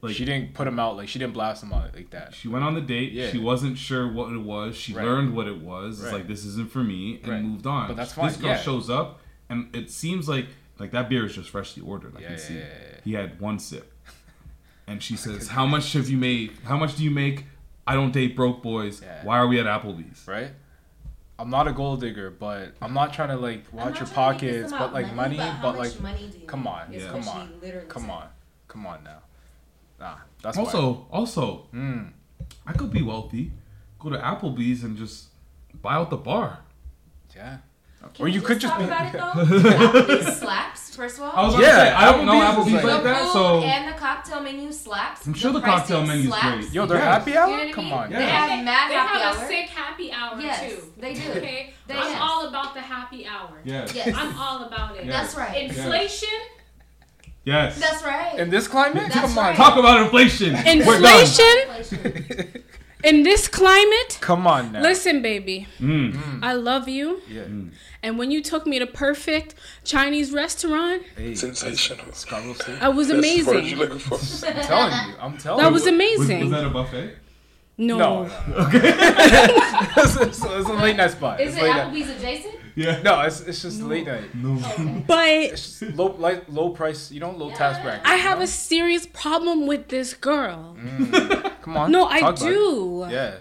Like 0.00 0.14
she 0.14 0.24
didn't 0.24 0.54
put 0.54 0.68
him 0.68 0.78
out. 0.78 0.96
Like 0.96 1.08
she 1.08 1.18
didn't 1.18 1.32
blast 1.34 1.62
him 1.62 1.72
out 1.72 1.94
like 1.94 2.10
that. 2.10 2.32
She 2.34 2.46
went 2.48 2.64
on 2.64 2.74
the 2.74 2.80
date. 2.80 3.12
Yeah. 3.12 3.30
She 3.30 3.38
wasn't 3.38 3.76
sure 3.78 4.06
what 4.10 4.32
it 4.32 4.38
was. 4.38 4.76
She 4.76 4.92
Right. 4.94 5.04
learned 5.04 5.34
what 5.34 5.48
it 5.48 5.58
was. 5.60 6.02
It's 6.02 6.12
like 6.12 6.28
this 6.28 6.44
isn't 6.44 6.70
for 6.70 6.84
me, 6.84 7.18
and 7.22 7.32
Right. 7.32 7.42
moved 7.42 7.66
on. 7.66 7.88
But 7.88 7.96
that's 7.96 8.14
This 8.14 8.36
girl 8.36 8.50
yeah. 8.50 8.58
shows 8.58 8.88
up, 8.88 9.20
and 9.48 9.74
it 9.74 9.90
seems 9.90 10.28
like 10.28 10.46
like 10.78 10.92
that 10.92 11.08
beer 11.08 11.26
is 11.26 11.34
just 11.34 11.50
freshly 11.50 11.82
ordered. 11.82 12.14
I 12.16 12.20
Yeah, 12.20 12.26
can 12.28 12.36
yeah, 12.36 12.42
see. 12.42 12.54
yeah, 12.54 12.60
yeah. 12.60 13.00
He 13.04 13.12
had 13.14 13.40
one 13.40 13.58
sip, 13.58 13.92
and 14.86 15.02
she 15.02 15.16
says, 15.16 15.48
"How 15.48 15.66
much 15.66 15.92
have 15.94 16.08
you 16.08 16.16
made? 16.16 16.52
How 16.64 16.76
much 16.76 16.96
do 16.96 17.02
you 17.02 17.10
make? 17.10 17.46
I 17.86 17.94
don't 17.94 18.12
date 18.12 18.36
broke 18.36 18.62
boys. 18.62 19.02
Yeah. 19.02 19.24
Why 19.24 19.38
are 19.38 19.48
we 19.48 19.58
at 19.58 19.66
Applebee's? 19.66 20.28
Right. 20.28 20.50
I'm 21.40 21.50
not 21.50 21.66
a 21.68 21.72
gold 21.72 22.00
digger, 22.00 22.30
but 22.30 22.74
I'm 22.82 22.94
not 22.94 23.12
trying 23.12 23.28
to 23.30 23.36
like 23.36 23.64
watch 23.72 23.98
your 23.98 24.06
not 24.06 24.12
trying 24.14 24.38
to 24.38 24.44
make 24.44 24.54
this 24.62 24.70
pockets, 24.70 24.72
but 24.72 24.92
like 24.92 25.12
money, 25.14 25.36
money, 25.36 25.52
but 25.62 25.72
but 25.72 25.78
like, 25.78 26.00
money 26.00 26.44
come 26.46 26.66
on, 26.66 26.92
yeah, 26.92 27.08
come 27.10 27.28
on, 27.28 27.52
literally 27.62 27.86
come 27.88 28.02
said. 28.02 28.10
on, 28.10 28.28
come 28.68 28.86
on 28.86 29.04
now. 29.04 29.18
Nah, 30.00 30.14
that's 30.42 30.56
also, 30.58 31.06
why. 31.10 31.18
also, 31.18 31.66
Mm. 31.74 32.12
I 32.66 32.72
could 32.72 32.92
be 32.92 33.02
wealthy, 33.02 33.52
go 33.98 34.10
to 34.10 34.18
Applebee's 34.18 34.84
and 34.84 34.96
just 34.96 35.28
buy 35.82 35.94
out 35.94 36.10
the 36.10 36.16
bar. 36.16 36.60
Yeah. 37.34 37.58
Can 38.14 38.22
or 38.22 38.24
we 38.26 38.32
you 38.32 38.40
could 38.40 38.60
just 38.60 38.72
talk 38.72 38.78
be. 38.80 38.84
about 38.86 39.06
it 39.06 39.12
though? 39.12 39.68
Applebee's 39.72 40.38
slaps. 40.38 40.94
First 40.94 41.18
of 41.18 41.24
all, 41.24 41.32
I 41.34 41.42
was 41.46 41.54
gonna 41.54 41.66
say, 41.66 41.90
I 41.92 42.12
don't 42.12 42.26
know 42.26 42.32
Applebee's 42.40 42.72
like- 42.74 42.84
like 42.84 43.02
that, 43.04 43.32
so 43.32 43.60
and 43.62 43.92
the 43.92 43.98
cocktail 43.98 44.40
menu 44.40 44.72
slaps. 44.72 45.26
I'm 45.26 45.34
sure 45.34 45.52
the 45.52 45.60
pricing 45.60 45.78
cocktail 45.96 46.06
menu 46.06 46.28
slaps. 46.28 46.56
great. 46.66 46.72
Yo, 46.74 46.86
they're 46.86 46.98
Yes. 46.98 47.04
happy 47.18 47.36
hour. 47.36 47.48
You 47.50 47.52
know 47.56 47.58
what 47.64 47.68
I 47.68 47.72
Come 47.72 47.84
mean? 47.84 47.92
on, 47.94 48.10
They 48.10 48.18
yeah. 48.20 48.26
have 48.28 48.48
They, 48.58 48.64
mad 48.64 48.90
they 48.90 48.94
happy 48.94 49.18
have 49.20 49.36
hour. 49.36 49.44
a 49.44 49.48
sick 49.48 49.68
happy 49.68 50.12
hour 50.12 50.40
Yes, 50.40 50.60
too. 50.72 50.92
they 50.98 51.14
do. 51.14 51.20
Okay, 51.30 51.74
They 51.88 51.94
I'm 51.94 52.04
yes. 52.12 52.18
all 52.20 52.48
about 52.48 52.74
the 52.74 52.80
happy 52.80 53.26
hour. 53.26 53.58
Yes. 53.64 53.94
Yes. 53.94 54.14
I'm 54.16 54.38
all 54.38 54.62
about 54.64 54.96
it. 54.96 55.04
Yes. 55.04 55.34
That's 55.34 55.36
right. 55.36 55.62
Inflation. 55.70 56.28
Yes. 57.44 57.78
That's 57.80 58.02
right. 58.04 58.38
In 58.38 58.50
this 58.50 58.68
climate, 58.68 59.04
That's 59.12 59.14
come 59.14 59.38
on, 59.38 59.44
right. 59.46 59.56
Talk 59.56 59.78
about 59.78 60.02
inflation. 60.02 60.54
Inflation 60.54 62.62
in 63.04 63.22
this 63.22 63.48
climate. 63.48 64.18
come 64.20 64.46
on 64.46 64.72
now. 64.72 64.82
Listen, 64.82 65.22
baby, 65.22 65.66
Mm. 65.80 66.40
I 66.42 66.52
love 66.54 66.88
you. 66.88 67.22
Yeah. 67.28 67.44
And 68.02 68.18
when 68.18 68.30
you 68.30 68.42
took 68.42 68.66
me 68.66 68.78
to 68.78 68.86
perfect 68.86 69.54
Chinese 69.84 70.32
restaurant, 70.32 71.02
Hey, 71.16 71.34
Sensational. 71.34 72.04
I 72.04 72.08
was 72.88 73.08
That's 73.08 73.20
the 73.22 73.46
word 73.46 73.50
amazing. 73.56 73.64
you 73.66 73.76
looking 73.76 73.98
for. 73.98 74.14
I'm 74.46 74.62
telling 74.62 75.08
you, 75.08 75.14
I'm 75.20 75.38
telling 75.38 75.60
That 75.62 75.68
you. 75.68 75.72
was 75.72 75.82
Was, 75.84 75.92
amazing. 75.92 76.40
was 76.40 76.50
that 76.50 76.64
a 76.64 76.70
buffet? 76.70 77.16
no. 77.78 77.98
No, 77.98 78.24
no. 78.24 78.30
it's, 78.72 80.16
it's, 80.16 80.44
it's 80.44 80.68
a 80.68 80.72
late 80.72 80.96
night 80.96 81.12
spot. 81.12 81.40
Is 81.40 81.54
it's 81.54 81.62
it 81.62 81.70
Applebee's 81.70 81.70
night. 81.70 81.94
Applebee's 81.94 82.10
adjacent? 82.18 82.54
Yeah. 82.78 83.02
No, 83.02 83.20
it's, 83.22 83.40
it's 83.40 83.62
just 83.62 83.80
late 83.82 84.06
night. 84.06 84.32
No. 84.34 84.52
But 85.06 85.28
It's 85.54 85.80
just 85.80 85.96
low, 85.96 86.14
like 86.26 86.44
low 86.48 86.70
price. 86.70 87.10
You 87.10 87.20
know, 87.20 87.32
low 87.32 87.50
tax 87.50 87.82
bracket. 87.82 88.06
I 88.06 88.16
you 88.16 88.22
have 88.22 88.38
know? 88.38 88.44
a 88.44 88.46
serious 88.70 89.04
problem 89.06 89.66
with 89.66 89.88
this 89.88 90.14
girl. 90.14 90.76
Come 91.62 91.76
on. 91.76 91.90
No, 91.90 92.06
I 92.06 92.20
talk 92.20 92.36
about 92.38 92.48
it. 92.48 92.54
do. 92.54 93.06
Yeah. 93.10 93.34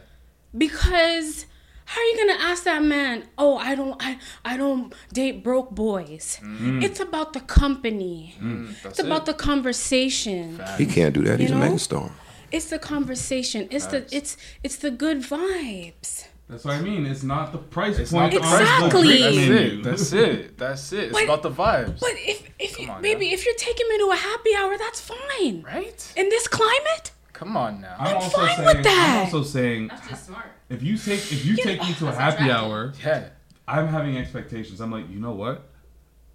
Because 0.58 1.46
how 1.86 2.02
are 2.02 2.04
you 2.06 2.18
gonna 2.18 2.40
ask 2.52 2.64
that 2.64 2.84
man? 2.84 3.16
Oh, 3.38 3.58
I 3.58 3.76
don't, 3.76 3.96
I, 4.04 4.18
I 4.44 4.58
don't 4.58 4.94
date 5.14 5.44
broke 5.44 5.70
boys. 5.72 6.40
It's 6.44 7.00
about 7.00 7.34
the 7.34 7.40
company. 7.42 8.36
Mm, 8.42 8.68
that's 8.82 9.00
It's 9.00 9.08
about 9.08 9.26
the 9.26 9.34
conversation. 9.34 10.60
He 10.78 10.86
can't 10.86 11.14
do 11.14 11.22
that. 11.24 11.40
He's 11.40 11.52
You 11.52 11.56
a 11.58 11.60
know? 11.60 11.72
megastar. 11.76 12.12
It's 12.52 12.70
the 12.70 12.80
conversation. 12.80 13.68
It's 13.72 13.86
Facts. 13.86 14.10
the, 14.12 14.18
it's, 14.18 14.38
it's 14.64 14.78
the 14.78 14.90
good 14.92 15.20
vibes. 15.22 16.28
That's 16.50 16.64
what 16.64 16.76
I 16.76 16.82
mean. 16.82 17.06
It's 17.06 17.24
not 17.24 17.52
the 17.52 17.58
price 17.58 18.00
It's 18.00 18.12
point. 18.12 18.34
not 18.34 18.41
the 18.41 18.48
on 18.48 18.89
price. 18.89 19.04
Exactly. 19.04 19.22
That's 19.22 19.38
it. 19.38 19.84
That's 19.84 20.14
it. 20.14 20.58
That's 20.58 20.93
it. 20.93 21.04
It's 21.06 21.14
But- 21.14 21.24
about 21.26 21.43
the 21.43 21.52
vibes. 21.52 22.00
But 22.00 22.12
if, 22.16 22.50
if, 22.58 22.78
Come 22.78 22.89
on, 22.89 23.02
baby, 23.02 23.28
now. 23.28 23.34
if 23.34 23.45
you're 23.45 23.56
taking 23.56 23.88
me 23.89 23.98
to 23.98 24.12
a 24.12 24.16
happy 24.16 24.56
hour, 24.56 24.78
that's 24.78 25.02
fine. 25.02 25.62
Right? 25.64 26.14
In 26.16 26.30
this 26.30 26.48
climate, 26.48 27.12
Come 27.34 27.56
on 27.58 27.82
now. 27.82 27.95
I'm 28.00 28.16
also 28.16 28.38
fine 28.38 28.56
saying. 28.56 28.66
with 28.66 28.84
that. 28.84 29.16
I'm 29.20 29.26
also 29.26 29.43
saying. 29.43 29.89
That's 29.89 30.08
just 30.10 30.26
smart. 30.28 30.45
If 30.70 30.82
you 30.82 30.98
take 30.98 31.20
if 31.32 31.45
you 31.45 31.56
take 31.56 31.82
me 31.82 31.93
to 31.95 32.08
a 32.08 32.12
happy 32.12 32.45
attractive. 32.45 32.50
hour, 32.50 32.93
Yeah. 33.06 33.30
I'm 33.68 33.88
having 33.89 34.18
expectations. 34.18 34.80
I'm 34.80 34.91
like, 34.91 35.08
you 35.10 35.20
know 35.20 35.34
what? 35.34 35.70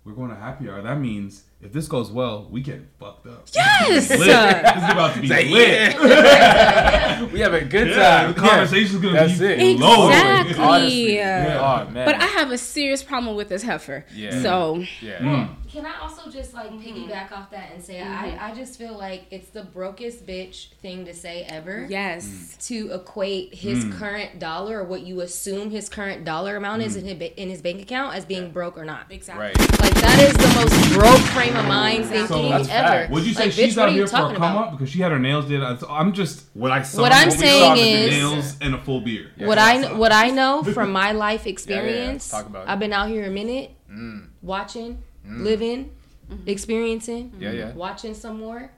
We're 0.05 0.13
going 0.13 0.29
to 0.31 0.37
happy 0.37 0.69
hour. 0.69 0.81
That 0.83 1.01
means 1.01 1.43
if 1.63 1.73
this 1.73 1.87
goes 1.87 2.11
well, 2.11 2.49
we 2.51 2.61
get 2.61 2.83
fucked 2.99 3.27
up. 3.29 3.47
Yes! 3.55 4.09
This 4.09 4.21
is 4.21 4.27
about 4.27 5.15
to 5.15 5.21
be 5.21 5.29
Say, 5.29 5.49
lit. 5.49 5.97
we 7.33 7.39
have 7.39 7.55
a 7.55 7.65
good 7.65 7.89
Yeah, 7.91 8.23
time. 8.23 8.33
the 8.35 8.41
conversation's 8.41 9.01
gonna 9.01 9.15
That's 9.15 9.39
be 9.39 9.47
it. 9.47 9.79
low. 9.79 10.09
Exactly. 10.09 10.55
Honestly. 10.57 11.17
Yeah. 11.17 11.85
Oh 11.87 11.91
man. 11.91 12.05
but 12.05 12.17
I 12.17 12.27
have 12.27 12.51
a 12.51 12.59
serious 12.59 13.05
problem 13.05 13.37
with 13.37 13.49
this 13.49 13.63
heifer. 13.63 14.05
Yeah. 14.13 14.43
So 14.43 14.85
Yeah. 15.01 15.19
Mm. 15.19 15.57
Can 15.73 15.87
I 15.87 16.01
also 16.03 16.31
just 16.31 16.53
like 16.53 16.71
mm-hmm. 16.71 17.11
piggyback 17.11 17.33
off 17.33 17.51
that 17.51 17.71
and 17.73 17.83
say 17.83 18.03
I, 18.03 18.05
mm-hmm. 18.05 18.45
I 18.45 18.55
just 18.55 18.77
feel 18.77 18.93
like 18.99 19.25
it's 19.31 19.49
the 19.49 19.63
brokest 19.63 20.27
bitch 20.27 20.69
thing 20.83 21.07
to 21.07 21.15
say 21.15 21.45
ever. 21.45 21.87
yes, 21.89 22.27
mm. 22.27 22.67
To 22.67 22.93
equate 22.93 23.55
his 23.55 23.85
mm. 23.85 23.93
current 23.93 24.39
dollar 24.39 24.81
or 24.81 24.85
what 24.85 25.01
you 25.01 25.23
assume 25.23 25.71
his 25.71 25.89
current 25.89 26.27
dollar 26.27 26.57
amount 26.57 26.83
is 26.83 26.95
mm. 26.95 27.09
in 27.09 27.19
his, 27.21 27.31
in 27.39 27.49
his 27.49 27.63
bank 27.63 27.81
account 27.81 28.15
as 28.15 28.27
being 28.27 28.51
broke 28.51 28.77
or 28.77 28.85
not. 28.85 29.07
exactly. 29.11 29.47
Right. 29.47 29.81
Like 29.81 29.95
that 29.95 30.19
is 30.21 30.35
the 30.35 30.61
most 30.61 30.93
broke 30.93 31.21
frame 31.33 31.52
of 31.57 31.67
mind 31.67 32.05
thinking 32.07 32.51
That's 32.51 32.69
ever. 32.69 32.87
fact. 32.89 33.11
Would 33.13 33.25
you 33.25 33.35
say 33.35 33.45
Like, 33.45 33.53
she's 33.53 33.75
bitch, 33.77 33.79
out 33.83 33.89
are 33.89 33.93
here 33.93 34.07
for 34.07 34.17
a 34.17 34.19
talking 34.19 34.37
come 34.37 34.53
about? 34.57 34.65
up 34.69 34.71
because 34.73 34.91
she 34.91 35.01
had 35.01 35.13
her 35.13 35.19
nails 35.19 35.47
did? 35.47 35.63
I- 35.63 35.77
I'm 35.89 36.13
just 36.13 36.45
what 36.55 36.71
I 36.73 36.83
saw. 36.83 37.03
What 37.03 37.13
I'm 37.13 37.29
we 37.29 37.35
saying 37.37 37.77
saw, 37.77 37.83
is- 37.83 38.11
nails 38.11 38.57
and 38.61 38.75
a 38.75 38.79
full 38.79 39.01
beer. 39.01 39.31
what 39.39 39.59
I 39.59 39.93
what 39.95 40.13
I 40.13 40.31
know 40.31 40.63
from 40.63 40.93
my 40.93 41.13
life 41.27 41.47
experience, 41.47 42.29
Talk 42.29 42.47
about. 42.47 42.69
I've 42.69 42.79
been 42.79 42.93
out 42.93 43.09
here 43.09 43.25
a 43.27 43.31
minute, 43.31 43.71
mm. 43.91 44.27
watching, 44.43 45.03
mm. 45.27 45.43
living, 45.43 45.91
mm-hmm. 46.31 46.49
experiencing, 46.49 47.33
Yeah, 47.39 47.53
yeah. 47.53 47.73
watching 47.73 48.15
some 48.15 48.39
more. 48.39 48.71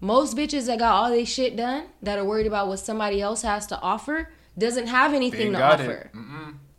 Most 0.00 0.36
bitches 0.36 0.66
that 0.66 0.78
got 0.78 0.92
all 0.92 1.10
this 1.10 1.28
shit 1.28 1.56
done 1.56 1.84
that 2.02 2.18
are 2.18 2.24
worried 2.24 2.46
about 2.46 2.68
what 2.68 2.78
somebody 2.80 3.20
else 3.22 3.42
has 3.42 3.66
to 3.68 3.80
offer 3.80 4.30
doesn't 4.58 4.88
have 4.88 5.10
They 5.12 5.16
anything 5.16 5.40
ain't 5.48 5.52
to 5.54 5.58
got 5.58 5.80
offer. 5.80 6.10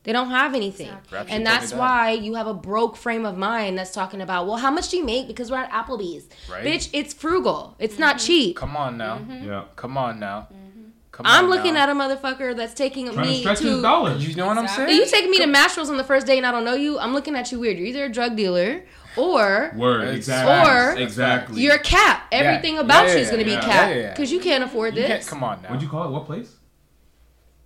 They 0.08 0.14
don't 0.14 0.30
have 0.30 0.55
anything. 0.55 0.89
Rap 1.12 1.28
shit 1.28 1.36
And 1.36 1.45
that's 1.45 1.74
why 1.74 2.12
you 2.12 2.36
have 2.36 2.47
a 2.47 2.53
broke 2.53 2.95
frame 2.95 3.26
of 3.26 3.38
mind 3.38 3.78
that's 3.78 3.91
talking 3.91 4.22
about, 4.22 4.47
well, 4.47 4.55
how 4.55 4.72
much 4.72 4.88
do 4.88 4.95
you 4.95 5.03
make 5.03 5.28
because 5.28 5.51
we're 5.51 5.58
at 5.58 5.70
Applebee's? 5.70 6.30
Right. 6.49 6.64
Bitch, 6.64 6.89
it's 6.93 7.14
frugal. 7.14 7.76
It's 7.78 7.99
not 7.99 8.16
mm-hmm. 8.16 8.26
cheap. 8.26 8.55
Come 8.55 8.78
on 8.78 8.97
now. 8.97 9.18
Mm-hmm. 9.18 9.45
Yeah. 9.45 9.66
Come 9.76 9.97
on 9.97 10.18
now. 10.18 10.47
Mm-hmm. 10.49 10.84
Come 11.12 11.26
I'm 11.26 11.43
on 11.43 11.49
looking 11.49 11.74
now. 11.74 11.84
at 11.84 11.89
a 11.89 11.91
motherfucker 11.91 12.55
that's 12.55 12.74
taking 12.74 13.08
Trying 13.08 13.18
to 13.18 13.22
me 13.24 13.39
stretch 13.41 13.60
his 13.60 13.76
to. 13.76 13.82
dollars. 13.82 14.26
You 14.26 14.34
know 14.36 14.47
what 14.47 14.58
I'm 14.58 14.64
If 14.64 14.72
saying? 14.72 14.95
you 14.95 15.05
taking 15.08 15.30
me 15.30 15.39
to 15.39 15.45
Mastros 15.45 15.89
on 15.89 15.97
the 15.97 16.05
first 16.05 16.26
day 16.26 16.38
and 16.38 16.45
I 16.47 16.51
don't 16.51 16.64
know 16.64 16.76
you, 16.76 16.97
I'm 16.99 17.12
looking 17.14 17.36
at 17.36 17.51
you 17.51 17.60
weird. 17.60 17.78
You're 17.78 17.88
either 17.88 18.05
a 18.05 18.10
drug 18.10 18.38
dealer 18.38 18.86
or 19.18 19.74
Word. 19.76 20.08
It's 20.08 20.30
Exactly. 20.30 20.53
facts. 20.53 20.99
exactly. 21.01 21.62
you're 21.62 21.76
a 21.76 21.80
cap. 21.80 22.28
Yeah. 22.32 22.38
Everything 22.38 22.78
about 22.78 23.08
Yeah, 23.08 23.16
you 23.16 23.20
is 23.20 23.28
going 23.28 23.39
to 23.39 23.45
be 23.45 23.51
yeah, 23.51 23.60
cap 23.62 23.89
yeah, 23.89 23.95
yeah. 23.95 24.10
because 24.12 24.32
you 24.32 24.39
can't 24.39 24.64
afford 24.64 24.95
You 24.95 25.01
can't- 25.01 25.20
this. 25.20 25.30
come 25.30 25.43
on 25.43 25.62
now. 25.64 25.68
What'd 25.68 25.82
you 25.84 25.89
call 25.89 26.05
it? 26.05 26.12
What 26.12 26.26
place? 26.28 26.53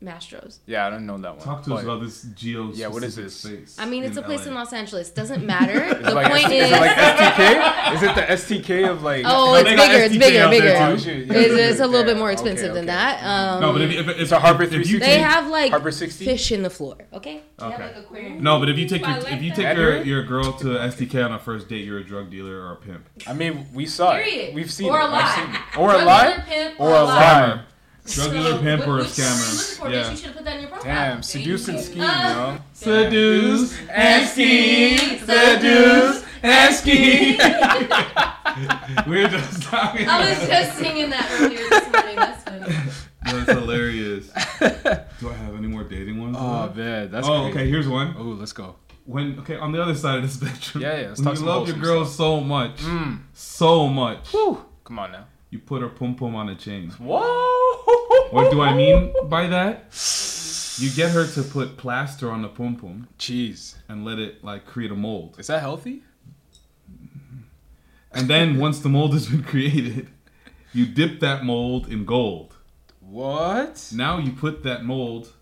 Mastros. 0.04 0.58
Yeah, 0.66 0.88
I 0.88 0.89
don't 0.89 1.06
know 1.06 1.18
that 1.20 1.36
one. 1.38 1.45
Talk 1.45 1.64
to 1.66 1.76
us 1.76 1.84
But- 1.84 1.91
about 1.91 2.04
this 2.04 2.24
geo. 2.36 2.72
Yeah, 2.74 2.88
what 2.88 3.04
is 3.04 3.16
this? 3.16 3.36
Space 3.36 3.78
I 3.80 3.86
mean, 3.86 4.04
it's 4.04 4.18
a 4.18 4.22
place 4.24 4.45
in 4.47 4.54
Los 4.56 4.74
Angeles. 4.74 5.10
Doesn't 5.12 5.45
matter. 5.45 5.93
The 6.02 6.14
like 6.16 6.28
point 6.32 6.45
S- 6.45 6.52
is. 6.52 6.64
is 6.66 6.72
it 6.72 6.80
like 6.82 6.97
STK? 6.97 7.93
Is 7.93 8.04
it 8.04 8.16
the 8.16 8.22
STK 8.62 8.89
of 8.89 9.04
like? 9.04 9.24
Oh, 9.28 9.52
No, 9.54 9.56
it's 9.56 9.70
they 9.70 9.76
got 9.76 9.89
bigger. 9.91 10.04
It's 10.04 10.18
bigger. 10.18 10.49
Bigger. 10.49 10.76
Oh, 10.80 10.97
too. 10.97 11.28
It's, 11.30 11.54
it's 11.72 11.80
a 11.80 11.86
little 11.88 12.04
bit 12.06 12.18
more 12.18 12.28
okay, 12.32 12.34
expensive 12.34 12.74
than 12.74 12.88
that. 12.88 13.24
Um, 13.24 13.62
No, 13.62 13.72
but 13.74 13.82
if, 13.82 13.91
if, 13.91 14.08
if, 14.10 14.20
It's 14.20 14.32
a 14.32 14.39
Harbor 14.39 14.64
if, 14.64 14.70
if 14.74 14.88
360. 14.88 14.99
they 14.99 15.20
have 15.20 15.47
like 15.47 15.70
Harbor 15.72 15.91
60? 15.91 16.26
fish 16.26 16.52
in 16.52 16.64
the 16.64 16.70
floor. 16.72 16.95
Okay. 17.14 17.41
They 17.58 17.66
have, 17.66 17.74
Okay. 17.74 17.84
like, 17.84 17.97
aquarium. 17.97 18.41
no, 18.43 18.60
but 18.60 18.70
if 18.70 18.78
you 18.80 18.88
take 18.88 19.06
your, 19.06 19.18
if 19.28 19.41
you 19.43 19.52
take 19.54 19.78
your, 19.78 20.02
your 20.04 20.24
girl 20.24 20.52
to 20.54 20.66
STK 20.66 21.24
on 21.24 21.34
a 21.34 21.39
first 21.39 21.70
date, 21.70 21.86
you're 21.86 21.99
a 21.99 22.04
drug 22.04 22.32
dealer 22.32 22.56
or 22.66 22.74
a 22.74 22.78
pimp. 22.78 23.08
I 23.28 23.34
mean, 23.34 23.67
we 23.74 23.86
saw 23.86 24.13
Period. 24.13 24.50
it. 24.50 24.54
We've 24.55 24.71
seen 24.71 24.89
Or 24.89 25.00
it. 25.00 25.04
lie. 25.05 25.63
Or 25.78 25.93
a 25.93 25.97
lie. 26.00 26.00
Or 26.00 26.00
or 26.00 26.01
a 26.01 26.04
a 26.04 26.04
lie. 26.04 26.25
Drug 26.36 26.47
dealer, 26.50 26.66
pimp, 26.70 26.80
or 26.80 26.89
a 26.89 27.05
What- 27.05 27.62
what 28.03 28.33
you 28.33 28.41
looking 28.41 28.65
scammer. 28.67 28.83
for, 28.83 29.86
bitch? 29.86 29.91
Yeah. 29.91 30.09
You 30.11 30.15
should 30.17 30.25
have 30.28 30.36
put 30.36 30.45
that 30.45 30.55
in 30.55 30.61
your 30.61 30.69
profile. 30.69 30.86
Damn, 30.93 31.13
There 31.17 31.23
seduce 31.23 31.67
you 31.67 31.73
and 31.75 31.83
scheme, 31.83 32.01
Uh, 32.01 32.53
yo. 32.53 32.57
Seduce 32.73 33.79
and 33.89 34.28
scheme, 34.28 35.19
seduce 35.19 36.23
and 36.43 36.75
scheme. 36.75 37.37
We're 39.07 39.28
just 39.29 39.63
talking. 39.63 40.07
I 40.09 40.29
was 40.29 40.47
just 40.47 40.78
singing 40.78 41.09
that 41.11 41.29
earlier 41.39 41.69
this 41.69 41.91
morning. 41.91 42.15
That's 42.15 42.43
funny. 42.43 42.75
That's 43.23 43.51
hilarious. 43.59 44.28
Do 45.19 45.29
I 45.29 45.33
have 45.33 45.55
any 45.55 45.67
more 45.67 45.83
dating 45.83 46.19
ones? 46.19 46.36
Oh 46.39 46.71
man, 46.75 47.11
that's 47.11 47.28
oh, 47.28 47.43
crazy. 47.43 47.49
okay. 47.59 47.69
Here's 47.69 47.87
one. 47.87 48.15
Oh, 48.17 48.23
let's 48.23 48.51
go. 48.53 48.75
When 49.05 49.39
okay, 49.39 49.57
on 49.57 49.71
the 49.71 49.82
other 49.82 49.95
side 49.95 50.17
of 50.17 50.23
the 50.23 50.29
spectrum. 50.29 50.82
Yeah, 50.83 50.99
yeah, 51.01 51.07
let's 51.09 51.19
when 51.21 51.29
talk 51.36 51.39
you 51.39 51.45
love 51.45 51.67
your 51.67 51.78
girl 51.78 52.05
stuff. 52.05 52.15
so 52.17 52.41
much, 52.41 52.78
Mm. 52.78 53.19
so 53.33 53.87
much, 53.87 54.32
Come 54.83 54.99
on 54.99 55.11
now. 55.11 55.25
You 55.51 55.59
put 55.59 55.82
her 55.82 55.89
pum 55.89 56.15
pum 56.15 56.33
on 56.36 56.49
a 56.49 56.55
chain. 56.55 56.89
Whoa. 56.91 57.21
What 58.32 58.49
do 58.51 58.61
I 58.61 58.73
mean 58.73 59.13
by 59.29 59.47
that? 59.47 59.86
You 60.79 60.89
get 60.91 61.11
her 61.11 61.28
to 61.28 61.43
put 61.43 61.78
plaster 61.78 62.32
on 62.32 62.41
the 62.41 62.47
pum 62.47 62.78
pum 62.78 63.07
Jeez, 63.19 63.75
and 63.87 64.03
let 64.03 64.17
it 64.17 64.43
like 64.43 64.65
create 64.65 64.89
a 64.91 64.95
mold. 64.95 65.36
is 65.37 65.47
that 65.47 65.59
healthy? 65.59 66.01
And 68.13 68.28
then 68.28 68.57
once 68.65 68.79
the 68.79 68.89
mold 68.89 69.13
has 69.13 69.28
been 69.28 69.43
created, 69.43 70.07
you 70.73 70.86
dip 70.86 71.19
that 71.19 71.43
mold 71.43 71.87
in 71.87 72.05
gold. 72.05 72.55
What? 73.01 73.91
Now 73.93 74.17
you 74.17 74.32
put 74.32 74.63
that 74.63 74.86
mold 74.86 75.33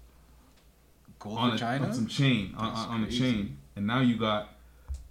Gold 1.20 1.38
on, 1.38 1.60
a, 1.60 1.66
on 1.84 1.94
some 1.94 2.08
chain, 2.08 2.54
on, 2.58 2.72
on 2.72 3.04
a 3.04 3.12
chain, 3.12 3.58
and 3.76 3.86
now 3.86 4.00
you 4.00 4.16
got 4.16 4.56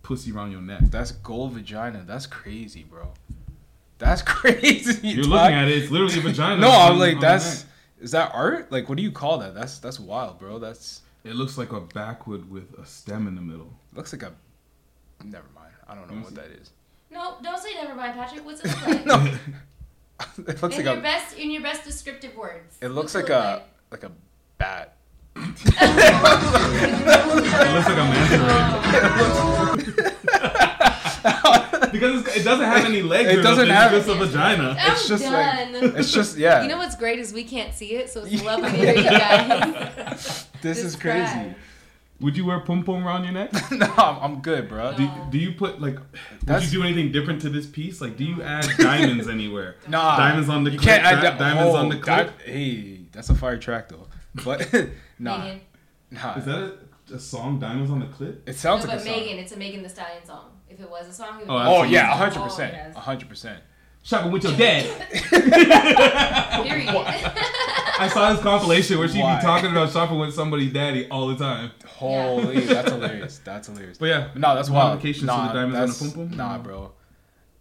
pussy 0.03 0.33
around 0.33 0.51
your 0.53 0.63
neck. 0.63 0.81
That's 0.85 1.13
gold 1.13 1.53
vagina. 1.53 2.03
That's 2.07 2.27
crazy, 2.27 2.83
bro. 2.83 3.13
That's 3.99 4.23
crazy. 4.27 5.07
You're 5.09 5.25
dog. 5.25 5.33
looking 5.33 5.55
at 5.57 5.69
it. 5.69 5.79
It's 5.83 5.91
literally 5.91 6.19
a 6.19 6.21
vagina. 6.21 6.61
No, 6.61 6.71
I'm 6.71 6.99
like 6.99 7.21
that's 7.21 7.67
is 8.01 8.13
that 8.13 8.31
art? 8.35 8.71
Like, 8.71 8.89
what 8.89 8.97
do 8.97 9.03
you 9.03 9.11
call 9.11 9.39
that? 9.39 9.55
That's 9.55 9.79
that's 9.79 9.99
wild, 9.99 10.39
bro. 10.39 10.59
That's 10.59 11.03
It 11.25 11.35
looks 11.35 11.59
like 11.59 11.73
a 11.73 11.81
backwood 11.81 12.49
with 12.51 12.73
a 12.79 12.87
stem 12.87 13.27
in 13.27 13.35
the 13.35 13.41
middle. 13.43 13.73
looks 13.95 14.13
like 14.13 14.23
a. 14.23 14.33
Never 15.25 15.47
mind. 15.55 15.73
I 15.89 15.95
don't 15.97 16.09
know 16.11 16.23
what 16.23 16.35
that 16.37 16.47
is. 16.47 16.71
No, 17.11 17.39
don't 17.43 17.59
say 17.59 17.75
never 17.75 17.95
mind, 17.95 18.15
Patrick. 18.15 18.45
What's 18.45 18.61
it 18.61 18.69
look 18.69 18.87
like? 18.87 19.07
no, 19.07 19.17
it 20.47 20.63
looks 20.63 20.77
in 20.79 20.85
like 20.85 20.85
your 20.85 20.99
a. 20.99 21.01
best 21.01 21.37
in 21.37 21.51
your 21.51 21.63
best 21.63 21.83
descriptive 21.85 22.37
words. 22.37 22.77
It 22.81 22.89
looks 22.89 23.15
like 23.17 23.25
it 23.25 23.31
a 23.33 23.63
like 23.91 24.05
a 24.05 24.13
bat. 24.59 24.95
It 25.35 25.41
looks 25.47 25.65
like 27.89 27.99
a 27.99 28.05
manta 28.05 28.39
ray. 30.45 30.55
because 31.93 32.27
it's, 32.27 32.37
it 32.39 32.45
doesn't 32.45 32.65
have 32.65 32.85
any 32.85 33.03
legs. 33.03 33.31
It 33.31 33.43
doesn't 33.43 33.69
have- 33.69 33.93
It's 33.95 34.07
just 34.07 34.21
a 34.21 34.25
vagina. 34.27 34.77
I'm 34.79 34.93
It's 34.93 35.09
just 35.09 35.25
like- 35.25 35.73
done. 35.73 35.97
it's 35.97 36.13
just- 36.13 36.37
yeah. 36.39 36.63
You 36.63 36.69
know 36.69 36.79
what's 36.79 36.97
great 36.97 37.19
is 37.19 37.33
we 37.33 37.45
can't 37.45 37.75
see 37.75 37.93
it, 37.95 38.11
so 38.11 38.25
it's 38.25 38.43
lovely 38.51 38.71
to 38.71 38.97
you 38.99 39.03
guys. 39.05 40.47
This 40.61 40.79
is 40.79 40.95
describe. 40.95 41.25
crazy. 41.33 41.55
Would 42.21 42.37
you 42.37 42.47
wear 42.47 42.59
pom 42.59 42.83
pom 42.83 43.07
around 43.07 43.23
your 43.23 43.33
neck? 43.33 43.53
no, 43.71 43.87
I'm, 43.97 44.17
I'm 44.23 44.41
good, 44.41 44.69
bro. 44.69 44.93
Do, 44.97 45.09
do 45.31 45.39
you 45.39 45.53
put 45.53 45.81
like? 45.81 45.99
Would 46.49 46.65
you 46.65 46.71
do 46.71 46.83
anything 46.83 47.13
different 47.13 47.41
to 47.43 47.49
this 47.49 47.65
piece? 47.67 48.01
Like, 48.01 48.17
do 48.17 48.25
you 48.25 48.43
add 48.43 48.67
diamonds 48.77 49.29
anywhere? 49.29 49.77
Nah, 49.87 50.17
diamonds 50.17 50.49
on 50.49 50.65
the 50.65 50.73
you 50.73 50.79
clip. 50.81 50.89
can't 51.01 51.05
add 51.05 51.15
di- 51.17 51.23
that. 51.23 51.39
diamonds 51.39 51.75
oh, 51.75 51.79
on 51.79 51.89
the 51.91 51.97
clip. 51.99 52.37
di- 52.39 52.45
hey, 52.53 53.01
that's 53.13 53.31
a 53.31 53.37
fire 53.37 53.57
track 53.57 53.89
though. 53.89 54.09
But 54.45 54.69
nah, 55.21 55.39
Megan. 55.39 55.61
nah. 56.11 56.35
Is 56.39 56.45
that 56.47 56.59
a, 57.13 57.15
a 57.15 57.21
song? 57.21 57.61
Diamonds 57.61 57.93
on 57.93 58.01
the 58.01 58.07
clip. 58.07 58.49
It 58.49 58.57
sounds 58.57 58.83
no, 58.85 58.91
like 58.91 58.99
but 58.99 59.07
a 59.07 59.11
song. 59.15 59.21
Megan, 59.21 59.39
it's 59.39 59.53
a 59.53 59.57
Megan 59.57 59.83
Thee 59.85 59.89
Stallion 59.89 60.25
song. 60.27 60.58
If 60.71 60.81
it 60.81 60.91
was 60.91 61.09
a 61.09 61.13
song, 61.13 61.41
it 61.41 61.47
would 61.49 61.55
Oh, 61.55 61.59
be 61.59 61.69
Oh 61.69 61.83
yeah, 61.85 62.11
Oh, 62.13 62.17
hundred 62.17 62.43
percent, 62.43 62.73
yes. 62.75 62.95
hundred 62.97 63.29
percent. 63.29 63.63
Shopping 64.03 64.33
with 64.33 64.45
your 64.45 64.57
dad. 64.57 64.85
Period. 66.65 66.89
I 66.89 68.09
saw 68.13 68.33
this 68.33 68.43
compilation 68.43 68.99
where 68.99 69.09
she 69.09 69.21
Why? 69.21 69.37
be 69.37 69.43
talking 69.43 69.71
about 69.71 69.91
shopping 69.91 70.19
with 70.19 70.33
somebody's 70.35 70.73
daddy 70.73 71.09
all 71.11 71.27
the 71.29 71.37
time. 71.37 71.73
Holy, 71.87 72.61
that's 72.61 72.91
hilarious. 72.91 73.39
That's 73.45 73.67
hilarious. 73.69 73.99
But 73.99 74.07
yeah, 74.07 74.29
no, 74.35 74.55
that's 74.55 74.71
wild. 74.71 74.91
modifications 74.91 75.23
to 75.23 75.27
Nah, 75.27 75.49
the 75.49 75.55
diamonds 75.55 75.77
on 75.77 75.81
the 75.81 75.87
that's- 75.93 76.13
pum-pum? 76.15 76.37
Nah, 76.37 76.59
bro. 76.59 76.93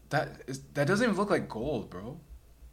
That 0.09 0.41
is 0.47 0.61
that 0.73 0.87
doesn't 0.87 1.03
even 1.03 1.17
look 1.17 1.29
like 1.31 1.49
gold, 1.49 1.89
bro. 1.89 2.19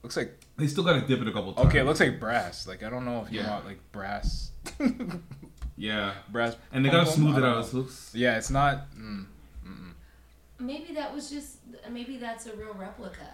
Looks 0.02 0.16
like 0.16 0.38
They 0.56 0.66
still 0.66 0.84
gotta 0.84 1.00
dip 1.00 1.20
it 1.22 1.26
a 1.28 1.32
couple 1.32 1.52
times. 1.54 1.66
okay. 1.68 1.80
It 1.80 1.84
looks 1.84 1.98
like 2.00 2.20
brass. 2.20 2.66
Like 2.68 2.82
I 2.84 2.90
don't 2.90 3.04
know 3.06 3.24
if 3.26 3.32
you 3.32 3.40
Yeah. 3.40 3.50
want 3.50 3.64
like 3.66 3.80
brass. 3.92 4.50
Yeah, 5.76 6.12
brass. 6.30 6.54
and 6.72 6.84
they 6.84 6.88
gotta 6.90 7.10
smooth 7.10 7.36
it 7.36 7.42
out. 7.44 7.66
It 7.66 7.74
looks. 7.74 8.12
Yeah, 8.14 8.36
it's 8.36 8.48
not. 8.50 8.94
Mm. 8.96 9.26
Maybe 10.64 10.94
that 10.94 11.14
was 11.14 11.30
just. 11.30 11.58
Maybe 11.90 12.16
that's 12.16 12.46
a 12.46 12.54
real 12.56 12.74
replica. 12.74 13.28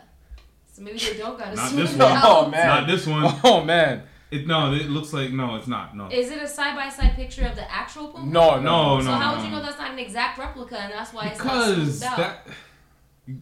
So 0.72 0.82
maybe 0.82 0.98
they 0.98 1.16
don't 1.16 1.38
gotta 1.38 1.56
Not 1.56 1.72
this 1.72 1.92
one. 1.92 2.00
out. 2.12 2.24
Oh 2.24 2.48
man. 2.48 2.66
Not 2.66 2.86
this 2.88 3.06
one. 3.06 3.34
Oh 3.44 3.62
man. 3.64 4.02
It 4.30 4.46
no. 4.46 4.72
It 4.72 4.88
looks 4.88 5.12
like 5.12 5.30
no. 5.32 5.56
It's 5.56 5.66
not. 5.66 5.96
No. 5.96 6.08
Is 6.08 6.30
it 6.30 6.40
a 6.42 6.46
side 6.48 6.76
by 6.76 6.88
side 6.88 7.14
picture 7.14 7.44
of 7.46 7.56
the 7.56 7.70
actual 7.70 8.08
pum? 8.08 8.30
No, 8.30 8.60
no, 8.60 8.96
no. 8.98 9.00
So 9.04 9.10
no. 9.10 9.16
how 9.16 9.34
would 9.36 9.44
you 9.44 9.50
know 9.50 9.60
that's 9.62 9.78
not 9.78 9.90
an 9.92 9.98
exact 9.98 10.38
replica 10.38 10.78
and 10.80 10.92
that's 10.92 11.12
why 11.12 11.26
it's 11.28 11.42
not 11.44 11.64
smoothed 11.74 12.02
out? 12.04 12.16
that. 12.18 12.46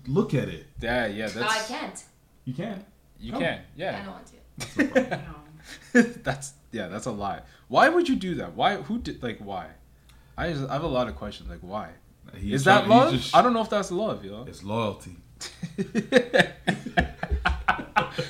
Look 0.07 0.35
at 0.35 0.49
it. 0.49 0.67
Yeah, 0.81 1.07
yeah. 1.07 1.31
No, 1.35 1.43
I 1.43 1.59
can't. 1.67 2.03
You 2.45 2.55
can. 2.55 2.85
you 3.21 3.33
Oh. 3.35 3.39
can. 3.39 3.61
Yeah. 3.77 4.01
I 4.01 4.05
don't 4.05 4.15
want 4.15 5.33
to. 5.93 6.13
that's 6.23 6.53
yeah. 6.73 6.89
That's 6.89 7.07
a 7.07 7.11
lie. 7.11 7.43
Why 7.69 7.89
would 7.91 8.09
you 8.09 8.17
do 8.17 8.35
that? 8.37 8.55
Why? 8.55 8.77
Who 8.77 8.99
did? 8.99 9.23
Like 9.23 9.39
why? 9.39 9.69
I 10.37 10.53
just 10.53 10.69
I 10.71 10.73
have 10.75 10.85
a 10.85 10.89
lot 10.89 11.09
of 11.09 11.17
questions. 11.17 11.51
Like 11.51 11.61
why? 11.61 11.91
He's 12.37 12.55
Is 12.55 12.65
that 12.65 12.87
trying- 12.87 12.91
love? 12.91 13.13
just- 13.15 13.35
I 13.35 13.43
don't 13.43 13.53
know 13.53 13.63
if 13.63 13.71
that's 13.71 13.91
love, 13.91 14.25
yo. 14.25 14.45
It's 14.49 14.63
loyalty. 14.65 15.17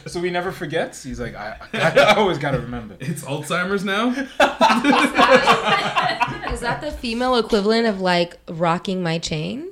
so 0.06 0.20
he 0.22 0.30
never 0.30 0.52
forgets. 0.52 1.02
He's 1.02 1.20
like, 1.20 1.34
I, 1.34 1.58
I, 1.72 1.90
I 1.98 2.14
always 2.16 2.38
gotta 2.38 2.60
remember. 2.60 2.96
It's 3.00 3.22
Alzheimer's 3.24 3.84
now. 3.84 4.08
Is 6.52 6.60
that 6.60 6.80
the 6.80 6.90
female 6.90 7.36
equivalent 7.36 7.86
of 7.86 8.00
like 8.00 8.38
rocking 8.48 9.02
my 9.02 9.18
chain? 9.18 9.70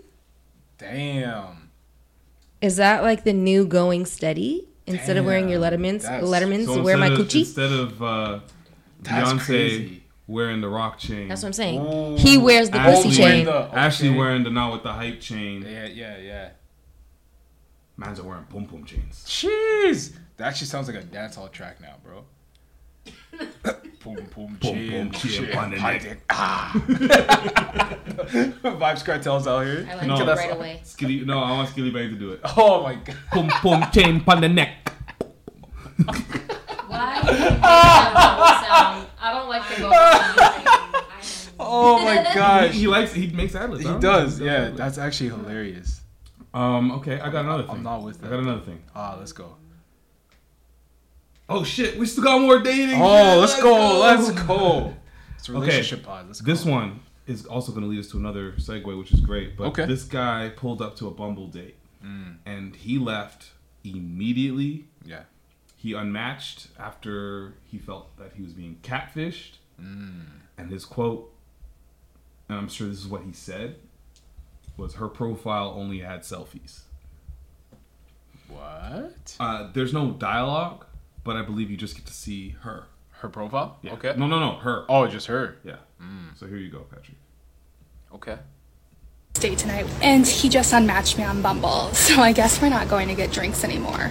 Damn. 0.78 1.70
Is 2.60 2.76
that 2.76 3.02
like 3.02 3.24
the 3.24 3.32
new 3.32 3.66
going 3.66 4.06
steady? 4.06 4.68
Instead 4.88 5.16
of 5.16 5.24
wearing 5.24 5.48
your 5.48 5.60
Damn, 5.60 5.80
Letterman's, 5.80 6.04
that's- 6.04 6.22
Letterman's, 6.22 6.66
So 6.66 6.80
wear 6.80 6.96
my 6.96 7.06
instead 7.08 7.20
of- 7.20 7.26
coochie. 7.28 7.38
Instead 7.40 7.72
of 7.72 8.02
uh, 8.02 8.38
That's 9.02 9.32
Beyonce 9.32 9.40
crazy. 9.44 10.02
Wearing 10.28 10.60
the 10.60 10.68
rock 10.68 10.98
chain. 10.98 11.28
That's 11.28 11.42
what 11.42 11.48
I'm 11.48 11.52
saying. 11.52 11.80
Ooh. 11.86 12.16
He 12.16 12.36
wears 12.36 12.68
the 12.70 12.78
Ashley, 12.78 13.04
pussy 13.10 13.16
chain. 13.22 13.44
the- 13.46 13.70
Ashley 13.72 14.10
wearing 14.10 14.42
the 14.42 14.50
not 14.50 14.72
with 14.72 14.82
the 14.82 14.92
hype 14.92 15.20
chain. 15.20 15.62
Yeah, 15.62 15.86
yeah, 15.86 16.16
yeah. 16.18 16.48
Man's 17.96 18.18
are 18.18 18.24
wearing 18.24 18.44
pom 18.44 18.66
pom 18.66 18.84
chains. 18.84 19.24
Jeez, 19.26 20.14
that 20.36 20.48
actually 20.48 20.66
sounds 20.66 20.88
like 20.88 20.96
a 20.96 21.02
dancehall 21.02 21.50
track 21.52 21.80
now, 21.80 21.94
bro. 22.04 22.24
boom, 24.02 24.16
boom, 24.16 24.24
Boom, 24.34 24.58
chin, 24.60 24.90
boom, 24.90 25.10
chin, 25.12 25.30
chin, 25.46 25.56
on 25.58 25.70
the 25.70 25.76
neck. 25.76 26.02
dick. 26.02 26.20
Ah. 26.30 26.72
Vibes 28.64 29.04
cartels 29.04 29.46
out 29.46 29.64
here. 29.64 29.86
I 29.88 29.94
like 29.94 30.06
No. 30.08 30.14
it 30.16 30.18
That's- 30.26 30.38
right 30.38 30.52
away. 30.56 30.80
Skilly, 30.84 31.20
no, 31.24 31.38
I 31.38 31.52
want 31.52 31.68
Skillibeng 31.70 32.10
to 32.10 32.16
do 32.18 32.32
it. 32.32 32.40
Oh 32.56 32.82
my 32.82 32.96
god. 32.96 33.16
Pom 33.30 33.48
pom 33.48 33.90
chain 33.92 34.24
on 34.26 34.40
the 34.40 34.48
neck. 34.48 34.90
Why? 36.88 37.22
Do 39.32 39.38
you 39.38 39.48
make 39.50 39.62
that 39.62 39.78
whole 39.78 39.90
sound? 39.90 40.68
I 40.68 40.68
don't 40.68 40.68
like 40.68 40.68
the 40.68 41.18
vocal 41.18 41.22
sound. 41.22 41.52
Oh 41.58 42.04
my 42.04 42.34
gosh. 42.34 42.72
He, 42.72 42.78
he 42.80 42.86
likes. 42.86 43.12
He 43.12 43.26
makes 43.28 43.54
ad 43.54 43.70
libs. 43.70 43.84
He 43.84 43.98
does, 43.98 44.40
yeah. 44.40 44.70
That's 44.70 44.98
actually 44.98 45.30
hilarious. 45.30 46.00
Um. 46.54 46.90
Okay, 46.92 47.18
I 47.20 47.30
got 47.30 47.44
another 47.44 47.62
thing. 47.64 47.76
I'm 47.76 47.82
not 47.82 48.02
with 48.02 48.20
that. 48.20 48.26
I 48.26 48.30
got 48.30 48.40
another 48.40 48.60
thing. 48.60 48.82
Ah, 48.94 49.16
let's 49.18 49.32
go. 49.32 49.56
Oh 51.48 51.62
shit, 51.64 51.96
we 51.98 52.06
still 52.06 52.24
got 52.24 52.40
more 52.40 52.58
dating. 52.60 53.00
Oh, 53.00 53.30
shit. 53.32 53.40
let's 53.40 53.62
go. 53.62 53.98
Let's 54.00 54.30
go. 54.46 54.94
It's 55.36 55.48
a 55.48 55.56
Okay, 55.56 55.96
pod. 56.02 56.26
Let's 56.26 56.40
go. 56.40 56.50
This 56.52 56.64
one 56.64 57.00
is 57.26 57.46
also 57.46 57.70
going 57.72 57.82
to 57.84 57.88
lead 57.88 58.00
us 58.00 58.08
to 58.08 58.16
another 58.18 58.52
segue, 58.52 58.98
which 58.98 59.12
is 59.12 59.20
great. 59.20 59.56
But 59.56 59.68
Okay. 59.68 59.86
this 59.86 60.04
guy 60.04 60.48
pulled 60.48 60.82
up 60.82 60.96
to 60.96 61.06
a 61.08 61.10
Bumble 61.10 61.46
date, 61.48 61.76
Mm. 62.04 62.36
and 62.46 62.74
he 62.76 62.98
left 62.98 63.50
immediately. 63.84 64.86
Yeah. 65.04 65.22
He 65.86 65.92
unmatched 65.92 66.66
after 66.80 67.54
he 67.62 67.78
felt 67.78 68.16
that 68.18 68.32
he 68.34 68.42
was 68.42 68.52
being 68.52 68.80
catfished. 68.82 69.58
Mm. 69.80 70.24
And 70.58 70.68
his 70.68 70.84
quote, 70.84 71.32
and 72.48 72.58
I'm 72.58 72.66
sure 72.66 72.88
this 72.88 72.98
is 72.98 73.06
what 73.06 73.22
he 73.22 73.32
said, 73.32 73.76
was 74.76 74.94
her 74.94 75.06
profile 75.06 75.74
only 75.76 76.00
had 76.00 76.22
selfies. 76.22 76.80
What? 78.48 79.36
Uh, 79.38 79.70
there's 79.74 79.92
no 79.92 80.10
dialogue, 80.10 80.86
but 81.22 81.36
I 81.36 81.42
believe 81.42 81.70
you 81.70 81.76
just 81.76 81.94
get 81.94 82.04
to 82.06 82.12
see 82.12 82.56
her. 82.62 82.88
Her 83.10 83.28
profile? 83.28 83.78
Yeah. 83.82 83.92
Okay. 83.92 84.12
No, 84.16 84.26
no, 84.26 84.40
no, 84.40 84.56
her. 84.56 84.86
Oh, 84.88 85.06
just 85.06 85.28
her. 85.28 85.58
Yeah. 85.62 85.76
So 86.34 86.48
here 86.48 86.56
you 86.56 86.68
go, 86.68 86.80
Patrick. 86.80 87.16
Okay. 88.12 88.38
date 89.34 89.58
tonight, 89.58 89.86
and 90.02 90.26
he 90.26 90.48
just 90.48 90.72
unmatched 90.72 91.16
me 91.16 91.22
on 91.22 91.42
Bumble, 91.42 91.90
so 91.92 92.20
I 92.20 92.32
guess 92.32 92.60
we're 92.60 92.70
not 92.70 92.88
going 92.88 93.06
to 93.06 93.14
get 93.14 93.30
drinks 93.30 93.62
anymore. 93.62 94.10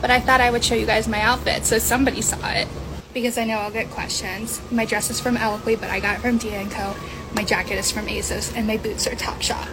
But 0.00 0.10
I 0.10 0.20
thought 0.20 0.40
I 0.40 0.50
would 0.50 0.64
show 0.64 0.74
you 0.74 0.86
guys 0.86 1.06
my 1.08 1.20
outfit 1.20 1.64
so 1.64 1.78
somebody 1.78 2.22
saw 2.22 2.48
it. 2.50 2.66
Because 3.12 3.36
I 3.38 3.44
know 3.44 3.54
I'll 3.58 3.72
get 3.72 3.90
questions. 3.90 4.60
My 4.70 4.84
dress 4.84 5.10
is 5.10 5.20
from 5.20 5.36
Eloquii, 5.36 5.80
but 5.80 5.90
I 5.90 5.98
got 6.00 6.16
it 6.18 6.20
from 6.22 6.38
Dia 6.38 6.64
& 6.66 6.70
Co. 6.70 6.94
My 7.34 7.42
jacket 7.44 7.74
is 7.78 7.90
from 7.90 8.06
ASOS, 8.06 8.56
and 8.56 8.66
my 8.66 8.76
boots 8.76 9.06
are 9.06 9.16
Topshop. 9.16 9.66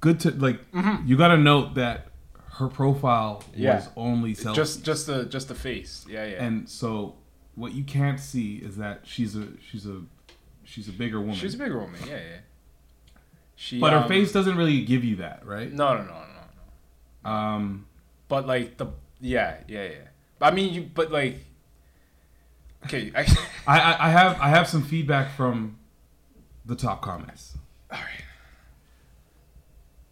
Good 0.00 0.20
to 0.20 0.30
like. 0.30 0.70
Mm-hmm. 0.72 1.06
You 1.06 1.16
got 1.16 1.28
to 1.28 1.36
note 1.36 1.74
that 1.74 2.06
her 2.54 2.68
profile 2.68 3.42
Yeah. 3.54 3.76
was 3.76 3.88
only 3.96 4.34
selfies. 4.34 4.54
Just 4.54 4.84
just 4.84 5.06
the 5.06 5.24
just 5.24 5.48
the 5.48 5.54
face. 5.54 6.04
Yeah, 6.08 6.24
yeah. 6.24 6.44
and 6.44 6.68
so 6.68 7.16
what 7.56 7.72
you 7.72 7.82
can't 7.84 8.20
see 8.20 8.56
is 8.56 8.76
that 8.76 9.00
she's 9.04 9.34
a 9.36 9.48
she's 9.60 9.86
a 9.86 10.02
she's 10.64 10.88
a 10.88 10.92
bigger 10.92 11.20
woman. 11.20 11.34
She's 11.34 11.54
a 11.54 11.58
bigger 11.58 11.78
woman. 11.78 12.00
Yeah, 12.06 12.16
yeah. 12.16 12.36
She. 13.60 13.80
but 13.80 13.92
um, 13.92 14.02
her 14.02 14.08
face 14.08 14.30
doesn't 14.30 14.56
really 14.56 14.82
give 14.84 15.02
you 15.02 15.16
that, 15.16 15.44
right? 15.44 15.72
No, 15.72 15.94
no, 15.96 16.02
no, 16.04 16.12
no, 16.12 16.20
no. 17.24 17.30
Um, 17.30 17.86
But 18.28 18.46
like 18.46 18.76
the 18.76 18.86
yeah, 19.20 19.56
yeah, 19.66 19.84
yeah. 19.84 19.94
I 20.40 20.52
mean, 20.52 20.72
you. 20.72 20.88
But 20.94 21.10
like. 21.10 21.44
Okay. 22.84 23.10
I, 23.16 23.22
I, 23.66 23.80
I 23.80 24.06
I 24.06 24.10
have 24.10 24.40
I 24.40 24.48
have 24.50 24.68
some 24.68 24.84
feedback 24.84 25.34
from 25.36 25.76
the 26.64 26.76
top 26.76 27.02
comments. 27.02 27.58
All 27.90 27.98
right. 27.98 28.24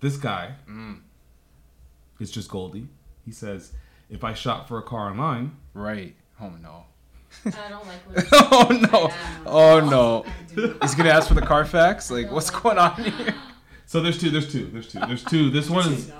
This 0.00 0.16
guy 0.16 0.54
Mm. 0.68 1.00
is 2.18 2.30
just 2.32 2.50
Goldie. 2.50 2.88
He 3.24 3.30
says, 3.30 3.72
"If 4.10 4.24
I 4.24 4.34
shop 4.34 4.66
for 4.66 4.78
a 4.78 4.82
car 4.82 5.08
online, 5.10 5.56
right? 5.72 6.16
Oh 6.40 6.50
no." 6.60 6.86
I 7.44 7.50
don't 7.68 7.86
like 7.86 8.00
what 8.08 8.26
oh 8.32 8.88
no! 8.92 9.10
Oh 9.46 9.80
no! 9.80 10.24
He's 10.82 10.94
gonna 10.94 11.10
ask 11.10 11.28
for 11.28 11.34
the 11.34 11.42
Carfax. 11.42 12.10
Like, 12.16 12.30
what's 12.30 12.50
going 12.50 12.78
on 12.78 12.94
here? 13.02 13.34
So 13.88 14.00
there's 14.00 14.18
two. 14.20 14.30
There's 14.30 14.50
two. 14.50 14.66
There's 14.66 14.88
two. 14.90 14.98
There's 14.98 15.22
two. 15.22 15.48
This 15.48 15.70
one 15.70 15.92
is 15.92 16.10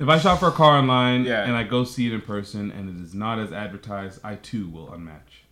if 0.00 0.08
I 0.08 0.18
shop 0.18 0.40
for 0.40 0.48
a 0.48 0.52
car 0.52 0.76
online 0.78 1.24
Yeah. 1.24 1.44
and 1.44 1.54
I 1.56 1.62
go 1.62 1.84
see 1.84 2.08
it 2.08 2.12
in 2.12 2.22
person 2.22 2.72
and 2.72 2.88
it 2.90 3.00
is 3.04 3.14
not 3.14 3.38
as 3.38 3.52
advertised, 3.52 4.18
I 4.24 4.34
too 4.34 4.68
will 4.68 4.88
unmatch. 4.88 5.44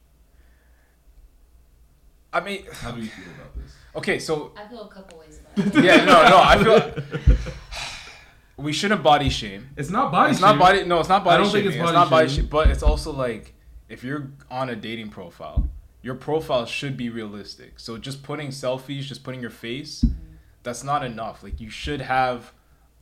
I 2.33 2.41
mean, 2.41 2.65
how 2.73 2.91
do 2.91 3.01
you 3.01 3.09
feel 3.09 3.33
about 3.35 3.55
this? 3.57 3.73
Okay, 3.95 4.19
so 4.19 4.53
I 4.57 4.67
feel 4.69 4.83
a 4.83 4.89
couple 4.89 5.19
ways 5.21 5.39
about 5.55 5.77
it. 5.77 5.85
yeah, 5.85 6.05
no, 6.05 6.29
no, 6.29 6.41
I 6.43 6.65
feel 6.65 7.37
we 8.57 8.73
shouldn't 8.73 9.03
body 9.03 9.29
shame. 9.29 9.69
It's 9.77 9.91
not 9.91 10.11
body 10.11 10.33
It's 10.33 10.41
not 10.41 10.59
body. 10.59 10.85
No, 10.85 10.99
it's 11.01 11.09
not 11.09 11.23
body 11.25 11.37
shame. 11.37 11.41
I 11.41 11.45
don't 11.45 11.53
think 11.53 11.65
shaming. 11.65 11.67
it's 11.69 11.77
It's, 11.77 11.85
body 11.85 11.95
not 11.95 12.11
body 12.11 12.27
shaming. 12.29 12.37
shaming. 12.37 12.51
But 12.51 12.71
it's 12.71 12.83
also 12.83 13.13
like 13.13 13.55
if 13.93 14.03
you're 14.03 14.31
on 14.51 14.71
a 14.71 14.77
dating 14.77 15.11
profile, 15.11 15.69
your 16.01 16.15
profile 16.15 16.65
should 16.67 16.97
be 16.97 17.11
realistic. 17.11 17.79
So 17.79 17.99
just 17.99 18.23
putting 18.23 18.49
selfies, 18.49 19.03
just 19.03 19.23
putting 19.23 19.41
your 19.41 19.51
face, 19.51 20.05
that's 20.63 20.83
not 20.83 21.05
enough. 21.05 21.43
Like 21.43 21.61
you 21.61 21.71
should 21.71 22.01
have 22.01 22.53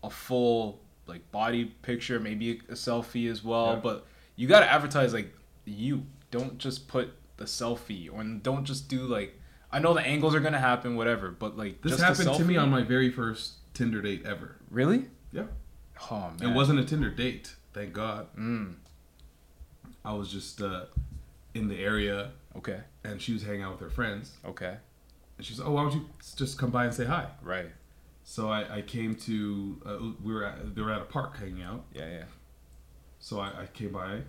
a 0.03 0.11
full 0.11 0.81
like 1.07 1.31
body 1.31 1.67
picture, 1.83 2.19
maybe 2.19 2.61
a 2.69 2.73
selfie 2.73 3.31
as 3.31 3.45
well. 3.45 3.75
Yeah. 3.75 3.81
But 3.81 4.07
you 4.37 4.49
gotta 4.49 4.71
advertise 4.71 5.15
like 5.15 5.33
you. 5.65 6.05
Don't 6.31 6.59
just 6.59 6.87
put 6.87 7.13
the 7.39 7.45
selfie, 7.45 8.09
or 8.13 8.23
don't 8.23 8.65
just 8.65 8.89
do 8.89 9.01
like. 9.03 9.37
I 9.73 9.79
know 9.79 9.95
the 9.95 10.01
angles 10.01 10.35
are 10.35 10.41
gonna 10.41 10.61
happen, 10.61 10.97
whatever. 10.97 11.31
But 11.31 11.57
like 11.57 11.83
This 11.83 12.01
happened 12.01 12.35
to 12.35 12.45
me 12.45 12.57
on 12.57 12.71
my 12.71 12.83
very 12.83 13.11
first 13.11 13.55
Tinder 13.75 14.03
date 14.03 14.23
ever. 14.25 14.57
Really? 14.71 15.07
Yeah. 15.33 15.45
Oh 16.11 16.33
man. 16.39 16.51
It 16.51 16.55
wasn't 16.55 16.81
a 16.81 16.85
Tinder 16.85 17.11
date, 17.11 17.55
thank 17.73 17.93
God. 17.93 18.27
Mm. 18.37 18.75
I 20.05 20.13
was 20.15 20.31
just 20.31 20.61
uh, 20.63 20.85
in 21.55 21.69
the 21.69 21.79
area. 21.83 22.31
Okay. 22.57 22.81
And 23.05 23.21
she 23.21 23.33
was 23.33 23.43
hanging 23.43 23.63
out 23.63 23.73
with 23.73 23.81
her 23.81 23.91
friends. 23.91 24.33
Okay. 24.45 24.77
And 25.37 25.47
she's, 25.47 25.61
oh, 25.61 25.71
why 25.73 25.83
don't 25.83 25.95
you 25.95 26.07
just 26.37 26.59
come 26.59 26.71
by 26.71 26.85
and 26.85 26.95
say 26.95 27.05
hi? 27.05 27.27
Right. 27.43 27.67
So 28.25 28.49
I, 28.51 28.77
I 28.77 28.83
came 28.83 29.15
to, 29.17 29.81
uh, 29.87 29.99
we 30.23 30.33
were 30.35 30.45
at, 30.45 30.75
they 30.75 30.83
were 30.83 30.93
at 30.93 31.01
a 31.03 31.07
park 31.07 31.39
hanging 31.39 31.63
out. 31.63 31.85
Yeah, 31.93 32.09
yeah. 32.11 32.25
So 33.19 33.41
I, 33.41 33.49
I 33.63 33.67
came 33.73 33.93
by. 33.93 34.21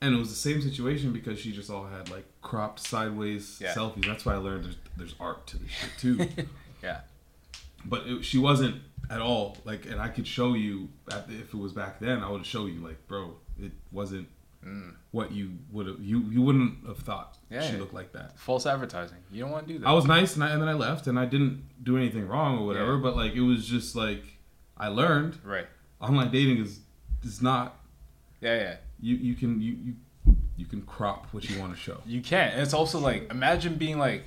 And 0.00 0.14
it 0.14 0.18
was 0.18 0.28
the 0.28 0.34
same 0.36 0.60
situation 0.60 1.12
because 1.12 1.38
she 1.38 1.50
just 1.52 1.70
all 1.70 1.86
had 1.86 2.10
like 2.10 2.24
cropped 2.42 2.80
sideways 2.80 3.58
Yeah. 3.60 3.72
selfies. 3.74 4.06
That's 4.06 4.24
why 4.26 4.34
I 4.34 4.36
learned 4.36 4.64
there's, 4.64 4.76
there's 4.96 5.14
art 5.18 5.46
to 5.48 5.58
this 5.58 5.70
shit 5.70 5.90
too. 5.98 6.28
Yeah. 6.82 7.00
But 7.86 8.06
it, 8.06 8.24
she 8.26 8.36
wasn't 8.36 8.82
at 9.08 9.22
all 9.22 9.56
like, 9.64 9.86
and 9.86 9.98
I 10.00 10.08
could 10.08 10.26
show 10.26 10.52
you 10.52 10.90
at, 11.10 11.24
if 11.30 11.54
it 11.54 11.56
was 11.56 11.72
back 11.72 11.98
then. 11.98 12.22
I 12.22 12.30
would 12.30 12.44
show 12.44 12.66
you 12.66 12.80
like, 12.80 13.06
bro, 13.08 13.36
it 13.60 13.72
wasn't 13.92 14.28
mm. 14.64 14.92
what 15.10 15.32
you 15.32 15.52
would 15.72 15.86
have. 15.86 16.00
You 16.00 16.20
you 16.30 16.42
wouldn't 16.42 16.86
have 16.86 16.98
thought 16.98 17.38
Yeah, 17.50 17.62
she 17.62 17.76
looked 17.76 17.94
like 17.94 18.12
that. 18.12 18.38
False 18.38 18.66
advertising. 18.66 19.18
You 19.30 19.42
don't 19.42 19.50
want 19.50 19.66
to 19.66 19.72
do 19.74 19.78
that. 19.80 19.88
I 19.88 19.92
was 19.92 20.06
nice, 20.06 20.34
and, 20.34 20.44
I, 20.44 20.50
and 20.50 20.60
then 20.60 20.68
I 20.68 20.74
left, 20.74 21.06
and 21.06 21.18
I 21.18 21.26
didn't 21.26 21.64
do 21.82 21.96
anything 21.96 22.26
wrong 22.28 22.58
or 22.58 22.66
whatever. 22.66 22.94
Yeah. 22.94 23.00
But 23.02 23.16
like, 23.16 23.34
it 23.34 23.42
was 23.42 23.66
just 23.66 23.94
like 23.96 24.22
I 24.76 24.88
learned. 24.88 25.38
Right. 25.44 25.66
Online 26.00 26.30
dating 26.30 26.58
is 26.58 26.80
is 27.22 27.40
not. 27.40 27.76
Yeah, 28.40 28.56
yeah. 28.56 28.76
You 29.00 29.16
you 29.16 29.34
can 29.34 29.60
you 29.60 29.76
you 29.82 29.94
you 30.56 30.66
can 30.66 30.82
crop 30.82 31.26
what 31.32 31.48
you 31.48 31.60
want 31.60 31.74
to 31.74 31.78
show. 31.78 31.98
You 32.06 32.20
can. 32.20 32.52
And 32.52 32.60
it's 32.60 32.74
also 32.74 32.98
like 32.98 33.30
imagine 33.30 33.76
being 33.76 33.98
like 33.98 34.24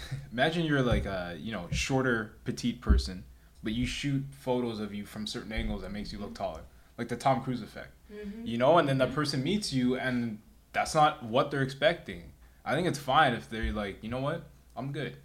imagine 0.32 0.64
you're 0.64 0.82
like 0.82 1.06
a, 1.06 1.36
you 1.38 1.52
know, 1.52 1.68
shorter 1.70 2.32
petite 2.44 2.80
person, 2.80 3.24
but 3.62 3.72
you 3.72 3.86
shoot 3.86 4.24
photos 4.30 4.80
of 4.80 4.94
you 4.94 5.04
from 5.04 5.26
certain 5.26 5.52
angles 5.52 5.82
that 5.82 5.92
makes 5.92 6.12
you 6.12 6.18
look 6.18 6.34
taller. 6.34 6.60
Like 6.98 7.08
the 7.08 7.16
Tom 7.16 7.42
Cruise 7.42 7.62
effect. 7.62 7.92
Mhm. 8.12 8.46
You 8.46 8.58
know, 8.58 8.78
and 8.78 8.88
then 8.88 8.98
that 8.98 9.12
person 9.14 9.42
meets 9.42 9.72
you 9.72 9.96
and 9.96 10.38
that's 10.72 10.94
not 10.94 11.22
what 11.24 11.50
they're 11.50 11.62
expecting. 11.62 12.32
I 12.64 12.74
think 12.74 12.86
it's 12.86 12.98
fine 12.98 13.32
if 13.34 13.48
they're 13.50 13.72
like, 13.72 13.98
you 14.02 14.08
know 14.10 14.20
what? 14.20 14.44
I'm 14.76 14.92
good. 14.92 15.16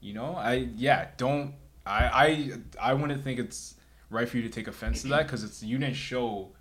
You 0.00 0.12
know? 0.14 0.34
I 0.36 0.68
yeah, 0.76 1.08
don't 1.16 1.54
I 1.86 2.52
I 2.80 2.90
I 2.90 2.94
wouldn't 2.94 3.22
think 3.24 3.38
it's 3.40 3.74
right 4.10 4.28
for 4.28 4.36
you 4.36 4.42
to 4.44 4.48
take 4.48 4.68
offense 4.68 5.02
to 5.02 5.08
that 5.08 5.26
cuz 5.28 5.42
it's 5.42 5.62
you 5.62 5.78
didn't 5.78 5.96
show 5.96 6.52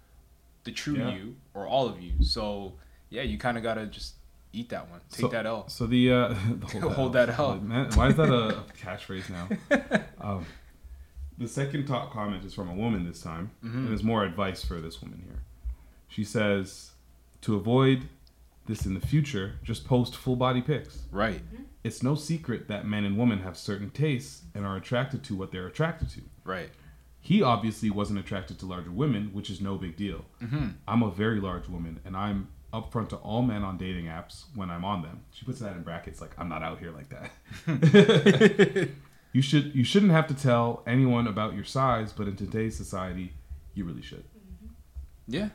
the 0.64 0.72
true 0.72 0.98
Yeah. 0.98 1.14
you 1.15 1.36
or 1.53 1.68
all 1.68 1.88
of 1.88 2.02
you. 2.02 2.23
So, 2.23 2.73
yeah, 3.10 3.22
you 3.22 3.38
kind 3.38 3.56
of 3.57 3.61
got 3.64 3.76
to 3.76 3.86
just 3.86 4.15
eat 4.52 4.69
that 4.69 4.90
one. 4.90 4.99
Take 5.11 5.22
So- 5.22 5.27
that 5.27 5.45
L. 5.45 5.68
So 5.69 5.86
the, 5.86 6.11
uh, 6.11 6.27
the 6.60 6.80
Hold 6.95 7.14
that 7.14 7.38
L. 7.38 7.57
Man, 7.57 7.91
why 7.94 8.07
is 8.07 8.15
that 8.15 8.30
a, 8.30 8.60
a 8.60 8.64
catchphrase 8.82 9.30
now? 9.30 9.48
um, 10.19 10.45
the 11.38 11.48
second 11.48 11.86
top 11.86 12.12
comment 12.12 12.44
is 12.45 12.53
from 12.53 12.70
a 12.70 12.74
woman 12.76 13.06
this 13.06 13.22
time, 13.22 13.52
Mhm. 13.64 13.74
and 13.74 13.88
there's 13.90 14.03
more 14.03 14.24
advice 14.24 14.64
for 14.64 14.80
this 14.82 15.02
woman 15.02 15.22
here. 15.26 15.40
She 16.07 16.24
says, 16.24 16.91
to 17.41 17.56
avoid 17.56 18.07
this 18.68 18.86
in 18.86 18.94
the 18.94 18.99
future, 19.06 19.56
just 19.64 19.86
post 19.86 20.16
full 20.16 20.36
body 20.36 20.62
pics. 20.62 21.03
Right. 21.12 21.41
It's 21.84 22.02
no 22.02 22.16
secret 22.16 22.68
that 22.68 22.88
men 22.88 23.03
and 23.06 23.18
women 23.18 23.40
have 23.40 23.57
certain 23.57 23.91
tastes 23.91 24.44
and 24.56 24.66
are 24.66 24.76
attracted 24.78 25.24
to 25.26 25.36
what 25.36 25.52
they're 25.52 25.68
attracted 25.68 26.10
to. 26.12 26.22
Right. 26.44 26.70
He 27.22 27.41
obviously 27.44 27.90
wasn't 27.90 28.20
attracted 28.20 28.57
to 28.60 28.66
larger 28.66 28.91
women, 28.91 29.30
which 29.34 29.49
is 29.49 29.60
no 29.62 29.78
big 29.78 29.95
deal. 29.95 30.26
Mhm. 30.41 30.76
I'm 30.88 31.03
a 31.03 31.12
very 31.12 31.40
large 31.40 31.68
woman, 31.68 31.99
and 32.06 32.16
I'm 32.16 32.48
upfront 32.74 33.10
to 33.10 33.16
all 33.18 33.41
men 33.41 33.64
on 33.64 33.78
dating 33.78 34.06
apps 34.06 34.45
when 34.56 34.70
I'm 34.70 34.84
on 34.86 35.02
them. 35.02 35.22
She 35.32 35.45
puts 35.45 35.60
that 35.60 35.76
in 35.76 35.84
brackets, 35.84 36.20
like 36.22 36.34
I'm 36.40 36.49
not 36.49 36.62
out 36.64 36.80
here 36.80 36.91
like 36.91 37.10
that. 37.10 37.32
you 39.36 39.41
should 39.41 39.76
you 39.76 39.84
shouldn't 39.84 40.14
have 40.14 40.28
to 40.28 40.34
tell 40.34 40.82
anyone 40.88 41.28
about 41.28 41.56
your 41.56 41.66
size, 41.66 42.14
but 42.14 42.26
in 42.26 42.38
today's 42.38 42.78
society, 42.78 43.34
you 43.74 43.84
really 43.84 44.02
should. 44.02 44.24
Mm-hmm. 44.24 44.68
Yeah. 45.28 45.49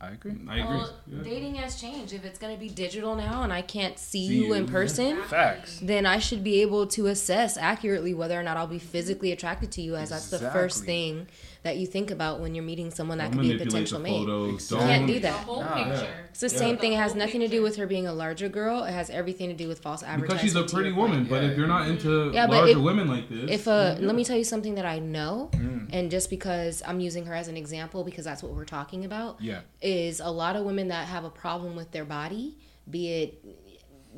I 0.00 0.10
agree. 0.10 0.34
I 0.48 0.58
agree. 0.58 0.76
Well, 0.78 0.96
Yeah. 1.06 1.22
dating 1.22 1.54
has 1.56 1.80
changed. 1.80 2.12
If 2.12 2.24
it's 2.24 2.40
going 2.40 2.52
to 2.52 2.58
be 2.58 2.68
digital 2.68 3.14
now 3.14 3.44
and 3.44 3.52
I 3.52 3.62
can't 3.62 3.96
see, 3.96 4.26
See 4.26 4.34
you, 4.34 4.46
you, 4.46 4.54
in 4.54 4.66
yeah. 4.66 4.72
person, 4.72 5.22
Facts. 5.22 5.78
then 5.80 6.04
I 6.06 6.18
should 6.18 6.42
be 6.42 6.60
able 6.62 6.88
to 6.88 7.06
assess 7.06 7.56
accurately 7.56 8.12
whether 8.12 8.38
or 8.38 8.42
not 8.42 8.56
I'll 8.56 8.66
be 8.66 8.80
physically 8.80 9.30
attracted 9.30 9.70
to 9.72 9.80
you, 9.82 9.94
as 9.94 10.10
that's 10.10 10.28
the 10.28 10.40
first 10.50 10.84
thing 10.84 11.28
that 11.62 11.76
you 11.76 11.86
think 11.86 12.10
about 12.10 12.40
when 12.40 12.54
you're 12.56 12.64
meeting 12.64 12.90
someone 12.90 13.18
that 13.18 13.30
Don't 13.30 13.40
could 13.40 13.48
be 13.48 13.54
a 13.54 13.64
potential 13.64 14.00
mate. 14.00 14.18
photos. 14.18 14.68
You 14.70 14.76
can't 14.78 15.06
Don't- 15.06 15.22
that. 15.22 15.22
The 15.22 15.44
whole 15.44 15.60
Nah. 15.62 15.74
picture. 15.92 16.08
It's 16.30 16.40
the 16.40 16.48
Yeah. 16.48 16.56
same 16.58 16.76
thing. 16.76 16.92
It 16.92 16.96
has 16.96 17.14
nothing 17.14 17.40
to 17.40 17.46
do 17.48 17.62
with 17.62 17.76
her 17.76 17.86
being 17.86 18.06
a 18.08 18.12
larger 18.12 18.48
girl. 18.48 18.82
It 18.82 18.90
has 18.92 19.10
everything 19.10 19.48
to 19.48 19.54
do 19.54 19.68
with 19.68 19.78
false 19.78 20.02
advertising. 20.02 20.26
Because 20.26 20.40
she's 20.40 20.56
a 20.56 20.64
pretty 20.74 20.90
woman, 20.90 21.24
but 21.30 21.44
if 21.44 21.56
you're 21.56 21.68
not 21.68 21.86
into 21.88 22.32
Yeah, 22.34 22.46
larger 22.46 22.72
if- 22.72 22.78
women 22.78 23.06
like 23.08 23.28
this, 23.28 23.48
If 23.48 23.68
uh, 23.68 23.96
yeah. 24.00 24.06
let 24.06 24.16
me 24.16 24.24
tell 24.24 24.36
you 24.36 24.42
something 24.44 24.74
that 24.74 24.84
I 24.86 24.98
know, 24.98 25.50
Mm. 25.52 25.88
and 25.92 26.10
just 26.10 26.30
because 26.30 26.82
I'm 26.84 26.98
using 26.98 27.26
her 27.26 27.34
as 27.34 27.46
an 27.46 27.56
example, 27.56 28.02
because 28.02 28.24
that's 28.24 28.42
what 28.42 28.52
we're 28.54 28.64
talking 28.64 29.04
about, 29.04 29.36
Yeah. 29.40 29.60
is 29.80 30.18
a 30.18 30.30
lot 30.30 30.56
of 30.56 30.64
women 30.64 30.88
that 30.88 31.06
have 31.06 31.24
a 31.24 31.30
problem 31.30 31.76
with 31.76 31.92
their 31.92 32.04
body, 32.04 32.56
be 32.90 33.08
it 33.08 33.44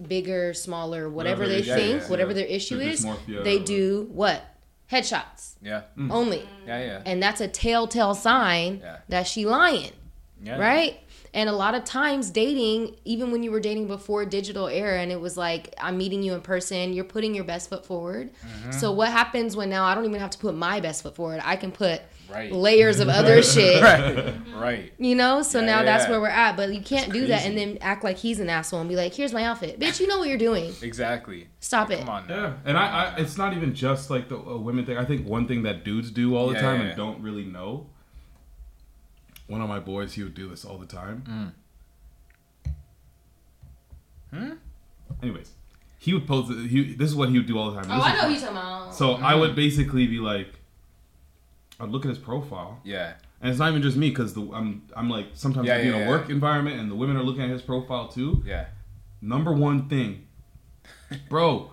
bigger, 0.09 0.53
smaller, 0.55 1.09
whatever 1.11 1.43
Whatever 1.43 1.47
they 1.47 1.59
it 1.59 1.69
is, 1.69 1.75
think, 1.75 2.03
yeah. 2.03 2.09
whatever 2.09 2.31
Yeah. 2.31 2.35
their 2.37 2.47
issue 2.47 2.81
is, 2.81 3.07
they 3.45 3.59
do 3.59 4.09
what 4.13 4.43
headshots 4.91 5.55
Yeah. 5.63 5.83
only, 6.11 6.47
Yeah, 6.67 6.79
yeah. 6.79 7.03
and 7.07 7.23
that's 7.23 7.41
a 7.41 7.49
telltale 7.49 8.15
sign 8.15 8.81
Yeah. 8.83 8.97
that 9.09 9.27
she 9.27 9.47
lying, 9.47 9.93
Yeah. 10.43 10.59
right? 10.59 11.01
And 11.33 11.49
a 11.49 11.53
lot 11.53 11.75
of 11.75 11.83
times 11.85 12.31
dating, 12.31 12.95
even 13.05 13.33
when 13.33 13.43
you 13.43 13.51
were 13.51 13.59
dating 13.59 13.89
before 13.89 14.25
digital 14.25 14.69
era, 14.69 15.01
and 15.01 15.11
it 15.11 15.21
was 15.21 15.37
like 15.37 15.75
I'm 15.81 15.99
meeting 15.99 16.23
you 16.23 16.35
in 16.35 16.43
person, 16.43 16.93
you're 16.93 17.05
putting 17.05 17.35
your 17.35 17.43
best 17.45 17.69
foot 17.71 17.85
forward. 17.85 18.31
Mm-hmm. 18.35 18.71
So 18.73 18.93
what 18.93 19.09
happens 19.11 19.57
when 19.57 19.69
now 19.69 19.85
I 19.85 19.97
don't 19.97 20.05
even 20.05 20.21
have 20.21 20.31
to 20.31 20.39
put 20.39 20.55
my 20.55 20.79
best 20.79 21.03
foot 21.03 21.17
forward? 21.17 21.41
I 21.45 21.57
can 21.57 21.73
put 21.73 22.03
Right. 22.31 22.51
layers 22.53 23.01
of 23.01 23.09
other 23.09 23.43
shit. 23.43 23.83
right. 23.83 24.35
Right. 24.55 24.93
You 24.99 25.15
know, 25.15 25.43
so 25.43 25.61
Yeah, 25.61 25.67
now 25.67 25.79
yeah, 25.81 25.85
that's 25.85 26.05
yeah. 26.05 26.11
where 26.11 26.21
we're 26.21 26.29
at. 26.29 26.57
But 26.57 26.75
you 26.75 26.81
can't 26.81 27.13
do 27.13 27.27
that 27.27 27.45
and 27.45 27.57
then 27.57 27.79
act 27.81 28.03
like 28.03 28.17
he's 28.17 28.41
an 28.41 28.49
asshole 28.49 28.81
and 28.81 28.89
be 28.89 28.97
like, 28.97 29.13
"Here's 29.15 29.33
my 29.33 29.45
outfit, 29.45 29.79
bitch. 29.79 30.01
You 30.01 30.07
know 30.07 30.19
what 30.19 30.29
you're 30.29 30.39
doing. 30.39 30.73
Exactly. 30.83 31.49
Stop 31.61 31.91
it." 31.91 32.01
Come 32.01 32.09
on 32.09 32.27
now. 32.27 32.35
Yeah, 32.35 32.53
and 32.65 32.79
I, 32.79 32.87
I 32.87 33.17
it's 33.19 33.37
not 33.37 33.55
even 33.55 33.75
just 33.75 34.09
like 34.11 34.29
the 34.29 34.37
uh, 34.39 34.57
women 34.57 34.85
thing. 34.87 34.97
I 34.97 35.05
think 35.05 35.27
one 35.27 35.47
thing 35.47 35.63
that 35.65 35.85
dudes 35.85 36.11
do 36.11 36.35
all 36.37 36.49
the 36.49 36.55
Yeah, 36.55 36.61
time 36.63 36.81
yeah, 36.81 36.87
and 36.89 36.97
don't 36.97 37.21
really 37.23 37.45
know. 37.45 37.87
One 39.47 39.61
of 39.61 39.69
my 39.69 39.79
boys, 39.81 40.15
he 40.15 40.23
would 40.23 40.35
do 40.35 40.49
this 40.49 40.65
all 40.65 40.79
the 40.79 40.87
time. 40.87 41.53
Hmm? 44.31 44.53
Anyways, 45.23 45.53
he 45.99 46.13
would 46.15 46.27
post. 46.27 46.51
He 46.69 46.95
this 46.95 47.09
is 47.11 47.15
what 47.17 47.29
he 47.29 47.39
would 47.39 47.47
do 47.47 47.59
all 47.59 47.71
the 47.71 47.81
time. 47.81 47.91
Oh, 47.91 47.97
This 47.97 48.05
I 48.05 48.13
is- 48.15 48.17
know 48.17 48.27
who 48.29 48.33
you're 48.33 48.41
talking 48.41 48.57
about. 48.57 48.95
So 48.95 49.15
I 49.17 49.35
Mm. 49.35 49.41
would 49.41 49.55
basically 49.57 50.07
be 50.07 50.19
like, 50.19 50.49
I'd 51.85 51.91
look 51.91 52.05
at 52.05 52.09
his 52.09 52.19
profile. 52.19 52.81
Yeah. 52.85 53.15
And 53.41 53.51
it's 53.51 53.59
not 53.59 53.69
even 53.71 53.83
just 53.83 53.97
me 53.97 54.09
because 54.09 54.37
I'm 54.37 54.83
I'm 54.97 55.11
like 55.11 55.27
sometimes 55.35 55.67
Yeah, 55.69 55.75
I'd 55.77 55.83
be 55.83 55.89
yeah, 55.89 55.95
in 55.97 56.01
a 56.03 56.05
yeah. 56.05 56.09
work 56.11 56.31
environment 56.31 56.81
and 56.81 56.91
the 56.91 56.95
women 56.95 57.17
are 57.17 57.23
looking 57.23 57.43
at 57.43 57.51
his 57.51 57.63
profile 57.63 58.09
too. 58.09 58.43
Yeah. 58.47 58.67
Number 59.21 59.53
one 59.53 59.89
thing, 59.89 60.27
bro, 61.29 61.71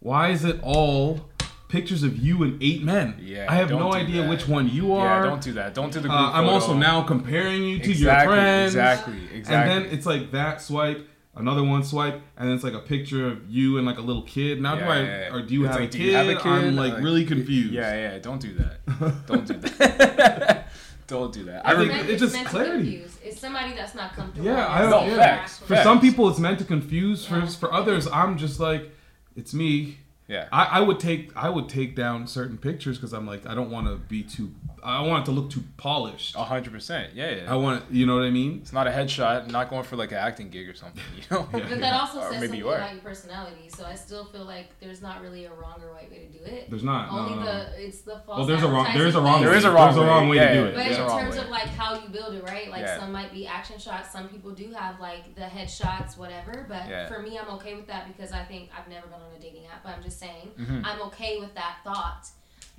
why 0.00 0.28
is 0.30 0.44
it 0.44 0.60
all 0.62 1.28
pictures 1.68 2.02
of 2.02 2.16
you 2.18 2.42
and 2.42 2.60
eight 2.62 2.82
men? 2.82 3.16
Yeah, 3.20 3.46
I 3.48 3.54
have 3.56 3.70
no 3.70 3.92
idea 3.92 4.22
that. 4.22 4.28
which 4.30 4.48
one 4.48 4.68
you 4.68 4.92
are. 4.94 5.24
Yeah, 5.24 5.30
don't 5.30 5.42
do 5.42 5.52
that. 5.52 5.74
Don't 5.74 5.92
do 5.92 6.00
the 6.00 6.08
Uh, 6.10 6.16
group 6.24 6.34
I'm 6.36 6.44
photo. 6.44 6.54
also 6.54 6.74
now 6.74 7.02
comparing 7.02 7.62
you 7.64 7.78
to 7.78 7.90
Exactly, 7.90 8.34
your 8.34 8.42
friends. 8.44 8.74
exactly, 8.74 9.18
exactly. 9.34 9.54
And 9.74 9.84
then 9.84 9.92
it's 9.92 10.06
like 10.06 10.30
that 10.32 10.60
swipe, 10.62 11.06
another 11.36 11.62
one 11.64 11.82
swipe, 11.84 12.20
and 12.36 12.48
then 12.48 12.54
it's 12.54 12.64
like 12.64 12.74
a 12.74 12.78
picture 12.80 13.26
of 13.26 13.48
you 13.48 13.78
and 13.78 13.86
like 13.86 13.98
a 13.98 14.02
little 14.02 14.22
kid. 14.22 14.60
Now 14.60 14.74
do 14.74 14.80
Yeah, 14.82 14.90
I 14.90 14.98
yeah, 15.00 15.20
yeah. 15.28 15.34
or 15.34 15.42
do 15.42 15.54
you, 15.54 15.64
It's 15.64 15.72
have, 15.72 15.80
like, 15.80 15.88
a 15.88 15.92
do 15.92 15.98
kid? 15.98 16.06
you 16.06 16.14
have 16.14 16.28
a 16.28 16.36
kid? 16.36 16.46
I'm 16.46 16.76
like, 16.76 16.94
Like, 16.94 17.02
really 17.02 17.24
confused. 17.24 17.72
Yeah, 17.72 17.94
yeah. 17.94 18.18
Don't 18.18 18.40
do 18.40 18.54
that. 18.54 19.26
Don't 19.26 19.46
do 19.46 19.54
that. 19.54 20.66
don't 21.06 21.32
do 21.32 21.44
that. 21.44 21.66
I 21.66 21.74
think 21.76 21.90
remember- 21.90 22.12
it's 22.12 22.20
just 22.22 22.44
clarity. 22.46 23.04
It's 23.24 23.38
somebody 23.40 23.74
that's 23.74 23.94
not 23.94 24.12
comfortable. 24.14 24.46
Yeah, 24.46 24.66
I 24.68 24.88
don't. 24.88 25.08
yeah. 25.08 25.16
facts, 25.16 25.58
For 25.58 25.66
facts. 25.74 25.82
some 25.84 26.00
people, 26.00 26.28
it's 26.28 26.38
meant 26.38 26.58
to 26.60 26.64
confuse. 26.64 27.24
For 27.26 27.46
for 27.46 27.72
others, 27.72 28.06
I'm 28.08 28.36
just 28.38 28.58
like, 28.60 28.90
it's 29.36 29.52
me. 29.54 29.98
Yeah. 30.28 30.46
I, 30.52 30.64
I 30.64 30.80
would 30.80 31.00
take 31.00 31.32
I 31.36 31.48
would 31.48 31.68
take 31.68 31.96
down 31.96 32.28
certain 32.28 32.56
pictures 32.56 32.96
because 32.98 33.12
I'm 33.12 33.26
like 33.26 33.46
I 33.48 33.54
don't 33.56 33.70
want 33.70 33.88
to 33.88 33.96
be 33.96 34.22
too 34.22 34.52
I 34.82 35.02
want 35.02 35.22
it 35.22 35.26
to 35.26 35.32
look 35.32 35.50
too 35.50 35.62
polished. 35.76 36.34
A 36.36 36.44
hundred 36.44 36.72
percent. 36.72 37.14
Yeah, 37.14 37.30
yeah. 37.30 37.52
I 37.52 37.56
want 37.56 37.84
you 37.90 38.06
know 38.06 38.14
what 38.16 38.24
I 38.24 38.30
mean. 38.30 38.58
It's 38.62 38.72
not 38.72 38.86
a 38.86 38.90
headshot. 38.90 39.50
Not 39.50 39.70
going 39.70 39.82
for 39.84 39.96
like 39.96 40.12
an 40.12 40.18
acting 40.18 40.48
gig 40.50 40.68
or 40.68 40.74
something. 40.74 41.02
You 41.16 41.22
know. 41.30 41.48
But 41.52 41.68
that 41.80 41.92
also 41.94 42.20
Or 42.20 42.22
says 42.22 42.32
maybe 42.32 42.46
something 42.46 42.58
you 42.60 42.68
are. 42.68 42.76
about 42.76 42.92
your 42.94 43.02
personality. 43.02 43.68
So 43.68 43.84
I 43.84 43.94
still 43.94 44.24
feel 44.26 44.44
like 44.44 44.68
there's 44.80 45.02
not 45.02 45.20
really 45.22 45.44
a 45.44 45.52
wrong 45.52 45.80
or 45.82 45.92
right 45.92 46.10
way 46.10 46.18
to 46.26 46.38
do 46.38 46.44
it. 46.44 46.70
There's 46.70 46.82
not, 46.82 47.12
no, 47.12 47.18
Only 47.18 47.44
no. 47.44 47.44
the 47.44 47.86
it's 47.86 48.00
the 48.02 48.18
false. 48.26 48.38
Well, 48.38 48.46
there's 48.46 48.62
a 48.62 48.68
wrong- 48.68 48.92
there 48.94 49.06
is 49.06 49.14
a 49.14 49.20
wrong 49.20 49.40
way. 49.40 49.46
There 49.46 49.54
is 49.56 49.64
a 49.64 49.70
wrong 49.70 49.86
There's 49.94 49.96
a 49.96 50.00
wrong 50.00 50.06
There's 50.06 50.06
a 50.06 50.06
wrong 50.08 50.28
way. 50.28 50.38
way 50.38 50.38
to 50.38 50.44
Yeah, 50.44 50.52
do 50.54 50.60
yeah, 50.60 50.66
it. 50.66 50.74
But 50.74 50.84
there's 50.84 50.96
a 50.98 51.00
in 51.02 51.06
wrong 51.08 51.20
terms 51.22 51.36
way. 51.36 51.42
of 51.44 51.48
like 51.50 51.68
how 51.68 51.94
you 52.02 52.08
build 52.08 52.34
it, 52.34 52.44
right? 52.44 52.70
Like 52.70 52.80
Yeah. 52.82 52.98
some 53.00 53.12
might 53.12 53.32
be 53.32 53.46
action 53.46 53.78
shots, 53.78 54.10
some 54.12 54.28
people 54.28 54.50
do 54.52 54.72
have 54.72 54.98
like 55.00 55.34
the 55.34 55.42
headshots, 55.42 56.16
whatever. 56.16 56.64
But 56.68 56.88
Yeah. 56.88 57.06
for 57.08 57.20
me, 57.20 57.38
I'm 57.38 57.48
okay 57.56 57.74
with 57.74 57.86
that 57.88 58.06
because 58.08 58.32
I 58.32 58.42
think 58.44 58.70
I've 58.76 58.88
never 58.88 59.06
been 59.06 59.20
on 59.20 59.32
a 59.36 59.40
dating 59.40 59.66
app. 59.66 59.82
But 59.82 59.96
I'm 59.96 60.02
just 60.02 60.18
saying 60.18 60.50
Mhm. 60.58 60.82
I'm 60.84 61.00
okay 61.08 61.38
with 61.38 61.54
that 61.54 61.78
thought 61.84 62.28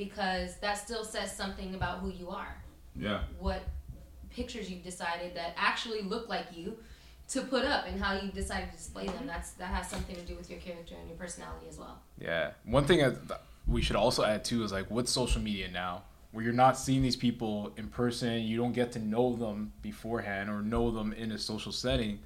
because 0.03 0.55
that 0.57 0.79
still 0.79 1.05
says 1.05 1.31
something 1.31 1.75
about 1.75 1.99
who 1.99 2.09
you 2.09 2.27
are. 2.29 2.55
Yeah. 2.95 3.21
What 3.39 3.61
pictures 4.31 4.71
you've 4.71 4.83
decided 4.83 5.35
that 5.35 5.53
actually 5.55 6.01
look 6.01 6.27
like 6.27 6.47
you 6.55 6.75
to 7.29 7.41
put 7.41 7.65
up 7.65 7.85
and 7.87 8.01
how 8.01 8.13
you 8.13 8.31
decided 8.31 8.71
to 8.71 8.77
display 8.77 9.05
them. 9.05 9.27
That's 9.27 9.51
that 9.51 9.67
has 9.67 9.87
something 9.87 10.15
to 10.15 10.21
do 10.23 10.35
with 10.35 10.49
your 10.49 10.59
character 10.59 10.95
and 10.99 11.07
your 11.07 11.17
personality 11.17 11.67
as 11.69 11.77
well. 11.77 11.99
Yeah. 12.19 12.51
One 12.65 12.85
thing 12.85 12.97
that 12.99 13.27
that 13.27 13.43
we 13.67 13.83
should 13.83 13.95
also 13.95 14.23
add 14.23 14.43
too 14.43 14.63
is 14.63 14.71
like 14.71 14.89
with 14.89 15.07
social 15.07 15.39
media 15.39 15.69
now, 15.69 16.01
where 16.31 16.43
you're 16.43 16.51
not 16.53 16.79
seeing 16.79 17.03
these 17.03 17.15
people 17.15 17.71
in 17.77 17.87
person, 17.87 18.41
you 18.41 18.57
don't 18.57 18.73
get 18.73 18.91
to 18.93 18.99
know 18.99 19.35
them 19.35 19.71
beforehand 19.83 20.49
or 20.49 20.63
know 20.63 20.89
them 20.89 21.13
in 21.13 21.31
a 21.31 21.37
social 21.37 21.71
setting. 21.71 22.19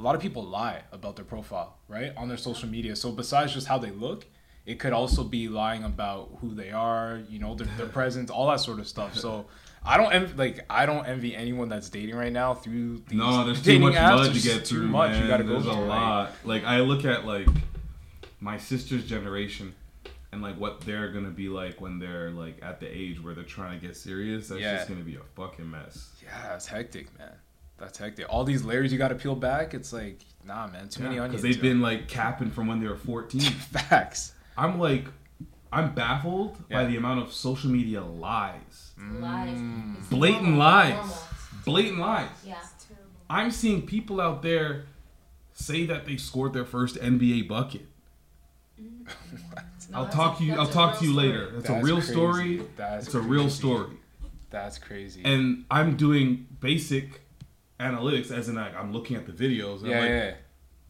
A 0.00 0.02
lot 0.02 0.16
of 0.16 0.20
people 0.20 0.42
lie 0.42 0.82
about 0.90 1.14
their 1.14 1.24
profile, 1.24 1.76
right, 1.86 2.12
on 2.16 2.26
their 2.26 2.38
social 2.38 2.68
media. 2.68 2.96
So 2.96 3.12
besides 3.12 3.54
just 3.54 3.68
how 3.68 3.78
they 3.78 3.92
look, 3.92 4.26
it 4.70 4.78
could 4.78 4.92
also 4.92 5.24
be 5.24 5.48
lying 5.48 5.84
about 5.84 6.30
who 6.40 6.54
they 6.54 6.70
are, 6.70 7.20
you 7.28 7.38
know, 7.38 7.54
their, 7.54 7.66
their 7.76 7.86
presence, 7.98 8.30
all 8.30 8.48
that 8.50 8.60
sort 8.60 8.78
of 8.78 8.86
stuff. 8.88 9.16
So 9.16 9.46
I 9.84 9.96
don't 9.96 10.12
envy, 10.12 10.34
like 10.34 10.60
I 10.70 10.86
don't 10.86 11.06
envy 11.06 11.34
anyone 11.34 11.68
that's 11.68 11.88
dating 11.88 12.14
right 12.16 12.32
now 12.32 12.54
through 12.54 12.98
these 13.08 13.18
No, 13.18 13.44
there's 13.44 13.62
too 13.62 13.78
much 13.78 13.94
mud 13.94 14.32
to 14.34 14.40
get 14.40 14.64
too 14.64 14.76
through. 14.80 14.88
much 14.88 15.10
man. 15.12 15.22
you 15.22 15.28
gotta 15.28 15.44
go 15.44 15.52
There's 15.60 15.64
through. 15.64 15.84
a 15.84 15.86
lot. 15.86 16.32
Like 16.44 16.64
I 16.64 16.80
look 16.80 17.04
at 17.04 17.26
like 17.26 17.48
my 18.40 18.56
sister's 18.58 19.04
generation 19.04 19.74
and 20.32 20.42
like 20.42 20.56
what 20.58 20.80
they're 20.82 21.10
gonna 21.12 21.30
be 21.30 21.48
like 21.48 21.80
when 21.80 21.98
they're 21.98 22.30
like 22.30 22.58
at 22.62 22.80
the 22.80 22.86
age 22.86 23.22
where 23.22 23.34
they're 23.34 23.44
trying 23.44 23.80
to 23.80 23.86
get 23.86 23.96
serious. 23.96 24.48
That's 24.48 24.60
Yeah. 24.60 24.76
just 24.76 24.88
gonna 24.88 25.00
be 25.02 25.16
a 25.16 25.24
fucking 25.34 25.68
mess. 25.70 26.10
Yeah, 26.22 26.54
it's 26.54 26.66
hectic, 26.66 27.06
man. 27.18 27.32
That's 27.78 27.96
hectic. 27.98 28.26
All 28.28 28.44
these 28.44 28.62
layers 28.62 28.92
you 28.92 28.98
got 28.98 29.08
to 29.08 29.14
peel 29.14 29.34
back. 29.34 29.72
It's 29.72 29.90
like, 29.90 30.18
nah, 30.46 30.66
man, 30.66 30.90
too 30.90 31.02
many 31.02 31.18
onions. 31.18 31.40
because 31.40 31.42
they've 31.42 31.62
been 31.62 31.80
like 31.80 32.08
capping 32.08 32.50
from 32.50 32.66
when 32.66 32.78
they 32.78 32.86
were 32.86 32.96
14. 32.96 33.40
Facts. 33.40 34.34
I'm 34.56 34.78
like, 34.78 35.06
I'm 35.72 35.94
baffled 35.94 36.68
by 36.68 36.84
the 36.84 36.96
amount 36.96 37.20
of 37.22 37.32
social 37.32 37.70
media 37.70 38.02
lies, 38.02 38.92
Lies. 38.98 39.56
Mm. 39.56 39.98
It's 39.98 40.08
blatant 40.08 40.42
normal. 40.42 40.58
lies, 40.58 40.94
Normal. 40.94 41.18
blatant 41.64 41.98
lies. 41.98 42.28
Yeah. 42.44 42.54
I'm 43.28 43.50
seeing 43.52 43.86
people 43.86 44.20
out 44.20 44.42
there 44.42 44.86
say 45.52 45.86
that 45.86 46.04
they 46.06 46.16
scored 46.16 46.52
their 46.52 46.64
first 46.64 46.96
NBA 46.96 47.46
bucket. 47.48 47.86
Mm-hmm. 48.80 49.94
I'll 49.94 50.04
that's 50.04 50.16
talk 50.16 50.34
a- 50.36 50.38
to 50.38 50.44
you. 50.44 50.54
I'll 50.54 50.66
talk 50.66 50.98
to 50.98 51.04
you 51.04 51.12
story. 51.12 51.26
later. 51.28 51.44
It's 51.56 51.68
That's 51.68 51.80
a 51.80 51.84
real 51.84 51.96
crazy. 51.96 52.12
story. 52.12 52.62
That's 52.76 53.06
it's 53.06 53.14
a 53.14 53.20
real 53.20 53.50
story. 53.50 53.96
That's 54.50 54.78
crazy. 54.78 55.22
And 55.24 55.64
I'm 55.70 55.96
doing 55.96 56.46
basic 56.60 57.20
analytics, 57.78 58.30
as 58.32 58.48
in 58.48 58.56
like 58.56 58.74
I'm 58.76 58.92
looking 58.92 59.16
at 59.16 59.26
the 59.26 59.32
videos. 59.32 59.80
And 59.80 59.88
Yeah, 59.90 59.96
I'm 59.96 60.02
like, 60.02 60.10
yeah. 60.10 60.34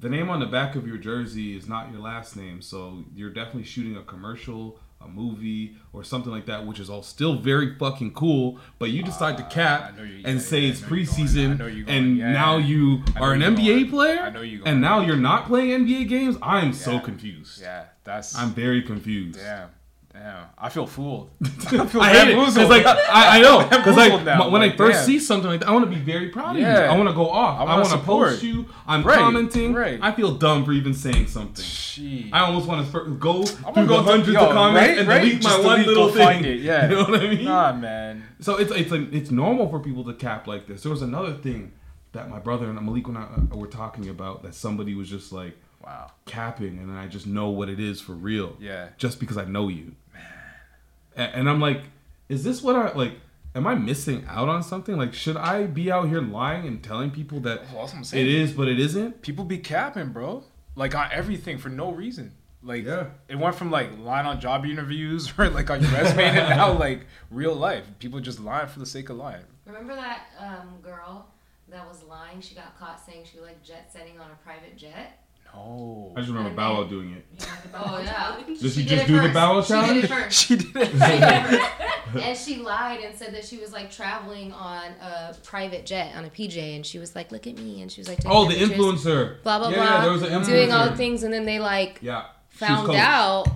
The 0.00 0.08
name 0.08 0.30
on 0.30 0.40
the 0.40 0.46
back 0.46 0.76
of 0.76 0.86
your 0.86 0.96
jersey 0.96 1.56
is 1.56 1.68
not 1.68 1.92
your 1.92 2.00
last 2.00 2.34
name, 2.36 2.62
so 2.62 3.04
you're 3.14 3.30
definitely 3.30 3.64
shooting 3.64 3.96
a 3.98 4.02
commercial, 4.02 4.78
a 4.98 5.06
movie, 5.06 5.76
or 5.92 6.02
something 6.02 6.32
like 6.32 6.46
that, 6.46 6.66
which 6.66 6.80
is 6.80 6.88
all 6.88 7.02
still 7.02 7.36
very 7.38 7.74
fucking 7.78 8.14
cool. 8.14 8.58
But 8.78 8.90
you 8.90 9.02
decide 9.02 9.36
to 9.36 9.42
cap 9.44 9.92
Ah, 9.98 10.00
and 10.24 10.24
yeah, 10.24 10.38
say 10.38 10.60
yeah, 10.60 10.70
it's 10.70 10.82
I 10.82 10.86
know 10.88 10.94
you're 10.96 11.04
going. 11.04 11.18
I 11.18 11.22
preseason, 11.22 11.58
going. 11.58 11.88
and 11.88 12.16
Yeah, 12.16 12.32
now 12.32 12.56
you 12.56 13.02
are 13.20 13.34
an 13.34 13.40
NBA 13.42 13.56
going. 13.66 13.90
player, 13.90 14.20
I 14.20 14.30
know 14.30 14.40
you're 14.40 14.60
going. 14.60 14.68
and 14.72 14.80
now 14.80 15.00
you're 15.00 15.16
not 15.16 15.46
playing 15.46 15.86
NBA 15.86 16.08
games. 16.08 16.36
I'm 16.40 16.72
so 16.72 16.98
confused. 16.98 17.60
Yeah, 17.60 17.84
that's. 18.04 18.34
I'm 18.38 18.50
very 18.54 18.82
confused. 18.82 19.38
Damn. 19.38 19.68
Damn. 20.12 20.46
I 20.58 20.68
feel 20.70 20.86
fooled. 20.88 21.30
I 21.44 21.86
feel 21.86 22.00
I 22.02 22.08
hate 22.10 22.28
it 22.34 22.36
like 22.68 22.84
I, 22.84 23.38
I 23.38 23.40
know 23.40 23.62
because 23.70 23.96
like 23.96 24.10
Bamboozled 24.10 24.24
now. 24.24 24.48
when 24.50 24.60
I 24.60 24.76
first 24.76 24.98
damn. 24.98 25.06
see 25.06 25.18
something 25.20 25.48
like 25.48 25.60
that, 25.60 25.68
I 25.68 25.72
want 25.72 25.84
to 25.84 25.90
be 25.90 26.02
very 26.02 26.30
proud 26.30 26.56
of 26.56 26.60
you. 26.60 26.66
I 26.66 26.96
want 26.96 27.08
to 27.08 27.14
go 27.14 27.28
off. 27.30 27.60
I 27.60 27.64
wanna 27.74 27.84
support. 27.84 28.30
post 28.30 28.42
you. 28.42 28.66
I'm 28.88 29.04
Right, 29.04 29.18
commenting. 29.18 29.72
right. 29.72 30.00
I 30.02 30.10
feel 30.10 30.32
dumb 30.34 30.64
for 30.64 30.72
even 30.72 30.94
saying 30.94 31.28
something. 31.28 31.64
Jeez. 31.64 32.30
I 32.32 32.40
almost 32.40 32.66
want 32.66 32.90
to 32.90 33.14
go 33.16 33.38
I'm 33.38 33.44
through 33.44 33.54
the 33.74 33.86
go 33.86 34.02
through- 34.02 34.10
hundreds 34.10 34.32
yo, 34.32 34.46
of 34.46 34.52
comments 34.52 34.88
right, 34.88 34.98
and 34.98 35.08
right? 35.08 35.20
delete 35.20 35.44
my 35.44 35.50
Just 35.50 35.62
one 35.64 35.80
delete, 35.80 35.86
little 35.86 36.08
thing. 36.08 36.26
find 36.26 36.46
it, 36.46 36.60
yeah. 36.60 36.82
you 36.88 36.96
know 36.96 37.02
what 37.04 37.20
I 37.20 37.28
mean? 37.30 37.44
Nah, 37.44 37.72
man. 37.74 38.24
So 38.40 38.56
it's 38.56 38.72
it's 38.72 38.90
like 38.90 39.12
it's 39.12 39.30
normal 39.30 39.68
for 39.68 39.78
people 39.78 40.02
to 40.04 40.14
cap 40.14 40.48
like 40.48 40.66
this. 40.66 40.82
There 40.82 40.90
was 40.90 41.02
another 41.02 41.34
thing 41.34 41.70
that 42.12 42.28
my 42.28 42.40
brother 42.40 42.68
and 42.68 42.80
Malik 42.84 43.06
and 43.06 43.16
I 43.16 43.22
uh, 43.22 43.56
were 43.56 43.68
talking 43.68 44.08
about 44.08 44.42
that 44.42 44.54
somebody 44.56 44.96
was 44.96 45.08
just 45.08 45.30
like, 45.32 45.56
wow, 45.84 46.10
capping, 46.26 46.78
and 46.78 46.88
then 46.90 46.96
I 46.96 47.06
just 47.06 47.26
know 47.26 47.48
what 47.50 47.68
it 47.68 47.80
is 47.80 48.00
for 48.00 48.12
real. 48.12 48.56
Yeah. 48.60 48.88
Just 48.98 49.20
because 49.20 49.36
I 49.36 49.44
know 49.44 49.68
you. 49.68 49.94
Man. 50.12 51.30
And 51.34 51.48
I'm 51.50 51.60
like, 51.60 51.82
is 52.28 52.44
this 52.44 52.62
what 52.62 52.76
I 52.76 52.92
like? 52.92 53.12
Am 53.54 53.66
I 53.66 53.74
missing 53.74 54.24
out 54.28 54.48
on 54.48 54.62
something? 54.62 54.96
Like, 54.96 55.12
should 55.12 55.36
I 55.36 55.66
be 55.66 55.90
out 55.90 56.08
here 56.08 56.20
lying 56.22 56.66
and 56.68 56.82
telling 56.82 57.10
people 57.10 57.40
that 57.40 57.62
Well, 57.72 57.80
that's 57.80 57.92
what 57.92 57.98
I'm 57.98 58.04
saying. 58.04 58.24
it 58.26 58.32
is, 58.32 58.52
but 58.52 58.68
it 58.68 58.78
isn't? 58.78 59.22
People 59.22 59.44
be 59.44 59.58
capping, 59.58 60.10
bro. 60.10 60.44
Like 60.76 60.94
on 60.94 61.08
everything 61.10 61.58
for 61.58 61.68
no 61.68 61.90
reason. 61.90 62.32
Like 62.62 62.84
Yeah. 62.84 63.06
it 63.28 63.36
went 63.36 63.56
from 63.56 63.70
like 63.72 63.98
lying 63.98 64.26
on 64.26 64.38
job 64.40 64.64
interviews 64.64 65.32
or 65.38 65.50
like 65.50 65.68
on 65.68 65.82
your 65.82 65.90
resume 65.90 66.24
and 66.26 66.50
now 66.50 66.70
like 66.78 67.06
real 67.30 67.54
life. 67.56 67.84
People 67.98 68.20
just 68.20 68.38
lying 68.38 68.68
for 68.68 68.78
the 68.78 68.86
sake 68.86 69.08
of 69.08 69.16
lying. 69.16 69.42
Remember 69.66 69.96
that 69.96 70.26
um, 70.38 70.78
girl 70.80 71.26
that 71.70 71.88
was 71.88 72.04
lying? 72.04 72.40
She 72.40 72.54
got 72.54 72.78
caught 72.78 73.04
saying 73.04 73.24
she 73.32 73.40
liked 73.40 73.64
jet 73.66 73.90
setting 73.92 74.20
on 74.20 74.30
a 74.30 74.36
private 74.44 74.76
jet. 74.76 75.24
No. 75.54 76.12
I 76.16 76.20
just 76.20 76.28
remember 76.28 76.48
And 76.48 76.56
Bow 76.56 76.74
Wow 76.74 76.84
doing 76.84 77.12
it. 77.12 77.26
Oh 77.74 78.00
yeah. 78.02 78.36
Did 78.46 78.58
she 78.58 78.68
She 78.70 78.84
just 78.84 79.04
it 79.04 79.06
do 79.06 79.14
the 79.16 79.22
first. 79.22 79.34
Bow 79.34 79.54
Wow 79.56 79.62
She 79.62 79.72
did 79.74 79.80
challenge? 79.80 80.04
it 80.04 80.08
first. 80.08 80.46
She 80.46 80.56
did 80.56 80.76
it. 80.76 80.86
She 80.88 80.98
did 80.98 81.60
it 81.60 81.70
and 82.26 82.36
she 82.38 82.56
lied 82.56 83.00
and 83.00 83.14
said 83.16 83.32
that 83.34 83.44
she 83.44 83.58
was 83.58 83.72
like 83.72 83.90
traveling 83.90 84.52
on 84.52 84.90
a 85.00 85.34
private 85.44 85.86
jet 85.86 86.14
on 86.16 86.24
a 86.24 86.28
PJ, 86.30 86.56
and 86.74 86.84
she 86.84 86.98
was 86.98 87.14
like, 87.14 87.30
"Look 87.30 87.46
at 87.46 87.56
me," 87.56 87.82
and 87.82 87.90
she 87.92 88.00
was 88.00 88.08
like, 88.08 88.18
Oh, 88.26 88.48
the 88.48 88.56
pictures, 88.56 88.76
influencer. 88.76 89.42
Blah 89.44 89.58
blah 89.60 89.68
Yeah, 89.68 89.76
blah. 89.76 90.00
there 90.02 90.10
was 90.12 90.22
an 90.22 90.30
influencer. 90.30 90.46
doing 90.46 90.72
all 90.72 90.90
the 90.90 90.96
things, 90.96 91.22
and 91.22 91.32
then 91.32 91.44
they 91.44 91.60
like 91.60 91.98
Yeah. 92.02 92.24
Found 92.48 92.94
out 92.96 93.46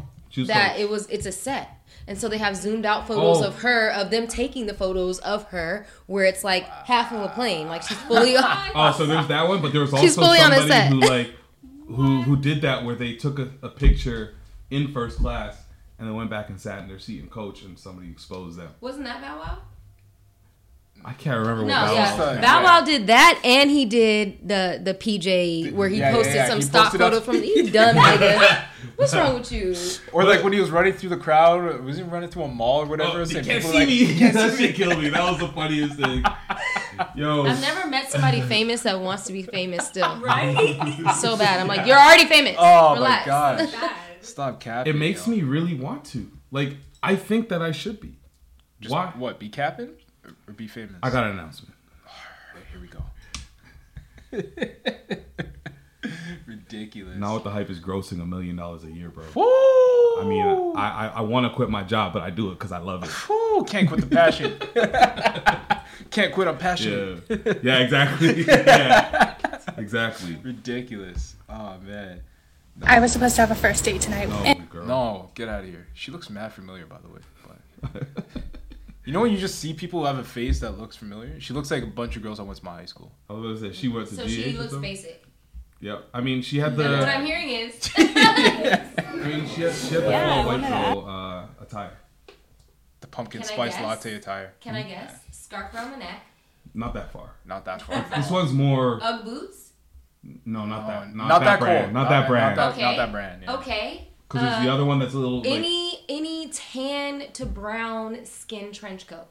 that 0.47 0.73
coach. 0.73 0.81
it 0.81 0.89
was 0.89 1.07
it's 1.09 1.27
a 1.27 1.33
set. 1.33 1.71
And 2.07 2.19
so 2.19 2.29
they 2.29 2.37
have 2.39 2.55
zoomed 2.55 2.85
out 2.87 3.07
photos 3.09 3.41
Oh. 3.43 3.47
of 3.47 3.63
her, 3.63 3.91
of 3.91 4.11
them 4.11 4.27
taking 4.29 4.67
the 4.67 4.75
photos 4.75 5.19
of 5.21 5.45
her, 5.45 5.87
where 6.07 6.25
it's 6.27 6.45
like 6.45 6.65
half 6.69 7.11
of 7.13 7.23
a 7.23 7.29
plane, 7.31 7.67
like 7.67 7.83
she's 7.83 7.97
fully 7.99 8.37
on. 8.37 8.45
Oh, 8.75 8.93
so 8.93 9.07
there's 9.07 9.27
that 9.29 9.49
one, 9.49 9.63
but 9.63 9.73
there 9.73 9.81
was 9.81 9.93
also 9.93 10.05
She's 10.05 10.15
fully 10.15 10.39
on 10.39 10.53
a 10.53 10.57
somebody 10.59 10.71
set. 10.71 10.89
who 10.93 11.01
like 11.01 11.31
who 11.87 12.23
who 12.23 12.37
did 12.37 12.63
that 12.63 12.85
where 12.85 12.95
they 12.95 13.15
took 13.15 13.39
a, 13.39 13.51
a 13.63 13.69
picture 13.69 14.35
in 14.71 14.93
first 14.93 15.19
class 15.19 15.57
and 15.99 16.09
then 16.09 16.17
went 16.17 16.31
back 16.31 16.49
and 16.49 16.61
sat 16.61 16.83
in 16.83 16.89
their 16.89 16.99
seat 16.99 17.21
and 17.21 17.31
coach 17.31 17.63
and 17.63 17.79
somebody 17.79 18.11
exposed 18.11 18.59
them. 18.59 18.71
Wasn't 18.81 19.05
that 19.05 19.21
Bow 19.21 19.39
Wow? 19.39 19.59
I 21.07 21.13
can't 21.13 21.39
remember 21.39 21.65
No, 21.67 21.83
what 21.83 21.87
that 21.89 21.95
yeah. 21.95 22.19
was. 22.35 22.41
Bow 22.41 22.65
Wow 22.65 22.81
did 22.85 23.09
that, 23.09 23.39
and 23.45 23.71
he 23.71 23.85
did 23.85 24.49
the 24.49 24.81
the 24.83 24.95
PJ 24.95 25.73
where 25.73 25.89
he 25.89 25.99
Yeah, 25.99 26.09
yeah, 26.11 26.15
posted 26.17 26.35
yeah. 26.35 26.49
some 26.49 26.57
He 26.59 26.63
stock 26.63 26.85
posted 26.93 27.01
up- 27.03 27.23
from. 27.25 27.35
You 27.43 27.71
dumb 27.71 27.97
nigga? 27.97 28.65
What's 28.97 29.15
wrong 29.15 29.35
with 29.35 29.51
you? 29.53 29.75
Or 30.13 30.25
like 30.25 30.43
when 30.43 30.53
he 30.53 30.61
was 30.61 30.71
running 30.71 30.93
through 30.93 31.11
the 31.11 31.17
crowd, 31.17 31.81
was 31.85 31.97
he 31.97 32.03
running 32.03 32.31
through 32.31 32.45
a 32.45 32.49
mall 32.49 32.83
or 32.83 32.87
whatever? 32.87 33.21
Oh, 33.21 33.25
saying 33.25 33.45
you 33.45 33.51
can't 33.51 33.65
see 33.65 33.73
like, 33.79 33.89
me. 33.89 33.95
"You 33.95 34.19
can't 34.19 34.35
that 34.39 34.53
see 34.53 34.63
me." 34.63 34.67
shit 34.69 34.77
killed 34.77 34.99
me. 35.03 35.09
That 35.11 35.31
was 35.31 35.41
the 35.41 35.49
funniest 35.49 35.97
thing. 35.97 36.23
Yo, 37.17 37.45
I've 37.45 37.61
never 37.61 37.89
met 37.89 38.11
somebody 38.11 38.41
famous 38.43 38.83
that 38.83 38.99
wants 39.01 39.25
to 39.25 39.33
be 39.33 39.43
famous 39.43 39.87
still. 39.89 40.17
Right? 40.21 40.55
So 41.17 41.37
bad. 41.37 41.61
I'm 41.61 41.67
like, 41.67 41.87
you're 41.87 41.99
already 41.99 42.27
famous. 42.27 42.55
Oh 42.59 42.95
Relax. 42.95 43.27
my 43.27 43.33
gosh. 43.33 43.71
Stop 44.21 44.61
capping. 44.61 44.95
it 44.95 44.97
makes 44.99 45.27
yo. 45.27 45.35
me 45.35 45.43
really 45.43 45.75
want 45.75 46.05
to. 46.07 46.31
Like, 46.51 46.77
I 47.03 47.17
think 47.17 47.49
that 47.51 47.61
I 47.61 47.73
should 47.73 48.01
be. 48.01 48.21
Just, 48.81 48.93
Why? 48.93 49.13
What? 49.17 49.39
Be 49.39 49.49
capping 49.49 49.91
or, 50.25 50.33
or 50.49 50.53
be 50.55 50.67
famous? 50.69 50.97
I 51.03 51.11
got 51.11 51.25
an 51.25 51.33
announcement. 51.33 51.75
Alright, 52.07 52.67
here 52.71 52.81
we 52.81 52.89
go. 52.89 53.03
Ridiculous. 56.47 57.17
Now 57.17 57.35
what 57.35 57.45
the 57.45 57.51
hype 57.51 57.71
is 57.71 57.81
grossing 57.81 58.21
a 58.21 58.27
million 58.27 58.57
dollars 58.57 58.85
a 58.85 58.91
year, 58.91 59.09
bro. 59.09 59.25
Woo! 59.35 59.45
I 59.45 60.25
mean, 60.27 60.73
I 60.77 61.07
I, 61.07 61.07
I 61.17 61.21
want 61.23 61.47
to 61.47 61.55
quit 61.55 61.71
my 61.71 61.83
job, 61.83 62.13
but 62.13 62.23
I 62.23 62.31
do 62.31 62.51
it 62.51 62.59
because 62.59 62.73
I 62.73 62.79
love 62.79 63.05
it. 63.05 63.29
Woo! 63.29 63.65
Can't 63.65 63.89
quit 63.89 64.01
the 64.01 64.07
passion. 64.07 64.59
Can't 66.11 66.33
quit 66.33 66.49
on 66.49 66.59
passion. 66.59 67.23
Yeah, 67.29 67.55
yeah, 67.63 67.79
exactly. 67.79 68.43
yeah, 68.47 69.37
exactly. 69.77 70.37
Ridiculous. 70.43 71.37
Oh 71.49 71.79
man. 71.83 72.21
I 72.83 72.99
was 73.01 73.13
supposed 73.13 73.37
to 73.37 73.43
have 73.43 73.51
a 73.53 73.55
first 73.55 73.85
date 73.85 74.01
tonight. 74.01 74.29
No, 74.29 74.37
and- 74.37 74.69
girl. 74.69 74.87
No, 74.87 75.31
get 75.35 75.49
out 75.49 75.61
of 75.61 75.67
here. 75.67 75.87
She 75.95 76.11
looks 76.11 76.29
mad 76.29 76.53
familiar, 76.53 76.87
by 76.87 76.99
the 76.99 77.09
way. 77.09 77.21
But 77.93 78.07
you 79.05 79.13
know 79.13 79.21
when 79.21 79.33
you 79.33 79.39
just 79.39 79.59
see 79.59 79.73
people 79.75 80.01
who 80.01 80.07
have 80.07 80.19
a 80.19 80.25
face 80.25 80.61
that 80.61 80.79
looks 80.79 80.97
familiar? 80.97 81.39
She 81.41 81.53
looks 81.53 81.71
like 81.71 81.83
a 81.83 81.87
bunch 81.87 82.17
of 82.17 82.23
girls 82.23 82.41
I 82.41 82.43
went 82.43 82.59
to 82.59 82.65
my 82.65 82.73
high 82.77 82.85
school. 82.87 83.13
I 83.29 83.35
was 83.35 83.61
gonna 83.61 83.73
say 83.73 83.79
she 83.79 83.89
went 83.89 84.09
to 84.09 84.15
So 84.15 84.25
GH 84.25 84.29
she 84.29 84.55
or 84.55 84.59
looks 84.59 84.71
something? 84.73 84.81
basic. 84.81 85.25
Yep. 85.81 86.09
I 86.15 86.21
mean, 86.23 86.41
she 86.43 86.59
had 86.59 86.77
the. 86.77 86.85
That's 86.85 87.05
what 87.05 87.15
I'm 87.15 87.27
hearing 87.27 87.49
is. 87.51 87.91
I 87.97 89.27
mean, 89.27 89.47
she 89.49 89.63
had, 89.63 89.75
she 89.75 89.95
had 89.95 90.05
the 90.05 90.11
Yeah, 90.11 90.35
full 90.43 90.53
white 90.53 90.61
wanted 90.63 90.69
girl 90.69 91.09
uh, 91.09 91.63
attire. 91.63 91.93
the 93.01 93.07
pumpkin 93.07 93.41
Can 93.43 93.49
spice 93.49 93.75
guess? 93.75 93.83
latte 93.83 94.15
attire. 94.15 94.55
Can 94.61 94.75
I 94.77 94.83
guess? 94.83 95.15
Scarf 95.33 95.75
around 95.75 95.91
the 95.93 95.99
neck. 95.99 96.21
Not 96.73 96.95
that 96.95 97.13
far. 97.13 97.31
Not 97.45 97.65
that 97.67 97.83
far. 97.83 98.05
This 98.17 98.31
one's 98.31 98.53
more. 98.53 98.99
Ugg 99.03 99.25
boots. 99.25 99.73
No, 100.47 100.65
not 100.65 100.87
that. 100.87 101.15
Not, 101.15 101.29
not 101.29 101.39
that, 101.41 101.45
that 101.45 101.61
brand. 101.61 101.85
cold. 101.85 101.93
Not 101.95 102.03
Not 102.05 102.09
that 102.09 102.21
that- 102.21 102.29
brand. 102.29 102.57
not 102.57 102.73
Okay. 102.73 102.81
Not 102.83 102.97
that 102.97 103.13
brand, 103.13 103.43
yeah. 103.43 103.55
Okay. 103.57 104.09
Because 104.29 104.43
there's 104.43 104.65
the 104.65 104.71
Uh, 104.71 104.75
other 104.75 104.85
one 104.85 104.99
that's 104.99 105.15
a 105.15 105.19
little 105.19 105.39
like 105.39 105.47
Any 105.51 106.01
any 106.09 106.49
tan 106.49 107.31
to 107.35 107.47
brown 107.47 108.25
skin 108.25 108.73
trench 108.73 109.07
coat. 109.07 109.27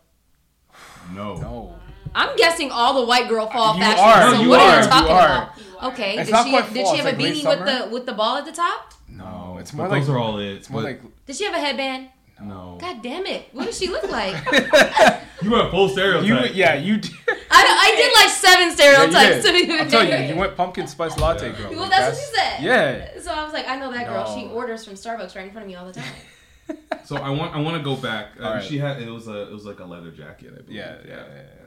no. 1.13 1.35
No. 1.35 1.75
I'm 2.15 2.35
guessing 2.37 2.69
all 2.71 2.93
the 2.99 3.05
white 3.07 3.27
girl 3.27 3.47
fall 3.49 3.73
You 3.75 3.81
fashion. 3.81 4.03
are, 4.03 4.35
so 4.35 4.41
you 4.43 4.49
what 4.49 4.59
are 4.59 4.63
are, 4.69 4.77
you 4.77 4.83
you 4.83 4.89
talking 4.89 5.11
are. 5.11 5.53
about? 5.79 5.93
Okay. 5.93 6.17
It's 6.17 6.25
did 6.27 6.31
not 6.33 6.45
she 6.45 6.51
quite 6.51 6.73
did 6.73 6.87
she 6.87 6.97
have 6.97 7.05
it's 7.07 7.17
a 7.19 7.21
like 7.23 7.33
beanie 7.33 7.45
with 7.47 7.65
the 7.65 7.89
with 7.91 8.05
the 8.05 8.13
ball 8.13 8.37
at 8.37 8.45
the 8.45 8.51
top? 8.51 8.93
No, 9.09 9.57
it's 9.59 9.71
But 9.71 9.77
more 9.89 9.99
those 9.99 10.09
are 10.09 10.17
all 10.19 10.37
it. 10.39 10.45
It's 10.53 10.69
more 10.69 10.81
like 10.83 11.01
Did 11.25 11.35
she 11.35 11.45
have 11.45 11.55
a 11.55 11.59
headband? 11.59 12.09
No. 12.41 12.77
God 12.79 13.01
damn 13.01 13.25
it! 13.25 13.49
What 13.51 13.65
does 13.65 13.77
she 13.77 13.87
look 13.89 14.09
like? 14.09 14.35
You 15.43 15.51
went 15.51 15.71
full 15.71 15.89
stereotype. 15.89 16.25
you. 16.25 16.35
Yeah, 16.53 16.75
you. 16.75 16.97
Did. 16.97 17.11
I, 17.27 17.33
I 17.51 17.95
did 17.97 18.13
like 18.15 18.29
seven 18.29 18.71
stereotypes 18.71 19.45
Yeah, 19.45 19.51
to 19.51 19.57
you 19.57 19.65
did. 19.67 19.81
I'm 19.81 19.89
telling 19.89 20.23
you, 20.23 20.33
you 20.33 20.39
went 20.39 20.55
pumpkin 20.55 20.87
spice 20.87 21.17
latte, 21.19 21.51
girl. 21.51 21.69
Well, 21.71 21.81
Like, 21.81 21.89
that's, 21.89 22.17
what 22.17 22.21
you 22.21 22.35
said. 22.37 22.63
Yeah. 22.63 23.19
So 23.21 23.33
I 23.33 23.43
was 23.43 23.51
like, 23.51 23.67
I 23.67 23.77
know 23.77 23.91
that 23.91 24.07
girl. 24.07 24.33
She 24.33 24.45
orders 24.47 24.85
from 24.85 24.93
Starbucks 24.93 25.35
right 25.35 25.45
in 25.45 25.51
front 25.51 25.65
of 25.65 25.67
me 25.67 25.75
all 25.75 25.85
the 25.85 25.91
time. 25.91 26.77
So 27.03 27.17
I 27.17 27.29
want 27.29 27.53
I 27.53 27.59
want 27.59 27.75
to 27.75 27.83
go 27.83 27.97
back. 27.97 28.27
Uh, 28.39 28.43
All 28.45 28.53
right. 28.53 28.63
She 28.63 28.77
had 28.77 29.01
it 29.01 29.09
was 29.09 29.27
a 29.27 29.49
it 29.49 29.51
was 29.51 29.65
like 29.65 29.79
a 29.79 29.85
leather 29.85 30.11
jacket. 30.11 30.53
I 30.57 30.61
believe. 30.61 30.77
Yeah, 30.77 30.95
yeah, 31.05 31.09
yeah. 31.09 31.15
And, 31.25 31.39
uh, 31.39 31.62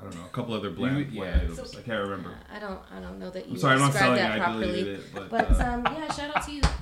I 0.00 0.04
don't 0.04 0.14
know 0.14 0.24
a 0.24 0.28
couple 0.30 0.54
other 0.54 0.70
bland 0.70 1.12
You- 1.12 1.22
yeah. 1.24 1.36
items. 1.42 1.60
I 1.76 1.82
can't 1.82 2.02
remember. 2.08 2.34
I 2.50 2.58
don't 2.58 2.80
I 2.90 3.00
don't 3.00 3.18
know 3.18 3.28
that 3.30 3.46
you 3.46 3.52
I'm 3.52 3.58
sorry, 3.58 3.74
I'm 3.74 3.80
not 3.80 3.92
described 3.92 4.16
selling 4.18 4.22
that 4.30 4.38
it. 4.38 4.40
I 4.40 4.44
properly. 4.44 4.66
deleted 4.66 4.98
it, 5.00 5.04
but, 5.14 5.30
but 5.30 5.50
uh, 5.60 5.64
um, 5.64 5.84
yeah, 5.84 6.12
shout 6.12 6.36
out 6.36 6.44
to 6.46 6.52
you. 6.52 6.62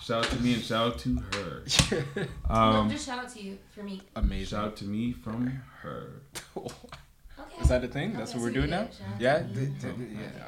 Shout 0.00 0.24
out 0.24 0.30
to 0.30 0.40
me 0.42 0.54
and 0.54 0.62
shout 0.62 0.86
out 0.94 0.98
to 1.00 1.16
her. 1.34 1.64
no, 2.48 2.54
Um, 2.54 2.90
just 2.90 3.04
shout 3.06 3.18
out 3.18 3.28
to 3.34 3.42
you 3.42 3.58
for 3.74 3.82
me. 3.82 4.00
Amazing. 4.16 4.46
shout 4.46 4.64
out 4.68 4.76
to 4.76 4.84
me 4.86 5.12
from 5.12 5.46
her. 5.82 6.22
Okay. 6.56 6.72
Is 7.60 7.68
that 7.68 7.84
a 7.84 7.88
thing? 7.88 8.14
That's 8.14 8.32
what 8.34 8.42
we're 8.42 8.50
doing 8.50 8.70
now? 8.70 8.88
Yeah. 9.18 9.40
D- 9.40 9.66
d- 9.66 9.88
d- 9.98 10.06
yeah. 10.14 10.44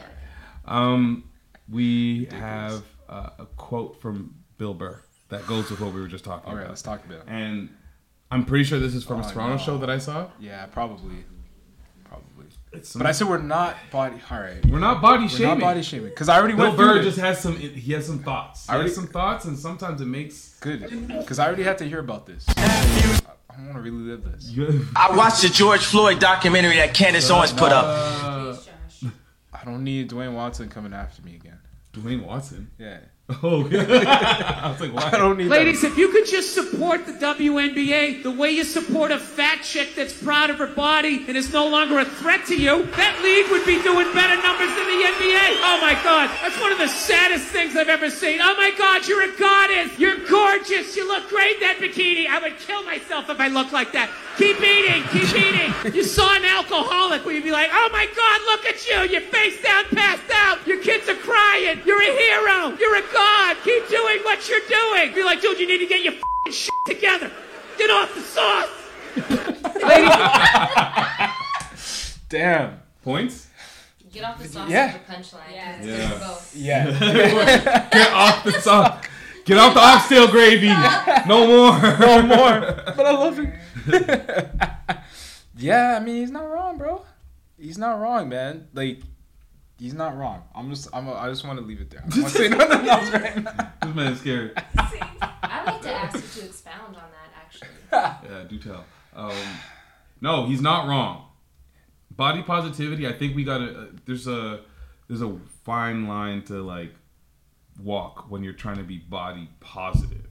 Um, 0.64 1.24
we 1.68 2.26
have 2.30 2.82
uh, 3.10 3.30
a 3.40 3.46
quote 3.56 4.00
from 4.00 4.34
Bill 4.56 4.72
Burr 4.74 5.02
that 5.28 5.46
goes 5.46 5.70
with 5.70 5.80
what 5.80 5.92
we 5.92 6.00
were 6.00 6.08
just 6.08 6.24
talking 6.24 6.48
All 6.48 6.54
right, 6.54 6.62
about. 6.62 6.70
let's 6.70 6.82
talk 6.82 7.04
about 7.04 7.18
it. 7.18 7.24
And 7.26 7.68
I'm 8.30 8.44
pretty 8.46 8.64
sure 8.64 8.78
this 8.78 8.94
is 8.94 9.04
from 9.04 9.20
a 9.20 9.26
Oh, 9.26 9.30
Toronto 9.30 9.56
no. 9.56 9.62
show 9.62 9.78
that 9.78 9.90
I 9.90 9.98
saw. 9.98 10.28
Yeah, 10.40 10.64
probably. 10.66 11.24
Probably. 12.72 12.80
It's 12.80 12.94
But 12.96 13.06
I 13.06 13.12
said 13.12 13.28
we're 13.28 13.38
not 13.38 13.76
body. 13.90 14.16
All 14.30 14.40
right. 14.40 14.64
We're 14.66 14.78
not 14.78 15.00
body 15.02 15.24
We're 15.24 15.28
shaming. 15.28 15.48
not 15.48 15.60
body 15.60 15.82
shaming 15.82 16.08
because 16.10 16.28
I 16.28 16.38
already 16.38 16.54
Bill 16.54 16.66
went 16.66 16.76
through 16.76 16.86
Burr 16.88 17.00
it. 17.00 17.04
just 17.04 17.18
has 17.18 17.40
some. 17.40 17.56
He 17.56 17.92
has 17.92 18.06
some 18.06 18.20
thoughts. 18.20 18.68
I 18.68 18.72
He 18.72 18.76
already- 18.76 18.90
has 18.90 18.96
some 18.96 19.06
thoughts, 19.08 19.44
and 19.44 19.58
sometimes 19.58 20.00
it 20.00 20.06
makes 20.06 20.58
good 20.60 21.08
because 21.18 21.38
I 21.38 21.46
already 21.46 21.64
had 21.64 21.78
to 21.78 21.84
hear 21.84 22.00
about 22.00 22.26
this. 22.26 22.44
I 22.56 23.64
want 23.64 23.74
to 23.74 23.80
relive 23.82 24.24
this. 24.24 24.50
I 24.96 25.14
watched 25.16 25.42
the 25.42 25.48
George 25.48 25.84
Floyd 25.84 26.18
documentary 26.18 26.76
that 26.76 26.94
Candace 26.94 27.30
Owens 27.30 27.52
put 27.52 27.70
up. 27.72 27.84
Uh, 27.84 28.56
I 29.52 29.64
don't 29.64 29.84
need 29.84 30.10
Dwayne 30.10 30.32
Watson 30.34 30.68
coming 30.70 30.92
after 30.94 31.22
me 31.22 31.34
again. 31.36 31.58
Dwayne 31.92 32.24
Watson. 32.24 32.70
Yeah. 32.78 32.98
Oh, 33.42 33.66
I 33.72 34.68
was 34.70 34.80
like, 34.80 34.92
why? 34.92 35.10
I 35.12 35.18
don't 35.18 35.38
need. 35.38 35.48
Ladies, 35.48 35.84
if 35.84 35.96
you 35.96 36.08
could 36.08 36.26
just 36.26 36.54
support 36.54 37.06
the 37.06 37.12
WNBA 37.12 38.22
the 38.22 38.30
way 38.30 38.50
you 38.50 38.62
support 38.62 39.10
a 39.10 39.18
fat 39.18 39.62
chick 39.62 39.94
that's 39.96 40.12
proud 40.12 40.50
of 40.50 40.58
her 40.58 40.66
body 40.66 41.24
and 41.26 41.36
is 41.36 41.52
no 41.52 41.66
longer 41.66 41.98
a 41.98 42.04
threat 42.04 42.44
to 42.46 42.56
you, 42.56 42.84
that 42.84 43.14
league 43.22 43.50
would 43.50 43.64
be 43.64 43.80
doing 43.82 44.12
better 44.12 44.36
numbers 44.42 44.68
than 44.68 44.86
the 44.86 45.00
NBA. 45.06 45.48
Oh 45.64 45.78
my 45.80 45.98
God, 46.04 46.30
that's 46.42 46.60
one 46.60 46.72
of 46.72 46.78
the 46.78 46.88
saddest 46.88 47.46
things 47.46 47.74
I've 47.74 47.88
ever 47.88 48.10
seen. 48.10 48.40
Oh 48.42 48.54
my 48.56 48.70
God, 48.76 49.08
you're 49.08 49.22
a 49.22 49.36
goddess. 49.38 49.98
You're 49.98 50.18
gorgeous. 50.28 50.94
You 50.96 51.08
look 51.08 51.28
great 51.28 51.56
in 51.56 51.60
that 51.60 51.78
bikini. 51.78 52.26
I 52.28 52.38
would 52.38 52.58
kill 52.58 52.82
myself 52.84 53.30
if 53.30 53.40
I 53.40 53.48
looked 53.48 53.72
like 53.72 53.92
that. 53.92 54.10
Keep 54.36 54.60
eating, 54.60 55.02
keep 55.10 55.28
eating. 55.34 55.94
You 55.94 56.04
saw 56.04 56.36
an 56.36 56.44
alcoholic 56.44 57.24
where 57.24 57.34
you'd 57.34 57.44
be 57.44 57.50
like, 57.52 57.70
oh 57.72 57.88
my 57.92 58.06
God, 58.14 58.38
look 58.46 58.66
at 58.66 58.86
you. 58.86 59.10
You're 59.10 59.28
face 59.28 59.60
down, 59.62 59.84
passed 59.92 60.30
out. 60.32 60.66
Your 60.66 60.80
kids 60.80 61.08
are 61.08 61.16
crying. 61.16 61.80
You're 61.84 62.00
a 62.00 62.12
hero. 62.12 62.76
You're 62.78 62.96
a 62.96 63.02
god. 63.12 63.21
Keep 63.64 63.88
doing 63.88 64.18
what 64.24 64.48
you're 64.48 64.60
doing. 64.68 65.14
Be 65.14 65.22
like, 65.22 65.40
dude, 65.40 65.58
you 65.60 65.66
need 65.66 65.78
to 65.78 65.86
get 65.86 66.02
your 66.02 66.14
f***ing 66.14 66.52
shit 66.52 66.70
together. 66.86 67.30
Get 67.78 67.90
off 67.90 68.14
the 68.14 68.20
sauce. 68.20 68.68
Damn. 72.28 72.80
Points. 73.02 73.48
Get 74.12 74.24
off 74.24 74.38
the 74.42 74.48
sauce 74.48 74.68
Yeah. 74.70 74.92
with 74.92 75.06
the 75.06 75.12
punchline. 75.12 75.52
Yeah. 75.52 75.82
Yeah. 75.82 76.18
Both. 76.18 76.56
Yeah. 76.56 77.88
Get 77.92 78.12
off 78.12 78.44
the 78.44 78.52
sauce. 78.52 79.04
Get 79.44 79.58
off 79.58 79.74
the 79.74 79.80
oxtail 79.80 80.28
gravy. 80.28 80.68
No 81.26 81.46
more. 81.46 81.80
no 81.98 82.22
more. 82.22 82.60
But 82.96 83.06
I 83.06 83.10
love 83.12 83.38
it. 83.40 84.48
yeah, 85.56 85.96
I 85.96 86.00
mean 86.04 86.16
he's 86.16 86.30
not 86.30 86.48
wrong, 86.48 86.78
bro. 86.78 87.04
He's 87.58 87.78
not 87.78 87.98
wrong, 88.00 88.28
man. 88.28 88.68
Like 88.74 89.00
he's 89.82 89.94
not 89.94 90.16
wrong. 90.16 90.44
I'm 90.54 90.70
just 90.70 90.88
I'm 90.94 91.08
a, 91.08 91.14
I 91.14 91.28
just 91.28 91.44
want 91.44 91.58
to 91.58 91.64
leave 91.64 91.80
it 91.80 91.90
there. 91.90 92.02
I 92.06 92.08
don't 92.08 92.22
want 92.22 92.32
to 92.34 92.38
say 92.38 92.48
nothing 92.48 92.88
else 92.88 93.10
right 93.10 93.42
now. 93.42 93.72
This 93.82 93.94
man 93.96 94.12
is 94.12 94.20
scared. 94.20 94.52
I'd 94.78 95.64
like 95.66 95.82
to 95.82 95.92
ask 95.92 96.14
you 96.36 96.40
to 96.42 96.46
expound 96.48 96.96
on 96.96 97.02
that 97.16 97.32
actually. 97.36 97.68
Yeah, 97.92 98.44
do 98.48 98.58
tell. 98.58 98.84
Um, 99.14 99.32
no, 100.20 100.46
he's 100.46 100.60
not 100.62 100.86
wrong. 100.88 101.26
Body 102.12 102.42
positivity. 102.42 103.06
I 103.08 103.12
think 103.12 103.34
we 103.34 103.42
gotta. 103.44 103.64
Uh, 103.80 103.86
there's 104.06 104.26
a 104.28 104.60
there's 105.08 105.20
a 105.22 105.36
fine 105.64 106.06
line 106.06 106.42
to 106.44 106.62
like 106.62 106.94
walk 107.82 108.30
when 108.30 108.44
you're 108.44 108.52
trying 108.52 108.76
to 108.76 108.84
be 108.84 108.98
body 108.98 109.48
positive. 109.60 110.26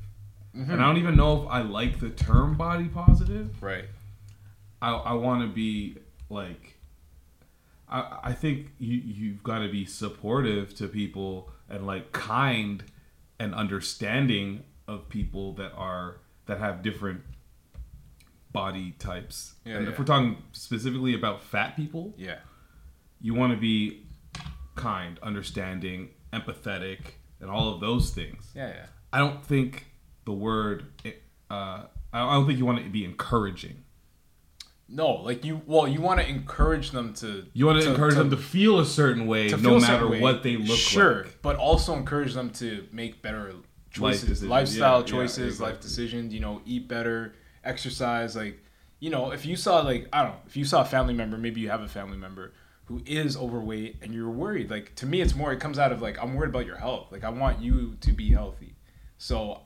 Mhm. 0.55 0.69
And 0.69 0.81
I 0.81 0.85
don't 0.87 0.97
even 0.97 1.15
know 1.17 1.43
if 1.43 1.49
I 1.49 1.61
like 1.61 1.99
the 1.99 2.09
term 2.09 2.55
body 2.55 2.87
positive. 2.87 3.61
Right. 3.61 3.85
I 4.81 4.91
I 4.93 5.13
want 5.13 5.41
to 5.41 5.47
be 5.53 5.97
like. 6.29 6.77
I 7.91 8.19
I 8.23 8.33
think 8.33 8.71
you 8.79 8.97
you've 8.97 9.43
got 9.43 9.59
to 9.59 9.69
be 9.69 9.85
supportive 9.85 10.73
to 10.75 10.87
people 10.87 11.51
and 11.69 11.85
like 11.85 12.11
kind 12.11 12.83
and 13.39 13.53
understanding 13.53 14.63
of 14.87 15.09
people 15.09 15.53
that 15.53 15.73
are 15.75 16.17
that 16.45 16.59
have 16.59 16.81
different 16.81 17.21
body 18.51 18.91
types. 18.99 19.55
Yeah, 19.65 19.77
and 19.77 19.85
yeah. 19.85 19.91
if 19.91 19.99
we're 19.99 20.05
talking 20.05 20.37
specifically 20.51 21.13
about 21.13 21.43
fat 21.43 21.75
people, 21.75 22.13
Yeah. 22.17 22.39
you 23.21 23.33
want 23.33 23.53
to 23.53 23.59
be 23.59 24.07
kind, 24.75 25.17
understanding, 25.23 26.09
empathetic, 26.33 26.99
and 27.39 27.49
all 27.49 27.73
of 27.73 27.79
those 27.79 28.11
things. 28.11 28.51
Yeah, 28.53 28.69
yeah. 28.69 28.85
I 29.13 29.19
don't 29.19 29.43
think 29.45 29.85
the 30.25 30.33
word. 30.33 30.85
Uh, 31.49 31.83
I 32.13 32.33
don't 32.33 32.45
think 32.45 32.59
you 32.59 32.65
want 32.65 32.83
to 32.83 32.89
be 32.89 33.05
encouraging. 33.05 33.83
No, 34.93 35.13
like 35.13 35.45
you. 35.45 35.61
Well, 35.65 35.87
you 35.87 36.01
want 36.01 36.19
to 36.19 36.27
encourage 36.27 36.91
them 36.91 37.13
to. 37.15 37.45
You 37.53 37.65
want 37.65 37.81
to, 37.81 37.89
encourage 37.89 38.15
them 38.15 38.29
to 38.29 38.37
feel 38.37 38.79
a 38.79 38.85
certain 38.85 39.25
way, 39.25 39.47
to 39.47 39.55
no 39.55 39.79
matter 39.79 40.07
way. 40.07 40.19
what 40.19 40.43
they 40.43 40.57
look 40.57 40.77
sure, 40.77 41.23
like. 41.23 41.41
but 41.41 41.55
also 41.55 41.95
encourage 41.95 42.33
them 42.33 42.49
to 42.51 42.85
make 42.91 43.21
better 43.21 43.53
choices, 43.89 44.43
lifestyle 44.43 44.99
Yeah, 44.99 45.05
yeah, 45.05 45.11
choices, 45.11 45.61
life 45.61 45.79
decisions. 45.79 46.33
You 46.33 46.41
know, 46.41 46.61
eat 46.65 46.89
better, 46.89 47.33
exercise. 47.63 48.35
Like, 48.35 48.61
you 48.99 49.09
know, 49.09 49.31
if 49.31 49.45
you 49.45 49.55
saw 49.55 49.79
like 49.79 50.09
I 50.11 50.23
don't 50.23 50.31
know, 50.31 50.41
if 50.45 50.57
you 50.57 50.65
saw 50.65 50.81
a 50.81 50.85
family 50.85 51.13
member, 51.13 51.37
maybe 51.37 51.61
you 51.61 51.69
have 51.69 51.81
a 51.81 51.87
family 51.87 52.17
member 52.17 52.51
who 52.83 53.01
is 53.05 53.37
overweight 53.37 53.95
and 54.01 54.13
you're 54.13 54.29
worried. 54.29 54.69
Like 54.69 54.93
to 54.95 55.05
me, 55.05 55.21
it's 55.21 55.35
more. 55.35 55.53
It 55.53 55.61
comes 55.61 55.79
out 55.79 55.93
of 55.93 56.01
like 56.01 56.21
I'm 56.21 56.33
worried 56.33 56.49
about 56.49 56.65
your 56.65 56.77
health. 56.77 57.13
Like 57.13 57.23
I 57.23 57.29
want 57.29 57.61
you 57.61 57.95
to 58.01 58.11
be 58.11 58.29
healthy. 58.31 58.75
So, 59.17 59.61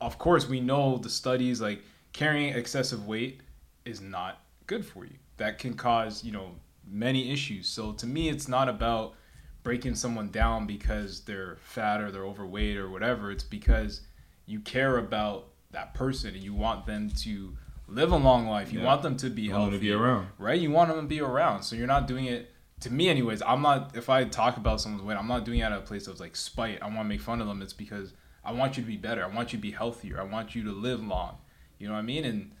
of 0.00 0.18
course, 0.18 0.48
we 0.48 0.60
know 0.60 0.98
the 0.98 1.10
studies 1.10 1.60
like 1.60 1.82
carrying 2.12 2.54
excessive 2.54 3.08
weight 3.08 3.40
is 3.84 4.00
not 4.00 4.40
good 4.68 4.86
for 4.86 5.04
you. 5.04 5.16
That 5.38 5.58
can 5.58 5.74
cause, 5.74 6.22
you 6.22 6.30
know, 6.30 6.52
many 6.86 7.32
issues. 7.32 7.68
So 7.68 7.92
to 7.92 8.06
me, 8.06 8.28
it's 8.28 8.46
not 8.46 8.68
about 8.68 9.14
breaking 9.64 9.96
someone 9.96 10.30
down 10.30 10.66
because 10.66 11.22
they're 11.22 11.56
fat 11.60 12.00
or 12.00 12.12
they're 12.12 12.24
overweight 12.24 12.76
or 12.76 12.88
whatever. 12.88 13.32
It's 13.32 13.42
because 13.44 14.02
you 14.46 14.60
care 14.60 14.96
about 14.98 15.48
that 15.72 15.92
person 15.94 16.34
and 16.34 16.42
you 16.42 16.54
want 16.54 16.86
them 16.86 17.10
to 17.10 17.56
live 17.88 18.12
a 18.12 18.16
long 18.16 18.46
life. 18.46 18.72
You 18.72 18.80
Yeah. 18.80 18.86
want 18.86 19.02
them 19.02 19.16
to 19.18 19.28
be 19.30 19.42
You 19.42 19.50
want 19.50 19.60
healthy. 19.62 19.70
them 19.72 19.80
to 19.80 19.86
be 19.86 19.92
around. 19.92 20.28
Right? 20.38 20.60
You 20.60 20.70
want 20.70 20.90
them 20.90 21.00
to 21.00 21.06
be 21.06 21.20
around. 21.20 21.62
So 21.64 21.74
you're 21.76 21.86
not 21.86 22.06
doing 22.06 22.26
it 22.26 22.54
to 22.80 22.90
me 22.92 23.08
anyways. 23.08 23.42
I'm 23.42 23.62
not 23.62 23.96
if 23.96 24.08
I 24.08 24.24
talk 24.24 24.56
about 24.56 24.80
someone's 24.80 25.02
weight, 25.04 25.16
I'm 25.18 25.26
not 25.28 25.44
doing 25.44 25.58
it 25.60 25.62
out 25.64 25.72
of 25.72 25.82
a 25.82 25.86
place 25.86 26.06
of 26.06 26.20
like 26.20 26.36
spite. 26.36 26.80
I 26.82 26.86
want 26.86 27.00
to 27.00 27.04
make 27.04 27.20
fun 27.20 27.40
of 27.40 27.46
them. 27.48 27.60
It's 27.60 27.72
because 27.72 28.14
I 28.44 28.52
want 28.52 28.76
you 28.76 28.82
to 28.82 28.86
be 28.86 28.96
better. 28.96 29.22
I 29.24 29.28
want 29.28 29.52
you 29.52 29.58
to 29.58 29.62
be 29.62 29.72
healthier. 29.72 30.18
I 30.20 30.24
want 30.24 30.54
you 30.54 30.62
to 30.64 30.72
live 30.72 31.02
long. 31.04 31.38
You 31.78 31.88
know 31.88 31.94
what 31.94 32.00
I 32.00 32.02
mean? 32.02 32.24
And 32.24 32.52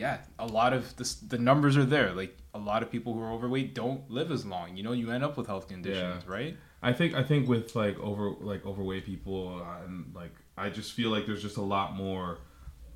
yeah, 0.00 0.16
a 0.38 0.46
lot 0.46 0.72
of 0.72 0.82
the 0.96 1.06
the 1.32 1.38
numbers 1.38 1.76
are 1.76 1.84
there. 1.96 2.10
Like 2.22 2.34
a 2.54 2.58
lot 2.70 2.82
of 2.82 2.90
people 2.90 3.10
who 3.14 3.20
are 3.22 3.32
overweight 3.32 3.74
don't 3.74 4.02
live 4.10 4.30
as 4.36 4.42
long. 4.44 4.76
You 4.76 4.82
know, 4.82 4.92
you 5.00 5.10
end 5.10 5.22
up 5.22 5.36
with 5.36 5.46
health 5.46 5.66
conditions, 5.68 6.26
right? 6.26 6.56
I 6.82 6.92
think 6.98 7.14
I 7.14 7.22
think 7.22 7.48
with 7.48 7.76
like 7.76 7.98
over 8.00 8.24
like 8.52 8.62
overweight 8.64 9.04
people 9.04 9.42
and 9.84 10.12
like 10.14 10.34
I 10.56 10.70
just 10.70 10.92
feel 10.98 11.10
like 11.14 11.26
there's 11.26 11.42
just 11.42 11.58
a 11.58 11.68
lot 11.78 11.94
more 11.94 12.38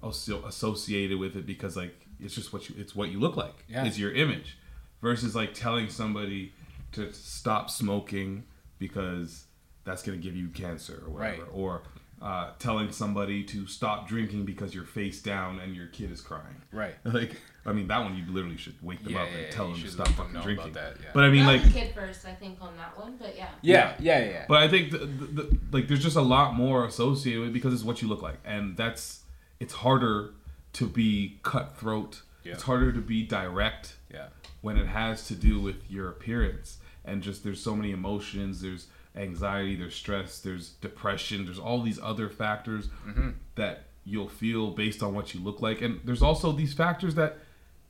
associated 0.02 1.18
with 1.18 1.36
it 1.36 1.46
because 1.46 1.76
like 1.76 1.94
it's 2.20 2.34
just 2.34 2.52
what 2.52 2.68
you 2.68 2.74
it's 2.78 2.94
what 2.94 3.10
you 3.10 3.18
look 3.20 3.36
like. 3.36 3.64
Yeah. 3.68 3.84
It's 3.84 3.98
your 3.98 4.12
image 4.12 4.58
versus 5.00 5.34
like 5.34 5.54
telling 5.54 5.88
somebody 5.90 6.52
to 6.92 7.12
stop 7.12 7.70
smoking 7.70 8.44
because 8.78 9.46
that's 9.84 10.02
gonna 10.02 10.18
give 10.18 10.36
you 10.36 10.48
cancer 10.48 11.02
or 11.06 11.10
whatever 11.12 11.42
Right. 11.42 11.50
or 11.52 11.82
uh, 12.24 12.50
telling 12.58 12.90
somebody 12.90 13.44
to 13.44 13.66
stop 13.66 14.08
drinking 14.08 14.46
because 14.46 14.74
you're 14.74 14.82
face 14.82 15.20
down 15.20 15.60
and 15.60 15.76
your 15.76 15.86
kid 15.88 16.10
is 16.10 16.22
crying. 16.22 16.62
Right. 16.72 16.94
Like, 17.04 17.36
I 17.66 17.72
mean, 17.72 17.86
that 17.88 17.98
one 17.98 18.16
you 18.16 18.24
literally 18.32 18.56
should 18.56 18.74
wake 18.82 19.04
them 19.04 19.12
Yeah, 19.12 19.22
up 19.22 19.28
yeah, 19.30 19.36
and 19.36 19.46
yeah, 19.46 19.50
tell 19.50 19.70
them 19.70 19.80
to 19.80 19.88
stop 19.88 20.08
fucking 20.08 20.32
know 20.32 20.40
about 20.40 20.44
drinking. 20.44 20.72
that, 20.72 20.96
yeah. 21.02 21.10
But 21.12 21.24
I 21.24 21.30
mean, 21.30 21.44
That 21.46 21.52
like, 21.62 21.72
kid 21.72 21.94
first, 21.94 22.26
I 22.26 22.32
think, 22.34 22.58
on 22.62 22.76
that 22.78 22.98
one. 22.98 23.16
But 23.18 23.36
yeah. 23.36 23.48
Yeah, 23.62 23.94
yeah, 24.00 24.18
yeah, 24.18 24.24
yeah. 24.30 24.44
but 24.48 24.62
I 24.62 24.68
think 24.68 24.90
the, 24.90 24.98
the, 24.98 25.26
the, 25.42 25.58
like 25.70 25.86
there's 25.86 26.02
just 26.02 26.16
a 26.16 26.22
lot 26.22 26.54
more 26.54 26.86
associated 26.86 27.40
with 27.40 27.50
it 27.50 27.52
because 27.52 27.74
it's 27.74 27.84
what 27.84 28.00
you 28.02 28.08
look 28.08 28.22
like, 28.22 28.38
and 28.44 28.76
that's 28.76 29.20
it's 29.60 29.74
harder 29.74 30.32
to 30.74 30.86
be 30.86 31.38
cutthroat. 31.42 32.22
Yeah. 32.42 32.54
It's 32.54 32.62
harder 32.64 32.90
to 32.92 33.00
be 33.00 33.22
direct. 33.22 33.96
Yeah. 34.12 34.26
When 34.62 34.76
it 34.78 34.86
has 34.86 35.26
to 35.28 35.34
do 35.34 35.60
with 35.60 35.90
your 35.90 36.08
appearance 36.08 36.78
and 37.04 37.22
just 37.22 37.44
there's 37.44 37.62
so 37.62 37.76
many 37.76 37.90
emotions. 37.92 38.62
There's 38.62 38.86
anxiety. 39.16 39.76
There's 39.76 39.94
stress. 39.94 40.40
There's 40.40 40.70
depression. 40.80 41.44
There's 41.44 41.58
all 41.58 41.82
these 41.82 41.98
other 42.02 42.28
factors 42.28 42.88
Mhm. 43.06 43.34
that 43.54 43.84
you'll 44.04 44.28
feel 44.28 44.70
based 44.72 45.02
on 45.02 45.14
what 45.14 45.34
you 45.34 45.40
look 45.40 45.62
like, 45.62 45.80
and 45.80 46.00
there's 46.04 46.22
also 46.22 46.52
these 46.52 46.74
factors 46.74 47.14
that 47.14 47.38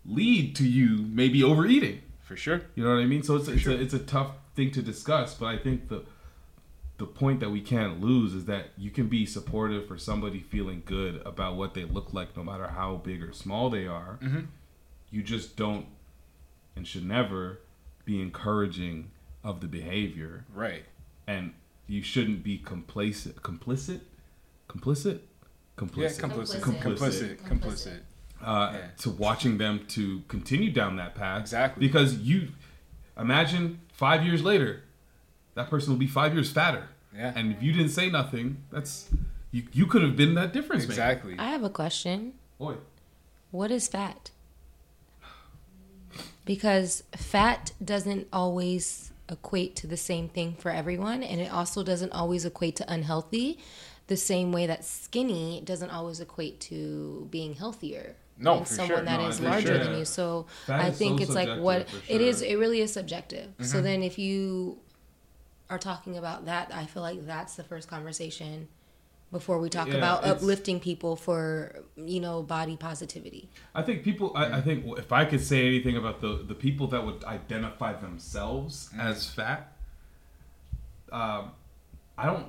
lead 0.06 0.54
to 0.56 0.68
you 0.68 0.98
maybe 0.98 1.42
overeating. 1.42 2.02
For 2.22 2.36
sure. 2.36 2.62
You 2.74 2.84
know 2.84 2.90
what 2.94 3.02
I 3.02 3.06
mean? 3.06 3.22
So 3.22 3.36
it's 3.36 3.48
it's 3.48 3.62
sure. 3.62 3.72
a 3.72 3.76
it's 3.76 3.94
a 3.94 3.98
tough 3.98 4.32
thing 4.54 4.70
to 4.72 4.82
discuss, 4.82 5.34
but 5.34 5.46
I 5.46 5.56
think 5.58 5.88
the 5.88 6.04
the 6.96 7.06
point 7.06 7.40
that 7.40 7.50
we 7.50 7.60
can't 7.60 8.00
lose 8.00 8.34
is 8.34 8.44
that 8.44 8.66
you 8.78 8.88
can 8.90 9.08
be 9.08 9.26
supportive 9.26 9.88
for 9.88 9.98
somebody 9.98 10.38
feeling 10.38 10.80
good 10.86 11.20
about 11.26 11.56
what 11.56 11.74
they 11.74 11.84
look 11.84 12.14
like, 12.14 12.36
no 12.36 12.44
matter 12.44 12.68
how 12.68 12.96
big 12.96 13.20
or 13.20 13.32
small 13.32 13.68
they 13.68 13.84
are. 13.86 14.18
Mhm. 14.22 14.46
You 15.10 15.22
just 15.24 15.56
don't 15.56 15.86
and 16.76 16.86
should 16.86 17.04
never 17.04 17.58
be 18.04 18.20
encouraging 18.20 19.10
of 19.42 19.60
the 19.60 19.66
behavior, 19.66 20.44
Right. 20.54 20.84
And 21.26 21.52
you 21.86 22.02
shouldn't 22.02 22.42
be 22.42 22.58
complacent, 22.58 23.36
complicit, 23.42 24.00
complicit, 24.68 25.18
complicit, 25.76 26.20
Yeah, 26.20 26.28
complicit. 26.28 26.60
Complicit. 26.60 27.36
Complicit. 27.42 28.00
uh, 28.42 28.72
Yeah. 28.74 28.86
to 28.98 29.10
watching 29.10 29.58
them 29.58 29.86
to 29.88 30.20
continue 30.28 30.70
down 30.70 30.96
that 30.96 31.14
path. 31.14 31.40
Exactly. 31.40 31.86
Because 31.86 32.18
you 32.18 32.48
imagine 33.18 33.80
five 33.92 34.24
years 34.24 34.42
later, 34.42 34.82
that 35.54 35.70
person 35.70 35.92
will 35.92 35.98
be 35.98 36.06
five 36.06 36.34
years 36.34 36.50
fatter. 36.50 36.88
Yeah. 37.14 37.32
And 37.36 37.52
if 37.52 37.62
you 37.62 37.72
didn't 37.72 37.90
say 37.90 38.10
nothing, 38.10 38.58
that's 38.70 39.08
you. 39.52 39.62
You 39.72 39.86
could 39.86 40.02
have 40.02 40.16
been 40.16 40.34
that 40.34 40.52
difference. 40.52 40.82
maker. 40.82 40.92
Exactly. 40.92 41.38
I 41.38 41.44
have 41.50 41.62
a 41.62 41.70
question. 41.70 42.34
Oi. 42.60 42.74
What 43.50 43.70
is 43.70 43.86
fat? 43.88 44.30
Because 46.44 47.04
fat 47.16 47.72
doesn't 47.82 48.26
always 48.32 49.12
equate 49.28 49.74
to 49.76 49.86
the 49.86 49.96
same 49.96 50.28
thing 50.28 50.54
for 50.58 50.70
everyone, 50.70 51.22
and 51.22 51.40
it 51.40 51.52
also 51.52 51.82
doesn't 51.82 52.12
always 52.12 52.44
equate 52.44 52.76
to 52.76 52.92
unhealthy, 52.92 53.58
the 54.06 54.16
same 54.16 54.52
way 54.52 54.66
that 54.66 54.84
skinny 54.84 55.62
doesn't 55.64 55.90
always 55.90 56.20
equate 56.20 56.60
to 56.60 57.26
being 57.30 57.54
healthier. 57.54 58.16
No, 58.36 58.56
than 58.56 58.64
for 58.64 58.74
someone 58.74 58.88
sure. 58.98 59.04
that 59.04 59.20
No, 59.20 59.28
is 59.28 59.40
larger 59.40 59.68
sure. 59.68 59.78
than 59.78 59.96
you. 59.96 60.04
So 60.04 60.46
Fat 60.66 60.80
I 60.80 60.90
think 60.90 61.18
so 61.20 61.24
it's 61.24 61.34
like 61.34 61.56
what 61.58 61.88
for 61.88 62.02
it 62.08 62.20
is. 62.20 62.42
It 62.42 62.56
really 62.56 62.80
is 62.80 62.92
subjective. 62.92 63.52
So 63.60 63.78
Mhm. 63.78 63.82
then, 63.82 64.02
if 64.02 64.18
you 64.18 64.78
are 65.70 65.78
talking 65.78 66.18
about 66.18 66.44
that, 66.46 66.74
I 66.74 66.84
feel 66.86 67.02
like 67.02 67.24
that's 67.26 67.54
the 67.54 67.64
first 67.64 67.88
conversation 67.88 68.68
before 69.34 69.58
we 69.58 69.68
talk 69.68 69.88
Yeah, 69.88 69.96
about 70.02 70.24
uplifting 70.24 70.78
people 70.88 71.16
for 71.26 71.36
you 72.14 72.20
know 72.24 72.36
body 72.56 72.76
positivity. 72.88 73.42
I 73.74 73.82
think 73.82 74.04
people. 74.08 74.28
I, 74.34 74.44
I 74.58 74.60
think 74.66 74.78
if 75.04 75.10
I 75.12 75.24
could 75.30 75.42
say 75.50 75.60
anything 75.66 75.96
about 76.02 76.16
the 76.24 76.32
the 76.50 76.54
people 76.66 76.86
that 76.94 77.02
would 77.06 77.20
identify 77.38 77.92
themselves 78.06 78.72
Mm-hmm. 78.90 79.00
as 79.10 79.16
fat, 79.38 79.60
um, 81.12 81.52
I 82.16 82.24
don't 82.26 82.46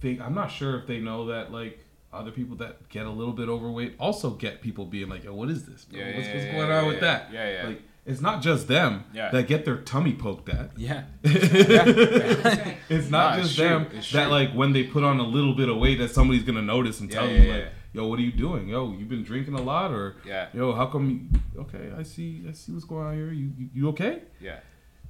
think 0.00 0.20
I'm 0.20 0.34
not 0.34 0.48
sure 0.58 0.78
if 0.78 0.86
they 0.86 0.98
know 1.08 1.26
that 1.26 1.50
like 1.60 1.76
other 2.12 2.30
people 2.30 2.56
that 2.56 2.88
get 2.88 3.04
a 3.06 3.10
little 3.20 3.32
bit 3.40 3.48
overweight 3.48 3.94
also 3.98 4.30
get 4.30 4.60
people 4.66 4.84
being 4.86 5.08
like, 5.08 5.24
"Yo, 5.24 5.34
what 5.34 5.48
is 5.50 5.64
this? 5.64 5.84
bro? 5.84 5.98
Yeah, 5.98 6.14
what's 6.16 6.26
yeah, 6.28 6.34
what's 6.34 6.46
yeah, 6.46 6.52
going 6.52 6.68
yeah, 6.68 6.78
on 6.78 6.84
yeah, 6.84 6.90
with 6.90 7.00
that? 7.00 7.32
yeah, 7.32 7.48
yeah. 7.62 7.68
Like 7.68 7.82
it's 8.06 8.20
not 8.20 8.40
just 8.42 8.68
them 8.68 9.04
Yeah. 9.12 9.30
that 9.32 9.46
get 9.48 9.64
their 9.64 9.78
tummy 9.78 10.14
poked 10.14 10.48
at. 10.48 10.70
Yeah. 10.78 11.04
it's 11.24 13.10
not 13.10 13.36
Nah, 13.36 13.42
just 13.42 13.56
true, 13.56 13.64
them 13.68 13.86
it's 13.92 14.10
that 14.12 14.24
true. 14.24 14.32
like 14.32 14.52
when 14.52 14.72
they 14.72 14.84
put 14.84 15.04
on 15.04 15.18
a 15.18 15.22
little 15.26 15.54
bit 15.54 15.68
of 15.68 15.76
weight 15.78 15.98
that 15.98 16.10
somebody's 16.10 16.42
gonna 16.44 16.62
notice 16.62 17.00
and 17.00 17.10
Yeah, 17.10 17.16
tell 17.20 17.28
yeah, 17.30 17.42
you 17.42 17.52
like, 17.52 17.68
"Yo, 17.92 18.06
what 18.08 18.18
are 18.18 18.22
you 18.22 18.32
doing? 18.32 18.68
Yo, 18.68 18.92
you've 18.92 19.08
been 19.08 19.24
drinking 19.24 19.54
a 19.54 19.62
lot, 19.62 19.90
or 19.90 20.16
Yeah. 20.24 20.48
yo, 20.54 20.72
how 20.74 20.86
come? 20.86 21.30
You, 21.54 21.60
okay, 21.62 21.92
I 21.96 22.02
see, 22.02 22.44
I 22.48 22.52
see 22.52 22.72
what's 22.72 22.84
going 22.84 23.06
on 23.06 23.14
here. 23.14 23.32
You, 23.32 23.50
you, 23.58 23.68
you 23.74 23.88
okay? 23.90 24.22
Yeah. 24.40 24.60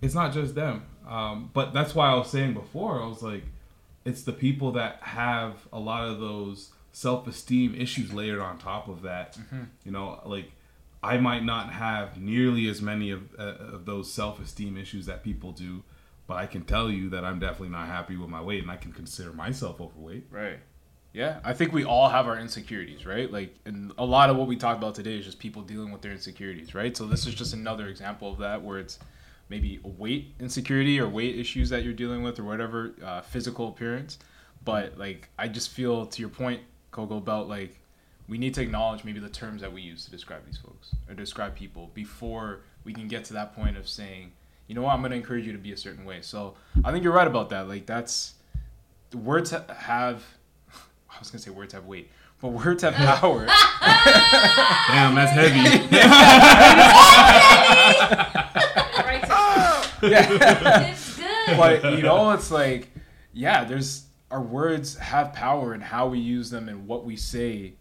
It's 0.02 0.14
not 0.14 0.32
just 0.32 0.54
them, 0.54 0.82
um, 1.08 1.50
but 1.54 1.72
that's 1.72 1.94
why 1.94 2.08
I 2.10 2.14
was 2.14 2.28
saying 2.28 2.52
before. 2.54 3.02
I 3.02 3.06
was 3.06 3.22
like, 3.22 3.44
it's 4.04 4.22
the 4.22 4.32
people 4.32 4.72
that 4.72 4.98
have 5.02 5.54
a 5.72 5.78
lot 5.80 6.06
of 6.08 6.20
those 6.20 6.72
self-esteem 6.92 7.74
issues 7.74 8.12
layered 8.12 8.40
on 8.40 8.58
top 8.58 8.88
of 8.88 9.02
that. 9.02 9.36
Mhm. 9.36 9.66
You 9.84 9.92
know, 9.92 10.20
like 10.26 10.52
I 11.12 11.18
might 11.18 11.44
not 11.44 11.66
have 11.72 12.20
nearly 12.20 12.68
as 12.68 12.80
many 12.82 13.08
of, 13.16 13.20
uh, 13.38 13.76
of 13.76 13.84
those 13.84 14.12
self-esteem 14.12 14.76
issues 14.76 15.06
that 15.06 15.22
people 15.22 15.52
do, 15.52 15.82
but 16.26 16.36
I 16.44 16.46
can 16.46 16.62
tell 16.64 16.90
you 16.90 17.08
that 17.10 17.24
I'm 17.24 17.38
definitely 17.38 17.74
not 17.78 17.86
happy 17.86 18.16
with 18.16 18.28
my 18.28 18.42
weight, 18.42 18.62
and 18.62 18.70
I 18.70 18.76
can 18.76 18.92
consider 18.92 19.32
myself 19.32 19.80
overweight. 19.80 20.24
Right. 20.30 20.58
Yeah, 21.12 21.38
I 21.44 21.52
think 21.54 21.72
we 21.72 21.84
all 21.84 22.08
have 22.08 22.26
our 22.26 22.38
insecurities, 22.38 23.06
right? 23.06 23.32
Like, 23.32 23.54
and 23.64 23.92
a 23.96 24.04
lot 24.04 24.28
of 24.30 24.36
what 24.36 24.48
we 24.48 24.56
talked 24.56 24.78
about 24.82 24.94
today 24.94 25.16
is 25.18 25.24
just 25.24 25.38
people 25.38 25.62
dealing 25.62 25.90
with 25.92 26.02
their 26.02 26.12
insecurities, 26.12 26.74
right? 26.74 26.94
So 26.96 27.06
this 27.06 27.26
is 27.26 27.34
just 27.34 27.54
another 27.54 27.86
example 27.88 28.28
of 28.32 28.38
that, 28.38 28.62
where 28.62 28.78
it's 28.78 28.98
maybe 29.48 29.80
weight 29.82 30.34
insecurity 30.40 31.00
or 31.00 31.08
weight 31.08 31.38
issues 31.38 31.70
that 31.70 31.84
you're 31.84 31.94
dealing 31.94 32.22
with, 32.22 32.38
or 32.38 32.44
whatever 32.44 32.92
uh, 33.02 33.20
physical 33.22 33.68
appearance. 33.68 34.18
But 34.64 34.98
like, 34.98 35.30
I 35.38 35.48
just 35.48 35.70
feel 35.70 36.04
to 36.04 36.20
your 36.20 36.28
point, 36.28 36.60
Coco, 36.90 37.20
Belt, 37.20 37.48
like 37.48 37.78
we 38.28 38.38
need 38.38 38.54
to 38.54 38.62
acknowledge 38.62 39.04
maybe 39.04 39.20
the 39.20 39.28
terms 39.28 39.60
that 39.60 39.72
we 39.72 39.82
use 39.82 40.04
to 40.04 40.10
describe 40.10 40.44
these 40.46 40.56
folks 40.58 40.90
or 41.08 41.14
describe 41.14 41.54
people 41.54 41.90
before 41.94 42.60
we 42.84 42.92
can 42.92 43.08
get 43.08 43.24
to 43.26 43.32
that 43.34 43.54
point 43.54 43.76
of 43.76 43.88
saying, 43.88 44.32
you 44.66 44.74
know 44.74 44.82
what, 44.82 44.92
I'm 44.92 45.00
going 45.00 45.12
to 45.12 45.16
encourage 45.16 45.46
you 45.46 45.52
to 45.52 45.58
be 45.58 45.72
a 45.72 45.76
certain 45.76 46.04
way. 46.04 46.20
So 46.22 46.54
I 46.84 46.90
think 46.90 47.04
you're 47.04 47.12
right 47.12 47.26
about 47.26 47.50
that. 47.50 47.68
Like 47.68 47.86
that's 47.86 48.34
words 49.14 49.50
have. 49.50 50.24
I 51.10 51.18
was 51.18 51.30
gonna 51.30 51.40
say 51.40 51.50
words 51.50 51.72
have 51.72 51.86
weight, 51.86 52.10
but 52.40 52.48
words 52.48 52.82
have 52.82 52.94
power. 53.20 53.46
Damn, 53.80 55.14
that's 55.14 55.32
heavy. 55.32 55.60
yeah. 60.02 60.90
It's 60.90 61.16
good. 61.16 61.56
But 61.56 61.96
you 61.96 62.02
know, 62.02 62.32
it's 62.32 62.50
like, 62.50 62.90
yeah, 63.32 63.64
there's 63.64 64.06
our 64.30 64.42
words 64.42 64.96
have 64.98 65.32
power, 65.32 65.72
and 65.72 65.82
how 65.82 66.08
we 66.08 66.18
use 66.18 66.50
them 66.50 66.68
and 66.68 66.86
what 66.88 67.04
we 67.04 67.14
say 67.16 67.74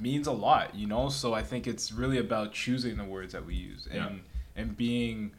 means 0.00 0.26
a 0.26 0.32
lot. 0.32 0.74
You 0.74 0.86
know, 0.86 1.08
so 1.08 1.34
I 1.34 1.42
think 1.42 1.66
it's 1.66 1.92
really 1.92 2.18
about 2.18 2.52
choosing 2.52 2.96
the 2.96 3.04
words 3.04 3.32
that 3.32 3.44
we 3.44 3.54
use 3.54 3.86
and 3.90 3.94
Yeah. 3.96 4.62
and 4.62 4.76
being 4.76 5.32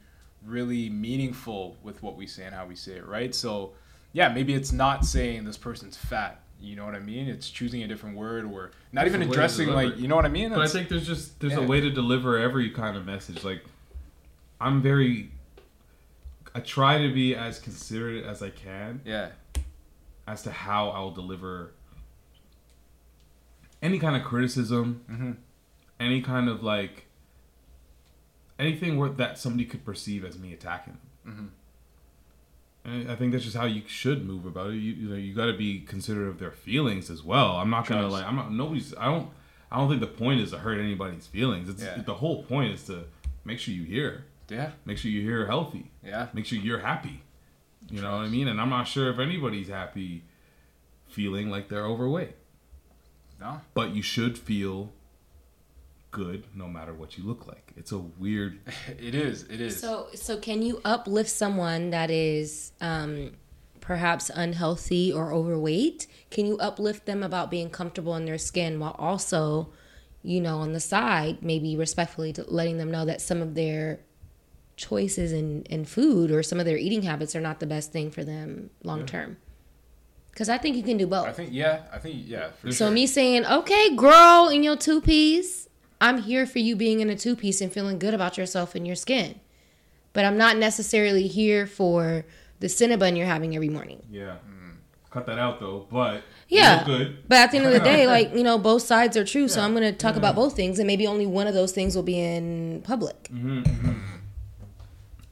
really 0.46 0.90
meaningful 0.90 1.78
with 1.84 2.02
what 2.02 2.16
we 2.16 2.26
say 2.28 2.44
and 2.46 2.56
how 2.56 2.66
we 2.66 2.76
say 2.76 2.94
it. 2.94 3.06
Right. 3.06 3.34
So 3.36 3.74
yeah, 4.14 4.30
maybe 4.30 4.54
it's 4.54 4.72
not 4.72 5.06
saying 5.06 5.46
this 5.46 5.58
person's 5.58 5.96
fat. 5.98 6.42
You 6.60 6.76
know 6.76 6.86
what 6.86 6.96
I 6.96 7.00
mean? 7.00 7.28
It's 7.28 7.50
choosing 7.50 7.82
a 7.84 7.88
different 7.88 8.16
word 8.18 8.46
or 8.46 8.72
not 8.92 9.06
It's 9.08 9.16
even 9.16 9.22
a 9.22 9.26
way 9.26 9.28
to 9.30 9.34
addressing 9.34 9.70
like 9.70 9.98
you 9.98 10.08
know 10.08 10.16
what 10.16 10.26
I 10.26 10.30
mean. 10.30 10.50
But 10.50 10.60
I 10.62 10.68
think 10.68 10.90
there's 10.90 11.08
just 11.08 11.40
there's 11.40 11.54
Yeah. 11.54 11.60
a 11.60 11.68
way 11.68 11.80
to 11.82 11.90
deliver 11.90 12.38
every 12.38 12.70
kind 12.72 12.96
of 12.98 13.06
message. 13.06 13.44
Like 13.44 13.64
I'm 14.60 14.82
very 14.82 15.32
I 16.54 16.60
try 16.60 17.02
to 17.08 17.14
be 17.14 17.34
as 17.36 17.60
considerate 17.60 18.26
as 18.26 18.42
I 18.44 18.50
can. 18.50 19.02
Yeah. 19.06 19.30
As 20.28 20.44
to 20.44 20.52
how 20.52 20.90
I'll 20.90 21.12
deliver 21.12 21.72
any 23.82 24.00
kind 24.00 24.16
of 24.16 24.24
criticism, 24.24 25.02
Mhm. 25.10 25.38
any 26.00 26.22
kind 26.22 26.48
of 26.50 26.64
like 26.64 27.06
anything 28.60 28.98
where 28.98 29.10
that 29.10 29.38
somebody 29.38 29.66
could 29.66 29.84
perceive 29.86 30.24
as 30.24 30.38
me 30.38 30.54
attacking 30.54 30.98
them. 31.26 31.54
Mhm. 32.86 32.92
And 32.92 33.12
I 33.12 33.16
think 33.16 33.32
that's 33.32 33.44
just 33.44 33.56
how 33.58 33.66
you 33.66 33.84
should 33.88 34.26
move 34.26 34.46
about 34.46 34.72
it. 34.72 34.76
You, 34.78 34.94
you 34.94 35.10
know, 35.10 35.16
you 35.16 35.34
got 35.34 35.46
to 35.48 35.54
be 35.58 35.82
considerate 35.82 36.28
of 36.30 36.40
their 36.40 36.52
feelings 36.52 37.10
as 37.10 37.24
well. 37.24 37.58
I'm 37.58 37.70
not 37.70 37.86
gonna 37.88 38.02
Trust. 38.02 38.14
like. 38.14 38.26
I'm 38.26 38.36
not. 38.36 38.52
Nobody's. 38.52 38.96
I 38.98 39.06
don't. 39.06 39.30
I 39.72 39.78
don't 39.78 39.88
think 39.88 40.02
the 40.02 40.08
point 40.08 40.42
is 40.42 40.52
to 40.52 40.58
hurt 40.60 40.80
anybody's 40.80 41.28
feelings. 41.28 41.70
It's 41.70 41.82
Yeah. 41.84 42.02
the 42.02 42.16
whole 42.16 42.44
point 42.44 42.74
is 42.74 42.84
to 42.86 43.06
make 43.46 43.58
sure 43.60 43.74
you 43.74 43.84
hear. 43.84 44.26
Yeah. 44.50 44.72
Make 44.84 44.98
sure 44.98 45.10
you 45.12 45.22
hear 45.22 45.46
healthy. 45.46 45.92
Yeah. 46.04 46.28
Make 46.34 46.46
sure 46.46 46.60
you're 46.60 46.80
happy. 46.82 47.22
You 47.90 48.02
know 48.02 48.12
what 48.18 48.26
I 48.26 48.28
mean? 48.30 48.48
And 48.50 48.60
I'm 48.60 48.70
not 48.70 48.84
sure 48.88 49.10
if 49.10 49.18
anybody's 49.20 49.70
happy 49.70 50.24
feeling 51.08 51.50
like 51.50 51.70
they're 51.70 51.86
overweight. 51.86 52.36
No. 53.42 53.62
But 53.74 53.96
you 53.96 54.04
should 54.04 54.38
feel 54.38 54.94
good 56.12 56.46
no 56.54 56.68
matter 56.68 56.94
what 56.94 57.18
you 57.18 57.24
look 57.24 57.48
like. 57.48 57.74
It's 57.76 57.92
a 57.92 57.98
weird. 57.98 58.60
It 59.00 59.16
is. 59.16 59.44
It 59.50 59.60
is. 59.60 59.80
So, 59.80 60.08
so 60.14 60.38
can 60.38 60.62
you 60.62 60.80
uplift 60.86 61.30
someone 61.30 61.90
that 61.90 62.12
is 62.12 62.72
um, 62.80 63.32
perhaps 63.80 64.30
unhealthy 64.30 65.12
or 65.12 65.34
overweight? 65.34 66.06
Can 66.30 66.46
you 66.46 66.58
uplift 66.60 67.06
them 67.08 67.24
about 67.24 67.50
being 67.50 67.70
comfortable 67.70 68.16
in 68.16 68.26
their 68.26 68.38
skin 68.38 68.80
while 68.80 68.96
also, 69.00 69.70
you 70.22 70.40
know, 70.40 70.58
on 70.58 70.74
the 70.74 70.80
side, 70.80 71.42
maybe 71.42 71.76
respectfully 71.76 72.34
letting 72.48 72.78
them 72.78 72.92
know 72.92 73.06
that 73.06 73.22
some 73.22 73.42
of 73.42 73.56
their 73.56 74.02
choices 74.76 75.32
in, 75.32 75.64
in 75.64 75.86
food 75.86 76.32
or 76.32 76.44
some 76.44 76.60
of 76.60 76.66
their 76.66 76.78
eating 76.78 77.04
habits 77.04 77.36
are 77.36 77.42
not 77.42 77.60
the 77.60 77.66
best 77.66 77.92
thing 77.92 78.12
for 78.12 78.24
them 78.24 78.70
long 78.84 79.06
term? 79.06 79.38
Because 80.42 80.50
I 80.50 80.58
think 80.58 80.76
you 80.76 80.82
can 80.82 80.98
do 80.98 81.06
both. 81.06 81.28
I 81.28 81.34
think 81.34 81.50
yeah, 81.54 81.84
I 81.94 82.00
think 82.00 82.24
yeah. 82.26 82.50
So 82.64 82.72
sure. 82.72 82.90
me 82.90 83.06
saying, 83.06 83.46
okay, 83.46 83.96
girl, 83.96 84.50
in 84.50 84.64
your 84.64 84.76
two 84.76 85.00
piece, 85.00 85.70
I'm 86.02 86.24
here 86.24 86.48
for 86.48 86.58
you 86.58 86.76
being 86.76 87.00
in 87.00 87.12
a 87.12 87.16
two 87.16 87.36
piece 87.36 87.62
and 87.62 87.72
feeling 87.72 88.00
good 88.00 88.16
about 88.16 88.40
yourself 88.40 88.74
and 88.74 88.88
your 88.88 88.96
skin. 88.96 89.40
But 90.14 90.26
I'm 90.26 90.38
not 90.38 90.58
necessarily 90.58 91.28
here 91.28 91.68
for 91.68 92.26
the 92.60 92.66
Cinnabon 92.66 93.16
you're 93.16 93.28
having 93.28 93.56
every 93.56 93.70
morning. 93.70 94.02
Yeah. 94.10 94.38
Mm-hmm. 94.50 94.72
Cut 95.12 95.28
that 95.28 95.38
out 95.38 95.60
though, 95.60 95.86
but 95.92 96.24
Yeah. 96.48 96.86
good. 96.86 97.20
But 97.28 97.38
at 97.38 97.52
the 97.52 97.58
end 97.58 97.68
of 97.68 97.74
the 97.74 97.80
day, 97.94 98.08
like, 98.08 98.34
you 98.34 98.42
know, 98.42 98.58
both 98.58 98.82
sides 98.82 99.16
are 99.16 99.24
true. 99.24 99.48
So 99.48 99.62
I'm 99.62 99.76
going 99.76 99.84
to 99.84 99.96
talk 99.96 100.16
about 100.16 100.30
mm-hmm. 100.30 100.42
both 100.42 100.56
things 100.56 100.80
and 100.80 100.88
maybe 100.88 101.06
only 101.06 101.28
one 101.28 101.46
of 101.46 101.54
those 101.54 101.72
things 101.72 101.96
will 101.96 102.02
be 102.02 102.20
in 102.20 102.82
public. 102.84 103.26
Mm-hmm, 103.26 103.60
mm-hmm 103.60 103.92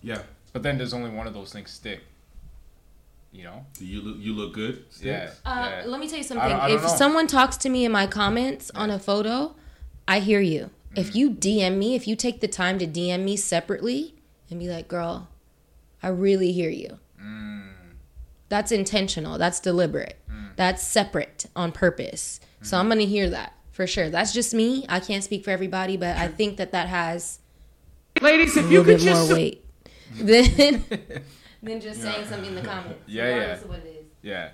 Yeah. 0.03 0.22
But 0.53 0.61
then 0.61 0.77
does 0.77 0.94
only 0.94 1.10
one 1.10 1.26
of 1.26 1.34
those 1.34 1.52
things 1.52 1.72
stick. 1.72 2.02
You 3.32 3.44
know? 3.44 3.66
Do 3.78 3.86
you 3.86 4.02
look 4.02 4.18
you 4.20 4.34
look 4.34 4.54
good? 4.54 4.86
Yeah. 5.02 5.30
Uh, 5.46 5.70
yeah. 5.70 5.84
Let 5.86 6.00
me 6.00 6.08
tell 6.08 6.18
you 6.18 6.24
I 6.24 6.28
something. 6.28 6.50
don't- 6.50 6.60
I 6.60 6.68
don't 6.70 6.78
if 6.78 6.84
know. 6.84 6.96
someone 6.96 7.28
talks 7.28 7.58
to 7.58 7.70
me 7.70 7.86
in 7.86 7.92
my 7.92 8.08
comments 8.08 8.72
on 8.74 8.90
a 8.90 8.98
photo, 9.00 9.56
I 10.08 10.20
hear 10.20 10.40
you. 10.42 10.72
Mm. 10.96 10.98
If 11.00 11.16
you 11.16 11.30
DM 11.32 11.78
me, 11.78 11.96
if 11.96 12.08
you 12.08 12.16
take 12.16 12.42
the 12.42 12.48
time 12.48 12.80
to 12.80 12.88
DM 12.88 13.24
me 13.24 13.36
separately 13.38 14.16
and 14.50 14.60
be 14.60 14.68
like, 14.68 14.88
girl, 14.88 15.28
I 16.02 16.08
really 16.08 16.52
hear 16.52 16.72
you. 16.72 16.98
Mm. 17.24 17.70
That's 18.50 18.72
intentional. 18.72 19.38
That's 19.38 19.60
deliberate. 19.60 20.16
That's 20.56 20.84
separate 20.84 21.46
on 21.56 21.72
purpose. 21.72 22.40
So 22.64 22.76
Mm. 22.76 22.80
I'm 22.80 22.88
going 22.88 23.00
to 23.00 23.06
hear 23.06 23.30
that 23.30 23.54
for 23.72 23.86
sure. 23.88 24.10
That's 24.10 24.34
just 24.34 24.54
me. 24.54 24.86
I 24.90 25.00
can't 25.00 25.24
speak 25.24 25.46
for 25.46 25.52
everybody, 25.52 25.96
but 25.96 26.18
I 26.18 26.28
think 26.28 26.58
that 26.58 26.72
that 26.74 26.90
has 26.90 27.40
Ladies, 28.20 28.58
a 28.58 28.62
if 28.62 28.72
you 28.72 28.84
could 28.84 28.98
bit 28.98 29.06
more 29.06 29.14
just 29.14 29.32
weight 29.32 29.64
than, 30.20 30.84
than 31.61 31.81
just 31.81 32.02
saying 32.02 32.26
something 32.27 32.49
in 32.49 32.56
the 32.56 32.61
comments. 32.61 32.99
Yeah, 33.07 33.27
yeah. 33.36 33.57
what 33.68 33.80
it 33.80 33.86
is. 33.88 34.06
Yeah. 34.22 34.49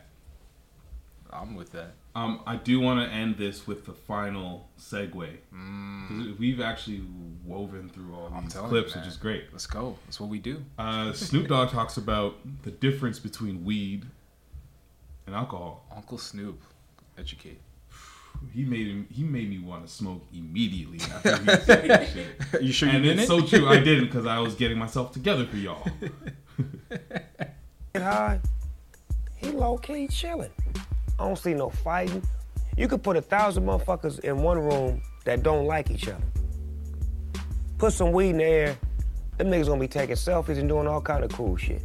I'm 1.31 1.55
with 1.55 1.71
that. 1.73 1.91
Um, 2.15 2.39
I 2.47 2.55
do 2.55 2.79
want 2.79 3.05
to 3.07 3.13
end 3.13 3.37
this 3.37 3.67
with 3.67 3.85
the 3.85 3.91
final 3.93 4.69
segue. 4.79 5.37
'Cause 5.51 6.37
We've 6.39 6.61
actually 6.61 7.03
woven 7.43 7.89
through 7.89 8.13
all 8.15 8.29
these 8.41 8.53
clips, 8.53 8.95
you, 8.95 9.01
which 9.01 9.07
is 9.09 9.17
great. 9.17 9.51
Let's 9.51 9.67
go. 9.67 9.97
That's 10.05 10.19
what 10.21 10.29
we 10.29 10.39
do. 10.39 10.63
Uh, 10.79 11.11
Snoop 11.11 11.47
Dogg 11.49 11.69
talks 11.71 11.97
about 11.97 12.37
the 12.63 12.71
difference 12.71 13.19
between 13.19 13.65
weed 13.65 14.05
and 15.27 15.35
alcohol. 15.35 15.85
Uncle 15.93 16.17
Snoop, 16.17 16.61
educate. 17.17 17.59
He 18.53 18.63
made 18.63 18.87
him. 18.87 19.07
He 19.11 19.23
made 19.23 19.49
me 19.49 19.59
want 19.59 19.85
to 19.85 19.91
smoke 19.91 20.23
immediately 20.33 20.99
after 21.01 21.37
he 21.37 21.45
said 21.65 21.89
that 21.89 22.07
shit. 22.09 22.61
You 22.61 22.71
sure 22.71 22.89
you 22.89 22.95
and 22.95 23.03
didn't? 23.03 23.19
it's 23.19 23.27
so 23.27 23.41
true. 23.41 23.67
I 23.67 23.79
didn't 23.79 24.05
because 24.05 24.25
I 24.25 24.39
was 24.39 24.55
getting 24.55 24.77
myself 24.77 25.11
together 25.11 25.45
for 25.45 25.57
y'all. 25.57 25.85
Get 26.89 28.01
high, 28.01 28.39
he 29.35 29.51
low 29.51 29.77
key 29.77 30.07
chilling. 30.07 30.51
I 31.19 31.23
don't 31.25 31.37
see 31.37 31.53
no 31.53 31.69
fighting. 31.69 32.21
You 32.77 32.87
could 32.87 33.03
put 33.03 33.15
a 33.15 33.21
thousand 33.21 33.65
motherfuckers 33.65 34.19
in 34.19 34.41
one 34.41 34.59
room 34.59 35.01
that 35.23 35.43
don't 35.43 35.65
like 35.65 35.89
each 35.89 36.07
other. 36.07 36.23
Put 37.77 37.93
some 37.93 38.11
weed 38.11 38.31
in 38.31 38.37
the 38.37 38.43
air, 38.43 38.77
them 39.37 39.47
niggas 39.47 39.67
gonna 39.67 39.79
be 39.79 39.87
taking 39.87 40.15
selfies 40.15 40.57
and 40.57 40.67
doing 40.67 40.87
all 40.87 41.01
kind 41.01 41.23
of 41.23 41.31
cool 41.31 41.55
shit. 41.57 41.81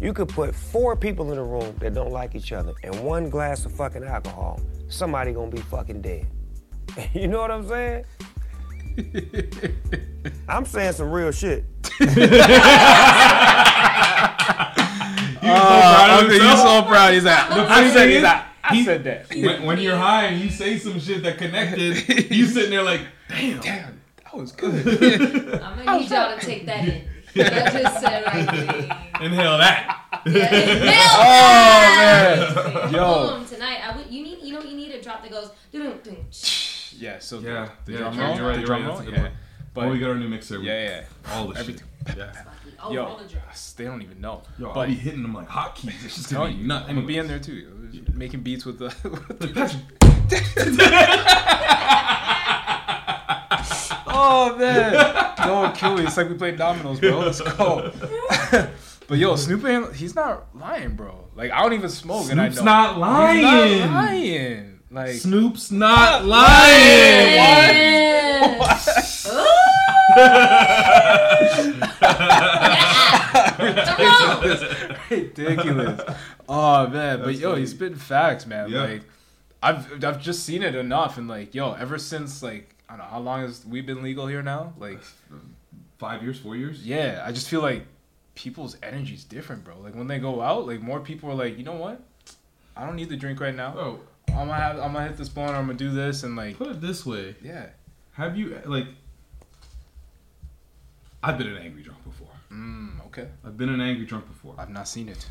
You 0.00 0.12
could 0.12 0.28
put 0.28 0.54
four 0.54 0.96
people 0.96 1.30
in 1.30 1.38
a 1.38 1.44
room 1.44 1.76
that 1.78 1.94
don't 1.94 2.10
like 2.10 2.34
each 2.34 2.52
other 2.52 2.74
and 2.82 3.04
one 3.04 3.30
glass 3.30 3.64
of 3.64 3.72
fucking 3.72 4.02
alcohol, 4.02 4.60
somebody 4.92 5.32
gonna 5.32 5.50
be 5.50 5.60
fucking 5.62 6.02
dead. 6.02 6.26
you 7.14 7.26
know 7.28 7.40
what 7.40 7.50
I'm 7.50 7.66
saying? 7.68 8.04
I'm 10.48 10.64
saying 10.66 10.92
some 10.92 11.10
real 11.10 11.32
shit. 11.32 11.64
Oh, 15.44 16.22
okay, 16.24 16.38
he's 16.38 16.60
so 16.62 16.82
proud. 16.82 17.14
He's 17.14 17.24
like, 17.24 17.48
The 17.48 17.54
I 17.62 17.66
funny 17.68 17.88
said, 17.90 17.94
thing 17.94 18.10
he's 18.10 18.22
like, 18.22 18.42
I 18.64 18.74
he- 18.76 18.84
said 18.84 19.04
that. 19.04 19.28
When, 19.34 19.62
when 19.64 19.78
you're 19.80 19.96
high 19.96 20.26
and 20.26 20.40
you 20.40 20.50
say 20.50 20.78
some 20.78 21.00
shit 21.00 21.22
that 21.24 21.38
connected, 21.38 22.30
you 22.30 22.46
sitting 22.46 22.70
there 22.70 22.82
like, 22.82 23.00
damn, 23.28 23.60
damn, 23.60 24.00
that 24.22 24.34
was 24.36 24.52
good. 24.56 25.60
I'm 25.60 25.84
gonna 25.84 25.98
need 25.98 26.10
y'all 26.10 26.38
to 26.38 26.44
take 26.46 26.66
that 26.66 26.86
in. 26.86 27.02
I 27.36 27.80
just 27.82 28.00
said 28.00 28.24
right 28.26 28.46
there. 28.46 29.26
Inhale 29.26 29.58
that. 29.58 29.98
Oh, 30.24 30.32
man. 32.82 32.94
Yo. 32.94 33.44
Tonight. 33.44 33.80
I 33.82 33.96
would, 33.96 34.06
you 34.10 34.22
need, 34.22 34.38
you 34.42 34.52
know, 34.52 34.60
you 34.62 34.76
need 34.76 34.92
a 34.92 35.02
drop 35.02 35.22
that 35.22 35.30
goes. 35.30 35.50
Yeah, 35.72 37.18
so 37.18 37.38
Yeah, 37.40 37.68
the, 37.84 37.92
the 37.92 37.98
yeah, 37.98 37.98
drum 37.98 38.14
you're 38.16 38.26
roll, 38.26 38.38
right, 38.48 38.56
the 38.60 38.66
drum 38.66 38.82
right, 38.82 38.88
roll, 38.88 38.96
that's 38.98 39.08
a 39.08 39.10
good 39.10 39.14
yeah. 39.16 39.22
one. 39.22 39.32
Oh, 39.88 39.90
we 39.90 39.98
got 39.98 40.10
our 40.10 40.16
new 40.16 40.28
mixer 40.28 40.58
with 40.58 40.66
Yeah, 40.66 40.82
yeah, 40.84 41.04
all 41.34 41.48
the 41.48 41.58
everything. 41.58 41.86
shit. 42.06 42.16
Yeah. 42.18 42.44
Oh, 42.84 42.92
Yo, 42.92 43.04
all 43.04 43.16
the 43.16 43.24
drops. 43.28 43.72
they 43.72 43.84
don't 43.84 44.02
even 44.02 44.20
know. 44.20 44.42
Yo, 44.58 44.70
I'll 44.70 44.86
be 44.86 44.94
hitting 44.94 45.22
them 45.22 45.32
like 45.34 45.48
hotkeys. 45.48 46.04
It's 46.04 46.16
just 46.16 46.28
telling 46.30 46.52
gonna 46.52 46.56
be 46.56 46.62
you, 46.62 46.66
nuts. 46.68 46.86
I'm 46.88 46.94
gonna 46.96 47.06
be 47.06 47.16
in 47.16 47.26
there 47.28 47.38
too, 47.38 47.66
making 48.12 48.40
beats 48.42 48.66
with 48.66 48.78
the. 48.78 48.94
With 49.08 49.38
the 49.38 49.48
oh 54.22 54.56
man, 54.56 55.34
don't 55.38 55.74
kill 55.74 55.96
me. 55.96 56.04
It's 56.04 56.16
like 56.16 56.28
we 56.28 56.34
played 56.34 56.56
dominoes, 56.56 57.00
bro. 57.00 57.18
Let's 57.20 57.40
go. 57.40 57.92
but 59.08 59.18
yo, 59.18 59.36
Snoop, 59.36 59.64
ain't- 59.64 59.94
he's 59.94 60.14
not 60.14 60.54
lying, 60.56 60.94
bro. 60.94 61.28
Like 61.34 61.50
I 61.50 61.62
don't 61.62 61.72
even 61.72 61.90
smoke, 61.90 62.30
and 62.30 62.40
I 62.40 62.50
Snoop's 62.50 62.58
know 62.58 62.64
not 62.64 63.34
He's 63.34 63.80
not 63.82 63.90
lying. 63.90 64.80
Like 64.90 65.14
Snoop's 65.14 65.70
not 65.70 66.24
lying. 66.24 67.38
What? 68.58 70.08
ridiculous. 73.58 74.64
ridiculous. 75.10 76.00
Oh 76.48 76.86
man, 76.88 77.20
but 77.22 77.34
yo, 77.36 77.50
funny. 77.50 77.60
he's 77.62 77.70
spitting 77.70 77.98
facts, 77.98 78.46
man. 78.46 78.70
Yeah. 78.70 78.82
Like 78.84 79.02
I've 79.62 80.04
I've 80.04 80.20
just 80.20 80.44
seen 80.44 80.62
it 80.62 80.74
enough, 80.74 81.18
and 81.18 81.28
like 81.28 81.54
yo, 81.54 81.72
ever 81.72 81.98
since 81.98 82.42
like 82.42 82.74
I 82.92 82.96
don't 82.96 83.06
know 83.06 83.10
how 83.10 83.20
long 83.20 83.40
has 83.40 83.64
we 83.64 83.80
been 83.80 84.02
legal 84.02 84.26
here 84.26 84.42
now? 84.42 84.74
Like 84.78 85.00
Five 85.98 86.22
years, 86.22 86.38
four 86.38 86.56
years. 86.56 86.84
yeah, 86.86 87.22
I 87.24 87.32
just 87.32 87.48
feel 87.48 87.62
like 87.62 87.86
people's 88.34 88.76
energy 88.82 89.14
is 89.14 89.24
different, 89.24 89.64
bro. 89.64 89.78
Like 89.80 89.94
when 89.94 90.08
they 90.08 90.18
go 90.18 90.42
out, 90.42 90.66
like 90.66 90.82
more 90.82 91.00
people 91.00 91.30
are 91.30 91.34
like, 91.34 91.56
you 91.56 91.64
know 91.64 91.74
what? 91.74 92.02
I 92.76 92.84
don't 92.84 92.96
need 92.96 93.08
the 93.08 93.16
drink 93.16 93.40
right 93.40 93.54
now. 93.54 93.74
Oh, 93.78 94.00
I'm 94.28 94.48
gonna 94.48 94.54
have 94.54 94.78
I'm 94.78 94.92
gonna 94.92 95.08
hit 95.08 95.16
this 95.16 95.28
blunt, 95.30 95.52
or 95.52 95.54
I'm 95.56 95.66
gonna 95.66 95.78
do 95.78 95.90
this, 95.90 96.22
and 96.24 96.36
like 96.36 96.58
put 96.58 96.68
it 96.68 96.80
this 96.80 97.06
way. 97.06 97.34
yeah. 97.42 97.66
Have 98.12 98.36
you 98.36 98.60
like? 98.66 98.86
I've 101.22 101.38
been 101.38 101.46
an 101.46 101.56
angry 101.56 101.82
drunk 101.82 102.02
before. 102.04 102.28
Mm, 102.52 103.06
okay. 103.06 103.28
I've 103.44 103.56
been 103.56 103.68
an 103.68 103.80
angry 103.80 104.04
drunk 104.04 104.26
before. 104.26 104.54
I've 104.58 104.70
not 104.70 104.88
seen 104.88 105.08
it. 105.08 105.26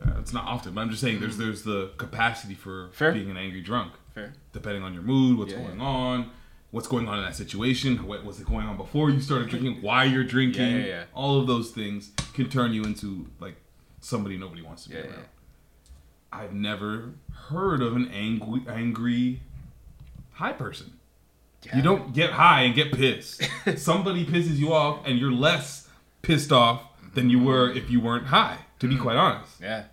Uh, 0.00 0.12
it's 0.20 0.32
not 0.32 0.44
often, 0.44 0.74
but 0.74 0.82
I'm 0.82 0.90
just 0.90 1.00
saying 1.02 1.18
there's 1.20 1.38
there's 1.38 1.62
the 1.62 1.90
capacity 1.96 2.54
for 2.54 2.90
Fair. 2.92 3.12
being 3.12 3.30
an 3.30 3.36
angry 3.36 3.62
drunk. 3.62 3.94
Fair. 4.14 4.32
Depending 4.52 4.82
on 4.82 4.92
your 4.94 5.02
mood, 5.02 5.38
what's 5.38 5.52
Yeah, 5.52 5.58
going 5.62 5.78
yeah. 5.78 5.84
on, 5.84 6.30
what's 6.70 6.86
going 6.88 7.08
on 7.08 7.18
in 7.18 7.24
that 7.24 7.36
situation, 7.36 8.06
what 8.06 8.24
was 8.24 8.40
it 8.40 8.46
going 8.46 8.66
on 8.66 8.76
before 8.76 9.10
you 9.10 9.20
started 9.20 9.48
drinking, 9.48 9.80
why 9.80 10.04
you're 10.04 10.24
drinking, 10.24 10.70
Yeah, 10.70 10.78
yeah, 10.78 10.86
yeah. 10.86 11.04
all 11.14 11.40
of 11.40 11.46
those 11.46 11.70
things 11.70 12.10
can 12.34 12.48
turn 12.48 12.72
you 12.72 12.84
into 12.84 13.26
like 13.40 13.56
somebody 14.00 14.36
nobody 14.36 14.62
wants 14.62 14.84
to 14.84 14.90
be 14.90 14.96
around. 14.96 15.10
yeah. 15.10 15.18
I've 16.30 16.52
never 16.52 17.14
heard 17.48 17.80
of 17.80 17.96
an 17.96 18.10
angry 18.12 18.62
angry 18.68 19.40
high 20.32 20.52
person. 20.52 20.92
You 21.74 21.82
don't 21.82 22.14
get 22.14 22.30
high 22.30 22.62
and 22.62 22.74
get 22.74 22.92
pissed. 22.92 23.42
Somebody 23.76 24.24
pisses 24.24 24.56
you 24.56 24.72
off 24.72 25.00
and 25.04 25.18
you're 25.18 25.32
less 25.32 25.88
pissed 26.22 26.52
off 26.52 26.82
than 27.14 27.30
you 27.30 27.42
were 27.42 27.70
if 27.70 27.90
you 27.90 28.00
weren't 28.00 28.26
high, 28.26 28.58
to 28.78 28.88
be 28.88 28.94
mm. 28.94 29.02
quite 29.02 29.16
honest. 29.16 29.60
Yeah. 29.60 29.84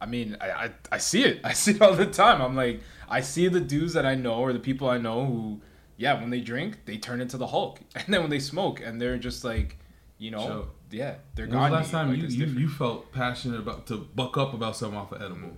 I 0.00 0.06
mean, 0.06 0.36
I, 0.40 0.50
I, 0.50 0.70
I 0.90 0.98
see 0.98 1.24
it. 1.24 1.40
I 1.44 1.52
see 1.52 1.72
it 1.72 1.82
all 1.82 1.94
the 1.94 2.06
time. 2.06 2.42
I'm 2.42 2.56
like, 2.56 2.80
I 3.08 3.20
see 3.20 3.48
the 3.48 3.60
dudes 3.60 3.92
that 3.92 4.04
I 4.04 4.16
know 4.16 4.34
or 4.34 4.52
the 4.52 4.58
people 4.58 4.88
I 4.88 4.98
know 4.98 5.24
who, 5.24 5.60
yeah, 6.02 6.14
when 6.20 6.30
they 6.30 6.40
drink, 6.52 6.70
they 6.88 6.96
turn 6.98 7.20
into 7.24 7.36
the 7.42 7.46
Hulk. 7.54 7.74
And 8.00 8.08
then 8.12 8.20
when 8.24 8.30
they 8.30 8.40
smoke 8.40 8.76
and 8.86 9.00
they're 9.00 9.18
just 9.28 9.44
like, 9.52 9.70
you 10.18 10.30
know, 10.34 10.46
So, 10.50 10.54
yeah, 10.90 11.14
they're 11.34 11.46
When 11.46 11.52
gone. 11.58 11.70
the 11.70 11.76
last 11.78 11.90
time 11.96 12.08
Like, 12.10 12.18
you, 12.22 12.26
you, 12.40 12.46
you 12.62 12.68
felt 12.68 13.12
passionate 13.12 13.60
about 13.66 13.86
to 13.90 13.96
buck 14.20 14.36
up 14.42 14.52
about 14.58 14.74
something 14.76 14.98
off 14.98 15.12
of 15.12 15.22
edible? 15.22 15.54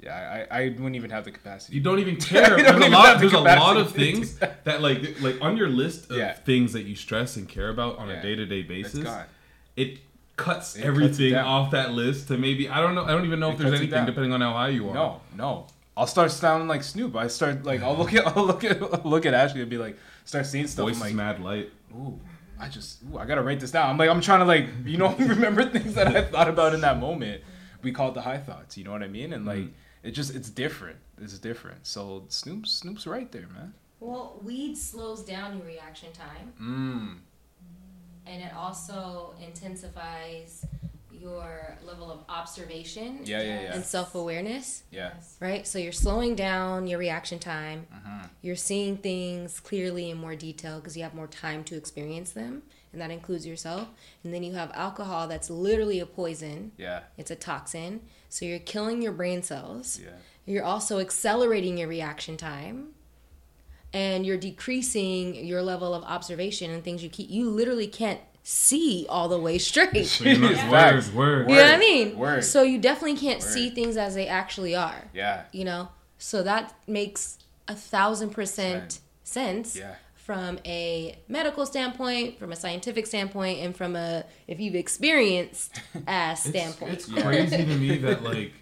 Yeah, 0.00 0.46
I, 0.50 0.58
I 0.60 0.62
wouldn't 0.68 0.94
even 0.94 1.10
have 1.10 1.24
the 1.24 1.32
capacity. 1.32 1.74
You 1.76 1.82
don't 1.82 1.98
even 1.98 2.16
care. 2.30 2.50
don't 2.56 2.62
There's 2.62 2.86
a 2.86 2.88
lot. 2.88 3.14
the 3.14 3.20
There's 3.20 3.32
a 3.32 3.40
lot 3.40 3.76
of 3.76 3.88
capacity 3.88 4.12
to 4.12 4.18
do 4.20 4.24
things 4.24 4.38
that 4.66 4.80
like 4.80 5.20
like 5.20 5.36
on 5.40 5.56
your 5.56 5.68
list 5.68 6.10
of 6.12 6.16
Yeah. 6.16 6.34
things 6.50 6.72
that 6.74 6.84
you 6.90 6.94
stress 6.94 7.36
and 7.36 7.48
care 7.48 7.68
about 7.76 7.98
on 7.98 8.06
Yeah. 8.08 8.18
a 8.20 8.22
day 8.22 8.34
to 8.36 8.46
day 8.46 8.62
basis. 8.62 9.08
It 9.76 9.98
cuts 10.36 10.76
It 10.76 10.84
everything 10.84 11.32
down. 11.32 11.44
off 11.54 11.72
that 11.72 11.90
list 12.02 12.28
to 12.28 12.38
maybe 12.38 12.68
I 12.68 12.80
don't 12.80 12.94
know. 12.94 13.04
I 13.04 13.10
don't 13.14 13.24
even 13.24 13.40
know 13.40 13.50
It 13.50 13.54
if 13.54 13.58
there's 13.58 13.80
anything 13.80 14.06
depending 14.06 14.32
on 14.32 14.40
how 14.40 14.52
high 14.52 14.68
you 14.78 14.88
are. 14.88 14.94
No, 14.94 15.20
no. 15.36 15.66
I'll 15.98 16.06
start 16.06 16.30
sounding 16.30 16.68
like 16.68 16.82
Snoop. 16.84 17.16
I 17.16 17.26
start 17.28 17.64
like 17.64 17.82
I'll 17.82 17.96
look 17.96 18.14
at 18.14 18.26
I'll 18.36 18.46
look 18.46 18.62
at 18.64 18.80
I'll 18.82 19.00
look 19.04 19.26
at 19.26 19.34
Ashley 19.34 19.60
and 19.62 19.68
be 19.70 19.78
like 19.78 19.98
start 20.24 20.46
seeing 20.46 20.66
stuff. 20.68 20.84
Voice 20.86 20.94
I'm 21.00 21.08
is 21.08 21.08
like, 21.08 21.14
mad 21.14 21.40
light. 21.40 21.70
ooh, 21.94 22.18
I 22.60 22.68
just 22.68 23.02
ooh, 23.12 23.18
I 23.18 23.26
gotta 23.26 23.42
write 23.42 23.60
this 23.60 23.70
down. 23.72 23.90
I'm 23.90 23.98
like 23.98 24.08
I'm 24.08 24.20
trying 24.20 24.38
to 24.40 24.44
like 24.46 24.66
you 24.84 24.96
know 24.96 25.14
remember 25.18 25.64
things 25.64 25.94
that 25.94 26.06
I 26.08 26.22
thought 26.22 26.48
about 26.48 26.72
in 26.74 26.80
that 26.82 26.98
moment. 27.00 27.42
We 27.82 27.92
call 27.92 28.08
it 28.08 28.14
the 28.14 28.22
high 28.22 28.38
thoughts. 28.38 28.76
You 28.78 28.84
know 28.84 28.92
what 28.92 29.02
I 29.02 29.08
mean? 29.08 29.32
And 29.32 29.44
like 29.44 29.58
Mm. 29.58 29.72
it 30.04 30.10
just 30.12 30.34
it's 30.34 30.50
different. 30.50 30.98
It's 31.20 31.38
different. 31.38 31.86
So 31.86 32.24
Snoop 32.28 32.66
Snoop's 32.66 33.06
right 33.06 33.30
there, 33.32 33.46
man. 33.54 33.74
Well, 34.00 34.40
weed 34.44 34.76
slows 34.78 35.22
down 35.24 35.56
your 35.58 35.66
reaction 35.66 36.10
time. 36.12 36.52
Mm. 36.62 37.16
and 38.32 38.42
it 38.42 38.52
also 38.54 39.34
intensifies 39.44 40.64
your 41.20 41.76
level 41.84 42.10
of 42.10 42.20
observation 42.28 43.20
Yeah, 43.24 43.42
yeah, 43.42 43.60
yeah. 43.62 43.74
and 43.74 43.84
self-awareness 43.84 44.82
Yeah. 44.90 45.12
right 45.40 45.66
so 45.66 45.78
you're 45.78 45.92
slowing 45.92 46.34
down 46.34 46.86
your 46.86 46.98
reaction 46.98 47.38
time 47.38 47.86
Mhm. 47.92 48.30
you're 48.42 48.56
seeing 48.56 48.96
things 48.96 49.60
clearly 49.60 50.10
in 50.10 50.16
more 50.18 50.34
detail 50.36 50.78
because 50.80 50.96
you 50.96 51.02
have 51.02 51.14
more 51.14 51.26
time 51.26 51.64
to 51.64 51.76
experience 51.76 52.32
them 52.32 52.62
and 52.92 53.00
that 53.02 53.10
includes 53.10 53.46
yourself 53.46 53.88
and 54.24 54.32
then 54.32 54.42
you 54.42 54.54
have 54.54 54.70
alcohol 54.74 55.26
that's 55.28 55.50
literally 55.50 56.00
a 56.00 56.06
poison 56.06 56.72
Yeah. 56.76 57.00
it's 57.16 57.30
a 57.30 57.36
toxin 57.36 58.00
so 58.28 58.44
you're 58.44 58.58
killing 58.58 59.02
your 59.02 59.12
brain 59.12 59.42
cells 59.42 59.98
Yeah. 60.02 60.10
you're 60.46 60.64
also 60.64 60.98
accelerating 61.00 61.78
your 61.78 61.88
reaction 61.88 62.36
time 62.36 62.94
and 63.92 64.26
you're 64.26 64.36
decreasing 64.36 65.34
your 65.34 65.62
level 65.62 65.94
of 65.94 66.04
observation 66.04 66.70
and 66.70 66.84
things 66.84 67.02
you 67.02 67.08
keep 67.08 67.30
you 67.30 67.48
literally 67.50 67.86
can't 67.86 68.20
see 68.50 69.04
all 69.10 69.28
the 69.28 69.38
way 69.38 69.58
straight 69.58 70.06
So 70.06 70.24
you're 70.24 70.38
not- 70.38 70.64
you 70.64 70.70
Word, 70.70 71.14
word. 71.14 71.48
know 71.48 71.54
what 71.54 71.66
i 71.66 71.76
mean 71.76 72.16
Word. 72.16 72.42
so 72.42 72.62
you 72.62 72.78
definitely 72.78 73.18
can't 73.18 73.40
Word. 73.42 73.48
see 73.50 73.68
things 73.68 73.98
as 73.98 74.14
they 74.14 74.26
actually 74.26 74.74
are 74.74 75.04
Yeah. 75.12 75.42
you 75.52 75.64
know 75.66 75.90
so 76.16 76.42
that 76.42 76.74
makes 76.86 77.36
a 77.68 77.74
thousand 77.74 78.30
percent 78.30 79.00
sense 79.22 79.76
Yeah. 79.76 79.96
from 80.14 80.58
a 80.64 81.18
medical 81.28 81.66
standpoint 81.66 82.38
from 82.38 82.50
a 82.50 82.56
scientific 82.56 83.06
standpoint 83.06 83.58
and 83.60 83.76
from 83.76 83.94
a 83.94 84.24
if 84.46 84.58
you've 84.60 84.74
experienced 84.76 85.78
ass 86.06 86.44
standpoint 86.44 86.92
It's 86.94 87.04
crazy 87.04 87.58
to 87.58 87.76
me 87.76 87.98
that 87.98 88.22
like 88.22 88.54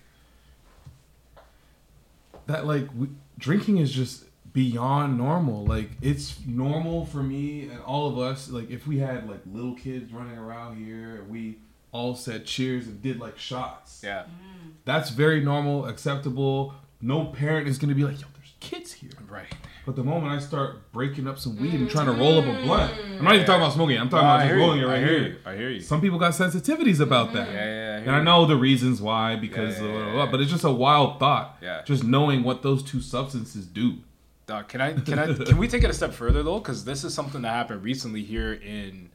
that 2.46 2.66
like 2.66 2.88
we, 2.96 3.06
drinking 3.38 3.78
is 3.78 3.92
just 3.92 4.24
beyond 4.56 5.18
normal. 5.18 5.66
Like 5.66 5.90
it's 6.00 6.40
normal 6.46 7.04
for 7.04 7.22
me 7.22 7.68
and 7.68 7.78
all 7.82 8.08
of 8.08 8.18
us. 8.18 8.48
Like 8.48 8.70
if 8.70 8.86
we 8.86 8.98
had 8.98 9.28
like 9.28 9.40
little 9.52 9.74
kids 9.74 10.10
running 10.14 10.38
around 10.38 10.82
here 10.82 11.16
and 11.16 11.28
we 11.28 11.58
all 11.92 12.14
said 12.14 12.46
cheers 12.46 12.86
and 12.86 13.02
did 13.02 13.20
like 13.20 13.38
shots. 13.38 14.00
Yeah. 14.02 14.22
Mm. 14.22 14.72
That's 14.86 15.10
very 15.10 15.44
normal, 15.44 15.84
acceptable. 15.84 16.74
No 17.02 17.26
parent 17.26 17.68
is 17.68 17.76
gonna 17.76 17.94
be 17.94 18.04
like, 18.04 18.18
yo, 18.18 18.28
there's 18.34 18.54
kids 18.60 18.94
here. 18.94 19.10
Right. 19.28 19.54
But 19.84 19.94
the 19.94 20.02
moment 20.02 20.32
I 20.32 20.38
start 20.38 20.90
breaking 20.90 21.28
up 21.28 21.38
some 21.38 21.60
weed 21.60 21.74
and 21.74 21.90
trying 21.90 22.06
to 22.06 22.12
mm. 22.12 22.18
roll 22.18 22.38
up 22.38 22.46
a 22.46 22.62
blunt, 22.62 22.94
I'm 23.18 23.24
not 23.24 23.34
even 23.34 23.46
talking 23.46 23.60
about 23.62 23.74
smoking. 23.74 23.98
I'm 23.98 24.08
talking 24.08 24.24
No, 24.24 24.30
I 24.30 24.36
about 24.36 24.40
just 24.44 24.48
hear 24.48 24.56
you. 24.56 24.62
rolling 24.64 24.80
it 24.80 24.84
I 24.84 24.88
right 24.88 24.98
hear 24.98 25.18
here. 25.20 25.28
you. 25.28 25.36
I 25.44 25.54
hear 25.54 25.68
you. 25.68 25.80
Some 25.80 26.00
people 26.00 26.18
got 26.18 26.32
sensitivities 26.32 27.00
about 27.00 27.26
mm-hmm. 27.26 27.36
that. 27.36 27.48
Yeah, 27.52 27.54
yeah, 27.54 27.60
I 27.60 28.00
hear 28.00 28.06
And 28.06 28.10
I 28.16 28.22
know 28.22 28.46
the 28.46 28.56
reasons 28.56 29.02
why 29.02 29.36
because 29.36 29.78
Yeah, 29.78 29.84
yeah, 29.84 29.90
blah, 29.90 29.98
blah, 29.98 30.06
yeah, 30.06 30.12
blah, 30.14 30.24
yeah. 30.24 30.30
but 30.30 30.40
it's 30.40 30.50
just 30.50 30.64
a 30.64 30.72
wild 30.72 31.20
thought. 31.20 31.58
Yeah. 31.60 31.82
Just 31.84 32.04
knowing 32.04 32.42
what 32.42 32.62
those 32.62 32.82
two 32.82 33.02
substances 33.02 33.66
do. 33.66 33.98
Dog, 34.46 34.68
can 34.68 34.80
I 34.80 34.92
can 34.92 35.18
I 35.18 35.34
can 35.34 35.56
we 35.56 35.66
take 35.66 35.82
it 35.82 35.90
a 35.90 35.94
step 35.94 36.12
further 36.12 36.42
though? 36.42 36.58
Because 36.60 36.84
this 36.84 37.02
is 37.02 37.12
something 37.12 37.42
that 37.42 37.50
happened 37.50 37.82
recently 37.82 38.22
here 38.22 38.52
in 38.52 39.10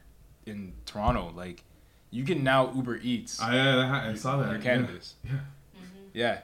in 0.46 0.74
Toronto. 0.86 1.32
Like, 1.36 1.64
you 2.10 2.26
can 2.26 2.44
now 2.44 2.74
Uber 2.74 2.98
Eats. 2.98 3.42
I, 3.42 3.58
I, 3.58 4.10
I 4.10 4.16
saw 4.16 4.38
that. 4.38 4.48
Your 4.48 4.58
yeah. 4.58 4.64
cannabis. 4.64 5.16
Yeah. 5.24 5.32
Mm-hmm. 5.32 5.86
Yeah. 6.14 6.40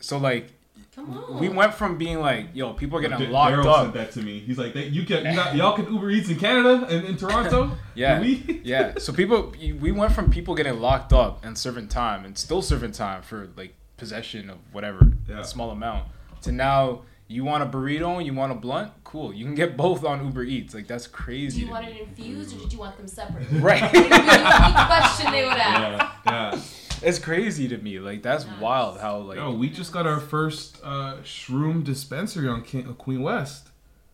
So 0.00 0.18
like, 0.18 0.52
Come 0.94 1.16
on. 1.16 1.38
we 1.40 1.48
went 1.48 1.72
from 1.72 1.96
being 1.96 2.20
like, 2.20 2.48
yo, 2.52 2.74
people 2.74 2.98
are 2.98 3.00
getting 3.00 3.18
D- 3.18 3.26
locked 3.28 3.54
Daryl 3.56 3.66
up. 3.66 3.84
said 3.86 3.94
that 3.94 4.12
to 4.12 4.22
me. 4.22 4.40
He's 4.40 4.58
like, 4.58 4.74
you 4.74 5.04
can, 5.06 5.24
you 5.24 5.34
got, 5.34 5.54
y'all 5.56 5.74
can 5.74 5.90
Uber 5.92 6.10
Eats 6.10 6.28
in 6.28 6.38
Canada 6.38 6.86
and 6.90 7.04
in 7.06 7.16
Toronto. 7.16 7.70
Yeah, 7.94 8.20
we, 8.20 8.60
yeah. 8.62 8.94
So 8.98 9.12
people, 9.12 9.52
we 9.80 9.90
went 9.90 10.12
from 10.12 10.30
people 10.30 10.54
getting 10.54 10.78
locked 10.78 11.12
up 11.12 11.44
and 11.44 11.58
serving 11.58 11.88
time 11.88 12.24
and 12.24 12.38
still 12.38 12.62
serving 12.62 12.92
time 12.92 13.22
for 13.22 13.48
like 13.56 13.74
possession 13.96 14.50
of 14.50 14.58
whatever 14.70 15.10
Yeah. 15.28 15.40
a 15.40 15.44
small 15.44 15.70
amount 15.72 16.06
to 16.42 16.52
now 16.52 17.00
you 17.28 17.44
want 17.44 17.62
a 17.62 17.66
burrito 17.66 18.16
and 18.16 18.26
you 18.26 18.32
want 18.34 18.52
a 18.52 18.54
blunt, 18.54 18.90
cool. 19.04 19.32
You 19.34 19.44
can 19.44 19.54
get 19.54 19.76
both 19.76 20.02
on 20.04 20.24
Uber 20.24 20.44
Eats. 20.44 20.74
Like 20.74 20.86
that's 20.86 21.06
crazy. 21.06 21.60
Do 21.60 21.66
you 21.66 21.70
want 21.72 21.84
me. 21.86 21.92
it 21.92 22.08
infused 22.08 22.56
or 22.56 22.60
did 22.60 22.72
you 22.72 22.78
want 22.78 22.96
them 22.96 23.06
separate? 23.06 23.46
Right. 23.52 23.80
That 23.80 23.92
would 23.92 24.02
be 24.02 24.08
the 24.08 24.86
question 24.86 25.32
they 25.32 25.44
would 25.44 25.56
ask. 25.56 26.22
yeah, 26.26 26.54
yeah. 26.54 26.60
It's 27.08 27.18
crazy 27.20 27.68
to 27.68 27.78
me. 27.78 27.98
Like 28.00 28.22
that's 28.22 28.44
wild. 28.60 28.98
How 28.98 29.18
like 29.18 29.36
Yo, 29.36 29.52
we 29.52 29.68
just 29.70 29.92
got 29.92 30.06
our 30.06 30.18
first 30.20 30.78
uh, 30.82 31.16
shroom 31.22 31.84
dispensary 31.84 32.48
on 32.48 32.62
King, 32.62 32.92
Queen 32.94 33.22
West. 33.22 33.68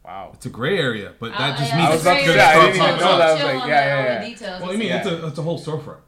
wow. 0.05 0.33
It's 0.35 0.45
a 0.47 0.51
gray 0.51 0.77
area, 0.79 1.13
but 1.19 1.33
that 1.33 1.55
Uh, 1.55 1.57
just 1.57 1.71
yeah, 1.73 1.77
means 1.79 1.89
I 1.89 1.93
was 1.95 2.03
about 2.03 2.15
to 2.15 2.21
it's 2.21 2.33
say, 2.35 2.41
I 2.41 2.55
didn't 2.67 2.77
even 2.83 3.01
know 3.01 3.19
that. 3.19 3.21
I 3.29 3.33
was 3.33 3.43
like, 3.43 3.69
yeah, 3.69 4.23
yeah, 4.27 4.35
yeah. 4.41 4.61
Well, 4.61 4.71
I 4.73 4.77
mean, 4.77 4.89
Yeah. 4.89 4.97
it's 4.99 5.07
a 5.07 5.27
it's 5.29 5.39
a 5.39 5.43
whole 5.43 5.59
storefront. 5.59 5.99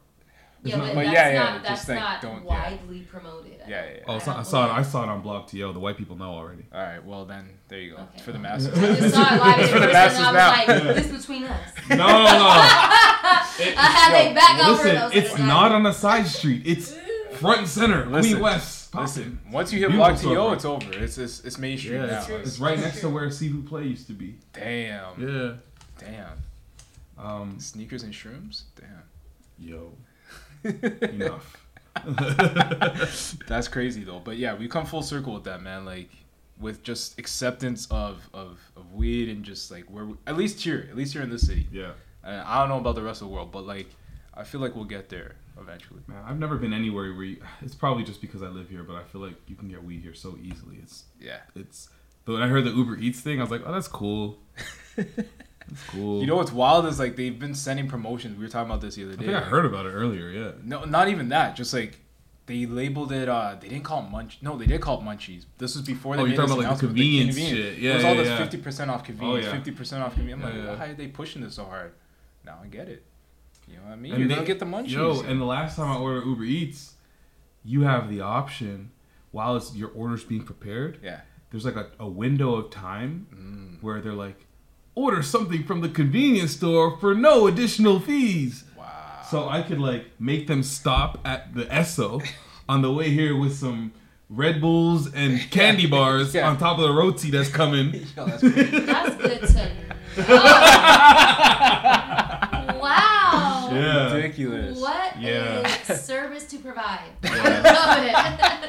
It's 0.63 0.69
Yeah, 0.71 0.77
not- 0.77 0.87
but 0.87 0.95
Well, 0.95 1.05
that's 1.05 1.15
yeah, 1.15 1.29
yeah, 1.31 1.39
not, 1.43 1.63
that's 1.63 1.69
just, 1.81 1.89
like, 1.89 1.99
not 1.99 2.21
don't- 2.21 2.43
yeah. 2.43 2.49
widely 2.49 2.99
promoted. 3.01 3.51
Yeah, 3.59 3.65
yeah, 3.85 3.91
yeah. 3.97 4.03
Oh, 4.07 4.15
it's 4.17 4.25
not, 4.27 4.37
I 4.37 4.43
saw 4.43 4.65
it. 4.69 4.79
I 4.79 4.81
saw 4.81 5.03
it 5.03 5.09
on 5.09 5.21
Blog 5.21 5.47
TO. 5.47 5.71
The 5.73 5.79
white 5.79 5.97
people 5.97 6.15
know 6.17 6.31
already. 6.31 6.65
All 6.73 6.81
right. 6.81 7.03
Well 7.05 7.25
then, 7.25 7.49
there 7.67 7.79
you 7.79 7.91
go. 7.95 7.97
Okay. 8.03 8.21
For 8.23 8.31
the 8.31 8.39
masses. 8.47 8.69
I 8.77 8.95
just 8.95 9.13
saw 9.15 9.35
it 9.35 9.39
live 9.39 9.59
in 9.59 9.67
for 9.73 9.79
the 9.79 9.87
masses 9.93 10.17
and 10.19 10.27
I 10.27 10.31
now. 10.31 10.73
was 10.75 10.85
like, 10.85 10.95
this 11.03 11.17
between 11.21 11.43
us. 11.45 11.69
No, 11.89 11.95
no, 11.97 12.03
no. 12.03 12.07
I 12.09 13.75
had 13.75 14.23
yo, 14.25 14.31
a 14.31 14.33
back 14.33 14.67
Listen, 14.67 14.87
and 14.89 14.97
I 14.99 15.11
it's 15.13 15.31
like, 15.33 15.41
not 15.43 15.71
on 15.71 15.85
a 15.85 15.93
side 15.93 16.27
street. 16.27 16.63
It's 16.65 16.93
front 17.33 17.59
and 17.59 17.67
center. 17.67 18.05
Listen, 18.05 18.31
Queen 18.33 18.43
West. 18.43 18.95
Listen, 18.95 19.39
once 19.51 19.71
you 19.73 19.79
hit 19.79 19.89
Beautiful 19.91 20.13
Block 20.15 20.21
TO, 20.21 20.27
storefront. 20.29 20.53
it's 20.55 20.65
over. 20.65 21.03
It's 21.03 21.17
it's, 21.17 21.39
it's 21.45 21.57
Main 21.57 21.77
Street 21.77 21.95
Yeah, 21.95 22.05
now. 22.07 22.19
it's, 22.21 22.29
it's 22.29 22.59
right 22.59 22.79
next 22.79 23.01
to 23.01 23.09
where 23.09 23.29
Seafood 23.29 23.67
Play 23.67 23.83
used 23.83 24.07
to 24.07 24.13
be. 24.13 24.35
Damn. 24.53 25.19
Yeah. 25.19 25.53
Damn. 25.99 26.37
Um, 27.23 27.59
Sneakers 27.59 28.03
and 28.03 28.13
shrooms. 28.13 28.63
Damn. 28.79 29.03
yo, 29.59 29.91
enough. 30.63 31.57
That's 33.47 33.67
crazy 33.67 34.03
though. 34.03 34.19
But 34.19 34.37
yeah, 34.37 34.55
we 34.55 34.67
come 34.67 34.85
full 34.85 35.01
circle 35.03 35.33
with 35.33 35.43
that, 35.45 35.61
man. 35.61 35.85
Like 35.85 36.09
with 36.59 36.83
just 36.83 37.19
acceptance 37.19 37.87
of 37.91 38.27
of, 38.33 38.59
of 38.75 38.91
weed 38.93 39.29
and 39.29 39.43
just 39.43 39.71
like 39.71 39.85
where 39.85 40.05
we, 40.05 40.15
at 40.25 40.37
least 40.37 40.61
here, 40.61 40.87
at 40.89 40.95
least 40.95 41.13
here 41.13 41.21
in 41.21 41.29
this 41.29 41.45
city. 41.47 41.67
Yeah. 41.71 41.91
And 42.23 42.41
I 42.41 42.59
don't 42.59 42.69
know 42.69 42.77
about 42.77 42.95
the 42.95 43.01
rest 43.03 43.21
of 43.21 43.27
the 43.27 43.33
world, 43.33 43.51
but 43.51 43.65
like 43.65 43.87
I 44.33 44.43
feel 44.43 44.61
like 44.61 44.75
we'll 44.75 44.85
get 44.85 45.09
there 45.09 45.35
eventually. 45.59 46.01
Man, 46.07 46.21
I've 46.25 46.37
never 46.39 46.55
been 46.57 46.73
anywhere 46.73 47.13
where 47.13 47.23
you, 47.25 47.41
it's 47.61 47.73
probably 47.75 48.03
just 48.03 48.21
because 48.21 48.43
I 48.43 48.47
live 48.47 48.69
here, 48.69 48.83
but 48.83 48.95
I 48.95 49.03
feel 49.03 49.21
like 49.21 49.35
you 49.47 49.55
can 49.55 49.67
get 49.67 49.83
weed 49.83 50.01
here 50.01 50.13
so 50.13 50.37
easily. 50.43 50.77
It's 50.81 51.05
Yeah. 51.19 51.37
it's. 51.55 51.89
But 52.25 52.33
when 52.33 52.43
I 52.43 52.47
heard 52.47 52.65
the 52.65 52.71
Uber 52.71 52.97
Eats 52.97 53.21
thing, 53.21 53.39
I 53.39 53.43
was 53.43 53.51
like, 53.51 53.61
oh, 53.65 53.71
that's 53.71 53.87
cool. 53.87 54.37
That's 55.69 55.83
cool. 55.89 56.21
You 56.21 56.27
know 56.27 56.35
what's 56.35 56.51
wild 56.51 56.85
is 56.85 56.99
like 56.99 57.15
they've 57.15 57.37
been 57.37 57.53
sending 57.55 57.87
promotions. 57.87 58.37
We 58.37 58.43
were 58.45 58.49
talking 58.49 58.69
about 58.69 58.81
this 58.81 58.95
the 58.95 59.03
other 59.03 59.13
I 59.13 59.15
day. 59.17 59.25
think 59.25 59.37
I 59.37 59.41
heard 59.41 59.65
about 59.65 59.85
it 59.85 59.89
earlier. 59.91 60.29
Yeah. 60.29 60.51
No, 60.63 60.85
not 60.85 61.07
even 61.09 61.29
that. 61.29 61.55
Just 61.55 61.73
like 61.73 61.99
they 62.45 62.65
labeled 62.65 63.11
it. 63.11 63.27
uh 63.27 63.55
They 63.59 63.67
didn't 63.67 63.83
call 63.83 64.03
it 64.05 64.09
munch. 64.09 64.37
No, 64.41 64.57
they 64.57 64.65
did 64.65 64.79
call 64.81 64.99
it 65.01 65.03
munchies. 65.03 65.45
This 65.57 65.75
was 65.75 65.85
before 65.85 66.15
they 66.15 66.21
Oh, 66.21 66.25
you're 66.25 66.29
made 66.31 66.35
talking 66.47 66.55
this 66.57 66.65
about, 66.65 66.71
like, 66.71 66.79
the 66.81 66.87
announcement 66.87 67.33
with 67.33 67.35
convenience 67.35 67.73
shit. 67.75 67.79
Yeah, 67.79 67.91
it 67.91 67.95
was 67.95 68.05
all 68.05 68.11
yeah, 68.15 68.21
this 68.21 68.29
yeah. 68.29 68.37
fifty 68.37 68.57
percent 68.57 68.91
off 68.91 69.03
convenience, 69.03 69.45
Oh, 69.45 69.49
yeah. 69.49 69.55
fifty 69.55 69.71
percent 69.71 70.03
off 70.03 70.13
convenience. 70.13 70.43
I'm 70.45 70.67
like, 70.67 70.79
why 70.79 70.85
are 70.87 70.93
they 70.93 71.07
pushing 71.07 71.41
this 71.41 71.55
so 71.55 71.65
hard? 71.65 71.91
Now 72.45 72.59
I 72.63 72.67
get 72.67 72.87
it. 72.87 73.03
You 73.67 73.75
know 73.75 73.83
what 73.83 73.91
I 73.91 73.95
mean? 73.97 74.11
And 74.13 74.19
You're 74.21 74.29
they- 74.29 74.35
gonna 74.35 74.47
get 74.47 74.59
the 74.59 74.65
munchies. 74.65 74.91
Yo, 74.91 75.21
and 75.21 75.41
the 75.41 75.45
last 75.45 75.75
time 75.75 75.91
I 75.91 75.97
ordered 75.97 76.25
Uber 76.25 76.43
Eats, 76.45 76.93
you 77.65 77.81
have 77.81 78.09
the 78.09 78.21
option 78.21 78.91
while 79.31 79.57
it's 79.57 79.75
your 79.75 79.89
order's 79.89 80.23
being 80.23 80.43
prepared. 80.43 80.99
Yeah. 81.03 81.19
There's 81.51 81.65
like 81.65 81.75
a, 81.75 81.87
a 81.99 82.07
window 82.07 82.55
of 82.55 82.69
time 82.71 83.27
Mm. 83.35 83.83
where 83.83 83.99
they're 83.99 84.13
like, 84.13 84.46
order 84.97 85.21
something 85.21 85.63
from 85.63 85.81
the 85.81 85.89
convenience 85.89 86.51
store 86.53 86.97
for 86.97 87.13
no 87.13 87.45
additional 87.47 87.99
fees. 87.99 88.63
Wow. 88.77 88.85
So 89.29 89.47
I 89.47 89.61
could 89.61 89.79
like 89.79 90.05
make 90.19 90.47
them 90.47 90.63
stop 90.63 91.19
at 91.23 91.53
the 91.53 91.65
Esso 91.65 92.25
on 92.67 92.81
the 92.81 92.91
way 92.91 93.11
here 93.11 93.35
with 93.37 93.55
some 93.55 93.91
Red 94.29 94.59
Bulls 94.59 95.13
and 95.13 95.39
candy 95.51 95.85
bars 95.87 96.33
Yeah. 96.33 96.49
on 96.49 96.57
top 96.57 96.79
of 96.79 96.83
the 96.87 96.93
roti 96.93 97.29
that's 97.31 97.49
coming. 97.49 97.93
Yo, 98.17 98.25
that's. 98.25 98.41
That's 98.41 99.15
good 99.21 99.47
to 99.47 99.53
know. 99.53 99.71
Wow. 103.79 104.07
Yeah. 104.07 104.13
Ridiculous. 104.13 104.79
What 104.79 105.19
Yeah. 105.19 105.67
is 105.89 106.01
service 106.05 106.45
to 106.47 106.59
provide? 106.59 107.09
I 107.23 107.61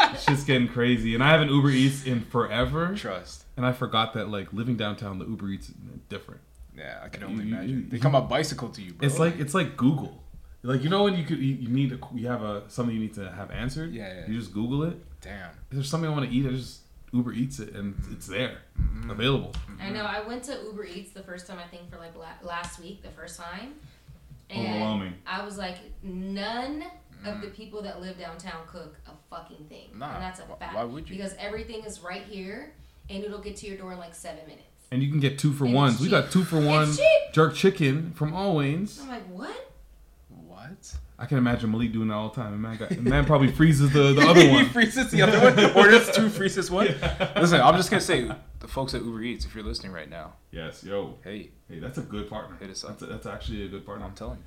love 0.02 0.12
it. 0.14 0.20
Shit's 0.20 0.44
getting 0.44 0.68
crazy, 0.68 1.14
and 1.14 1.22
I 1.22 1.30
haven't 1.30 1.50
Uber 1.50 1.70
Eats 1.70 2.04
in 2.04 2.20
forever. 2.22 2.94
Trust. 2.96 3.44
And 3.56 3.66
I 3.66 3.72
forgot 3.72 4.14
that 4.14 4.28
like 4.28 4.52
living 4.52 4.76
downtown, 4.76 5.18
the 5.18 5.26
Uber 5.26 5.48
Eats 5.50 5.68
is 5.68 5.74
different. 6.08 6.40
Yeah, 6.76 7.00
I 7.04 7.08
can 7.08 7.24
only 7.24 7.44
You- 7.46 7.54
imagine. 7.54 7.70
you- 7.70 7.86
they 7.88 7.98
come 7.98 8.14
up 8.14 8.28
bicycle 8.28 8.68
to 8.70 8.82
you, 8.82 8.92
bro. 8.94 9.06
It's 9.06 9.18
like 9.18 9.38
it's 9.40 9.54
like 9.54 9.76
Google. 9.76 10.22
Like 10.62 10.82
you 10.82 10.90
know 10.90 11.04
when 11.04 11.16
you 11.16 11.24
could 11.24 11.38
you, 11.38 11.54
you 11.54 11.68
need 11.68 11.92
a, 11.92 11.98
you 12.14 12.26
have 12.28 12.42
a 12.42 12.62
something 12.68 12.94
you 12.94 13.00
need 13.00 13.14
to 13.14 13.30
have 13.30 13.50
answered. 13.50 13.92
Yeah, 13.92 14.12
yeah. 14.12 14.26
You 14.28 14.38
just 14.38 14.52
Google 14.52 14.84
it. 14.84 14.96
Damn. 15.20 15.50
If 15.50 15.56
there's 15.72 15.88
something 15.88 16.08
I 16.10 16.12
want 16.12 16.28
to 16.28 16.36
eat, 16.36 16.46
I 16.46 16.50
just 16.50 16.80
Uber 17.12 17.32
Eats 17.32 17.58
it, 17.58 17.74
and 17.74 17.94
it's 18.12 18.26
there, 18.26 18.58
Mm-hmm. 18.78 19.10
available. 19.10 19.52
I 19.80 19.90
know. 19.90 20.04
I 20.04 20.20
went 20.26 20.42
to 20.44 20.52
Uber 20.66 20.84
Eats 20.84 21.10
the 21.12 21.22
first 21.22 21.46
time 21.46 21.58
I 21.58 21.66
think 21.68 21.90
for 21.90 21.96
like 21.98 22.14
la- 22.16 22.46
last 22.46 22.80
week, 22.80 23.02
the 23.02 23.08
first 23.10 23.38
time, 23.40 23.60
and 23.70 23.74
Overwhelming. 24.50 25.14
I 25.26 25.44
was 25.44 25.58
like, 25.58 25.76
none 26.02 26.84
of 27.24 27.40
the 27.40 27.48
mm-hmm. 27.48 27.56
people 27.56 27.82
that 27.82 28.00
live 28.00 28.18
downtown 28.18 28.60
cook 28.66 28.96
a 29.06 29.10
fucking 29.28 29.66
thing, 29.68 29.88
Nah, 29.94 30.14
and 30.14 30.22
that's 30.22 30.40
a 30.40 30.44
fact. 30.58 30.74
why 30.74 30.84
would 30.84 31.08
you? 31.08 31.16
Because 31.16 31.34
everything 31.38 31.84
is 31.84 32.00
right 32.00 32.22
here, 32.22 32.72
and 33.10 33.24
it'll 33.24 33.40
get 33.40 33.56
to 33.56 33.66
your 33.66 33.76
door 33.76 33.92
in 33.92 33.98
like 33.98 34.14
seven 34.14 34.46
minutes. 34.46 34.62
And 34.90 35.02
you 35.02 35.10
can 35.10 35.20
get 35.20 35.38
two 35.38 35.52
for 35.52 35.66
And 35.66 35.74
ones. 35.74 36.00
We 36.00 36.08
got 36.08 36.30
two 36.30 36.44
for 36.44 36.60
one 36.60 36.90
jerk 37.32 37.54
chicken 37.54 38.12
from 38.12 38.32
Always. 38.32 39.00
I'm 39.00 39.08
like, 39.08 39.26
what? 39.26 39.67
What? 40.68 40.96
I 41.20 41.26
can 41.26 41.38
imagine 41.38 41.70
Malik 41.72 41.92
doing 41.92 42.08
that 42.08 42.14
all 42.14 42.28
the 42.28 42.34
time. 42.36 42.52
And 42.52 42.62
man, 42.62 42.76
got, 42.76 42.96
man 42.98 43.24
probably 43.24 43.48
freezes 43.50 43.92
the, 43.92 44.12
the 44.12 44.20
other 44.22 44.40
one. 44.40 44.48
he 44.48 44.54
one. 44.54 44.68
freezes 44.70 45.10
the 45.10 45.22
other 45.22 45.40
one. 45.40 45.72
Orders 45.76 46.10
two, 46.12 46.28
freezes 46.28 46.70
one. 46.70 46.86
Listen, 47.36 47.60
I'm 47.60 47.76
just 47.76 47.90
gonna 47.90 48.00
say, 48.00 48.30
the 48.60 48.68
folks 48.68 48.94
at 48.94 49.02
Uber 49.02 49.22
Eats, 49.22 49.44
if 49.44 49.54
you're 49.54 49.64
listening 49.64 49.92
right 49.92 50.08
now, 50.08 50.34
Yes, 50.52 50.84
yo. 50.84 51.16
hey, 51.24 51.50
Hey, 51.68 51.80
that's 51.80 51.98
a 51.98 52.02
good 52.02 52.28
partner. 52.30 52.56
Hit 52.60 52.70
us 52.70 52.84
up. 52.84 52.90
That's, 52.90 53.02
a, 53.02 53.06
that's 53.06 53.26
actually 53.26 53.64
a 53.64 53.68
good 53.68 53.84
partner. 53.84 54.06
I'm 54.06 54.14
telling 54.14 54.38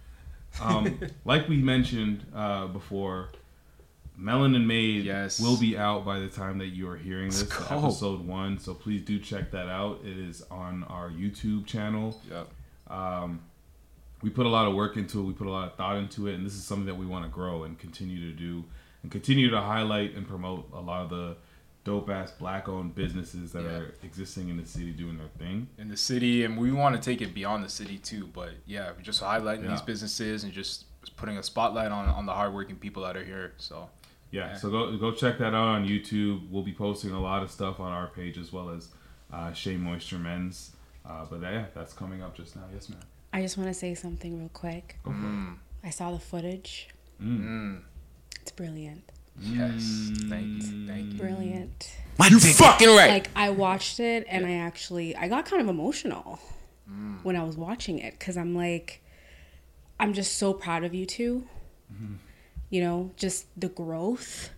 Um, 0.62 1.00
like 1.26 1.48
we 1.50 1.58
mentioned 1.58 2.26
uh, 2.34 2.68
before, 2.68 3.30
Melanin 4.20 4.66
Made 4.66 5.08
will 5.42 5.58
be 5.58 5.78
out 5.78 6.06
by 6.06 6.20
the 6.20 6.28
time 6.28 6.58
that 6.60 6.68
you 6.68 6.88
are 6.90 6.98
hearing 6.98 7.28
this, 7.28 7.42
Let's 7.42 7.58
the 7.68 7.76
go. 7.76 7.80
episode 7.86 8.26
one. 8.28 8.60
So 8.60 8.74
please 8.74 9.02
do 9.02 9.20
check 9.20 9.52
that 9.52 9.68
out. 9.68 10.00
It 10.06 10.18
is 10.18 10.44
on 10.52 10.84
our 10.86 11.10
YouTube 11.10 11.66
channel. 11.66 12.20
Yep. 12.30 12.50
Um, 12.88 13.42
we 14.22 14.30
put 14.30 14.46
a 14.46 14.50
lot 14.50 14.68
of 14.68 14.76
work 14.76 14.98
into 14.98 15.20
it. 15.20 15.24
We 15.24 15.34
put 15.34 15.48
a 15.48 15.52
lot 15.52 15.68
of 15.68 15.76
thought 15.76 15.98
into 15.98 16.28
it, 16.28 16.36
and 16.36 16.46
this 16.46 16.54
is 16.54 16.64
something 16.64 16.86
that 16.86 16.96
we 16.96 17.06
want 17.06 17.26
to 17.26 17.30
grow 17.30 17.64
and 17.64 17.78
continue 17.80 18.20
to 18.32 18.38
do, 18.38 18.64
and 19.04 19.12
continue 19.12 19.50
to 19.50 19.60
highlight 19.62 20.16
and 20.16 20.28
promote 20.28 20.70
a 20.74 20.80
lot 20.80 21.02
of 21.02 21.10
the 21.10 21.36
dope 21.84 22.10
ass 22.12 22.32
black 22.32 22.70
owned 22.70 22.94
businesses 22.94 23.52
that 23.54 23.64
Yeah. 23.64 23.70
are 23.78 23.94
existing 24.04 24.50
in 24.50 24.58
the 24.58 24.66
city 24.66 24.92
doing 24.92 25.18
their 25.18 25.28
thing. 25.40 25.68
in 25.80 25.88
the 25.90 25.98
city, 25.98 26.44
and 26.44 26.58
we 26.58 26.72
want 26.72 26.96
to 26.96 27.02
take 27.02 27.22
it 27.22 27.34
beyond 27.34 27.64
the 27.64 27.70
city 27.70 27.98
too. 27.98 28.28
But 28.28 28.52
yeah, 28.68 28.92
just 29.02 29.22
highlighting 29.22 29.64
Yeah. 29.64 29.72
these 29.72 29.82
businesses 29.82 30.44
and 30.44 30.54
just 30.54 30.86
putting 31.18 31.38
a 31.38 31.44
spotlight 31.44 31.92
on 31.92 32.08
on 32.08 32.26
the 32.28 32.34
hardworking 32.34 32.76
people 32.76 33.02
that 33.04 33.18
are 33.18 33.26
here. 33.26 33.54
So 33.58 33.90
Yeah, 34.30 34.56
so 34.56 34.70
go 34.70 34.96
go 34.98 35.12
check 35.12 35.40
that 35.40 35.56
out 35.56 35.68
on 35.68 35.88
YouTube. 35.88 36.48
We'll 36.52 36.62
be 36.64 36.72
posting 36.74 37.12
a 37.12 37.20
lot 37.20 37.42
of 37.42 37.50
stuff 37.50 37.80
on 37.80 37.92
our 37.92 38.08
page 38.08 38.38
as 38.38 38.54
well 38.54 38.70
as 38.70 38.90
uh, 39.34 39.52
Shea 39.54 39.76
Moisture 39.78 40.20
Men's. 40.20 40.72
Uh, 41.04 41.26
but 41.26 41.42
yeah, 41.42 41.66
that's 41.74 41.94
coming 41.94 42.22
up 42.22 42.36
just 42.38 42.56
now. 42.56 42.64
Yes, 42.72 42.90
ma'am. 42.90 43.00
I 43.34 43.42
just 43.42 43.58
want 43.58 43.70
to 43.70 43.74
say 43.74 43.96
something 43.96 44.38
real 44.40 44.50
quick. 44.50 44.98
Go 45.04 45.12
for 45.12 45.18
it. 45.18 45.58
I 45.88 45.90
saw 45.90 46.12
the 46.12 46.20
footage. 46.20 46.90
Mm. 47.22 47.82
It's 48.42 48.52
brilliant. 48.52 49.04
Yes, 49.40 50.12
thank 50.30 50.64
you, 50.64 50.88
thank 50.88 51.14
you. 51.14 51.20
Brilliant. 51.20 51.96
You 52.30 52.40
fucking 52.40 52.90
right. 52.90 53.10
Like 53.10 53.30
I 53.36 53.50
watched 53.50 54.00
it 54.00 54.26
and 54.30 54.46
I 54.46 54.54
actually 54.56 55.16
I 55.16 55.28
got 55.28 55.46
kind 55.46 55.62
of 55.62 55.68
emotional 55.70 56.40
Mm. 56.92 57.24
when 57.24 57.36
I 57.38 57.44
was 57.44 57.56
watching 57.56 58.00
it 58.00 58.20
because 58.20 58.36
I'm 58.36 58.54
like, 58.54 59.02
I'm 60.00 60.14
just 60.14 60.38
so 60.38 60.54
proud 60.54 60.84
of 60.84 60.94
you 60.94 61.06
2 61.06 61.48
Mm-hmm. 61.94 62.14
You 62.70 62.82
know, 62.82 63.12
just 63.18 63.48
the 63.60 63.70
growth. 63.70 64.50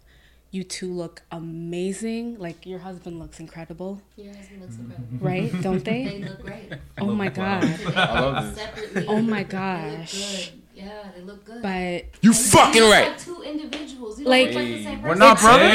You 0.53 0.63
two 0.63 0.93
look 0.93 1.23
amazing. 1.31 2.37
Like 2.37 2.65
your 2.67 2.77
husband 2.77 3.17
looks 3.17 3.39
incredible. 3.39 3.99
Your 4.15 4.35
husband 4.35 4.61
looks 4.61 4.75
incredible. 4.77 5.17
Right? 5.19 5.51
Don't 5.63 5.83
they? 5.83 6.03
They 6.05 6.19
look 6.29 6.41
great. 6.43 6.71
Oh 6.99 7.11
my 7.11 7.29
god. 7.29 7.63
I 7.95 8.19
love 8.19 8.55
this. 8.55 9.05
Oh 9.07 9.19
my 9.21 9.41
They 9.43 9.49
gosh. 9.49 10.13
look 10.13 10.29
good. 10.29 10.49
Yeah, 10.75 11.03
they 11.15 11.21
look 11.23 11.43
good. 11.43 11.61
But 11.63 11.69
And 11.69 12.03
You 12.21 12.29
you 12.29 12.33
fucking 12.33 12.81
look 12.83 12.91
right. 12.91 13.07
Like 13.09 13.19
two 13.19 13.41
individuals. 13.41 14.19
You 14.19 14.25
Like- 14.27 14.47
like, 14.47 14.55
look 14.55 14.63
like 14.63 14.73
the 14.77 14.83
same 14.83 15.01
We're 15.01 15.15
not 15.15 15.39
brothers. 15.39 15.71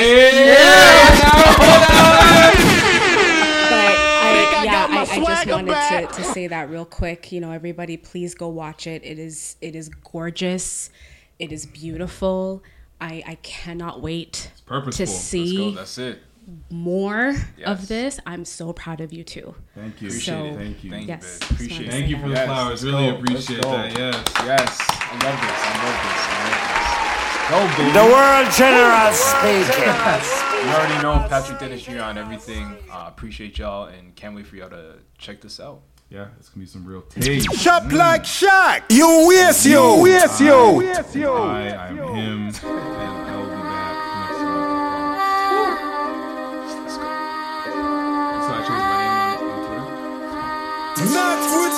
but 3.71 3.97
I, 4.21 4.55
I 4.61 4.65
yeah, 4.65 4.87
I, 4.89 4.93
I 5.01 5.05
just 5.05 5.15
swagger 5.17 5.53
wanted 5.53 6.09
to, 6.09 6.17
to 6.17 6.23
say 6.25 6.47
that 6.47 6.71
real 6.71 6.85
quick. 6.85 7.33
You 7.33 7.41
know, 7.41 7.51
everybody, 7.51 7.97
please 7.97 8.35
go 8.35 8.49
watch 8.49 8.87
it. 8.87 9.05
It 9.05 9.19
is 9.19 9.57
it 9.61 9.75
is 9.75 9.89
gorgeous. 9.89 10.91
It 11.41 11.51
is 11.53 11.67
beautiful. 11.67 12.63
I 13.01 13.23
I 13.27 13.35
cannot 13.43 14.01
wait 14.01 14.51
purposeful. 14.67 15.07
to 15.07 15.11
see. 15.13 15.75
That's 15.75 15.99
it. 15.99 16.23
more 16.71 17.35
Yes. 17.59 17.67
of 17.69 17.89
this. 17.89 18.21
I'm 18.25 18.45
so 18.47 18.73
proud 18.73 19.01
of 19.03 19.13
you 19.13 19.23
too. 19.23 19.55
Thank 19.75 20.01
you. 20.01 20.09
So, 20.11 20.33
Appreciate 20.33 20.47
it. 20.53 20.57
Thank 20.57 20.85
you. 20.85 20.91
Thank 20.91 21.03
you, 21.03 21.09
yes, 21.09 21.23
babe. 21.23 21.41
just 21.41 21.51
Appreciate 21.53 21.87
it. 21.89 21.91
Thank 21.91 22.09
you 22.09 22.19
for 22.19 22.29
that. 22.31 22.41
the 22.41 22.47
flowers. 22.47 22.69
let's 22.71 22.85
Really 22.85 23.11
go. 23.11 23.17
appreciate 23.19 23.65
Let's 23.65 23.95
that. 23.95 23.99
Yes. 23.99 24.25
Yes, 24.45 24.87
I 24.89 25.13
love 25.25 25.41
this. 25.45 25.61
I 25.61 25.75
love 25.85 25.99
this. 26.05 26.21
I 26.25 26.41
love 26.45 26.59
this. 26.65 26.89
Go, 27.49 27.59
baby. 27.77 27.93
The 27.93 28.05
world 28.05 28.49
general 28.57 29.13
speaking. 29.13 30.69
You 30.69 30.75
already 30.75 31.03
know 31.03 31.29
Patrick 31.29 31.59
Dennis 31.59 31.83
Jr. 31.83 32.01
on 32.03 32.19
everything. 32.19 32.77
Uh, 32.91 33.05
appreciate 33.09 33.59
y'all 33.59 33.85
and 33.87 34.15
can't 34.17 34.35
wait 34.35 34.47
for 34.47 34.57
y'all 34.57 34.69
to 34.71 34.99
check 35.17 35.41
this 35.41 35.59
out. 35.61 35.81
Yeah, 36.11 36.29
it's 36.39 36.49
gonna 36.49 36.65
be 36.65 36.67
some 36.67 36.87
real 36.87 37.03
taste. 37.03 37.53
Shop 37.61 37.83
mm. 37.83 37.93
like 37.93 38.23
Shaq. 38.23 38.85
You 38.89 39.29
waste 39.29 39.67
you. 39.67 39.97
Waste 40.03 40.41
you. 40.41 40.55
I, 40.55 41.69
I 41.69 41.89
am 41.89 41.99
him, 41.99 42.49
and 42.49 42.57
I 42.65 43.37
will 43.37 43.45
be 43.45 43.61
back 43.61 43.93
next 44.17 44.41
week. 44.41 44.65
Let's 46.81 46.97
go. 46.97 47.05
So 48.41 48.51
I 48.55 48.61
changed 48.65 48.89
my 48.89 49.05
name 49.05 49.37
on, 49.53 50.33
on 50.33 50.57
Twitter. 50.97 51.13
Not 51.13 51.39
with 51.53 51.77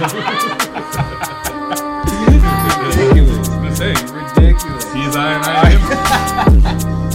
the 0.00 0.20
Ridiculous. 3.00 3.48
But 3.48 3.80
Ridiculous. 4.12 4.84
He's 4.92 5.16
I 5.16 5.32
and 5.32 5.44
I 5.46 5.70
am 5.70 7.00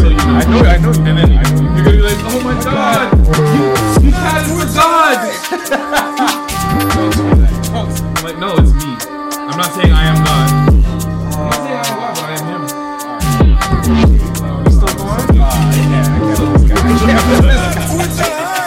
know, 0.00 0.08
I 0.08 0.44
know, 0.44 0.60
I 0.60 0.76
know. 0.78 0.92
And 1.06 1.18
then 1.18 1.28
you're 1.76 1.84
gonna 1.84 1.96
be 1.96 2.02
like, 2.02 2.18
oh 2.22 2.40
my 2.44 2.54
god, 2.62 3.12
you, 3.54 3.62
you 4.06 4.12
had 4.12 4.42
it 4.44 4.52
for 4.54 4.66
God. 4.74 5.18
I'm 7.74 7.88
like, 8.24 8.38
no, 8.38 8.56
it's 8.56 8.72
me. 8.72 8.96
I'm 9.10 9.56
not 9.56 9.72
saying 9.72 9.92
I 9.92 10.04
am 10.06 10.24
God. 10.24 10.48
I'm 10.68 11.50
not 11.50 11.54
saying 11.54 11.76
I 11.76 11.86
am 11.86 11.96
God, 11.98 12.14
but 12.14 12.24
I 12.24 12.32
am 12.34 12.44
Him. 12.48 12.62
Uh, 14.42 14.70
still 14.70 14.92
going? 14.98 15.40
Uh, 15.40 15.56
yeah, 17.06 17.18
I 17.18 17.32
can't 17.74 18.54